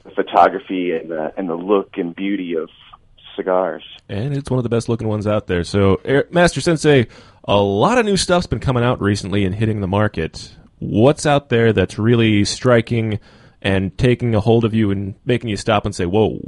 the 0.05 0.11
photography 0.11 0.93
and 0.93 1.11
the 1.11 1.33
and 1.37 1.49
the 1.49 1.55
look 1.55 1.97
and 1.97 2.15
beauty 2.15 2.55
of 2.55 2.69
cigars. 3.37 3.85
And 4.09 4.37
it's 4.37 4.51
one 4.51 4.59
of 4.59 4.65
the 4.65 4.69
best 4.71 4.89
looking 4.89 5.09
ones 5.09 5.27
out 5.27 5.47
there. 5.47 5.63
So, 5.65 6.01
Air- 6.05 6.27
Master 6.31 6.61
Sensei, 6.61 7.07
a 7.45 7.57
lot 7.57 7.99
of 7.99 8.05
new 8.05 8.17
stuff's 8.17 8.47
been 8.47 8.61
coming 8.61 8.83
out 8.83 9.01
recently 9.01 9.45
and 9.45 9.55
hitting 9.55 9.81
the 9.81 9.87
market. 9.87 10.53
What's 10.79 11.27
out 11.27 11.49
there 11.49 11.73
that's 11.73 11.99
really 11.99 12.45
striking 12.45 13.21
and 13.63 13.97
taking 13.99 14.35
a 14.35 14.41
hold 14.41 14.65
of 14.65 14.75
you 14.75 14.91
and 14.91 15.15
making 15.25 15.51
you 15.51 15.57
stop 15.57 15.85
and 15.85 15.95
say, 15.95 16.07
"Whoa"? 16.07 16.41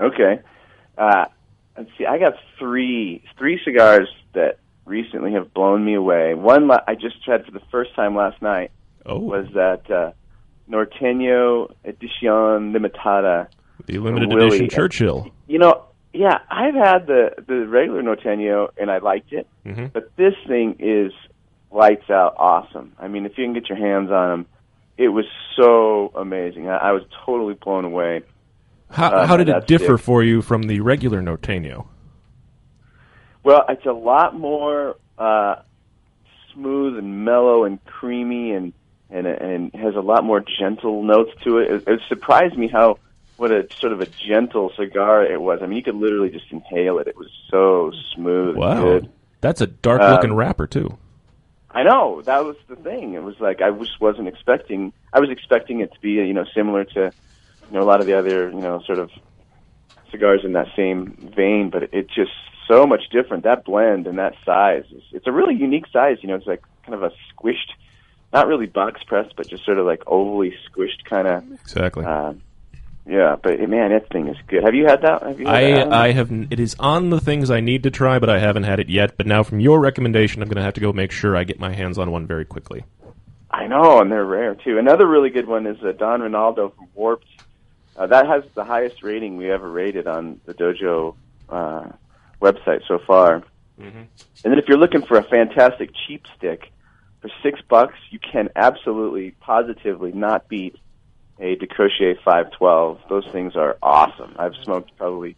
Okay. 0.00 0.40
Uh, 0.98 1.26
let's 1.76 1.90
see. 1.98 2.06
I 2.06 2.18
got 2.18 2.34
three 2.58 3.22
three 3.38 3.60
cigars 3.64 4.08
that 4.34 4.58
recently 4.84 5.32
have 5.32 5.52
blown 5.54 5.84
me 5.84 5.94
away. 5.94 6.34
One 6.34 6.70
I 6.70 6.94
just 6.94 7.22
tried 7.24 7.44
for 7.44 7.50
the 7.52 7.62
first 7.70 7.94
time 7.94 8.14
last 8.16 8.40
night 8.42 8.70
Oh. 9.04 9.18
was 9.18 9.46
that 9.54 9.88
uh, 9.90 10.12
Norteño 10.70 11.72
Edición 11.84 12.72
Limitada. 12.76 13.48
The 13.86 13.98
limited 13.98 14.32
Willie. 14.32 14.48
edition 14.48 14.68
Churchill. 14.68 15.30
You 15.46 15.58
know, 15.58 15.84
yeah, 16.12 16.38
I've 16.50 16.74
had 16.74 17.06
the 17.06 17.30
the 17.46 17.66
regular 17.66 18.02
Norteño 18.02 18.70
and 18.78 18.90
I 18.90 18.98
liked 18.98 19.32
it, 19.32 19.46
Mhm. 19.66 19.92
but 19.92 20.10
this 20.16 20.34
thing 20.46 20.76
is 20.78 21.12
lights 21.70 22.08
out 22.10 22.34
awesome. 22.38 22.92
I 22.98 23.08
mean, 23.08 23.26
if 23.26 23.36
you 23.38 23.44
can 23.44 23.54
get 23.54 23.68
your 23.68 23.78
hands 23.78 24.10
on 24.10 24.30
them, 24.30 24.46
it 24.96 25.08
was 25.08 25.26
so 25.56 26.10
amazing. 26.16 26.68
I, 26.68 26.76
I 26.78 26.92
was 26.92 27.02
totally 27.24 27.54
blown 27.54 27.84
away. 27.84 28.22
How, 28.90 29.08
uh, 29.08 29.26
how 29.26 29.36
did 29.36 29.48
it 29.48 29.66
differ 29.66 29.98
for 29.98 30.22
you 30.22 30.42
from 30.42 30.62
the 30.64 30.80
regular 30.80 31.20
Norteño? 31.20 31.86
Well, 33.42 33.64
it's 33.68 33.86
a 33.86 33.92
lot 33.92 34.38
more 34.38 34.96
uh, 35.18 35.56
smooth 36.52 36.98
and 36.98 37.24
mellow 37.24 37.64
and 37.64 37.84
creamy, 37.84 38.52
and 38.52 38.72
and 39.10 39.26
and 39.26 39.74
has 39.74 39.94
a 39.94 40.00
lot 40.00 40.24
more 40.24 40.40
gentle 40.58 41.02
notes 41.02 41.30
to 41.44 41.58
it. 41.58 41.70
It, 41.70 41.88
it 41.88 42.00
surprised 42.08 42.56
me 42.56 42.68
how 42.68 42.98
what 43.36 43.52
a 43.52 43.68
sort 43.78 43.92
of 43.92 44.00
a 44.00 44.06
gentle 44.06 44.72
cigar 44.76 45.24
it 45.24 45.40
was. 45.40 45.60
I 45.62 45.66
mean, 45.66 45.76
you 45.76 45.82
could 45.82 45.94
literally 45.94 46.30
just 46.30 46.50
inhale 46.50 46.98
it. 46.98 47.06
It 47.06 47.16
was 47.16 47.28
so 47.50 47.92
smooth. 48.14 48.56
Wow, 48.56 48.82
good. 48.82 49.10
that's 49.40 49.60
a 49.60 49.66
dark 49.66 50.00
looking 50.00 50.30
Um, 50.30 50.36
wrapper 50.36 50.66
too. 50.66 50.96
I 51.70 51.82
know 51.82 52.22
that 52.22 52.42
was 52.44 52.56
the 52.68 52.76
thing. 52.76 53.12
It 53.14 53.22
was 53.22 53.38
like 53.38 53.60
I 53.60 53.70
just 53.70 54.00
wasn't 54.00 54.28
expecting. 54.28 54.92
I 55.12 55.20
was 55.20 55.30
expecting 55.30 55.80
it 55.80 55.92
to 55.92 56.00
be 56.00 56.12
you 56.12 56.32
know 56.32 56.46
similar 56.54 56.84
to 56.84 57.12
you 57.68 57.74
know 57.76 57.82
a 57.82 57.88
lot 57.88 58.00
of 58.00 58.06
the 58.06 58.18
other 58.18 58.50
you 58.50 58.60
know 58.60 58.80
sort 58.86 58.98
of 58.98 59.10
cigars 60.10 60.40
in 60.44 60.52
that 60.52 60.68
same 60.76 61.32
vein, 61.34 61.70
but 61.70 61.84
it's 61.92 62.14
just 62.14 62.32
so 62.68 62.86
much 62.86 63.02
different. 63.10 63.44
That 63.44 63.64
blend 63.64 64.06
and 64.06 64.18
that 64.18 64.34
size, 64.44 64.84
is, 64.90 65.02
it's 65.12 65.26
a 65.26 65.32
really 65.32 65.54
unique 65.54 65.86
size. 65.92 66.18
You 66.22 66.28
know, 66.28 66.34
it's 66.36 66.46
like 66.46 66.62
kind 66.84 66.94
of 66.94 67.02
a 67.02 67.10
squished, 67.32 67.72
not 68.32 68.46
really 68.46 68.66
box 68.66 69.02
pressed, 69.04 69.36
but 69.36 69.48
just 69.48 69.64
sort 69.64 69.78
of 69.78 69.86
like 69.86 70.04
ovally 70.04 70.52
squished 70.70 71.04
kind 71.08 71.26
of. 71.28 71.52
Exactly. 71.52 72.04
Uh, 72.04 72.34
yeah, 73.08 73.36
but 73.40 73.60
man, 73.68 73.92
that 73.92 74.08
thing 74.10 74.26
is 74.26 74.36
good. 74.48 74.64
Have 74.64 74.74
you 74.74 74.86
had 74.86 75.02
that? 75.02 75.22
Have 75.22 75.38
you? 75.38 75.46
Had 75.46 75.54
that, 75.54 75.62
I 75.62 75.70
Adam? 75.70 75.92
I 75.92 76.12
have 76.12 76.32
it 76.50 76.58
is 76.58 76.74
on 76.80 77.10
the 77.10 77.20
things 77.20 77.52
I 77.52 77.60
need 77.60 77.84
to 77.84 77.90
try, 77.90 78.18
but 78.18 78.28
I 78.28 78.40
haven't 78.40 78.64
had 78.64 78.80
it 78.80 78.88
yet. 78.88 79.16
But 79.16 79.28
now, 79.28 79.44
from 79.44 79.60
your 79.60 79.78
recommendation, 79.78 80.42
I'm 80.42 80.48
going 80.48 80.56
to 80.56 80.62
have 80.62 80.74
to 80.74 80.80
go 80.80 80.92
make 80.92 81.12
sure 81.12 81.36
I 81.36 81.44
get 81.44 81.60
my 81.60 81.72
hands 81.72 81.98
on 81.98 82.10
one 82.10 82.26
very 82.26 82.44
quickly. 82.44 82.84
I 83.48 83.68
know, 83.68 84.00
and 84.00 84.10
they're 84.10 84.24
rare 84.24 84.56
too. 84.56 84.78
Another 84.78 85.06
really 85.06 85.30
good 85.30 85.46
one 85.46 85.66
is 85.66 85.76
uh, 85.84 85.92
Don 85.92 86.20
Ronaldo 86.20 86.74
from 86.74 86.88
Warped. 86.94 87.28
Uh, 87.96 88.06
that 88.06 88.26
has 88.26 88.44
the 88.54 88.64
highest 88.64 89.02
rating 89.02 89.36
we 89.36 89.50
ever 89.50 89.70
rated 89.70 90.06
on 90.06 90.40
the 90.44 90.54
Dojo 90.54 91.14
uh, 91.48 91.88
website 92.40 92.86
so 92.86 92.98
far. 93.06 93.42
Mm-hmm. 93.80 93.98
And 93.98 94.08
then 94.44 94.58
if 94.58 94.68
you're 94.68 94.78
looking 94.78 95.02
for 95.02 95.16
a 95.16 95.22
fantastic 95.22 95.90
cheap 96.06 96.26
stick 96.36 96.70
for 97.20 97.30
six 97.42 97.60
bucks, 97.68 97.94
you 98.10 98.18
can 98.18 98.50
absolutely, 98.56 99.32
positively 99.40 100.12
not 100.12 100.48
beat 100.48 100.76
a 101.38 101.56
DeCrochet 101.56 102.16
512. 102.24 103.00
Those 103.08 103.26
things 103.32 103.56
are 103.56 103.76
awesome. 103.82 104.34
I've 104.38 104.54
smoked 104.62 104.96
probably 104.96 105.36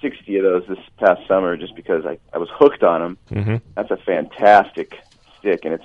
60 0.00 0.36
of 0.36 0.42
those 0.44 0.64
this 0.68 0.78
past 0.98 1.26
summer 1.26 1.56
just 1.56 1.74
because 1.74 2.04
I, 2.06 2.18
I 2.32 2.38
was 2.38 2.48
hooked 2.52 2.82
on 2.82 3.00
them. 3.00 3.18
Mm-hmm. 3.30 3.56
That's 3.74 3.90
a 3.90 3.96
fantastic 3.96 4.98
stick, 5.38 5.64
and 5.64 5.74
it's 5.74 5.84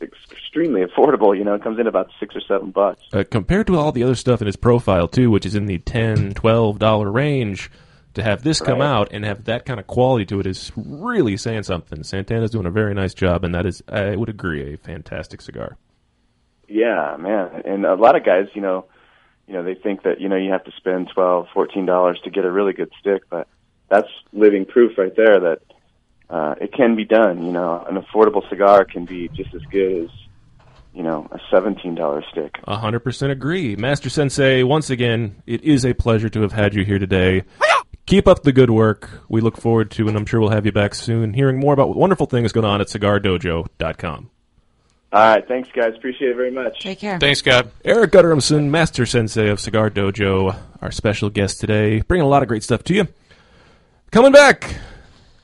extremely 0.00 0.82
affordable. 0.84 1.36
You 1.36 1.44
know, 1.44 1.54
it 1.54 1.62
comes 1.62 1.78
in 1.78 1.86
about 1.86 2.10
six 2.18 2.34
or 2.36 2.40
seven 2.40 2.70
bucks. 2.70 3.02
Uh, 3.12 3.24
compared 3.30 3.66
to 3.68 3.76
all 3.76 3.92
the 3.92 4.02
other 4.02 4.14
stuff 4.14 4.40
in 4.40 4.46
his 4.46 4.56
profile 4.56 5.08
too, 5.08 5.30
which 5.30 5.46
is 5.46 5.54
in 5.54 5.66
the 5.66 5.78
ten, 5.78 6.32
twelve 6.34 6.78
dollar 6.78 7.10
range, 7.10 7.70
to 8.14 8.22
have 8.22 8.42
this 8.42 8.60
come 8.60 8.78
Right. 8.80 8.86
out 8.86 9.08
and 9.12 9.24
have 9.24 9.44
that 9.44 9.64
kind 9.64 9.78
of 9.78 9.86
quality 9.86 10.24
to 10.26 10.40
it 10.40 10.46
is 10.46 10.72
really 10.76 11.36
saying 11.36 11.62
something. 11.62 12.02
Santana's 12.02 12.50
doing 12.50 12.66
a 12.66 12.70
very 12.70 12.92
nice 12.94 13.14
job, 13.14 13.44
and 13.44 13.54
that 13.54 13.66
is, 13.66 13.82
I 13.88 14.16
would 14.16 14.28
agree, 14.28 14.74
a 14.74 14.76
fantastic 14.76 15.40
cigar. 15.40 15.76
Yeah, 16.68 17.16
man. 17.18 17.62
And 17.64 17.84
a 17.84 17.94
lot 17.94 18.16
of 18.16 18.24
guys, 18.24 18.46
you 18.54 18.60
know, 18.62 18.86
you 19.46 19.54
know, 19.54 19.62
they 19.64 19.74
think 19.74 20.02
that 20.04 20.20
you 20.20 20.28
know 20.28 20.36
you 20.36 20.50
have 20.52 20.64
to 20.64 20.72
spend 20.76 21.08
twelve, 21.12 21.46
fourteen 21.52 21.86
dollars 21.86 22.20
to 22.24 22.30
get 22.30 22.44
a 22.44 22.50
really 22.50 22.72
good 22.72 22.90
stick, 23.00 23.22
but 23.28 23.48
that's 23.88 24.08
living 24.32 24.64
proof 24.64 24.96
right 24.96 25.14
there 25.16 25.40
that 25.40 25.60
uh, 26.30 26.54
it 26.60 26.72
can 26.72 26.94
be 26.96 27.04
done. 27.04 27.44
You 27.44 27.52
know, 27.52 27.84
an 27.88 27.96
affordable 27.96 28.48
cigar 28.48 28.84
can 28.84 29.04
be 29.04 29.28
just 29.28 29.52
as 29.54 29.62
good 29.70 30.04
as 30.04 30.10
you 30.94 31.02
know 31.02 31.28
a 31.32 31.38
seventeen 31.50 31.94
dollar 31.94 32.24
stick. 32.30 32.58
A 32.64 32.76
hundred 32.76 33.00
percent 33.00 33.32
agree, 33.32 33.76
Master 33.76 34.08
Sensei. 34.08 34.62
Once 34.62 34.90
again, 34.90 35.42
it 35.46 35.62
is 35.62 35.84
a 35.84 35.92
pleasure 35.92 36.28
to 36.28 36.42
have 36.42 36.52
had 36.52 36.74
you 36.74 36.84
here 36.84 36.98
today. 36.98 37.42
Keep 38.06 38.26
up 38.26 38.42
the 38.42 38.52
good 38.52 38.70
work. 38.70 39.08
We 39.28 39.40
look 39.40 39.56
forward 39.56 39.90
to, 39.92 40.08
and 40.08 40.16
I'm 40.16 40.26
sure 40.26 40.40
we'll 40.40 40.50
have 40.50 40.66
you 40.66 40.72
back 40.72 40.94
soon, 40.94 41.34
hearing 41.34 41.60
more 41.60 41.74
about 41.74 41.88
what 41.88 41.98
wonderful 41.98 42.26
things 42.26 42.52
going 42.52 42.66
on 42.66 42.80
at 42.80 42.88
CigarDojo.com. 42.88 44.30
All 45.12 45.20
right, 45.20 45.46
thanks 45.46 45.68
guys, 45.74 45.94
appreciate 45.96 46.30
it 46.30 46.36
very 46.36 46.52
much. 46.52 46.80
Take 46.80 47.00
care. 47.00 47.18
Thanks, 47.18 47.42
God. 47.42 47.72
Eric 47.84 48.12
Guttormson, 48.12 48.70
Master 48.70 49.04
Sensei 49.06 49.48
of 49.48 49.58
Cigar 49.58 49.90
Dojo, 49.90 50.56
our 50.80 50.92
special 50.92 51.30
guest 51.30 51.58
today, 51.60 52.00
bringing 52.02 52.24
a 52.24 52.28
lot 52.28 52.42
of 52.42 52.48
great 52.48 52.62
stuff 52.62 52.84
to 52.84 52.94
you. 52.94 53.08
Coming 54.12 54.30
back. 54.30 54.76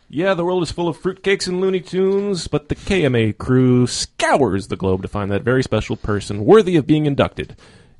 Yeah, 0.08 0.34
the 0.34 0.44
world 0.44 0.62
is 0.62 0.70
full 0.70 0.88
of 0.88 0.96
fruitcakes 0.96 1.48
and 1.48 1.60
Looney 1.60 1.80
Tunes, 1.80 2.46
but 2.46 2.68
the 2.68 2.76
KMA 2.76 3.36
crew 3.38 3.88
scours 3.88 4.68
the 4.68 4.76
globe 4.76 5.02
to 5.02 5.08
find 5.08 5.32
that 5.32 5.42
very 5.42 5.64
special 5.64 5.96
person 5.96 6.44
worthy 6.44 6.76
of 6.76 6.86
being 6.86 7.06
inducted 7.06 7.56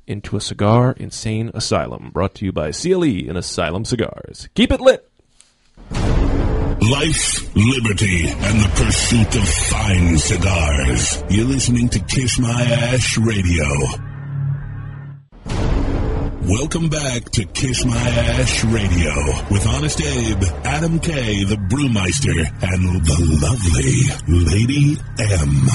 into 0.07 0.37
a 0.37 0.41
cigar 0.41 0.95
insane 0.97 1.51
asylum. 1.53 2.11
Brought 2.13 2.35
to 2.35 2.45
you 2.45 2.53
by 2.53 2.71
CLE 2.71 3.03
and 3.03 3.37
Asylum 3.37 3.83
Cigars. 3.83 4.47
Keep 4.55 4.71
it 4.71 4.79
lit. 4.79 5.05
Life, 5.91 7.55
liberty, 7.55 8.29
and 8.29 8.61
the 8.61 8.71
pursuit 8.75 9.35
of 9.35 9.49
fine 9.49 10.17
cigars. 10.17 11.23
You're 11.29 11.47
listening 11.47 11.89
to 11.89 11.99
Kiss 11.99 12.39
My 12.39 12.61
Ash 12.61 13.17
Radio. 13.17 14.06
Welcome 16.49 16.87
back 16.87 17.29
to 17.31 17.43
Kiss 17.43 17.83
My 17.83 17.97
Ash 17.97 18.63
Radio 18.63 19.13
with 19.51 19.67
Honest 19.67 19.99
Abe, 20.01 20.41
Adam 20.63 20.97
K, 20.97 21.43
the 21.43 21.55
Brewmeister, 21.55 22.39
and 22.61 23.05
the 23.05 23.17
lovely 23.43 24.45
Lady 24.45 24.95
M. 25.19 25.67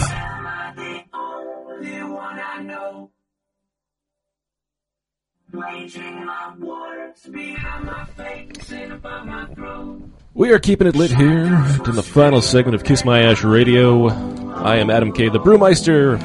We 10.32 10.52
are 10.52 10.58
keeping 10.58 10.86
it 10.86 10.96
lit 10.96 11.10
here 11.10 11.44
in 11.84 11.94
the 11.94 12.02
final 12.02 12.40
segment 12.40 12.76
of 12.76 12.84
Kiss 12.84 13.04
My 13.04 13.20
Ash 13.24 13.44
Radio. 13.44 14.08
I 14.54 14.76
am 14.76 14.88
Adam 14.88 15.12
K, 15.12 15.28
the 15.28 15.38
Brewmeister. 15.38 16.18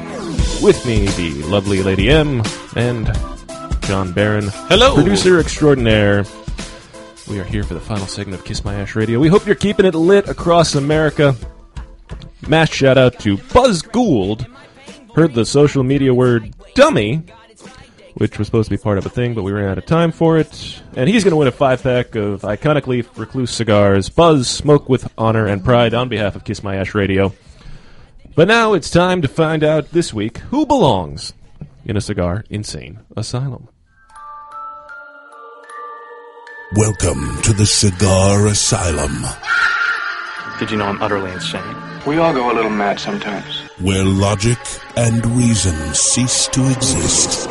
With 0.62 0.86
me, 0.86 1.06
the 1.06 1.42
lovely 1.44 1.82
Lady 1.82 2.08
M 2.08 2.42
and 2.74 3.06
John 3.88 4.12
Barron. 4.12 4.48
Hello. 4.68 4.94
Producer 4.94 5.40
extraordinaire. 5.40 6.22
We 7.26 7.40
are 7.40 7.44
here 7.44 7.64
for 7.64 7.72
the 7.72 7.80
final 7.80 8.06
segment 8.06 8.38
of 8.38 8.44
Kiss 8.44 8.62
My 8.62 8.74
Ash 8.74 8.94
Radio. 8.94 9.18
We 9.18 9.28
hope 9.28 9.46
you're 9.46 9.54
keeping 9.54 9.86
it 9.86 9.94
lit 9.94 10.28
across 10.28 10.74
America. 10.74 11.34
Mass 12.46 12.70
shout 12.70 12.98
out 12.98 13.18
to 13.20 13.38
Buzz 13.38 13.80
Gould. 13.80 14.46
Heard 15.14 15.32
the 15.32 15.46
social 15.46 15.82
media 15.82 16.12
word 16.12 16.54
dummy, 16.74 17.22
which 18.16 18.38
was 18.38 18.46
supposed 18.46 18.68
to 18.68 18.76
be 18.76 18.82
part 18.82 18.98
of 18.98 19.06
a 19.06 19.08
thing, 19.08 19.32
but 19.32 19.42
we 19.42 19.52
ran 19.52 19.70
out 19.70 19.78
of 19.78 19.86
time 19.86 20.12
for 20.12 20.36
it. 20.36 20.82
And 20.94 21.08
he's 21.08 21.24
going 21.24 21.32
to 21.32 21.38
win 21.38 21.48
a 21.48 21.52
five 21.52 21.82
pack 21.82 22.14
of 22.14 22.42
iconic 22.42 22.86
leaf 22.88 23.18
recluse 23.18 23.50
cigars. 23.50 24.10
Buzz, 24.10 24.50
smoke 24.50 24.90
with 24.90 25.10
honor 25.16 25.46
and 25.46 25.64
pride 25.64 25.94
on 25.94 26.10
behalf 26.10 26.36
of 26.36 26.44
Kiss 26.44 26.62
My 26.62 26.76
Ash 26.76 26.94
Radio. 26.94 27.32
But 28.34 28.48
now 28.48 28.74
it's 28.74 28.90
time 28.90 29.22
to 29.22 29.28
find 29.28 29.64
out 29.64 29.92
this 29.92 30.12
week 30.12 30.36
who 30.50 30.66
belongs 30.66 31.32
in 31.86 31.96
a 31.96 32.02
cigar 32.02 32.44
insane 32.50 33.00
asylum. 33.16 33.66
Welcome 36.74 37.40
to 37.42 37.52
the 37.54 37.64
Cigar 37.64 38.46
Asylum, 38.46 39.24
Did 40.58 40.70
you 40.70 40.76
know 40.76 40.84
I'm 40.84 41.00
utterly 41.00 41.32
insane? 41.32 41.62
We 42.06 42.18
all 42.18 42.32
go 42.34 42.52
a 42.52 42.54
little 42.54 42.70
mad 42.70 43.00
sometimes. 43.00 43.60
where 43.80 44.04
logic 44.04 44.58
and 44.96 45.24
reason 45.36 45.74
cease 45.94 46.46
to 46.48 46.70
exist. 46.70 47.48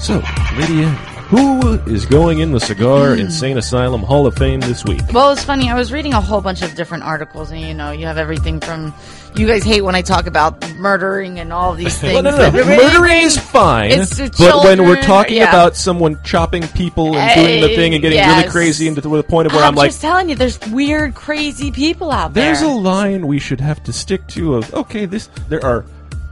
So, 0.00 0.22
Lydia, 0.56 0.88
who 1.28 1.72
is 1.92 2.06
going 2.06 2.38
in 2.38 2.52
the 2.52 2.60
Cigar 2.60 3.14
Insane 3.18 3.58
Asylum 3.58 4.02
Hall 4.02 4.26
of 4.26 4.36
Fame 4.36 4.60
this 4.60 4.84
week? 4.84 5.02
Well, 5.12 5.32
it's 5.32 5.42
funny. 5.44 5.68
I 5.68 5.74
was 5.74 5.92
reading 5.92 6.12
a 6.14 6.20
whole 6.20 6.40
bunch 6.40 6.62
of 6.62 6.74
different 6.76 7.02
articles, 7.02 7.50
and 7.50 7.60
you 7.60 7.74
know, 7.74 7.90
you 7.90 8.06
have 8.06 8.18
everything 8.18 8.60
from. 8.60 8.94
You 9.36 9.46
guys 9.46 9.62
hate 9.62 9.82
when 9.82 9.94
I 9.94 10.02
talk 10.02 10.26
about 10.26 10.74
murdering 10.76 11.38
and 11.38 11.52
all 11.52 11.74
these 11.74 11.96
things. 11.98 12.14
Well, 12.14 12.22
no, 12.24 12.30
no, 12.30 12.36
no. 12.38 12.50
but- 12.50 12.66
Murdering 12.66 13.22
is 13.22 13.38
fine, 13.38 13.90
It's 13.92 14.16
the 14.16 14.30
but 14.38 14.64
when 14.64 14.84
we're 14.84 15.00
talking 15.02 15.36
yeah. 15.36 15.48
about 15.48 15.76
someone 15.76 16.18
chopping 16.24 16.66
people 16.68 17.16
and 17.16 17.34
doing 17.40 17.60
the 17.60 17.68
thing 17.76 17.92
and 17.94 18.02
getting 18.02 18.18
really 18.18 18.48
crazy 18.48 18.88
into 18.88 19.00
the, 19.00 19.08
the 19.08 19.22
point 19.22 19.46
of 19.46 19.52
where 19.52 19.62
I'm, 19.62 19.68
I'm, 19.70 19.74
like, 19.76 19.90
just 19.90 20.00
telling 20.00 20.28
you, 20.28 20.34
there's 20.34 20.58
weird, 20.70 21.14
crazy 21.14 21.70
people 21.70 22.10
out 22.10 22.34
there. 22.34 22.46
there's 22.46 22.62
a 22.62 22.68
line 22.68 23.26
we 23.28 23.38
should 23.38 23.60
have 23.60 23.82
to 23.84 23.92
stick 23.92 24.26
to 24.28 24.56
of 24.56 24.74
okay, 24.74 25.04
this 25.04 25.28
there 25.48 25.64
are. 25.64 25.84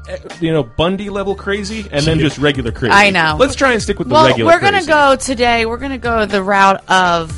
eh, 0.08 0.18
You 0.40 0.52
know, 0.52 0.64
Bundy 0.64 1.08
level 1.08 1.36
crazy, 1.36 1.86
and 1.92 2.04
then 2.04 2.18
just 2.18 2.38
regular 2.38 2.72
crazy. 2.72 2.92
I 2.92 3.10
know. 3.10 3.36
Let's 3.38 3.54
try 3.54 3.72
and 3.72 3.80
stick 3.82 3.98
with 4.00 4.08
the 4.08 4.14
well, 4.14 4.26
regular. 4.26 4.52
we're 4.52 4.60
gonna 4.60 4.78
crazy. 4.78 4.88
go 4.88 5.16
today. 5.16 5.66
We're 5.66 5.76
gonna 5.78 5.98
go 5.98 6.26
the 6.26 6.42
route 6.42 6.82
of 6.90 7.32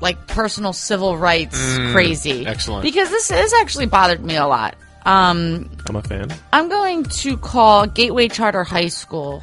like 0.00 0.26
personal 0.26 0.72
civil 0.72 1.16
rights 1.16 1.58
Mm, 1.58 1.92
crazy. 1.92 2.44
excellent. 2.46 2.82
Because 2.82 3.08
this 3.10 3.30
has 3.30 3.52
actually 3.54 3.86
bothered 3.86 4.22
me 4.24 4.36
a 4.36 4.46
lot. 4.46 4.74
Um, 5.06 5.70
I'm 5.88 5.96
a 5.96 6.02
fan. 6.02 6.28
I'm 6.52 6.68
going 6.68 7.04
to 7.04 7.36
call 7.36 7.86
Gateway 7.86 8.28
Charter 8.28 8.64
High 8.64 8.88
School 8.88 9.42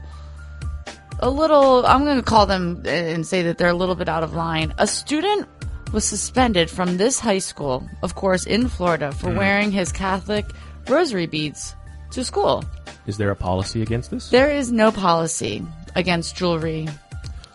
a 1.20 1.30
little. 1.30 1.86
I'm 1.86 2.04
going 2.04 2.18
to 2.18 2.24
call 2.24 2.46
them 2.46 2.84
and 2.86 3.26
say 3.26 3.44
that 3.44 3.58
they're 3.58 3.70
a 3.70 3.74
little 3.74 3.96
bit 3.96 4.10
out 4.10 4.24
of 4.24 4.34
line. 4.34 4.74
A 4.78 4.86
student 4.86 5.48
was 5.94 6.04
suspended 6.04 6.70
from 6.70 6.98
this 6.98 7.18
high 7.20 7.40
school, 7.40 7.88
of 8.02 8.16
course, 8.16 8.46
in 8.46 8.68
Florida, 8.68 9.12
for 9.14 9.30
Mm. 9.30 9.38
wearing 9.38 9.72
his 9.72 9.92
Catholic 9.92 10.46
rosary 10.90 11.28
beads 11.28 11.76
to 12.12 12.24
school. 12.26 12.64
Is 13.08 13.18
there 13.18 13.32
a 13.32 13.36
policy 13.36 13.82
against 13.82 14.12
this? 14.12 14.30
There 14.30 14.50
is 14.52 14.72
no 14.72 14.92
policy 14.92 15.66
against 15.96 16.36
jewelry 16.36 16.90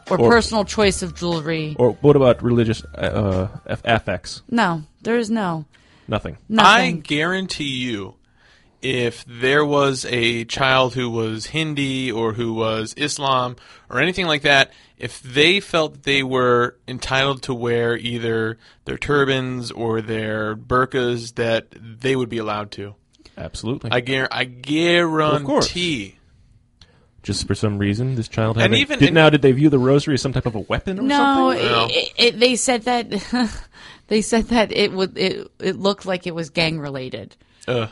or, 0.08 0.18
Or- 0.18 0.30
personal 0.30 0.64
choice 0.64 1.02
of 1.02 1.14
jewelry. 1.14 1.74
Or 1.78 1.92
what 2.00 2.16
about 2.16 2.42
religious 2.42 2.82
uh, 2.94 3.48
affects? 3.66 4.42
no, 4.50 4.82
there 5.02 5.18
is 5.18 5.28
no. 5.30 5.64
Nothing. 6.08 6.38
I 6.56 6.90
guarantee 6.92 7.64
you, 7.76 8.14
if 8.80 9.24
there 9.26 9.64
was 9.64 10.04
a 10.06 10.44
child 10.46 10.94
who 10.94 11.10
was 11.10 11.46
Hindi 11.46 12.10
or 12.10 12.32
who 12.32 12.54
was 12.54 12.94
Islam 12.96 13.56
or 13.90 14.00
anything 14.00 14.26
like 14.26 14.42
that, 14.42 14.72
if 14.96 15.20
they 15.22 15.60
felt 15.60 16.02
they 16.04 16.22
were 16.22 16.76
entitled 16.88 17.42
to 17.42 17.54
wear 17.54 17.96
either 17.96 18.58
their 18.84 18.96
turbans 18.98 19.70
or 19.70 20.00
their 20.00 20.56
burqas, 20.56 21.34
that 21.36 21.66
they 22.00 22.16
would 22.16 22.28
be 22.28 22.38
allowed 22.38 22.70
to. 22.72 22.94
Absolutely. 23.36 23.90
I, 23.92 24.00
guar- 24.00 24.28
I 24.32 24.42
Of 24.42 25.44
course. 25.44 25.66
guarantee. 25.72 26.14
Just 27.22 27.46
for 27.46 27.54
some 27.54 27.78
reason, 27.78 28.14
this 28.14 28.28
child 28.28 28.56
had. 28.56 28.66
And 28.66 28.74
even- 28.76 28.98
did, 29.00 29.08
and- 29.08 29.14
now, 29.14 29.28
did 29.28 29.42
they 29.42 29.52
view 29.52 29.68
the 29.68 29.78
rosary 29.78 30.14
as 30.14 30.22
some 30.22 30.32
type 30.32 30.46
of 30.46 30.54
a 30.54 30.60
weapon 30.60 30.98
or 30.98 31.02
No, 31.02 31.50
something? 31.52 31.66
No. 31.68 31.86
It, 31.90 32.12
it, 32.16 32.38
they 32.40 32.56
said 32.56 32.82
that 32.84 33.12
they 34.08 34.22
said 34.22 34.48
that 34.48 34.72
it 34.72 34.92
would 34.92 35.16
it, 35.16 35.48
it 35.60 35.76
looked 35.76 36.04
like 36.04 36.26
it 36.26 36.34
was 36.34 36.50
gang 36.50 36.78
related, 36.80 37.36
Uh, 37.66 37.88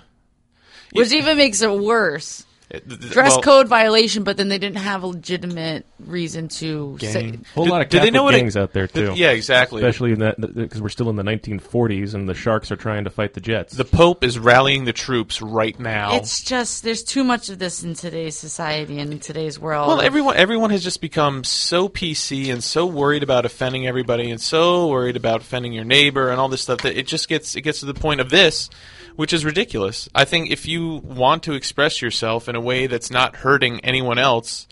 which 0.93 1.13
even 1.13 1.37
makes 1.37 1.63
it 1.63 1.71
worse. 1.71 2.45
It- 2.69 2.89
th- 2.89 3.01
th- 3.01 3.13
Dress 3.13 3.31
well, 3.33 3.43
code 3.43 3.69
violation, 3.69 4.25
but 4.25 4.37
then 4.37 4.49
they 4.49 4.59
didn't 4.59 4.79
have 4.79 5.03
a 5.03 5.07
legitimate 5.07 5.87
reason 6.01 6.49
to 6.49 6.97
say. 7.01 7.29
A 7.29 7.39
whole 7.55 7.65
Did- 7.65 7.71
lot 7.71 7.81
of 7.83 7.89
did 7.89 7.99
Catholic 7.99 8.03
they 8.03 8.11
know 8.11 8.23
what 8.25 8.35
it- 8.35 8.57
out 8.57 8.73
there 8.73 8.87
did- 8.87 9.07
too. 9.07 9.13
yeah, 9.17 9.31
exactly. 9.31 9.83
Especially 9.83 10.13
in 10.13 10.19
that 10.21 10.41
because 10.41 10.83
we're 10.83 10.89
still 10.89 11.09
in 11.11 11.17
the 11.17 11.23
1940s 11.23 12.15
and 12.15 12.29
the 12.29 12.35
Sharks 12.35 12.71
are 12.73 12.77
trying 12.77 13.05
to 13.05 13.11
fight 13.11 13.35
the 13.35 13.41
Jets. 13.41 13.75
The 13.75 13.85
Pope 13.85 14.25
is 14.25 14.39
rallying 14.39 14.85
the 14.85 14.93
troops 14.93 15.41
right 15.41 15.79
now. 15.79 16.15
It's 16.17 16.43
just 16.43 16.83
there's 16.83 17.03
too 17.03 17.25
much 17.25 17.49
of 17.49 17.59
this 17.59 17.83
in 17.83 17.95
today's 17.95 18.37
society 18.37 18.99
and 18.99 19.13
in 19.13 19.21
today's 19.21 19.59
world. 19.59 19.89
Well, 19.89 20.01
everyone 20.01 20.37
everyone 20.37 20.71
has 20.71 20.83
just 20.83 21.01
become 21.01 21.45
so 21.45 21.89
PC 21.89 22.51
and 22.53 22.63
so 22.65 22.85
worried 22.87 23.23
about 23.23 23.45
offending 23.47 23.87
everybody 23.87 24.31
and 24.31 24.41
so 24.41 24.89
worried 24.89 25.17
about 25.17 25.41
offending 25.41 25.73
your 25.73 25.85
neighbor 25.85 26.31
and 26.31 26.41
all 26.41 26.49
this 26.49 26.63
stuff 26.63 26.81
that 26.83 26.97
it 26.99 27.07
just 27.07 27.29
gets 27.29 27.55
it 27.55 27.61
gets 27.63 27.81
to 27.81 27.87
the 27.87 27.95
point 27.95 28.21
of 28.21 28.31
this, 28.31 28.69
which 29.17 29.33
is 29.33 29.45
ridiculous. 29.45 30.09
I 30.15 30.25
think 30.25 30.51
if 30.51 30.67
you 30.67 30.97
want 30.97 31.43
to 31.45 31.53
express 31.55 32.01
yourself 32.01 32.49
in 32.49 32.55
a 32.57 32.61
way 32.61 32.87
that's 32.87 33.11
not 33.11 33.37
hurting 33.37 33.81
anyone 33.81 34.19
else, 34.19 34.67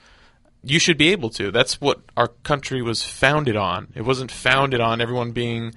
you 0.62 0.78
should 0.78 0.96
be 0.96 1.08
able 1.10 1.30
to. 1.30 1.50
That's 1.50 1.80
what 1.80 2.00
our 2.16 2.28
country 2.28 2.80
was 2.82 3.02
founded 3.04 3.56
on. 3.56 3.88
It 3.94 4.02
wasn't 4.02 4.30
founded 4.30 4.80
on 4.80 5.00
everyone 5.00 5.32
being 5.32 5.74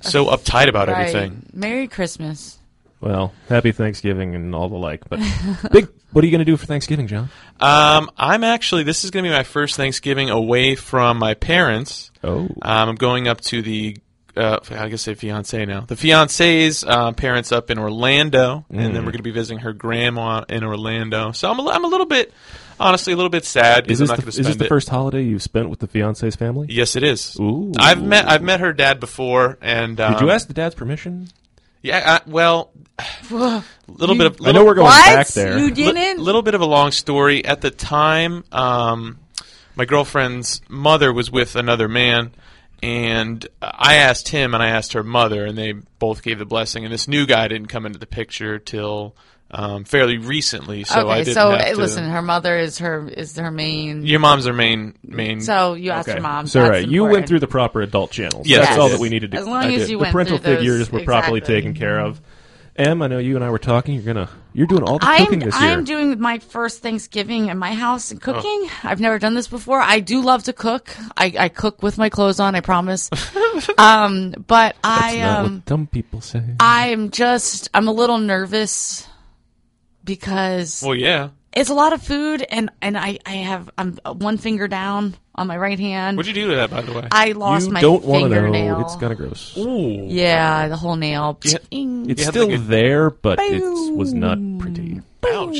so 0.00 0.26
uptight 0.26 0.68
about 0.68 0.88
Right. 0.88 1.08
everything. 1.08 1.46
Merry 1.52 1.88
Christmas. 1.88 2.58
well, 3.00 3.32
happy 3.48 3.72
Thanksgiving 3.72 4.34
and 4.34 4.54
all 4.54 4.68
the 4.68 4.76
like. 4.76 5.06
But 5.08 5.20
big, 5.72 5.88
what 6.12 6.22
are 6.24 6.26
you 6.26 6.30
going 6.30 6.38
to 6.38 6.44
do 6.50 6.56
for 6.56 6.64
Thanksgiving, 6.66 7.06
John? 7.06 7.28
Um, 7.60 8.10
I'm 8.16 8.44
actually. 8.44 8.82
This 8.84 9.04
is 9.04 9.10
going 9.10 9.24
to 9.24 9.30
be 9.30 9.34
my 9.34 9.42
first 9.42 9.76
Thanksgiving 9.76 10.30
away 10.30 10.74
from 10.74 11.18
my 11.18 11.34
parents. 11.34 12.10
Oh, 12.22 12.40
Um, 12.62 12.88
I'm 12.90 12.94
going 12.94 13.28
up 13.28 13.40
to 13.42 13.60
the. 13.62 13.96
Uh, 14.36 14.58
I 14.70 14.88
guess 14.88 15.02
say 15.02 15.14
fiance 15.14 15.64
now. 15.64 15.82
The 15.82 15.96
fiance's 15.96 16.82
uh, 16.84 17.12
parents 17.12 17.52
up 17.52 17.70
in 17.70 17.78
Orlando, 17.78 18.64
and 18.70 18.78
then 18.94 19.02
Mm. 19.02 19.06
we're 19.06 19.12
going 19.12 19.18
to 19.18 19.22
be 19.22 19.30
visiting 19.30 19.60
her 19.60 19.72
grandma 19.72 20.44
in 20.48 20.64
Orlando. 20.64 21.30
So 21.32 21.50
I'm 21.50 21.58
a, 21.58 21.62
li- 21.62 21.72
I'm 21.72 21.84
a 21.84 21.88
little 21.88 22.06
bit, 22.06 22.32
honestly, 22.80 23.12
a 23.12 23.16
little 23.16 23.30
bit 23.30 23.44
sad 23.44 23.88
is 23.90 23.98
because 23.98 24.00
I'm 24.00 24.04
this 24.04 24.08
not 24.10 24.16
the, 24.16 24.22
going 24.22 24.32
to 24.32 24.40
is 24.40 24.46
this 24.46 24.56
the 24.56 24.64
it. 24.64 24.68
first 24.68 24.88
holiday 24.88 25.22
you've 25.22 25.42
spent 25.42 25.70
with 25.70 25.78
the 25.78 25.86
fiance's 25.86 26.34
family? 26.34 26.66
Yes, 26.70 26.96
it 26.96 27.04
is. 27.04 27.38
Ooh. 27.38 27.72
I've 27.78 28.02
met 28.02 28.28
I've 28.28 28.42
met 28.42 28.58
her 28.60 28.72
dad 28.72 28.98
before, 28.98 29.56
and 29.62 30.00
um, 30.00 30.14
Did 30.14 30.22
you 30.22 30.30
ask 30.30 30.48
the 30.48 30.54
dad's 30.54 30.74
permission? 30.74 31.28
Yeah, 31.82 32.18
I, 32.24 32.28
well, 32.30 32.72
little 33.30 34.16
bit 34.16 34.26
of. 34.26 34.38
I 34.44 34.52
know 34.52 34.64
we're 34.64 34.74
going 34.74 34.86
What? 34.86 35.14
back 35.14 35.28
there. 35.28 35.58
You 35.58 35.70
didn't? 35.70 36.18
little 36.22 36.42
bit 36.42 36.54
of 36.54 36.60
a 36.60 36.66
long 36.66 36.90
story. 36.92 37.44
At 37.44 37.60
the 37.60 37.70
time, 37.70 38.44
um, 38.52 39.18
my 39.76 39.84
girlfriend's 39.84 40.60
mother 40.68 41.12
was 41.12 41.30
with 41.30 41.56
another 41.56 41.88
man, 41.88 42.32
and 42.84 43.46
I 43.62 43.94
asked 43.96 44.28
him 44.28 44.54
and 44.54 44.62
I 44.62 44.68
asked 44.68 44.92
her 44.92 45.02
mother, 45.02 45.44
and 45.46 45.56
they 45.56 45.72
both 45.72 46.22
gave 46.22 46.38
the 46.38 46.44
blessing. 46.44 46.84
And 46.84 46.92
this 46.92 47.08
new 47.08 47.26
guy 47.26 47.48
didn't 47.48 47.68
come 47.68 47.86
into 47.86 47.98
the 47.98 48.06
picture 48.06 48.58
till 48.58 49.16
um, 49.50 49.84
fairly 49.84 50.18
recently, 50.18 50.84
so 50.84 51.08
I 51.08 51.14
okay, 51.16 51.24
didn't 51.24 51.34
so 51.34 51.50
have 51.50 51.60
uh, 51.60 51.64
to- 51.70 51.76
listen, 51.76 52.04
her 52.10 52.22
mother 52.22 52.58
is 52.58 52.78
her 52.78 53.08
is 53.08 53.36
her 53.36 53.50
main. 53.50 54.04
Your 54.04 54.20
mom's 54.20 54.46
her 54.46 54.52
main 54.52 54.94
main. 55.04 55.40
So 55.40 55.74
you 55.74 55.90
asked 55.92 56.08
Okay. 56.08 56.16
her 56.18 56.22
mom. 56.22 56.46
So 56.46 56.68
right, 56.68 56.86
you 56.86 57.04
went 57.04 57.28
through 57.28 57.40
the 57.40 57.46
proper 57.46 57.80
adult 57.82 58.10
channels. 58.10 58.46
Yes, 58.48 58.66
that's 58.66 58.78
I 58.78 58.80
all 58.80 58.88
that 58.88 58.98
we 59.00 59.08
needed 59.08 59.30
to. 59.32 59.38
As 59.38 59.46
long 59.46 59.64
I 59.64 59.72
as 59.74 59.82
did. 59.82 59.90
you 59.90 59.96
the 59.98 60.02
went 60.02 60.12
parental 60.12 60.38
through 60.38 60.50
those- 60.54 60.58
figures 60.58 60.92
were 60.92 61.04
properly 61.04 61.38
exactly. 61.38 61.54
taken 61.56 61.74
care 61.74 62.00
of. 62.00 62.20
Em, 62.76 63.02
I 63.02 63.06
know 63.06 63.18
you 63.18 63.36
and 63.36 63.44
I 63.44 63.50
were 63.50 63.58
talking. 63.60 63.94
You're 63.94 64.02
gonna 64.02 64.28
you're 64.52 64.66
doing 64.66 64.82
all 64.82 64.98
the 64.98 65.06
I'm 65.06 65.26
cooking 65.26 65.38
this 65.38 65.60
year. 65.60 65.70
I'm 65.70 65.84
doing 65.84 66.18
my 66.18 66.40
first 66.40 66.82
Thanksgiving 66.82 67.48
in 67.48 67.56
my 67.56 67.72
house 67.72 68.10
and 68.10 68.20
cooking. 68.20 68.68
I've 68.82 69.00
never 69.00 69.20
done 69.20 69.34
this 69.34 69.46
before. 69.46 69.80
I 69.80 70.00
do 70.00 70.20
love 70.22 70.44
to 70.44 70.52
cook. 70.52 70.90
I, 71.16 71.32
I 71.38 71.48
cook 71.50 71.84
with 71.84 71.98
my 71.98 72.08
clothes 72.08 72.40
on. 72.40 72.56
I 72.56 72.60
promise. 72.60 73.10
um, 73.78 74.32
but 74.32 74.74
That's 74.82 75.04
I 75.04 75.18
not 75.18 75.38
um 75.38 75.52
what 75.52 75.64
dumb 75.66 75.86
people 75.86 76.20
say. 76.20 76.42
I'm 76.58 77.10
just 77.10 77.70
I'm 77.72 77.86
a 77.86 77.92
little 77.92 78.18
nervous 78.18 79.06
because 80.02 80.82
well, 80.84 80.96
yeah. 80.96 81.28
It's 81.56 81.70
a 81.70 81.74
lot 81.74 81.92
of 81.92 82.02
food 82.02 82.44
and 82.48 82.70
and 82.82 82.96
I 82.98 83.18
I 83.26 83.32
have 83.36 83.70
I'm 83.78 83.96
one 84.18 84.36
finger 84.38 84.68
down 84.68 85.14
on 85.34 85.46
my 85.46 85.56
right 85.56 85.78
hand. 85.78 86.16
What'd 86.16 86.34
you 86.34 86.42
do 86.44 86.50
to 86.50 86.56
that, 86.56 86.70
by 86.70 86.82
the 86.82 86.92
way? 86.92 87.08
I 87.10 87.32
lost 87.32 87.66
you 87.66 87.72
my 87.72 87.80
don't 87.80 88.04
want 88.04 88.24
to 88.24 88.28
fingernail. 88.30 88.78
know. 88.78 88.84
It's 88.84 88.96
kind 88.96 89.12
of 89.12 89.18
gross. 89.18 89.56
Ooh. 89.56 90.06
Yeah, 90.08 90.68
the 90.68 90.76
whole 90.76 90.96
nail. 90.96 91.38
Yeah. 91.44 91.58
It's 91.72 92.26
still 92.26 92.48
like 92.48 92.58
a- 92.58 92.62
there, 92.62 93.10
but 93.10 93.38
it 93.40 93.62
was 93.96 94.12
not 94.14 94.38
pretty. 94.58 94.83
Ouch. 95.26 95.56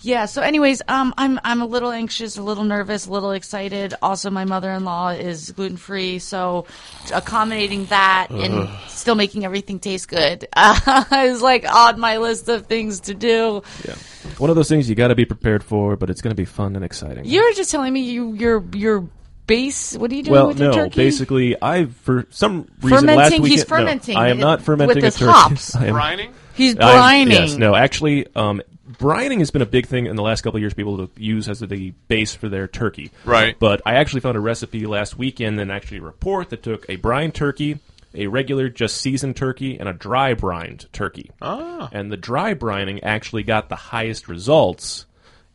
Yeah. 0.00 0.26
So, 0.26 0.42
anyways, 0.42 0.82
um, 0.86 1.14
I'm 1.16 1.40
I'm 1.42 1.62
a 1.62 1.66
little 1.66 1.90
anxious, 1.90 2.36
a 2.36 2.42
little 2.42 2.64
nervous, 2.64 3.06
a 3.06 3.10
little 3.12 3.30
excited. 3.32 3.94
Also, 4.02 4.30
my 4.30 4.44
mother-in-law 4.44 5.10
is 5.12 5.52
gluten 5.52 5.78
free, 5.78 6.18
so 6.18 6.66
accommodating 7.12 7.86
that 7.86 8.28
and 8.30 8.68
still 8.88 9.14
making 9.14 9.44
everything 9.44 9.78
taste 9.78 10.08
good 10.08 10.46
uh, 10.54 11.04
is 11.24 11.40
like 11.40 11.64
on 11.72 11.98
my 11.98 12.18
list 12.18 12.48
of 12.48 12.66
things 12.66 13.00
to 13.00 13.14
do. 13.14 13.62
Yeah, 13.88 13.94
one 14.38 14.50
of 14.50 14.56
those 14.56 14.68
things 14.68 14.88
you 14.88 14.94
got 14.94 15.08
to 15.08 15.14
be 15.14 15.24
prepared 15.24 15.64
for, 15.64 15.96
but 15.96 16.10
it's 16.10 16.20
going 16.20 16.32
to 16.32 16.40
be 16.40 16.44
fun 16.44 16.76
and 16.76 16.84
exciting. 16.84 17.24
You 17.24 17.42
were 17.42 17.52
just 17.54 17.70
telling 17.70 17.92
me 17.92 18.00
you 18.00 18.34
your 18.34 18.62
your 18.74 19.08
base. 19.46 19.96
What 19.96 20.12
are 20.12 20.14
you 20.14 20.22
doing 20.24 20.32
well, 20.34 20.48
with 20.48 20.60
your 20.60 20.72
no, 20.72 20.76
turkey? 20.76 20.96
basically, 20.96 21.56
I 21.60 21.86
for 21.86 22.26
some 22.30 22.68
reason 22.82 23.06
last 23.06 23.30
Fermenting- 23.30 23.42
weekend. 23.42 23.48
he's 23.58 23.64
fermenting 23.64 24.14
no, 24.16 24.20
I 24.20 24.28
am 24.28 24.38
not 24.38 24.60
fermenting 24.62 24.96
with 24.96 25.04
a 25.04 25.06
his 25.06 25.16
turkey. 25.16 25.32
hops. 25.32 25.74
I 25.76 25.86
am, 25.86 25.94
Brining? 25.94 26.32
He's 26.54 26.78
I'm- 26.78 27.28
brining. 27.28 27.32
yes, 27.32 27.56
no, 27.56 27.74
actually, 27.74 28.26
um, 28.34 28.60
brining 28.92 29.38
has 29.38 29.50
been 29.50 29.62
a 29.62 29.66
big 29.66 29.86
thing 29.86 30.06
in 30.06 30.16
the 30.16 30.22
last 30.22 30.42
couple 30.42 30.58
of 30.58 30.60
years. 30.62 30.74
People 30.74 31.06
to 31.06 31.10
use 31.20 31.48
as 31.48 31.60
the 31.60 31.90
base 32.08 32.34
for 32.34 32.48
their 32.48 32.66
turkey. 32.66 33.10
Right. 33.24 33.56
But 33.58 33.82
I 33.86 33.94
actually 33.94 34.20
found 34.20 34.36
a 34.36 34.40
recipe 34.40 34.86
last 34.86 35.16
weekend 35.16 35.60
and 35.60 35.70
actually 35.70 35.98
a 35.98 36.02
report 36.02 36.50
that 36.50 36.62
took 36.62 36.88
a 36.88 36.96
brine 36.96 37.32
turkey, 37.32 37.78
a 38.14 38.26
regular 38.26 38.68
just 38.68 38.98
seasoned 39.00 39.36
turkey, 39.36 39.78
and 39.78 39.88
a 39.88 39.92
dry 39.92 40.34
brined 40.34 40.86
turkey. 40.92 41.30
Ah. 41.40 41.88
And 41.92 42.10
the 42.10 42.16
dry 42.16 42.54
brining 42.54 43.00
actually 43.02 43.44
got 43.44 43.68
the 43.68 43.76
highest 43.76 44.28
results 44.28 45.06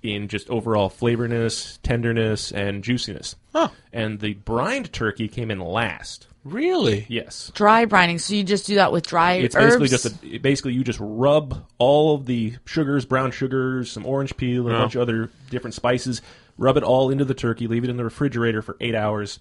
in 0.02 0.28
just 0.28 0.50
overall 0.50 0.88
flavorness, 0.88 1.80
tenderness, 1.84 2.52
and 2.52 2.84
juiciness. 2.84 3.36
Huh. 3.54 3.70
And 3.92 4.20
the 4.20 4.34
brined 4.36 4.94
turkey 4.94 5.28
came 5.28 5.50
in 5.52 5.60
last. 5.60 6.28
Really? 6.46 7.06
Yes. 7.10 7.52
Dry 7.56 7.86
brining. 7.88 8.20
So 8.22 8.36
you 8.36 8.44
just 8.44 8.68
do 8.68 8.76
that 8.76 8.92
with 8.92 9.06
dry 9.08 9.34
It's 9.34 9.56
herbs. 9.56 9.78
basically 9.78 9.88
just 9.90 10.24
a, 10.36 10.38
basically 10.38 10.74
you 10.74 10.84
just 10.84 11.00
rub 11.02 11.66
all 11.80 12.14
of 12.16 12.28
the 12.28 12.54
sugars, 12.66 13.04
brown 13.04 13.32
sugars, 13.32 13.92
some 13.92 14.06
orange 14.06 14.38
peel, 14.38 14.62
and 14.68 14.72
Yeah. 14.72 14.78
a 14.78 14.82
bunch 14.84 14.96
of 14.96 15.02
other 15.02 15.32
different 15.50 15.74
spices. 15.74 16.22
Rub 16.58 16.78
it 16.78 16.84
all 16.84 17.10
into 17.10 17.26
the 17.26 17.34
turkey. 17.34 17.68
Leave 17.68 17.84
it 17.84 17.90
in 17.90 17.98
the 17.98 18.04
refrigerator 18.04 18.62
for 18.62 18.78
eight 18.80 18.94
hours, 18.96 19.40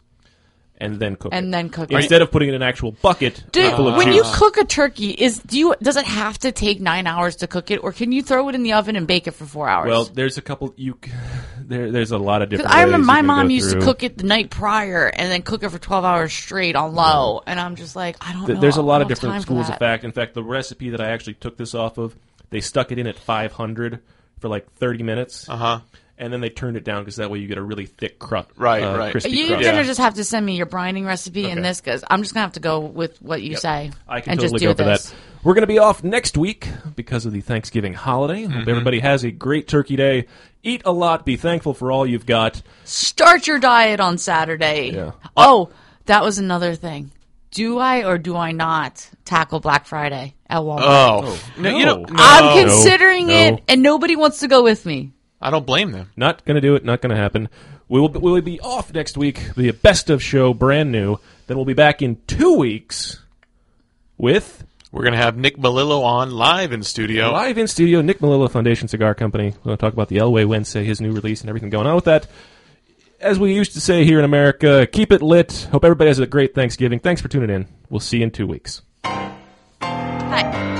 and 0.78 0.98
then 0.98 1.16
cook 1.16 1.32
And 1.32 1.48
it. 1.48 1.50
then 1.52 1.68
cook 1.68 1.90
it. 1.92 1.96
instead 1.96 2.20
of 2.22 2.30
putting 2.30 2.48
it 2.48 2.54
in 2.54 2.62
an 2.62 2.66
actual 2.68 2.92
bucket 2.92 3.44
Do, 3.52 3.68
full 3.70 3.88
of 3.88 3.96
when 3.96 4.08
juice. 4.08 4.16
you 4.16 4.22
cook 4.34 4.56
a 4.56 4.64
turkey, 4.64 5.10
is 5.10 5.38
do 5.38 5.58
you 5.58 5.74
does 5.82 5.96
it 5.96 6.04
have 6.04 6.38
to 6.40 6.52
take 6.52 6.80
nine 6.80 7.06
hours 7.06 7.36
to 7.36 7.46
cook 7.46 7.70
it, 7.70 7.76
or 7.82 7.92
can 7.92 8.10
you 8.12 8.22
throw 8.22 8.48
it 8.48 8.54
in 8.54 8.62
the 8.62 8.72
oven 8.72 8.96
and 8.96 9.06
bake 9.06 9.26
it 9.26 9.32
for 9.32 9.46
four 9.46 9.68
hours? 9.68 9.88
well, 9.88 10.04
there's 10.04 10.36
a 10.38 10.42
couple. 10.42 10.74
You 10.76 10.98
there. 11.60 11.90
There's 11.92 12.10
a 12.10 12.18
lot 12.18 12.42
of 12.42 12.48
different. 12.48 12.72
I 12.72 12.82
remember 12.82 13.06
my 13.06 13.22
mom 13.22 13.48
go 13.48 13.54
used 13.54 13.70
to 13.72 13.80
cook 13.80 14.02
it 14.02 14.18
the 14.18 14.24
night 14.24 14.50
prior 14.50 15.06
and 15.06 15.30
then 15.30 15.42
cook 15.42 15.62
it 15.62 15.70
for 15.70 15.78
twelve 15.78 16.04
hours 16.04 16.32
straight 16.32 16.76
on 16.76 16.94
low, 16.94 17.40
and 17.46 17.58
I'm 17.60 17.76
just 17.76 17.94
like, 17.96 18.16
I 18.20 18.32
don't 18.32 18.46
Th- 18.46 18.56
know. 18.56 18.60
There's 18.60 18.76
a 18.76 18.82
lot 18.82 19.00
of 19.00 19.08
don't 19.08 19.10
have 19.10 19.20
time 19.20 19.28
different 19.30 19.42
schools 19.42 19.68
of 19.68 19.78
fact. 19.78 20.04
In 20.04 20.12
fact, 20.12 20.34
the 20.34 20.42
recipe 20.42 20.90
that 20.90 21.00
I 21.00 21.10
actually 21.10 21.34
took 21.34 21.56
this 21.56 21.74
off 21.74 21.98
of, 21.98 22.16
they 22.50 22.60
stuck 22.60 22.90
it 22.92 22.98
in 22.98 23.06
at 23.06 23.16
500 23.18 24.00
for 24.40 24.48
like 24.48 24.70
30 24.74 25.02
minutes. 25.04 25.48
Uh 25.48 25.56
huh. 25.56 25.80
And 26.24 26.32
then 26.32 26.40
they 26.40 26.48
turned 26.48 26.78
it 26.78 26.84
down 26.84 27.02
because 27.02 27.16
that 27.16 27.30
way 27.30 27.38
you 27.38 27.46
get 27.46 27.58
a 27.58 27.62
really 27.62 27.84
thick 27.84 28.18
crust. 28.18 28.48
Right, 28.56 28.82
uh, 28.82 28.96
right. 28.96 29.10
Crispy 29.10 29.30
You're 29.32 29.48
crust. 29.48 29.64
gonna 29.64 29.84
just 29.84 30.00
have 30.00 30.14
to 30.14 30.24
send 30.24 30.46
me 30.46 30.56
your 30.56 30.64
brining 30.66 31.04
recipe 31.04 31.42
Okay. 31.44 31.50
and 31.52 31.62
this 31.62 31.80
because 31.82 32.02
I'm 32.08 32.22
just 32.22 32.32
gonna 32.32 32.44
have 32.46 32.54
to 32.54 32.60
go 32.60 32.80
with 32.80 33.20
what 33.20 33.42
you 33.42 33.50
Yep. 33.50 33.58
say 33.60 33.90
I 34.08 34.20
can 34.22 34.30
and 34.32 34.40
totally 34.40 34.58
just 34.58 34.60
do 34.62 34.66
go 34.68 34.74
for 34.74 34.90
this. 34.90 35.10
that. 35.10 35.16
We're 35.44 35.52
going 35.52 35.60
to 35.64 35.66
be 35.66 35.78
off 35.78 36.02
next 36.02 36.38
week 36.38 36.68
because 36.96 37.26
of 37.26 37.32
the 37.34 37.42
Thanksgiving 37.42 37.92
holiday. 37.92 38.44
Mm-hmm. 38.44 38.52
Hope 38.60 38.68
everybody 38.68 39.00
has 39.00 39.24
a 39.24 39.30
great 39.30 39.68
turkey 39.68 39.94
day. 39.94 40.24
Eat 40.62 40.80
a 40.86 40.90
lot. 40.92 41.26
Be 41.26 41.36
thankful 41.36 41.74
for 41.74 41.92
all 41.92 42.06
you've 42.06 42.24
got. 42.24 42.62
Start 42.84 43.46
your 43.46 43.58
diet 43.58 44.00
on 44.00 44.16
Saturday. 44.16 44.92
Yeah. 44.94 45.10
Oh, 45.36 45.68
that 46.06 46.22
was 46.24 46.38
another 46.38 46.74
thing. 46.74 47.10
Do 47.50 47.78
I 47.78 48.06
or 48.06 48.16
do 48.16 48.34
I 48.36 48.52
not 48.52 49.06
tackle 49.26 49.60
Black 49.60 49.84
Friday 49.84 50.34
at 50.48 50.60
Walmart? 50.62 50.80
Oh, 50.82 51.40
no, 51.58 51.76
you 51.76 51.84
don't. 51.84 52.10
I'm 52.14 52.64
considering 52.64 53.26
No. 53.26 53.34
it, 53.34 53.62
and 53.68 53.82
nobody 53.82 54.16
wants 54.16 54.40
to 54.40 54.48
go 54.48 54.62
with 54.62 54.86
me. 54.86 55.12
I 55.44 55.50
don't 55.50 55.66
blame 55.66 55.92
them. 55.92 56.10
Not 56.16 56.44
going 56.46 56.54
to 56.54 56.60
do 56.60 56.74
it. 56.74 56.84
Not 56.84 57.02
going 57.02 57.10
to 57.14 57.20
happen. 57.20 57.48
We 57.88 58.00
will, 58.00 58.08
we 58.08 58.32
will 58.32 58.40
be 58.40 58.58
off 58.60 58.92
next 58.94 59.16
week. 59.18 59.54
The 59.54 59.70
best 59.72 60.08
of 60.08 60.22
show, 60.22 60.54
brand 60.54 60.90
new. 60.90 61.18
Then 61.46 61.58
we'll 61.58 61.66
be 61.66 61.74
back 61.74 62.00
in 62.00 62.16
two 62.26 62.56
weeks 62.56 63.20
with 64.16 64.64
We're 64.90 65.02
gonna 65.04 65.18
have 65.18 65.36
Nick 65.36 65.58
Melillo 65.58 66.02
on 66.02 66.30
live 66.30 66.72
in 66.72 66.82
studio. 66.82 67.30
live 67.32 67.58
in 67.58 67.66
studio. 67.66 68.00
Nick 68.00 68.20
Melillo 68.20 68.50
Foundation 68.50 68.88
Cigar 68.88 69.14
Company. 69.14 69.50
We're 69.50 69.64
going 69.64 69.76
to 69.76 69.80
talk 69.80 69.92
about 69.92 70.08
the 70.08 70.16
El 70.16 70.32
Güegüense, 70.32 70.82
his 70.82 71.02
new 71.02 71.12
release, 71.12 71.42
and 71.42 71.50
everything 71.50 71.68
going 71.68 71.86
on 71.86 71.94
with 71.94 72.06
that. 72.06 72.26
As 73.20 73.38
we 73.38 73.52
used 73.54 73.74
to 73.74 73.80
say 73.82 74.04
here 74.04 74.18
in 74.18 74.24
America, 74.24 74.86
keep 74.90 75.12
it 75.12 75.20
lit. 75.20 75.68
Hope 75.70 75.84
everybody 75.84 76.08
has 76.08 76.18
a 76.20 76.26
great 76.26 76.54
Thanksgiving. 76.54 77.00
Thanks 77.00 77.20
for 77.20 77.28
tuning 77.28 77.50
in. 77.50 77.66
We'll 77.90 78.00
see 78.00 78.18
you 78.18 78.24
in 78.24 78.30
two 78.30 78.46
weeks. 78.46 78.80
Hi. 79.04 80.73